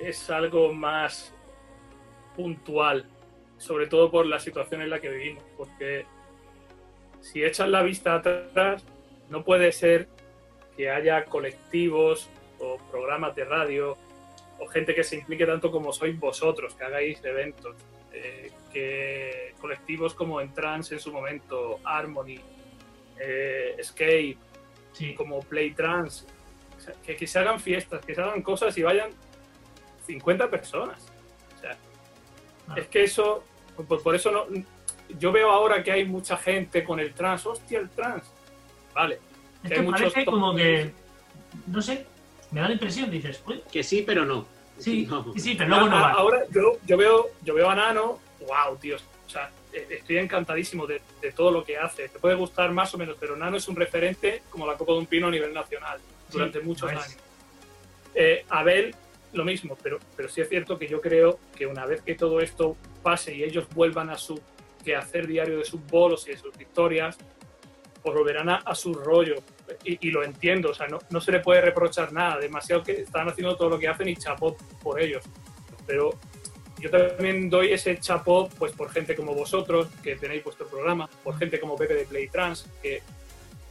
es 0.00 0.30
algo 0.30 0.72
más 0.72 1.34
puntual, 2.36 3.06
sobre 3.62 3.86
todo 3.86 4.10
por 4.10 4.26
la 4.26 4.40
situación 4.40 4.82
en 4.82 4.90
la 4.90 5.00
que 5.00 5.08
vivimos, 5.08 5.44
porque 5.56 6.04
si 7.20 7.44
echas 7.44 7.68
la 7.68 7.82
vista 7.82 8.16
atrás, 8.16 8.84
no 9.30 9.44
puede 9.44 9.70
ser 9.70 10.08
que 10.76 10.90
haya 10.90 11.24
colectivos 11.26 12.28
o 12.58 12.76
programas 12.90 13.36
de 13.36 13.44
radio 13.44 13.96
o 14.58 14.66
gente 14.66 14.94
que 14.96 15.04
se 15.04 15.16
implique 15.16 15.46
tanto 15.46 15.70
como 15.70 15.92
sois 15.92 16.18
vosotros, 16.18 16.74
que 16.74 16.84
hagáis 16.84 17.24
eventos, 17.24 17.76
eh, 18.12 18.50
que 18.72 19.54
colectivos 19.60 20.12
como 20.14 20.40
Entrance 20.40 20.94
en 20.94 21.00
su 21.00 21.12
momento, 21.12 21.78
Harmony, 21.84 22.40
eh, 23.18 23.76
Escape, 23.78 24.36
como 25.16 25.40
Play 25.40 25.70
Trans, 25.70 26.26
que, 27.06 27.14
que, 27.14 27.26
se 27.28 27.38
hagan 27.38 27.60
fiestas, 27.60 28.04
que 28.04 28.14
se 28.14 28.20
hagan 28.20 28.42
cosas 28.42 28.76
y 28.76 28.82
vayan 28.82 29.10
50 30.06 30.50
personas. 30.50 31.12
O 31.56 31.60
sea, 31.60 31.76
ah. 32.68 32.74
es 32.76 32.88
que 32.88 33.04
eso, 33.04 33.44
pues 33.76 34.02
por 34.02 34.14
eso 34.14 34.30
no, 34.30 34.46
yo 35.18 35.32
veo 35.32 35.50
ahora 35.50 35.82
que 35.82 35.92
hay 35.92 36.04
mucha 36.04 36.36
gente 36.36 36.84
con 36.84 37.00
el 37.00 37.12
trans, 37.12 37.46
hostia, 37.46 37.78
el 37.78 37.90
trans. 37.90 38.24
Vale. 38.94 39.18
que 39.66 39.74
hay 39.74 39.86
parece 39.86 40.24
como 40.24 40.54
que, 40.54 40.90
no 41.66 41.80
sé, 41.82 42.06
me 42.50 42.60
da 42.60 42.68
la 42.68 42.74
impresión, 42.74 43.10
dices, 43.10 43.42
Que 43.70 43.82
sí, 43.82 44.02
pero 44.06 44.24
no. 44.24 44.46
Sí, 44.78 45.08
sí, 45.36 45.54
pero 45.56 45.70
luego 45.70 45.86
no 45.86 45.96
va. 45.96 46.12
Ahora 46.12 46.42
yo, 46.50 46.78
yo, 46.86 46.96
veo, 46.96 47.30
yo 47.42 47.54
veo 47.54 47.70
a 47.70 47.74
Nano, 47.74 48.18
wow, 48.40 48.76
tío, 48.80 48.96
o 48.96 49.30
sea, 49.30 49.50
e, 49.72 49.86
estoy 49.90 50.18
encantadísimo 50.18 50.86
de, 50.86 51.00
todo 51.34 51.50
lo 51.50 51.64
que 51.64 51.78
hace. 51.78 52.08
Te 52.08 52.18
puede 52.18 52.34
gustar 52.34 52.72
más 52.72 52.92
o 52.94 52.98
menos, 52.98 53.16
pero 53.18 53.36
Nano 53.36 53.56
es 53.56 53.68
un 53.68 53.76
referente 53.76 54.42
como 54.50 54.66
la 54.66 54.76
copa 54.76 54.92
de 54.92 54.98
un 54.98 55.06
pino 55.06 55.28
a 55.28 55.30
nivel 55.30 55.52
nacional 55.52 55.98
durante 56.30 56.60
muchos 56.60 56.90
años. 56.90 57.16
Eh, 58.14 58.44
Abel, 58.48 58.94
lo 59.32 59.44
mismo, 59.44 59.78
pero, 59.82 59.98
pero 60.16 60.28
sí 60.28 60.40
es 60.40 60.48
cierto 60.48 60.78
que 60.78 60.88
yo 60.88 61.00
creo 61.00 61.38
que 61.56 61.66
una 61.66 61.86
vez 61.86 62.02
que 62.02 62.14
todo 62.14 62.40
esto 62.40 62.76
pase 63.02 63.34
y 63.34 63.42
ellos 63.42 63.66
vuelvan 63.74 64.10
a 64.10 64.16
su 64.16 64.40
que 64.82 64.96
hacer 64.96 65.26
diario 65.26 65.58
de 65.58 65.64
sus 65.64 65.84
bolos 65.86 66.26
y 66.26 66.32
de 66.32 66.38
sus 66.38 66.56
victorias, 66.56 67.16
pues 68.02 68.14
volverán 68.14 68.48
a, 68.48 68.74
su 68.74 68.94
rollo. 68.94 69.36
Y, 69.84 70.10
lo 70.10 70.24
entiendo, 70.24 70.70
o 70.70 70.74
sea, 70.74 70.88
no, 70.88 70.98
no, 71.10 71.20
se 71.20 71.32
le 71.32 71.40
puede 71.40 71.60
reprochar 71.60 72.12
nada, 72.12 72.38
demasiado 72.38 72.82
que 72.82 72.92
están 72.92 73.28
haciendo 73.28 73.56
todo 73.56 73.70
lo 73.70 73.78
que 73.78 73.88
hacen 73.88 74.08
y 74.08 74.16
chapó 74.16 74.56
por 74.82 75.00
ellos. 75.00 75.24
Pero 75.86 76.18
yo 76.78 76.90
también 76.90 77.48
doy 77.48 77.72
ese 77.72 77.98
chapó 77.98 78.48
pues, 78.58 78.72
por 78.72 78.90
gente 78.90 79.14
como 79.14 79.34
vosotros, 79.34 79.86
que 80.02 80.16
tenéis 80.16 80.42
vuestro 80.42 80.66
programa, 80.66 81.08
por 81.22 81.38
gente 81.38 81.60
como 81.60 81.76
Pepe 81.76 81.94
de 81.94 82.04
Play 82.04 82.28
Trans, 82.28 82.66
que, 82.82 83.02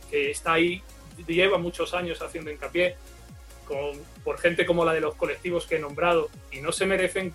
que 0.10 0.32
está 0.32 0.54
ahí, 0.54 0.82
lleva 1.28 1.58
muchos 1.58 1.94
años 1.94 2.22
haciendo 2.22 2.50
hincapié, 2.52 2.96
con, 3.68 4.00
por 4.24 4.40
gente 4.40 4.66
como 4.66 4.86
la 4.86 4.94
de 4.94 5.02
los 5.02 5.16
colectivos 5.16 5.68
que 5.68 5.76
he 5.76 5.80
nombrado, 5.80 6.30
y 6.52 6.62
no 6.62 6.72
se 6.72 6.86
merecen 6.86 7.34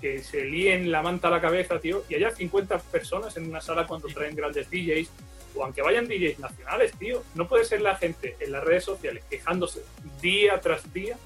que 0.00 0.22
se 0.22 0.44
líen 0.44 0.90
la 0.90 1.02
manta 1.02 1.28
a 1.28 1.30
la 1.30 1.40
cabeza, 1.40 1.78
tío, 1.78 2.04
y 2.08 2.14
haya 2.14 2.30
50 2.30 2.78
personas 2.78 3.36
en 3.36 3.48
una 3.48 3.60
sala 3.60 3.86
cuando 3.86 4.08
traen 4.08 4.34
grandes 4.34 4.70
DJs, 4.70 5.10
o 5.54 5.64
aunque 5.64 5.82
vayan 5.82 6.06
DJs 6.06 6.38
nacionales, 6.38 6.92
tío. 6.98 7.22
No 7.34 7.48
puede 7.48 7.64
ser 7.64 7.82
la 7.82 7.96
gente 7.96 8.36
en 8.40 8.52
las 8.52 8.64
redes 8.64 8.84
sociales 8.84 9.24
quejándose 9.28 9.82
día 10.20 10.60
tras 10.60 10.92
día 10.92 11.18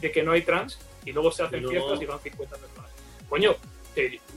de 0.00 0.12
que 0.12 0.22
no 0.22 0.32
hay 0.32 0.42
trans 0.42 0.78
y 1.04 1.12
luego 1.12 1.30
se 1.30 1.42
hacen 1.42 1.68
fiestas 1.68 2.00
y 2.00 2.06
van 2.06 2.20
50 2.20 2.56
personas. 2.56 2.90
Coño, 3.28 3.56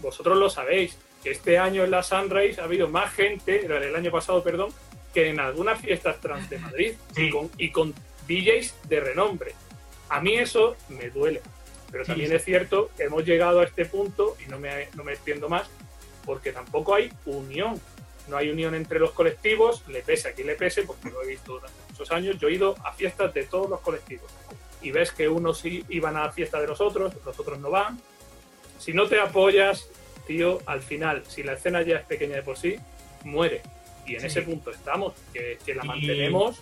vosotros 0.02 0.38
lo 0.38 0.50
sabéis, 0.50 0.98
que 1.24 1.32
este 1.32 1.58
año 1.58 1.84
en 1.84 1.92
la 1.92 2.04
Sunrise 2.04 2.60
ha 2.60 2.66
habido 2.66 2.90
más 2.90 3.14
gente, 3.14 3.66
el 3.66 3.96
año 3.96 4.12
pasado, 4.12 4.44
perdón, 4.44 4.72
que 5.14 5.30
en 5.30 5.40
algunas 5.40 5.80
fiestas 5.80 6.20
trans 6.20 6.50
de 6.50 6.58
Madrid 6.58 6.94
y, 7.16 7.30
con, 7.30 7.50
y 7.58 7.72
con 7.72 7.94
DJs 8.28 8.76
de 8.90 9.00
renombre. 9.00 9.54
A 10.10 10.20
mí 10.20 10.36
eso 10.36 10.76
me 10.90 11.10
duele. 11.10 11.42
Pero 11.94 12.06
también 12.06 12.34
es 12.34 12.44
cierto 12.44 12.90
que 12.98 13.04
hemos 13.04 13.24
llegado 13.24 13.60
a 13.60 13.66
este 13.66 13.86
punto, 13.86 14.36
y 14.44 14.50
no 14.50 14.58
me, 14.58 14.88
no 14.96 15.04
me 15.04 15.14
extiendo 15.14 15.48
más, 15.48 15.70
porque 16.26 16.52
tampoco 16.52 16.96
hay 16.96 17.14
unión. 17.28 17.80
No 18.28 18.36
hay 18.36 18.50
unión 18.50 18.74
entre 18.74 18.98
los 18.98 19.12
colectivos, 19.12 19.88
le 19.88 20.02
pese 20.02 20.30
a 20.30 20.34
quien 20.34 20.48
le 20.48 20.56
pese, 20.56 20.82
porque 20.84 21.12
lo 21.12 21.22
he 21.22 21.28
visto 21.28 21.54
durante 21.54 21.78
muchos 21.90 22.12
años. 22.12 22.40
Yo 22.40 22.48
he 22.48 22.54
ido 22.54 22.76
a 22.84 22.94
fiestas 22.94 23.32
de 23.36 23.44
todos 23.44 23.70
los 23.70 23.80
colectivos. 23.82 24.32
Y 24.82 24.90
ves 24.90 25.12
que 25.12 25.30
unos 25.30 25.60
sí 25.60 25.86
iban 25.90 26.18
a 26.18 26.24
la 26.24 26.32
fiesta 26.32 26.60
de 26.60 26.66
los 26.66 26.82
otros, 26.82 27.14
los 27.24 27.40
otros 27.40 27.60
no 27.60 27.70
van. 27.70 28.02
Si 28.80 28.92
no 28.92 29.08
te 29.08 29.20
apoyas, 29.20 29.88
tío, 30.26 30.62
al 30.66 30.82
final, 30.82 31.24
si 31.28 31.44
la 31.44 31.54
escena 31.54 31.84
ya 31.84 31.98
es 31.98 32.06
pequeña 32.06 32.38
de 32.38 32.42
por 32.42 32.58
sí, 32.58 32.76
muere. 33.24 33.62
Y 34.08 34.16
en 34.16 34.26
ese 34.26 34.42
punto 34.42 34.72
estamos, 34.72 35.14
que, 35.32 35.60
la 35.76 35.84
mantenemos 35.84 36.60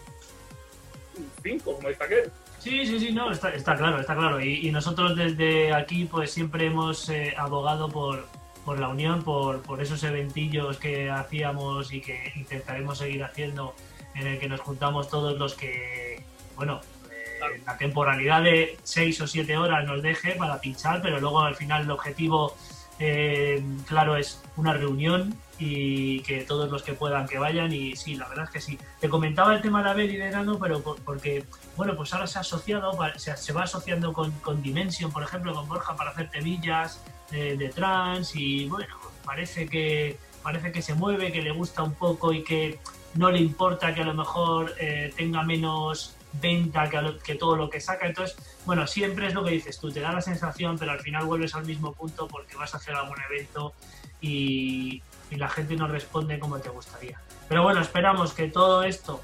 cinco, 1.41 1.75
como 1.75 1.87
dice 1.87 2.03
aquel. 2.03 2.31
Sí, 2.61 2.85
sí, 2.85 2.99
sí, 2.99 3.11
no, 3.11 3.31
está, 3.31 3.49
está 3.55 3.75
claro, 3.75 3.99
está 3.99 4.15
claro. 4.15 4.39
Y, 4.39 4.69
nosotros 4.71 5.15
desde 5.15 5.73
aquí 5.73 6.05
pues 6.05 6.31
siempre 6.31 6.67
hemos 6.67 7.09
eh, 7.09 7.33
abogado 7.35 7.89
por, 7.89 8.27
por 8.63 8.79
la 8.79 8.89
unión, 8.89 9.23
por, 9.23 9.63
por 9.63 9.81
esos 9.81 10.03
eventillos 10.03 10.77
que 10.77 11.09
hacíamos 11.09 11.91
y 11.91 12.01
que 12.01 12.31
intentaremos 12.35 12.99
seguir 12.99 13.23
haciendo, 13.23 13.73
en 14.13 14.27
el 14.27 14.39
que 14.39 14.47
nos 14.47 14.59
juntamos 14.61 15.09
todos 15.09 15.39
los 15.39 15.55
que, 15.55 16.23
bueno, 16.55 16.81
eh, 17.11 17.63
la 17.65 17.77
temporalidad 17.79 18.43
de 18.43 18.77
seis 18.83 19.19
o 19.21 19.27
siete 19.27 19.57
horas 19.57 19.83
nos 19.87 20.03
deje 20.03 20.33
para 20.35 20.61
pinchar, 20.61 21.01
pero 21.01 21.19
luego 21.19 21.41
al 21.41 21.55
final 21.55 21.81
el 21.81 21.89
objetivo, 21.89 22.55
eh, 22.99 23.63
claro, 23.87 24.17
es 24.17 24.39
una 24.55 24.73
reunión 24.73 25.35
y 25.57 26.19
que 26.21 26.41
todos 26.41 26.69
los 26.71 26.83
que 26.83 26.93
puedan 26.93 27.27
que 27.27 27.37
vayan 27.37 27.71
y 27.73 27.95
sí, 27.95 28.15
la 28.15 28.27
verdad 28.27 28.45
es 28.45 28.51
que 28.51 28.61
sí. 28.61 28.77
Te 28.99 29.09
comentaba 29.09 29.55
el 29.55 29.61
tema 29.61 29.83
de 29.83 29.89
Abel 29.89 30.11
y 30.11 30.17
de 30.17 30.29
Nano, 30.29 30.59
pero 30.59 30.81
porque, 30.81 31.43
bueno, 31.77 31.95
pues 31.95 32.13
ahora 32.13 32.27
se 32.27 32.37
ha 32.37 32.41
asociado, 32.41 32.91
se, 33.17 33.53
va 33.53 33.63
asociando 33.63 34.13
con, 34.13 34.31
con, 34.39 34.61
Dimension, 34.61 35.11
por 35.11 35.23
ejemplo, 35.23 35.53
con 35.53 35.67
Borja 35.67 35.95
para 35.95 36.11
hacer 36.11 36.29
temillas 36.29 37.01
de, 37.31 37.71
trans 37.73 38.35
y 38.35 38.67
bueno, 38.67 38.95
parece 39.23 39.67
que, 39.67 40.17
parece 40.43 40.71
que 40.71 40.81
se 40.81 40.93
mueve, 40.93 41.31
que 41.31 41.41
le 41.41 41.51
gusta 41.51 41.83
un 41.83 41.93
poco 41.93 42.33
y 42.33 42.43
que 42.43 42.79
no 43.15 43.31
le 43.31 43.39
importa 43.39 43.93
que 43.93 44.01
a 44.01 44.05
lo 44.05 44.13
mejor 44.13 44.73
eh, 44.79 45.13
tenga 45.15 45.43
menos 45.43 46.15
venta 46.33 46.89
que, 46.89 47.17
que, 47.23 47.35
todo 47.35 47.55
lo 47.55 47.69
que 47.69 47.79
saca. 47.79 48.07
Entonces, 48.07 48.37
bueno, 48.65 48.85
siempre 48.87 49.27
es 49.27 49.33
lo 49.33 49.43
que 49.43 49.51
dices 49.51 49.79
tú, 49.79 49.91
te 49.91 50.01
da 50.01 50.11
la 50.11 50.21
sensación, 50.21 50.77
pero 50.77 50.91
al 50.91 50.99
final 50.99 51.25
vuelves 51.25 51.55
al 51.55 51.65
mismo 51.65 51.93
punto 51.93 52.27
porque 52.27 52.55
vas 52.55 52.73
a 52.73 52.77
hacer 52.77 52.95
algún 52.95 53.17
evento 53.29 53.73
y, 54.19 55.01
y 55.29 55.35
la 55.35 55.49
gente 55.49 55.75
no 55.75 55.87
responde 55.87 56.37
como 56.37 56.59
te 56.59 56.69
gustaría. 56.69 57.19
Pero 57.47 57.63
bueno, 57.63 57.81
esperamos 57.81 58.33
que 58.33 58.49
todo 58.49 58.83
esto, 58.83 59.21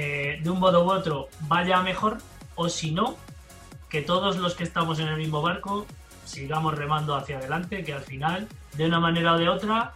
eh, 0.00 0.38
de 0.40 0.48
un 0.48 0.60
modo 0.60 0.84
u 0.84 0.92
otro, 0.92 1.28
vaya 1.48 1.82
mejor, 1.82 2.18
o 2.54 2.68
si 2.68 2.92
no, 2.92 3.16
que 3.88 4.00
todos 4.00 4.36
los 4.36 4.54
que 4.54 4.62
estamos 4.62 5.00
en 5.00 5.08
el 5.08 5.16
mismo 5.16 5.42
barco 5.42 5.86
sigamos 6.24 6.78
remando 6.78 7.16
hacia 7.16 7.38
adelante, 7.38 7.82
que 7.82 7.94
al 7.94 8.02
final, 8.02 8.46
de 8.74 8.86
una 8.86 9.00
manera 9.00 9.34
o 9.34 9.38
de 9.38 9.48
otra, 9.48 9.94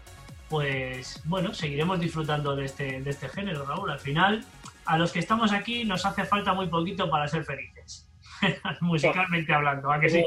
pues 0.48 1.22
bueno, 1.24 1.54
seguiremos 1.54 2.00
disfrutando 2.00 2.56
de 2.56 2.64
este, 2.64 3.00
de 3.00 3.10
este 3.10 3.28
género, 3.28 3.64
Raúl. 3.64 3.92
Al 3.92 4.00
final, 4.00 4.44
a 4.86 4.98
los 4.98 5.12
que 5.12 5.20
estamos 5.20 5.52
aquí 5.52 5.84
nos 5.84 6.04
hace 6.04 6.24
falta 6.24 6.52
muy 6.52 6.66
poquito 6.66 7.08
para 7.08 7.28
ser 7.28 7.44
felices, 7.44 8.10
musicalmente 8.80 9.54
hablando, 9.54 9.92
¿a 9.92 10.00
que 10.00 10.10
sí? 10.10 10.24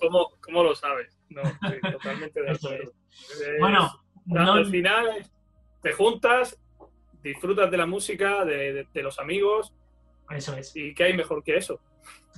¿Cómo, 0.00 0.30
cómo 0.40 0.62
lo 0.62 0.74
sabes? 0.74 1.18
No, 1.28 1.42
totalmente 1.92 2.40
de 2.40 2.50
acuerdo. 2.52 2.92
Bueno, 3.58 4.00
al 4.34 4.64
final 4.64 5.26
te 5.82 5.92
juntas, 5.92 6.58
disfrutas 7.22 7.70
de 7.70 7.76
la 7.76 7.86
música, 7.86 8.44
de, 8.44 8.86
los 8.94 9.18
amigos. 9.18 9.72
Eso 10.30 10.56
es. 10.56 10.74
¿Y 10.76 10.94
qué 10.94 11.04
hay 11.04 11.14
mejor 11.14 11.42
que 11.42 11.56
eso? 11.56 11.80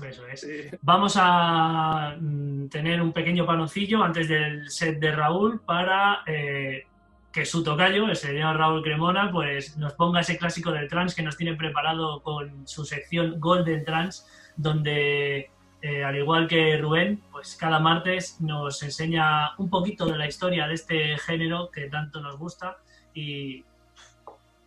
Eso 0.06 0.26
es. 0.26 0.40
Sí. 0.40 0.76
Vamos 0.80 1.14
a 1.16 2.16
mm, 2.18 2.68
tener 2.68 3.00
un 3.02 3.12
pequeño 3.12 3.46
panocillo 3.46 4.02
antes 4.02 4.28
del 4.28 4.70
set 4.70 4.98
de 4.98 5.12
Raúl 5.12 5.60
para 5.60 6.22
eh, 6.26 6.86
que 7.32 7.44
su 7.44 7.62
tocayo, 7.62 8.08
el 8.08 8.16
señor 8.16 8.56
Raúl 8.56 8.82
Cremona, 8.82 9.30
pues 9.30 9.76
nos 9.76 9.94
ponga 9.94 10.20
ese 10.20 10.38
clásico 10.38 10.70
del 10.70 10.88
trans 10.88 11.14
que 11.14 11.22
nos 11.22 11.36
tiene 11.36 11.56
preparado 11.56 12.22
con 12.22 12.66
su 12.66 12.84
sección 12.84 13.40
Golden 13.40 13.84
Trans, 13.84 14.26
donde 14.56 15.50
eh, 15.80 16.04
al 16.04 16.16
igual 16.16 16.46
que 16.46 16.76
Rubén, 16.76 17.22
pues 17.32 17.56
cada 17.56 17.80
martes 17.80 18.40
nos 18.40 18.82
enseña 18.84 19.56
un 19.58 19.68
poquito 19.68 20.06
de 20.06 20.16
la 20.16 20.28
historia 20.28 20.68
de 20.68 20.74
este 20.74 21.18
género 21.18 21.70
que 21.72 21.88
tanto 21.88 22.20
nos 22.20 22.38
gusta 22.38 22.76
y 23.14 23.64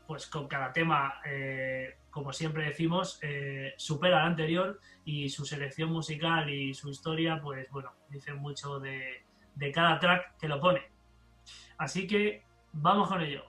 pues 0.07 0.27
con 0.27 0.47
cada 0.47 0.71
tema, 0.71 1.15
eh, 1.25 1.95
como 2.09 2.33
siempre 2.33 2.65
decimos, 2.65 3.19
eh, 3.21 3.73
supera 3.77 4.21
al 4.21 4.27
anterior 4.27 4.79
y 5.03 5.29
su 5.29 5.45
selección 5.45 5.91
musical 5.91 6.49
y 6.49 6.73
su 6.73 6.89
historia, 6.89 7.39
pues 7.41 7.69
bueno, 7.71 7.91
dicen 8.09 8.37
mucho 8.37 8.79
de, 8.79 9.23
de 9.55 9.71
cada 9.71 9.99
track 9.99 10.37
que 10.39 10.47
lo 10.47 10.59
pone. 10.59 10.81
Así 11.77 12.07
que 12.07 12.43
vamos 12.73 13.09
con 13.09 13.21
ello. 13.21 13.43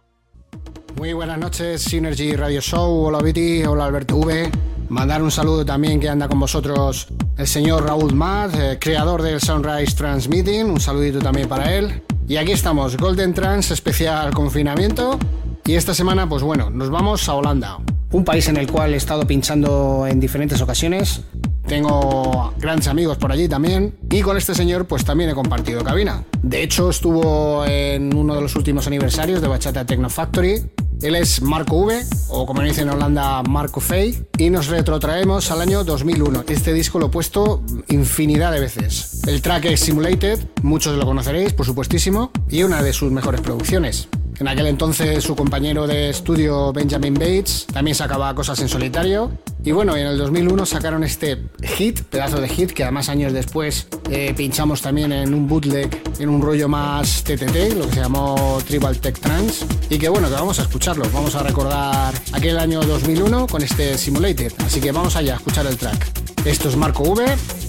Muy 0.96 1.12
buenas 1.12 1.38
noches, 1.38 1.82
Synergy 1.82 2.34
Radio 2.34 2.60
Show. 2.60 3.06
Hola 3.06 3.18
Viti, 3.18 3.62
hola 3.64 3.84
Alberto 3.84 4.16
V. 4.16 4.50
Mandar 4.88 5.22
un 5.22 5.30
saludo 5.30 5.64
también 5.64 6.00
que 6.00 6.08
anda 6.08 6.28
con 6.28 6.38
vosotros 6.38 7.08
el 7.36 7.46
señor 7.46 7.84
Raúl 7.84 8.14
Matt, 8.14 8.54
eh, 8.54 8.78
creador 8.80 9.20
del 9.20 9.40
Sunrise 9.40 9.94
Transmitting. 9.96 10.70
Un 10.70 10.80
saludito 10.80 11.18
también 11.18 11.48
para 11.48 11.74
él. 11.74 12.02
Y 12.28 12.36
aquí 12.36 12.52
estamos, 12.52 12.96
Golden 12.96 13.34
Trans 13.34 13.70
especial 13.70 14.32
confinamiento. 14.32 15.18
Y 15.66 15.74
esta 15.74 15.94
semana, 15.94 16.28
pues 16.28 16.44
bueno, 16.44 16.70
nos 16.70 16.90
vamos 16.90 17.28
a 17.28 17.34
Holanda, 17.34 17.78
un 18.12 18.24
país 18.24 18.48
en 18.48 18.56
el 18.56 18.70
cual 18.70 18.94
he 18.94 18.96
estado 18.96 19.26
pinchando 19.26 20.06
en 20.08 20.20
diferentes 20.20 20.62
ocasiones. 20.62 21.22
Tengo 21.66 22.54
grandes 22.58 22.86
amigos 22.86 23.18
por 23.18 23.32
allí 23.32 23.48
también. 23.48 23.98
Y 24.08 24.20
con 24.20 24.36
este 24.36 24.54
señor, 24.54 24.86
pues 24.86 25.04
también 25.04 25.30
he 25.30 25.34
compartido 25.34 25.82
cabina. 25.82 26.22
De 26.40 26.62
hecho, 26.62 26.90
estuvo 26.90 27.64
en 27.66 28.16
uno 28.16 28.36
de 28.36 28.42
los 28.42 28.54
últimos 28.54 28.86
aniversarios 28.86 29.40
de 29.40 29.48
Bachata 29.48 29.84
Techno 29.84 30.08
Factory. 30.08 30.62
Él 31.02 31.16
es 31.16 31.42
Marco 31.42 31.78
V, 31.78 32.00
o 32.28 32.46
como 32.46 32.62
dicen 32.62 32.88
en 32.88 32.94
Holanda, 32.94 33.42
Marco 33.42 33.80
Fey, 33.80 34.24
y 34.38 34.48
nos 34.50 34.68
retrotraemos 34.68 35.50
al 35.50 35.60
año 35.60 35.82
2001. 35.82 36.44
Este 36.48 36.72
disco 36.72 37.00
lo 37.00 37.06
he 37.06 37.10
puesto 37.10 37.62
infinidad 37.88 38.52
de 38.52 38.60
veces. 38.60 39.20
El 39.26 39.42
track 39.42 39.66
es 39.66 39.80
Simulated, 39.80 40.38
muchos 40.62 40.96
lo 40.96 41.04
conoceréis, 41.04 41.52
por 41.52 41.66
supuestísimo, 41.66 42.30
y 42.48 42.62
una 42.62 42.82
de 42.82 42.92
sus 42.94 43.10
mejores 43.12 43.42
producciones. 43.42 44.08
En 44.38 44.48
aquel 44.48 44.66
entonces 44.66 45.24
su 45.24 45.34
compañero 45.34 45.86
de 45.86 46.10
estudio 46.10 46.72
Benjamin 46.72 47.14
Bates 47.14 47.66
también 47.72 47.94
sacaba 47.94 48.34
cosas 48.34 48.60
en 48.60 48.68
solitario. 48.68 49.30
Y 49.64 49.72
bueno, 49.72 49.96
en 49.96 50.06
el 50.06 50.18
2001 50.18 50.66
sacaron 50.66 51.02
este 51.04 51.42
hit, 51.62 52.02
pedazo 52.02 52.40
de 52.40 52.48
hit, 52.48 52.72
que 52.72 52.82
además 52.82 53.08
años 53.08 53.32
después 53.32 53.88
eh, 54.10 54.34
pinchamos 54.36 54.82
también 54.82 55.10
en 55.12 55.32
un 55.32 55.48
bootleg, 55.48 56.02
en 56.18 56.28
un 56.28 56.42
rollo 56.42 56.68
más 56.68 57.24
TTT, 57.24 57.76
lo 57.76 57.86
que 57.88 57.94
se 57.94 58.00
llamó 58.00 58.58
Tribal 58.66 58.98
Tech 58.98 59.18
Trance. 59.18 59.64
Y 59.88 59.98
que 59.98 60.08
bueno, 60.08 60.28
que 60.28 60.34
vamos 60.34 60.58
a 60.58 60.62
escucharlo. 60.62 61.06
Vamos 61.12 61.34
a 61.34 61.42
recordar 61.42 62.14
aquel 62.32 62.58
año 62.58 62.82
2001 62.82 63.46
con 63.46 63.62
este 63.62 63.96
Simulated. 63.96 64.52
Así 64.64 64.80
que 64.80 64.92
vamos 64.92 65.16
allá 65.16 65.34
a 65.34 65.36
escuchar 65.36 65.66
el 65.66 65.76
track. 65.76 66.06
Esto 66.44 66.68
es 66.68 66.76
Marco 66.76 67.02
V, 67.02 67.24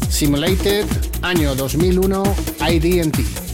Simulated, 0.09 0.85
año 1.21 1.55
2001, 1.55 2.23
IDT. 2.69 3.46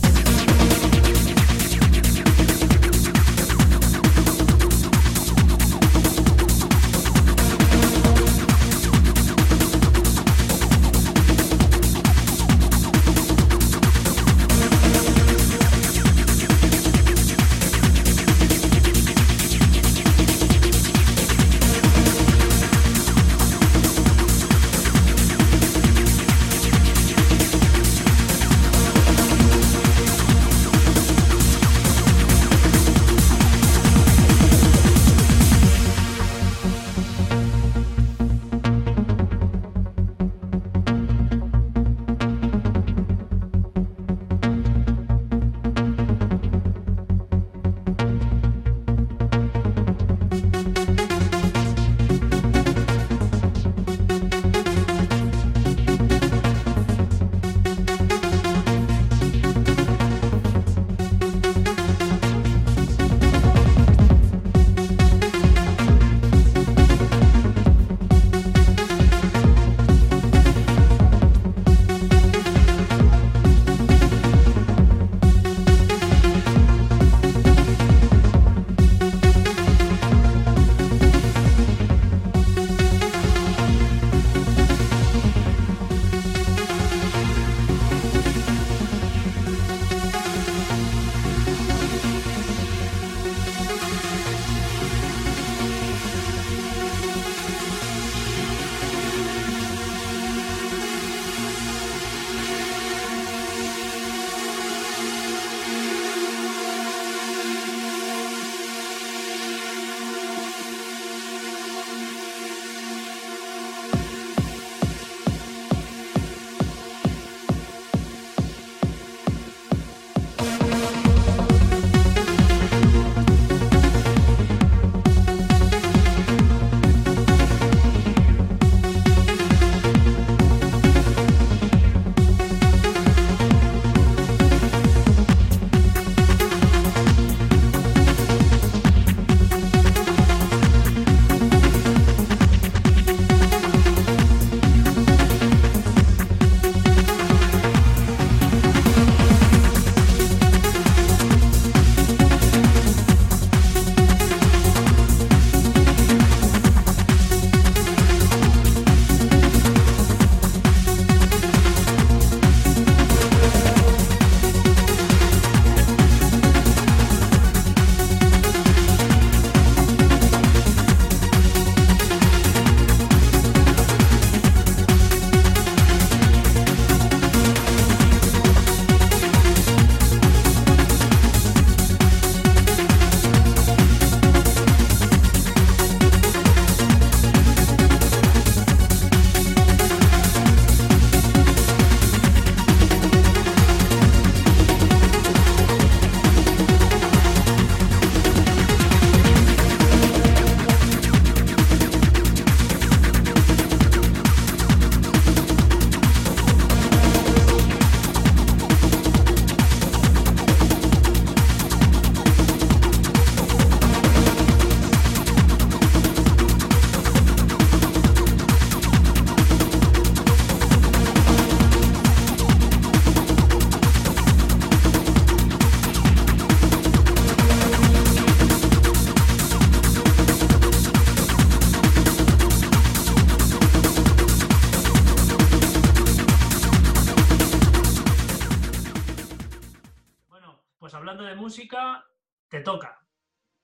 Hablando 240.91 241.23
de 241.23 241.35
música, 241.35 242.03
te 242.49 242.59
toca. 242.59 242.99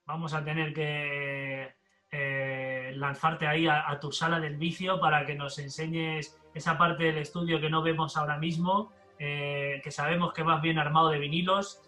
Vamos 0.06 0.32
a 0.32 0.42
tener 0.42 0.72
que 0.72 1.74
eh, 2.10 2.92
lanzarte 2.94 3.46
ahí 3.46 3.68
a, 3.68 3.98
tu 4.00 4.10
sala 4.10 4.40
del 4.40 4.56
vicio 4.56 4.98
para 4.98 5.26
que 5.26 5.34
nos 5.34 5.58
enseñes 5.58 6.40
esa 6.54 6.78
parte 6.78 7.04
del 7.04 7.18
estudio 7.18 7.60
que 7.60 7.68
no 7.68 7.82
vemos 7.82 8.16
ahora 8.16 8.38
mismo, 8.38 8.90
eh, 9.18 9.82
que 9.84 9.90
sabemos 9.90 10.32
que 10.32 10.42
vas 10.42 10.62
bien 10.62 10.78
armado 10.78 11.10
de 11.10 11.18
vinilos, 11.18 11.82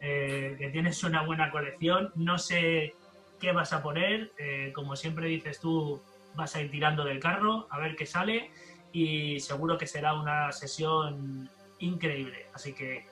eh, 0.00 0.56
que 0.58 0.70
tienes 0.70 1.04
una 1.04 1.22
buena 1.22 1.50
colección. 1.50 2.10
No 2.14 2.38
sé 2.38 2.94
qué 3.38 3.52
vas 3.52 3.74
a 3.74 3.82
poner, 3.82 4.32
como 4.74 4.96
siempre 4.96 5.28
dices 5.28 5.60
tú, 5.60 6.02
vas 6.34 6.56
a 6.56 6.62
ir 6.62 6.70
tirando 6.70 7.04
del 7.04 7.20
carro 7.20 7.66
a 7.70 7.78
ver 7.78 7.94
qué 7.94 8.06
sale 8.06 8.50
y 8.92 9.38
seguro 9.40 9.76
que 9.76 9.86
será 9.86 10.14
una 10.14 10.50
sesión 10.50 11.50
increíble. 11.78 12.46
Así 12.54 12.72
que, 12.72 13.06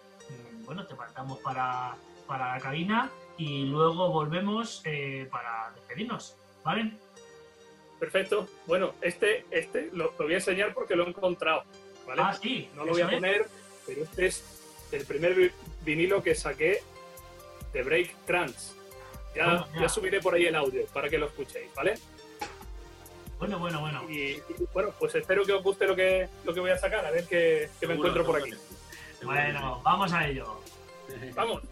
bueno, 0.64 0.86
te 0.86 0.94
faltamos 0.94 1.38
para, 1.40 1.96
para 2.26 2.54
la 2.54 2.60
cabina 2.60 3.10
y 3.38 3.64
luego 3.66 4.10
volvemos 4.10 4.82
para 5.30 5.72
despedirnos. 5.74 6.36
¿Vale? 6.64 6.92
Perfecto. 7.98 8.48
Bueno, 8.66 8.94
este, 9.00 9.46
este 9.50 9.90
lo, 9.92 10.12
voy 10.12 10.32
a 10.34 10.36
enseñar 10.36 10.74
porque 10.74 10.96
lo 10.96 11.04
he 11.04 11.08
encontrado. 11.08 11.64
¿vale? 12.06 12.22
Ah, 12.22 12.34
sí. 12.34 12.68
No 12.74 12.84
lo 12.84 12.92
voy 12.92 13.02
a 13.02 13.10
poner, 13.10 13.46
pero 13.86 14.02
este 14.02 14.26
es 14.26 14.44
el 14.92 15.04
primer 15.04 15.52
vinilo 15.84 16.22
que 16.22 16.34
saqué 16.34 16.82
de 17.72 17.82
Break 17.82 18.14
Trance. 18.26 18.74
Ya, 19.34 19.66
ya. 19.78 19.88
subiré 19.88 20.20
por 20.20 20.34
ahí 20.34 20.46
el 20.46 20.54
audio 20.54 20.86
para 20.86 21.10
que 21.10 21.18
lo 21.18 21.26
escuchéis, 21.26 21.72
¿vale? 21.74 21.98
Bueno, 23.38 23.58
bueno, 23.58 23.80
bueno. 23.80 24.10
Y, 24.10 24.40
bueno, 24.72 24.94
pues 24.98 25.14
espero 25.14 25.44
que 25.44 25.52
os 25.52 25.62
guste 25.62 25.86
lo 25.86 25.94
que, 25.94 26.26
lo 26.44 26.54
que 26.54 26.60
voy 26.60 26.70
a 26.70 26.78
sacar, 26.78 27.04
a 27.04 27.10
ver 27.10 27.26
qué, 27.26 27.68
qué 27.78 27.86
me 27.86 27.94
encuentro 27.94 28.24
por 28.24 28.40
aquí. 28.40 28.52
Bueno, 29.26 29.80
vamos 29.82 30.12
a 30.12 30.26
ello. 30.26 30.60
Vamos. 31.34 31.62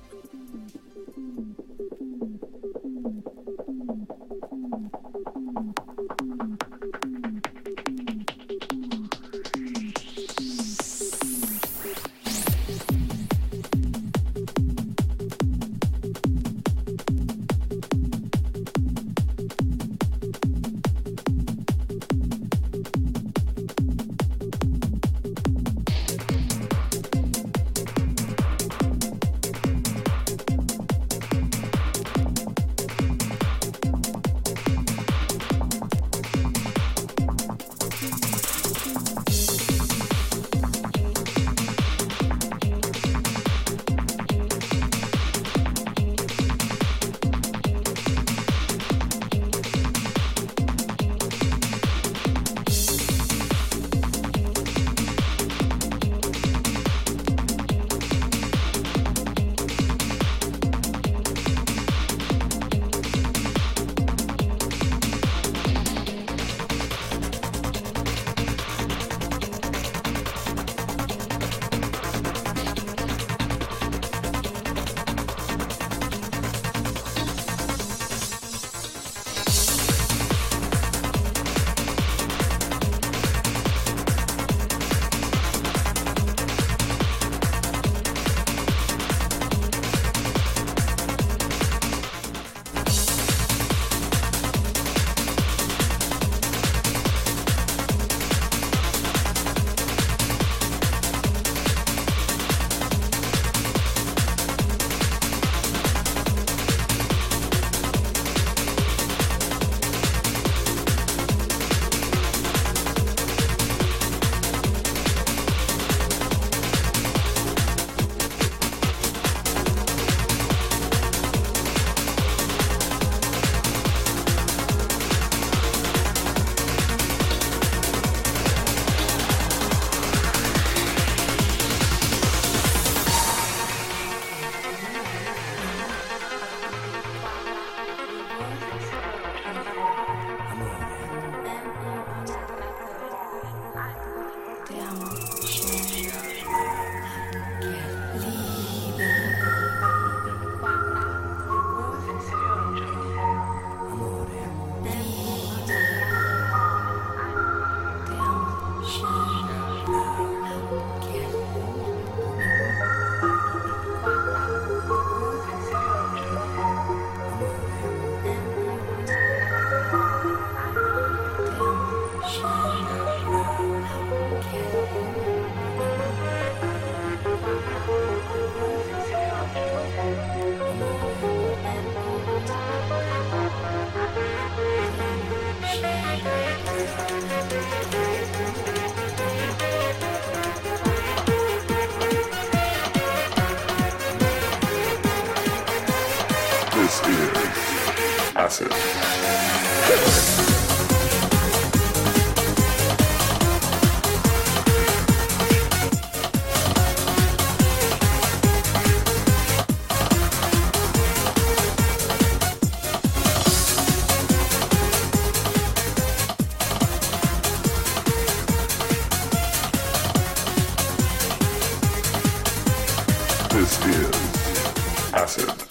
gracias. 225.25 225.64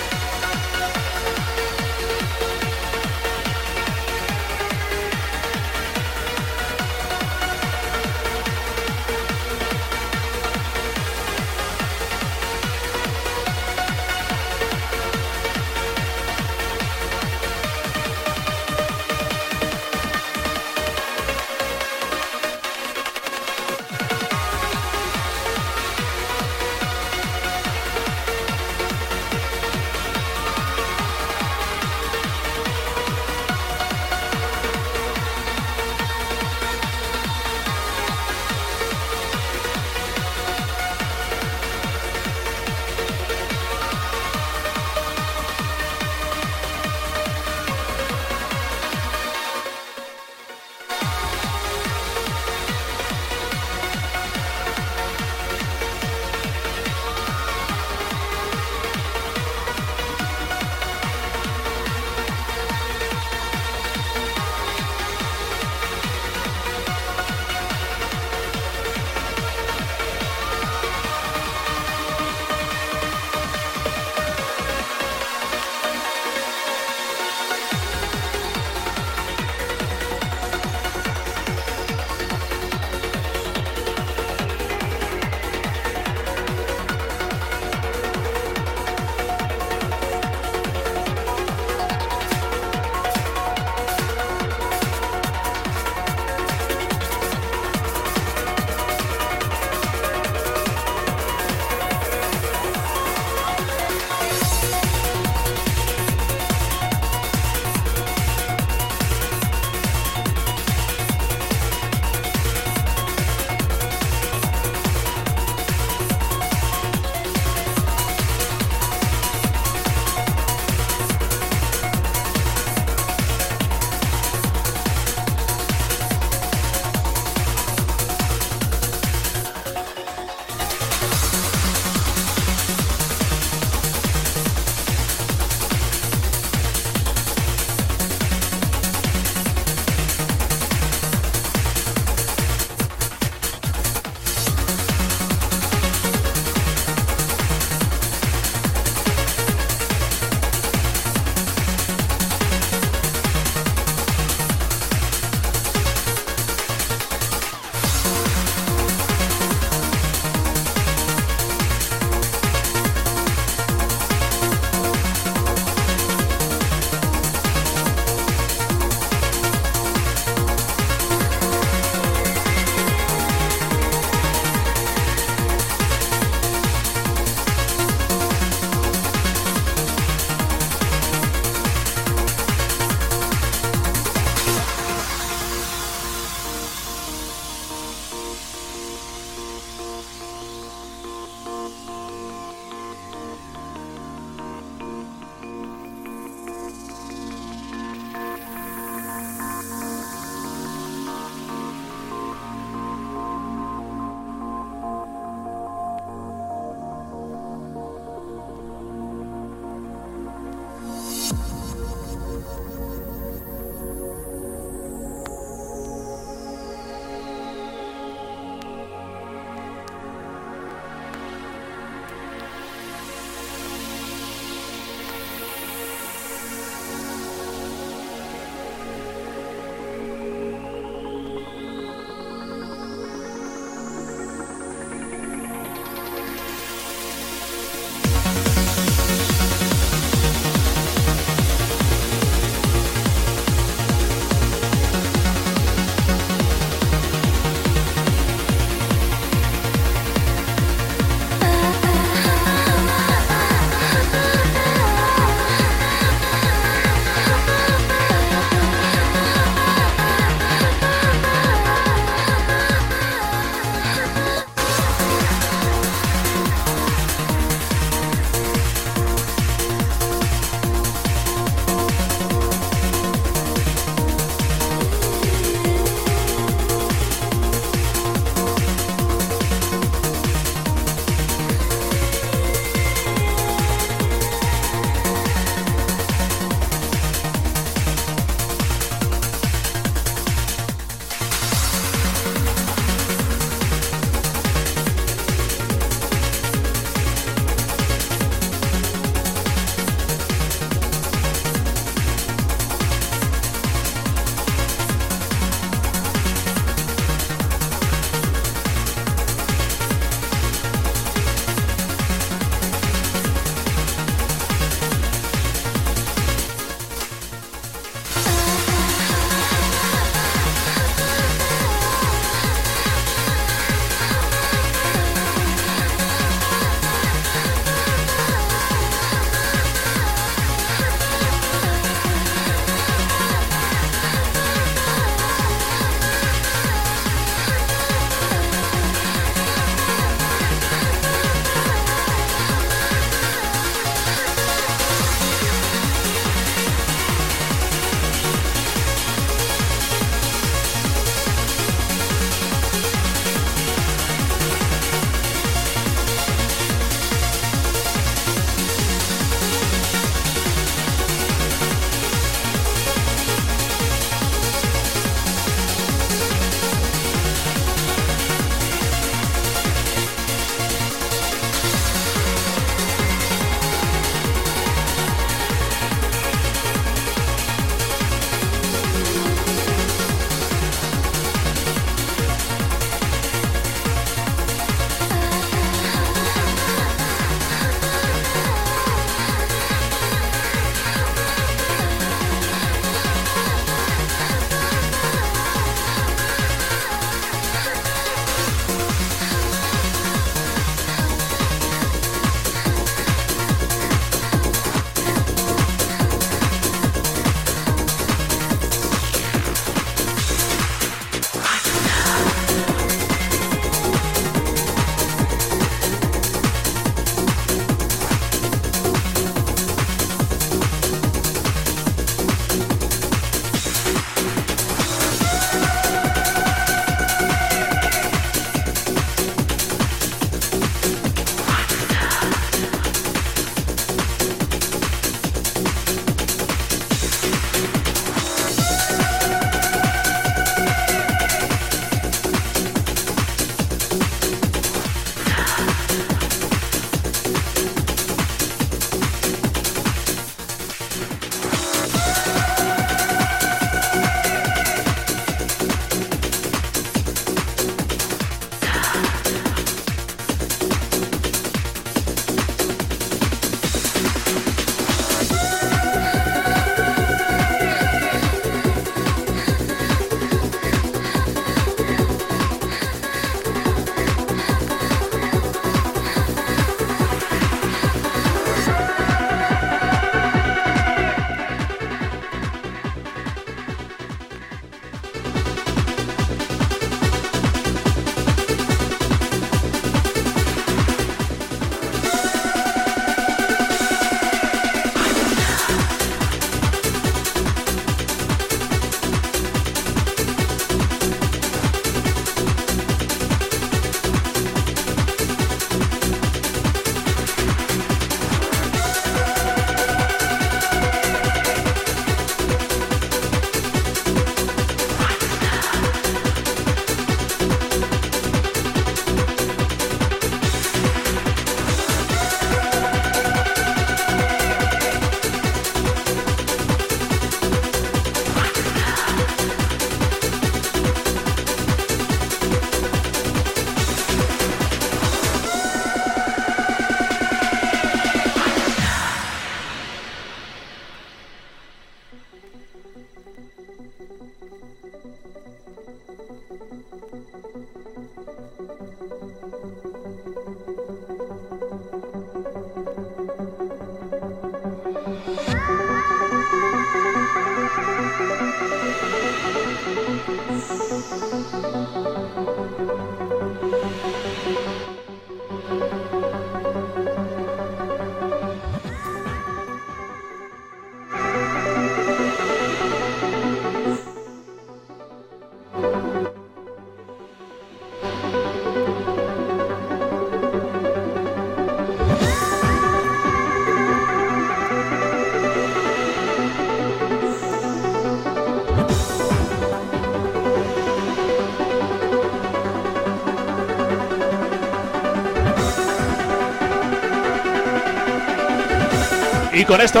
Y 599.62 599.64
con 599.64 599.80
esto, 599.80 600.00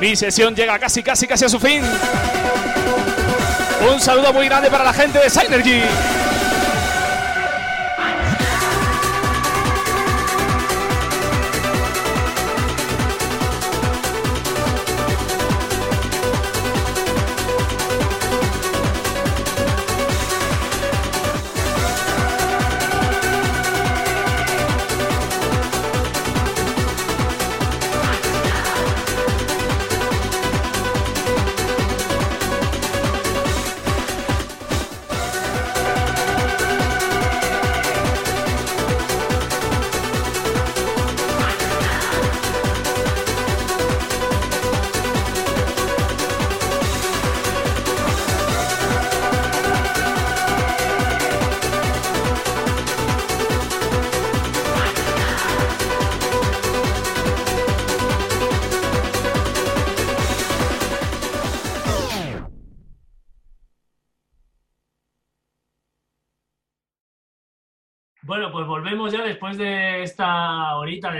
mi 0.00 0.14
sesión 0.14 0.54
llega 0.54 0.78
casi, 0.78 1.02
casi, 1.02 1.26
casi 1.26 1.44
a 1.44 1.48
su 1.48 1.58
fin. 1.58 1.82
Un 3.92 4.00
saludo 4.00 4.32
muy 4.32 4.46
grande 4.46 4.70
para 4.70 4.84
la 4.84 4.92
gente 4.92 5.18
de 5.18 5.28
Synergy. 5.28 5.82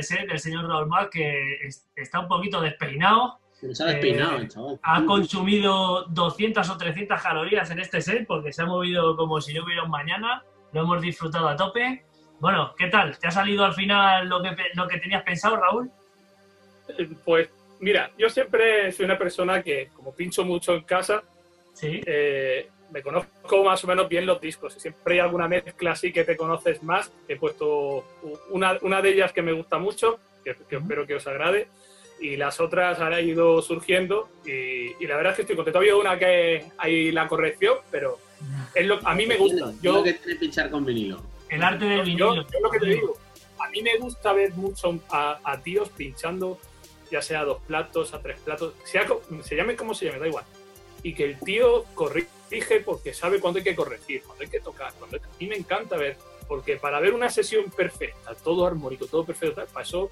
Set 0.03 0.27
del 0.29 0.39
señor 0.39 0.69
Raúl 0.69 0.87
Mar, 0.89 1.09
que 1.11 1.57
es- 1.67 1.87
está 1.97 2.21
un 2.21 2.29
poquito 2.29 2.61
despeinado. 2.61 3.39
Se 3.53 3.69
nos 3.69 3.81
ha 3.81 3.87
despeinado, 3.87 4.39
Eh, 4.41 4.49
chaval. 4.49 4.81
Ha 4.83 5.05
consumido 5.05 6.05
200 6.09 6.69
o 6.69 6.77
300 6.77 7.23
calorías 7.23 7.71
en 7.71 7.79
este 7.79 8.01
set 8.01 8.27
porque 8.27 8.53
se 8.53 8.63
ha 8.63 8.67
movido 8.67 9.17
como 9.17 9.41
si 9.41 9.55
no 9.55 9.65
hubiera 9.65 9.85
un 9.85 9.91
mañana. 9.91 10.43
Lo 10.73 10.83
hemos 10.83 11.01
disfrutado 11.01 11.49
a 11.49 11.57
tope. 11.57 12.05
Bueno, 12.41 12.75
¿qué 12.77 12.89
tal? 12.89 13.17
¿Te 13.19 13.29
ha 13.29 13.31
salido 13.31 13.65
al 13.65 13.73
final 13.75 14.29
lo 14.29 14.43
que, 14.43 14.57
lo 14.75 14.89
que 14.89 14.99
tenías 14.99 15.23
pensado, 15.23 15.57
Raúl? 15.57 15.91
Eh, 16.99 17.09
Pues 17.25 17.51
mira, 17.81 18.11
yo 18.19 18.29
siempre 18.29 18.91
soy 18.91 19.05
una 19.05 19.17
persona 19.19 19.63
que, 19.63 19.89
como 19.95 20.13
pincho 20.15 20.45
mucho 20.45 20.75
en 20.75 20.83
casa, 20.83 21.23
Sí. 21.73 22.01
eh, 22.05 22.69
me 22.93 23.03
conozco 23.03 23.65
más 23.65 23.83
o 23.85 23.87
menos 23.87 24.09
bien 24.09 24.27
los 24.27 24.41
discos. 24.41 24.77
Y 24.77 24.81
siempre 24.81 25.15
hay 25.15 25.21
alguna 25.21 25.49
mezcla 25.49 25.93
así 25.93 26.13
que 26.13 26.25
te 26.25 26.37
conoces 26.37 26.83
más. 26.83 27.11
He 27.29 27.37
puesto 27.37 28.05
una, 28.51 28.79
una 28.83 29.01
de 29.01 29.11
ellas 29.11 29.33
que 29.33 29.43
me 29.43 29.53
gusta 29.53 29.79
mucho, 29.79 30.19
que, 30.45 30.55
que 30.69 30.77
espero 30.77 31.07
que 31.07 31.15
os 31.15 31.27
agrade. 31.27 31.69
Y 32.21 32.37
las 32.37 32.61
otras 32.61 33.01
han 33.01 33.13
ido 33.27 33.63
surgiendo. 33.63 34.29
Y, 34.45 34.93
y 35.03 35.07
la 35.07 35.17
verdad 35.17 35.33
es 35.33 35.37
que 35.37 35.43
estoy 35.43 35.57
contento. 35.57 35.79
Había 35.79 35.97
una 35.97 36.19
que 36.19 36.67
hay 36.79 37.11
la 37.11 37.27
corrección, 37.27 37.79
pero 37.91 38.19
es 38.75 38.87
lo, 38.87 39.01
a 39.07 39.15
mí 39.15 39.27
me 39.27 39.37
gusta. 39.37 39.73
Yo 39.81 39.81
Yo, 39.83 39.93
lo 39.95 40.03
que 40.05 40.15
tiene 40.15 40.39
pinchar 40.39 40.71
con 40.71 40.85
vinilo. 40.85 41.23
El 41.49 41.63
arte 41.63 41.85
del 41.85 41.99
yo, 42.17 42.31
vinilo. 42.31 42.35
yo 42.49 42.61
lo 42.61 42.71
que 42.71 42.79
te 42.79 42.87
digo, 42.87 43.17
a 43.59 43.69
mí 43.71 43.83
me 43.83 43.97
gusta 43.99 44.33
ver 44.33 44.53
mucho 44.55 44.99
a, 45.11 45.39
a 45.45 45.61
tíos 45.61 45.89
pinchando, 45.91 46.59
ya 47.11 47.21
sea 47.23 47.41
a 47.41 47.45
dos 47.45 47.61
platos, 47.67 48.15
a 48.15 48.21
tres 48.21 48.39
platos, 48.41 48.75
sea, 48.85 49.07
se 49.43 49.57
llame 49.57 49.77
como 49.77 49.95
se 49.95 50.07
llame, 50.07 50.19
da 50.19 50.29
igual. 50.29 50.45
Y 51.03 51.15
que 51.15 51.25
el 51.25 51.39
tío 51.41 51.85
corrige 52.61 52.81
porque 52.81 53.15
sabe 53.15 53.41
cuándo 53.41 53.59
hay 53.59 53.65
que 53.65 53.75
corregir, 53.75 54.23
cuándo 54.23 54.45
hay 54.45 54.51
que 54.51 54.61
tocar. 54.61 54.93
Cuándo 54.99 55.17
hay 55.17 55.21
que- 55.23 55.27
A 55.29 55.39
mí 55.41 55.47
me 55.47 55.57
encanta 55.57 55.97
ver, 55.97 56.17
porque 56.49 56.77
para 56.77 57.01
ver 57.01 57.15
una 57.15 57.29
sesión 57.31 57.65
perfecta, 57.71 58.35
todo 58.35 58.67
armónico, 58.67 59.07
todo 59.07 59.25
perfecto, 59.25 59.63
tal, 59.65 59.83
eso 59.83 60.11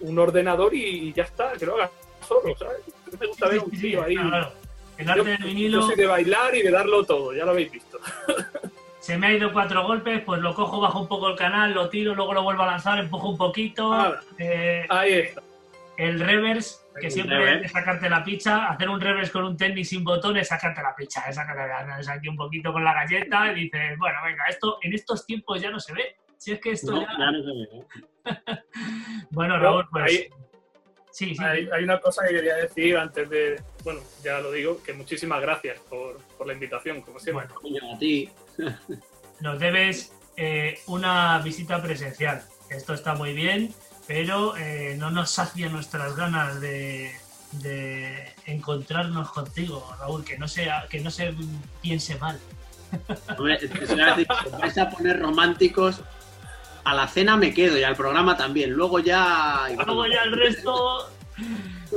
un, 0.00 0.08
un 0.08 0.18
ordenador 0.18 0.74
y, 0.74 1.12
ya 1.12 1.24
está, 1.24 1.52
que 1.52 1.66
lo 1.66 1.74
haga 1.74 1.90
solo, 2.26 2.56
¿sabes? 2.56 2.78
Me 3.18 3.26
gusta 3.26 3.48
ver 3.48 3.58
un 3.60 3.70
tío 3.70 4.02
ahí. 4.02 4.14
claro. 4.16 4.52
El 4.98 5.06
Yo, 5.06 5.12
arte 5.12 5.24
del 5.30 5.38
yo 5.38 5.46
vinilo. 5.46 5.82
soy 5.82 5.96
de 5.96 6.06
bailar 6.06 6.54
y 6.54 6.62
de 6.62 6.70
darlo 6.70 7.04
todo, 7.04 7.32
ya 7.32 7.44
lo 7.46 7.52
habéis 7.52 7.70
visto. 7.70 7.98
Se 9.00 9.16
me 9.16 9.28
ha 9.28 9.32
ido 9.32 9.50
cuatro 9.50 9.82
golpes, 9.86 10.22
pues 10.26 10.40
lo 10.42 10.54
cojo, 10.54 10.78
bajo 10.78 11.00
un 11.00 11.08
poco 11.08 11.28
el 11.28 11.36
canal, 11.36 11.72
lo 11.72 11.88
tiro, 11.88 12.14
luego 12.14 12.34
lo 12.34 12.42
vuelvo 12.42 12.64
a 12.64 12.66
lanzar, 12.66 12.98
empujo 12.98 13.30
un 13.30 13.38
poquito. 13.38 14.14
Eh, 14.38 14.84
Ahí 14.90 15.12
está. 15.14 15.42
el 15.96 16.20
reverse, 16.20 16.80
que 17.00 17.10
siempre 17.10 17.64
es 17.64 17.72
sacarte 17.72 18.08
la 18.08 18.22
picha, 18.22 18.66
hacer 18.68 18.88
un 18.88 19.00
reverse 19.00 19.32
con 19.32 19.44
un 19.44 19.56
tenis 19.56 19.88
sin 19.88 20.04
botones, 20.04 20.48
sacarte 20.48 20.82
la 20.82 20.94
picha, 20.94 21.22
es 21.28 21.34
sacarte 21.36 21.66
la, 21.66 21.98
es 21.98 22.08
aquí 22.08 22.28
un 22.28 22.36
poquito 22.36 22.72
con 22.72 22.84
la 22.84 22.92
galleta 22.94 23.50
y 23.52 23.64
dices, 23.64 23.98
bueno, 23.98 24.18
venga, 24.24 24.44
esto 24.48 24.78
en 24.82 24.92
estos 24.94 25.26
tiempos 25.26 25.60
ya 25.60 25.70
no 25.70 25.80
se 25.80 25.92
ve. 25.94 26.16
Si 26.38 26.52
es 26.52 26.60
que 26.60 26.70
esto 26.72 26.92
No, 26.92 27.00
ya... 27.02 27.08
ya 27.18 27.30
no 27.32 27.42
se 27.42 27.48
ve. 27.48 27.68
¿eh? 27.72 28.60
Bueno, 29.30 29.58
Raúl, 29.58 29.86
pues... 29.90 30.04
ahí- 30.04 30.28
sí, 31.10 31.34
sí. 31.34 31.42
Hay, 31.44 31.68
hay 31.72 31.84
una 31.84 32.00
cosa 32.00 32.22
que 32.26 32.34
quería 32.34 32.56
decir 32.56 32.96
antes 32.96 33.28
de, 33.28 33.60
bueno, 33.84 34.00
ya 34.22 34.40
lo 34.40 34.50
digo, 34.52 34.82
que 34.82 34.92
muchísimas 34.92 35.40
gracias 35.40 35.78
por, 35.80 36.18
por 36.38 36.46
la 36.46 36.52
invitación, 36.52 37.02
como 37.02 37.18
siempre. 37.18 37.46
Bueno, 37.62 37.92
a 37.94 37.98
ti. 37.98 38.30
nos 39.40 39.58
debes 39.58 40.12
eh, 40.36 40.78
una 40.86 41.38
visita 41.40 41.82
presencial. 41.82 42.42
Esto 42.70 42.94
está 42.94 43.14
muy 43.14 43.34
bien, 43.34 43.74
pero 44.10 44.56
eh, 44.56 44.96
no 44.98 45.12
nos 45.12 45.30
sacia 45.30 45.68
nuestras 45.68 46.16
ganas 46.16 46.60
de, 46.60 47.12
de 47.52 48.34
encontrarnos 48.44 49.30
contigo, 49.30 49.88
Raúl, 50.00 50.24
que 50.24 50.36
no 50.36 50.48
sea, 50.48 50.86
que 50.90 50.98
no 50.98 51.12
se 51.12 51.32
piense 51.80 52.16
mal. 52.18 52.36
Hombre, 53.38 53.60
vais 54.58 54.78
a 54.78 54.90
poner 54.90 55.20
románticos. 55.20 56.00
A 56.82 56.92
la 56.92 57.06
cena 57.06 57.36
me 57.36 57.54
quedo 57.54 57.78
y 57.78 57.84
al 57.84 57.94
programa 57.94 58.36
también. 58.36 58.72
Luego 58.72 58.98
ya. 58.98 59.68
Luego 59.86 60.04
ya 60.08 60.22
el 60.24 60.32
resto. 60.32 61.08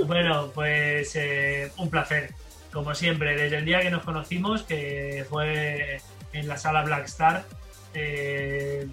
Bueno, 0.05 0.51
pues 0.53 1.15
eh, 1.15 1.71
un 1.77 1.89
placer. 1.89 2.31
Como 2.71 2.93
siempre, 2.93 3.35
desde 3.35 3.57
el 3.57 3.65
día 3.65 3.81
que 3.81 3.89
nos 3.89 4.03
conocimos, 4.03 4.61
que 4.61 5.25
fue 5.27 5.99
en 6.31 6.47
la 6.47 6.57
sala 6.57 6.83
Black 6.83 7.05
Star. 7.05 7.43
eh, 7.95 8.87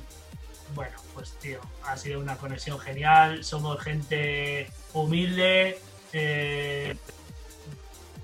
bueno, 0.75 0.97
pues 1.15 1.33
tío, 1.41 1.61
ha 1.85 1.97
sido 1.97 2.21
una 2.21 2.37
conexión 2.37 2.79
genial. 2.79 3.45
Somos 3.45 3.81
gente 3.83 4.69
humilde. 4.93 5.79
eh, 6.13 6.97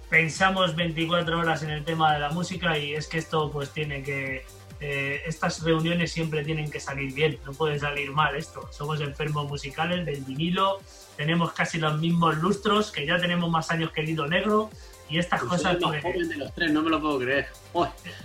pensamos 0.09 0.77
24 0.77 1.39
horas 1.39 1.63
en 1.63 1.71
el 1.71 1.85
tema 1.85 2.15
de 2.15 2.21
la 2.21 2.31
música 2.31 2.79
y 2.79 2.95
es 2.95 3.09
que 3.09 3.19
esto 3.19 3.51
pues 3.51 3.71
tiene 3.71 4.03
que 4.03 4.45
eh, 4.79 5.23
estas 5.27 5.63
reuniones 5.63 6.13
siempre 6.13 6.45
tienen 6.45 6.71
que 6.71 6.81
salir 6.81 7.13
bien, 7.15 7.39
no 7.47 7.53
pueden 7.53 7.81
salir 7.81 8.11
mal 8.13 8.37
esto. 8.37 8.69
Somos 8.73 9.01
enfermos 9.01 9.49
musicales 9.49 10.05
del 10.05 10.23
vinilo, 10.23 10.81
tenemos 11.17 11.53
casi 11.53 11.79
los 11.79 11.99
mismos 11.99 12.37
lustros, 12.39 12.93
que 12.93 13.07
ya 13.07 13.19
tenemos 13.19 13.51
más 13.51 13.71
años 13.71 13.91
que 13.91 14.03
el 14.03 14.11
hilo 14.11 14.29
negro 14.29 14.71
y 15.09 15.19
estas 15.19 15.41
Pues 15.41 15.63
cosas... 15.63 15.79
soy 15.81 15.97
el 15.97 16.03
más 16.03 16.03
joven 16.03 16.29
de 16.29 16.37
los 16.37 16.55
tres, 16.55 16.71
no 16.73 16.83
me 16.83 16.91
lo 16.91 17.01
puedo 17.01 17.19
creer. 17.19 17.49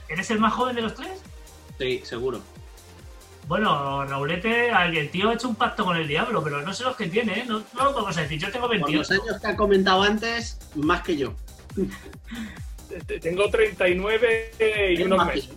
¿Eres 0.10 0.30
el 0.32 0.40
más 0.40 0.54
joven 0.54 0.76
de 0.76 0.82
los 0.82 0.94
tres? 0.96 1.22
sí, 1.80 2.02
seguro. 2.04 2.42
Bueno, 3.48 4.06
Raulete, 4.06 4.70
el 4.70 5.10
tío 5.10 5.30
ha 5.30 5.34
hecho 5.34 5.50
un 5.50 5.56
pacto 5.56 5.84
con 5.84 5.98
el 5.98 6.08
diablo, 6.08 6.42
pero 6.44 6.62
no 6.62 6.74
sé 6.74 6.84
los 6.84 6.96
que 6.96 7.08
tiene, 7.08 7.40
¿eh? 7.40 7.46
no, 7.48 7.60
no 7.74 7.84
lo 7.84 7.92
podemos 7.94 8.16
decir. 8.16 8.40
Yo 8.40 8.50
tengo 8.52 8.68
Por 8.68 8.78
los 8.78 8.90
28. 8.90 9.14
años 9.24 9.42
que 9.42 9.48
ha 9.48 9.56
comentado 9.58 10.04
antes, 10.04 10.60
más 10.76 11.02
que 11.02 11.18
yo. 11.18 11.34
Te- 13.08 13.20
Tengo 13.20 13.50
39 13.50 14.52
y 14.60 15.02
Es 15.02 15.06
unos 15.06 15.26
meses. 15.26 15.50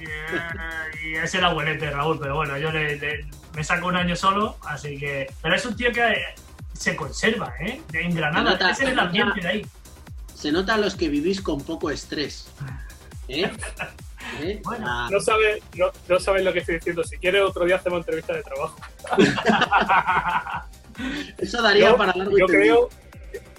Y, 0.00 1.08
y 1.08 1.14
es 1.14 1.34
el 1.34 1.44
abuelete, 1.44 1.90
Raúl, 1.90 2.18
pero 2.20 2.36
bueno, 2.36 2.56
yo 2.58 2.70
le, 2.72 2.96
le- 2.96 3.26
me 3.54 3.62
saco 3.64 3.86
un 3.88 3.96
año 3.96 4.16
solo, 4.16 4.56
así 4.66 4.98
que. 4.98 5.26
Pero 5.42 5.54
es 5.54 5.64
un 5.66 5.76
tío 5.76 5.92
que 5.92 6.14
se 6.72 6.96
conserva, 6.96 7.52
¿eh? 7.60 7.80
En 7.92 8.14
Granada, 8.14 8.50
nota- 8.52 8.70
es 8.70 8.80
en 8.80 8.88
el 8.88 8.98
ambiente 8.98 9.40
de 9.40 9.48
ahí. 9.48 9.66
Se 10.34 10.50
nota 10.52 10.74
a 10.74 10.78
los 10.78 10.94
que 10.96 11.08
vivís 11.08 11.40
con 11.40 11.60
poco 11.62 11.90
estrés. 11.90 12.50
¿Eh? 13.28 13.50
¿Eh? 14.40 14.60
Bueno. 14.64 14.86
Ah, 14.88 15.08
No 15.10 15.20
sabes 15.20 15.62
no, 15.76 15.90
no 16.08 16.20
sabes 16.20 16.44
lo 16.44 16.52
que 16.52 16.60
estoy 16.60 16.76
diciendo. 16.76 17.04
Si 17.04 17.16
quieres, 17.18 17.42
otro 17.42 17.64
día 17.64 17.76
hacemos 17.76 17.98
entrevista 18.00 18.32
de 18.34 18.42
trabajo. 18.42 18.76
eso 21.38 21.62
daría 21.62 21.90
Yo- 21.90 21.96
para 21.96 22.12
largo 22.14 22.36
y 22.36 22.40
Yo 22.40 22.46
creo, 22.46 22.88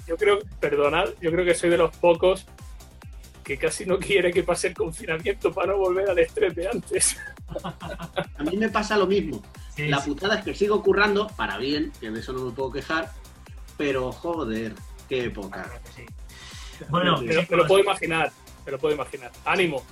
yo 0.08 0.18
creo, 0.18 0.40
perdonad, 0.60 1.10
yo 1.22 1.32
creo 1.32 1.46
que 1.46 1.56
soy 1.56 1.70
de 1.70 1.78
los 1.78 1.96
pocos 1.98 2.46
que 3.44 3.58
casi 3.58 3.86
no 3.86 4.00
quiere 4.00 4.32
que 4.32 4.44
pase 4.44 4.68
el 4.68 4.74
confinamiento 4.74 5.52
para 5.52 5.74
no 5.74 5.78
volver 5.80 6.10
al 6.10 6.18
estrés 6.20 6.56
de 6.56 6.68
antes. 6.70 7.18
A 8.38 8.44
mí 8.44 8.56
me 8.56 8.70
pasa 8.70 8.96
lo 8.98 9.06
mismo. 9.06 9.44
Sí, 9.76 9.88
La 9.90 10.00
sí. 10.00 10.12
putada 10.12 10.36
es 10.40 10.46
que 10.46 10.56
sigo 10.56 10.82
currando, 10.82 11.28
para 11.36 11.58
bien, 11.58 11.92
que 12.00 12.10
de 12.10 12.20
eso 12.22 12.32
no 12.32 12.46
me 12.46 12.52
puedo 12.54 12.72
quejar, 12.72 13.12
pero 13.78 14.12
joder, 14.14 14.74
qué 15.10 15.26
época. 15.26 15.70
Bueno, 16.90 17.22
Me, 17.22 17.34
lo- 17.34 17.68
puedo 17.68 17.80
imaginar, 17.84 18.32
me 18.66 18.72
lo 18.72 18.80
puedo 18.80 18.96
imaginar. 18.96 19.32
Ánimo. 19.46 19.84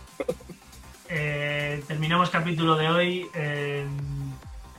Eh, 1.11 1.83
terminamos 1.87 2.29
capítulo 2.29 2.75
de 2.75 2.89
hoy. 2.89 3.27
eh, 3.33 3.85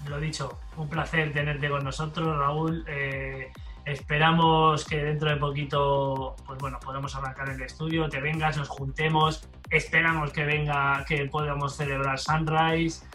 lo 0.09 0.19
dicho, 0.19 0.59
un 0.77 0.89
placer 0.89 1.33
tenerte 1.33 1.69
con 1.69 1.85
nosotros, 1.85 2.39
Raúl. 2.39 2.85
Eh, 2.89 3.53
esperamos 3.85 4.85
que 4.85 5.03
dentro 5.05 5.31
de 5.31 5.37
poquito, 5.37 6.35
pues 6.47 6.59
bueno, 6.59 6.81
podamos 6.81 7.15
arrancar 7.15 7.51
el 7.51 7.61
estudio, 7.61 8.09
te 8.09 8.21
vengas, 8.21 8.57
nos 8.57 8.69
juntemos. 8.69 9.49
Esperamos 9.71 10.33
que 10.33 10.45
venga, 10.45 11.05
que 11.07 11.27
podamos 11.27 11.77
celebrar 11.77 12.19
Sunrise. 12.19 13.07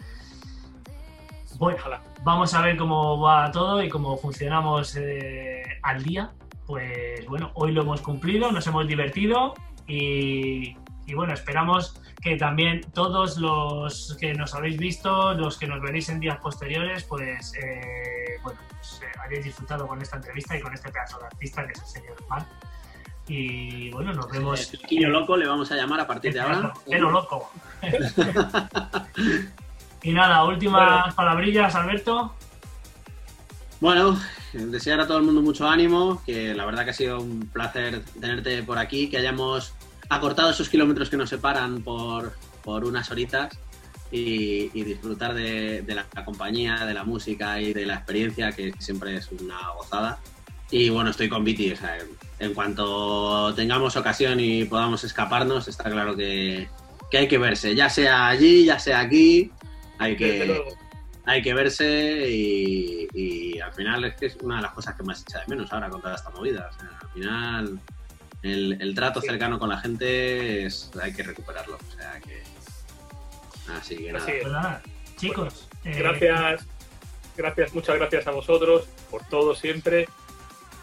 Bueno, 1.58 1.82
vamos 2.22 2.54
a 2.54 2.62
ver 2.62 2.76
cómo 2.76 3.20
va 3.20 3.50
todo 3.50 3.82
y 3.82 3.88
cómo 3.88 4.16
funcionamos 4.16 4.96
eh, 4.96 5.62
al 5.82 6.04
día. 6.04 6.30
Pues 6.66 7.26
bueno, 7.26 7.50
hoy 7.54 7.72
lo 7.72 7.82
hemos 7.82 8.00
cumplido, 8.00 8.52
nos 8.52 8.66
hemos 8.66 8.86
divertido 8.86 9.54
y, 9.86 10.76
y 11.06 11.14
bueno, 11.14 11.32
esperamos 11.32 12.00
que 12.20 12.36
también 12.36 12.80
todos 12.92 13.38
los 13.38 14.16
que 14.20 14.34
nos 14.34 14.54
habéis 14.54 14.78
visto, 14.78 15.34
los 15.34 15.58
que 15.58 15.66
nos 15.66 15.80
veréis 15.80 16.08
en 16.08 16.20
días 16.20 16.38
posteriores, 16.38 17.04
pues, 17.04 17.52
eh, 17.54 18.38
bueno, 18.42 18.58
pues, 18.68 19.00
eh, 19.02 19.06
hayáis 19.24 19.44
disfrutado 19.44 19.86
con 19.86 20.00
esta 20.02 20.16
entrevista 20.16 20.56
y 20.56 20.60
con 20.60 20.74
este 20.74 20.90
pedazo 20.90 21.18
de 21.18 21.26
artista 21.26 21.66
que 21.66 21.72
es 21.72 21.80
el 21.80 21.86
señor 21.86 22.22
Juan. 22.24 22.46
Y 23.28 23.90
bueno, 23.90 24.14
nos 24.14 24.30
vemos. 24.30 24.72
El 24.90 25.10
loco 25.10 25.36
le 25.36 25.46
vamos 25.46 25.70
a 25.70 25.76
llamar 25.76 26.00
a 26.00 26.06
partir 26.06 26.32
de 26.32 26.40
ahora. 26.40 26.72
Pero 26.88 27.10
loco. 27.10 27.50
y 30.02 30.12
nada, 30.12 30.44
últimas 30.44 31.14
palabrillas, 31.14 31.74
Alberto. 31.74 32.34
Bueno, 33.80 34.18
desear 34.52 35.00
a 35.00 35.06
todo 35.06 35.18
el 35.18 35.24
mundo 35.24 35.42
mucho 35.42 35.68
ánimo, 35.68 36.22
que 36.24 36.54
la 36.54 36.64
verdad 36.64 36.84
que 36.84 36.90
ha 36.90 36.94
sido 36.94 37.20
un 37.20 37.48
placer 37.52 38.02
tenerte 38.18 38.62
por 38.64 38.78
aquí, 38.78 39.08
que 39.08 39.18
hayamos 39.18 39.72
acortado 40.08 40.50
esos 40.50 40.68
kilómetros 40.68 41.10
que 41.10 41.16
nos 41.16 41.30
separan 41.30 41.82
por, 41.82 42.32
por 42.62 42.84
unas 42.84 43.10
horitas 43.10 43.58
y, 44.10 44.68
disfrutar 44.84 45.34
de, 45.34 45.84
la, 45.86 46.24
compañía, 46.24 46.86
de 46.86 46.94
la 46.94 47.04
música 47.04 47.60
y 47.60 47.72
de 47.72 47.86
la 47.86 47.94
experiencia, 47.94 48.52
que 48.52 48.72
siempre 48.78 49.16
es 49.16 49.30
una 49.32 49.70
gozada. 49.76 50.18
Y 50.70 50.90
bueno, 50.90 51.10
estoy 51.10 51.28
con 51.28 51.44
Viti, 51.44 51.72
o 51.72 51.76
sea, 51.76 51.98
en 52.38 52.54
cuanto 52.54 53.54
tengamos 53.54 53.96
ocasión 53.96 54.38
y 54.40 54.64
podamos 54.64 55.02
escaparnos, 55.04 55.66
está 55.66 55.84
claro 55.84 56.14
que, 56.14 56.68
que 57.10 57.18
hay 57.18 57.28
que 57.28 57.38
verse, 57.38 57.74
ya 57.74 57.88
sea 57.88 58.28
allí, 58.28 58.66
ya 58.66 58.78
sea 58.78 59.00
aquí, 59.00 59.50
hay 59.98 60.16
que, 60.16 60.62
hay 61.24 61.42
que 61.42 61.54
verse 61.54 62.28
y, 62.30 63.58
al 63.60 63.72
final 63.74 64.04
es 64.04 64.14
que 64.16 64.26
es 64.26 64.36
una 64.42 64.56
de 64.56 64.62
las 64.62 64.72
cosas 64.72 64.94
que 64.94 65.02
más 65.02 65.20
echa 65.22 65.40
de 65.40 65.46
menos 65.48 65.72
ahora 65.72 65.90
con 65.90 66.00
toda 66.00 66.14
esta 66.14 66.30
movida. 66.30 66.70
O 66.70 66.80
sea, 66.80 66.98
al 67.00 67.08
final 67.10 67.80
el, 68.42 68.94
trato 68.94 69.20
cercano 69.20 69.58
con 69.58 69.68
la 69.68 69.78
gente 69.78 70.64
es, 70.64 70.90
hay 71.00 71.12
que 71.12 71.22
recuperarlo. 71.22 71.76
O 71.76 71.96
sea 71.96 72.20
que. 72.20 72.42
Así 73.72 73.96
que 73.96 74.12
nada. 74.12 74.80
Pues 74.82 75.16
chicos. 75.16 75.68
Eh, 75.84 75.96
gracias, 75.98 76.66
gracias, 77.36 77.74
muchas 77.74 77.96
gracias 77.96 78.26
a 78.26 78.30
vosotros 78.30 78.88
por 79.10 79.26
todo 79.28 79.54
siempre. 79.54 80.08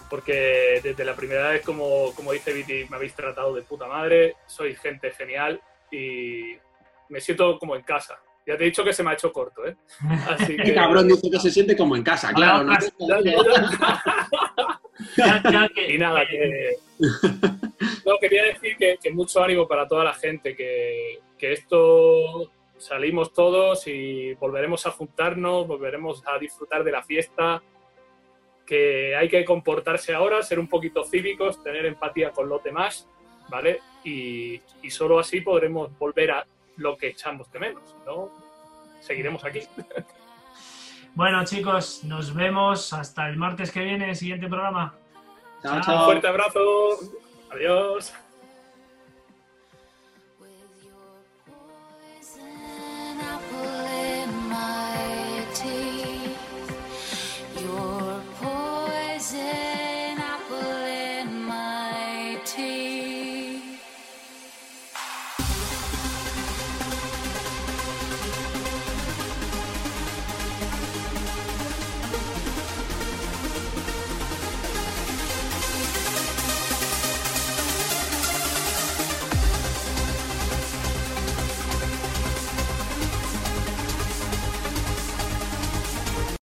Porque 0.09 0.79
desde 0.83 1.03
la 1.03 1.15
primera 1.15 1.49
vez, 1.49 1.63
como, 1.63 2.13
como 2.13 2.31
dice 2.31 2.53
Viti, 2.53 2.85
me 2.89 2.97
habéis 2.97 3.15
tratado 3.15 3.55
de 3.55 3.63
puta 3.63 3.87
madre. 3.87 4.35
Sois 4.45 4.79
gente 4.79 5.11
genial 5.11 5.59
y 5.91 6.55
me 7.09 7.19
siento 7.19 7.57
como 7.57 7.75
en 7.75 7.81
casa. 7.81 8.19
Ya 8.45 8.55
te 8.55 8.63
he 8.63 8.67
dicho 8.67 8.83
que 8.83 8.93
se 8.93 9.01
me 9.01 9.09
ha 9.09 9.13
hecho 9.13 9.33
corto, 9.33 9.65
¿eh? 9.65 9.75
Así 10.29 10.55
que... 10.57 10.75
cabrón 10.75 11.07
dice 11.07 11.31
que 11.31 11.39
se 11.39 11.49
siente 11.49 11.75
como 11.75 11.95
en 11.95 12.03
casa, 12.03 12.31
claro. 12.33 12.63
¿no? 12.63 12.73
y 15.87 15.97
nada, 15.97 16.27
que... 16.27 16.75
No, 18.05 18.17
quería 18.19 18.43
decir 18.43 18.77
que, 18.77 19.11
mucho 19.11 19.43
ánimo 19.43 19.67
para 19.67 19.87
toda 19.87 20.03
la 20.03 20.13
gente, 20.13 20.55
que, 20.55 21.19
que 21.37 21.53
esto 21.53 22.51
salimos 22.77 23.33
todos 23.33 23.87
y 23.87 24.33
volveremos 24.35 24.85
a 24.85 24.91
juntarnos, 24.91 25.67
volveremos 25.67 26.23
a 26.27 26.37
disfrutar 26.37 26.83
de 26.83 26.91
la 26.91 27.01
fiesta, 27.01 27.63
que 28.65 29.15
hay 29.15 29.27
que 29.27 29.43
comportarse 29.43 30.13
ahora, 30.13 30.41
ser 30.43 30.59
un 30.59 30.67
poquito 30.67 31.03
cívicos, 31.03 31.63
tener 31.63 31.85
empatía 31.85 32.31
con 32.31 32.47
los 32.47 32.63
demás, 32.63 33.07
¿vale? 33.49 33.81
Y, 34.03 34.61
y 34.83 34.89
solo 34.91 35.19
así 35.19 35.41
podremos 35.41 35.97
volver 35.97 36.31
a 36.31 36.47
lo 36.77 36.97
que 36.97 37.07
echamos 37.07 37.51
de 37.51 37.59
menos, 37.59 37.95
¿no? 38.05 38.29
Seguiremos 39.01 39.43
aquí. 39.43 39.61
Bueno, 41.15 41.45
chicos, 41.45 42.03
nos 42.03 42.33
vemos 42.33 42.91
hasta 42.91 43.29
el 43.29 43.37
martes 43.37 43.71
que 43.71 43.79
viene, 43.79 44.13
siguiente 44.15 44.49
programa. 44.49 44.95
Chao, 45.65 45.81
chao. 45.81 45.99
Un 45.99 46.05
fuerte 46.05 46.27
abrazo. 46.27 46.99
Adiós. 47.49 48.13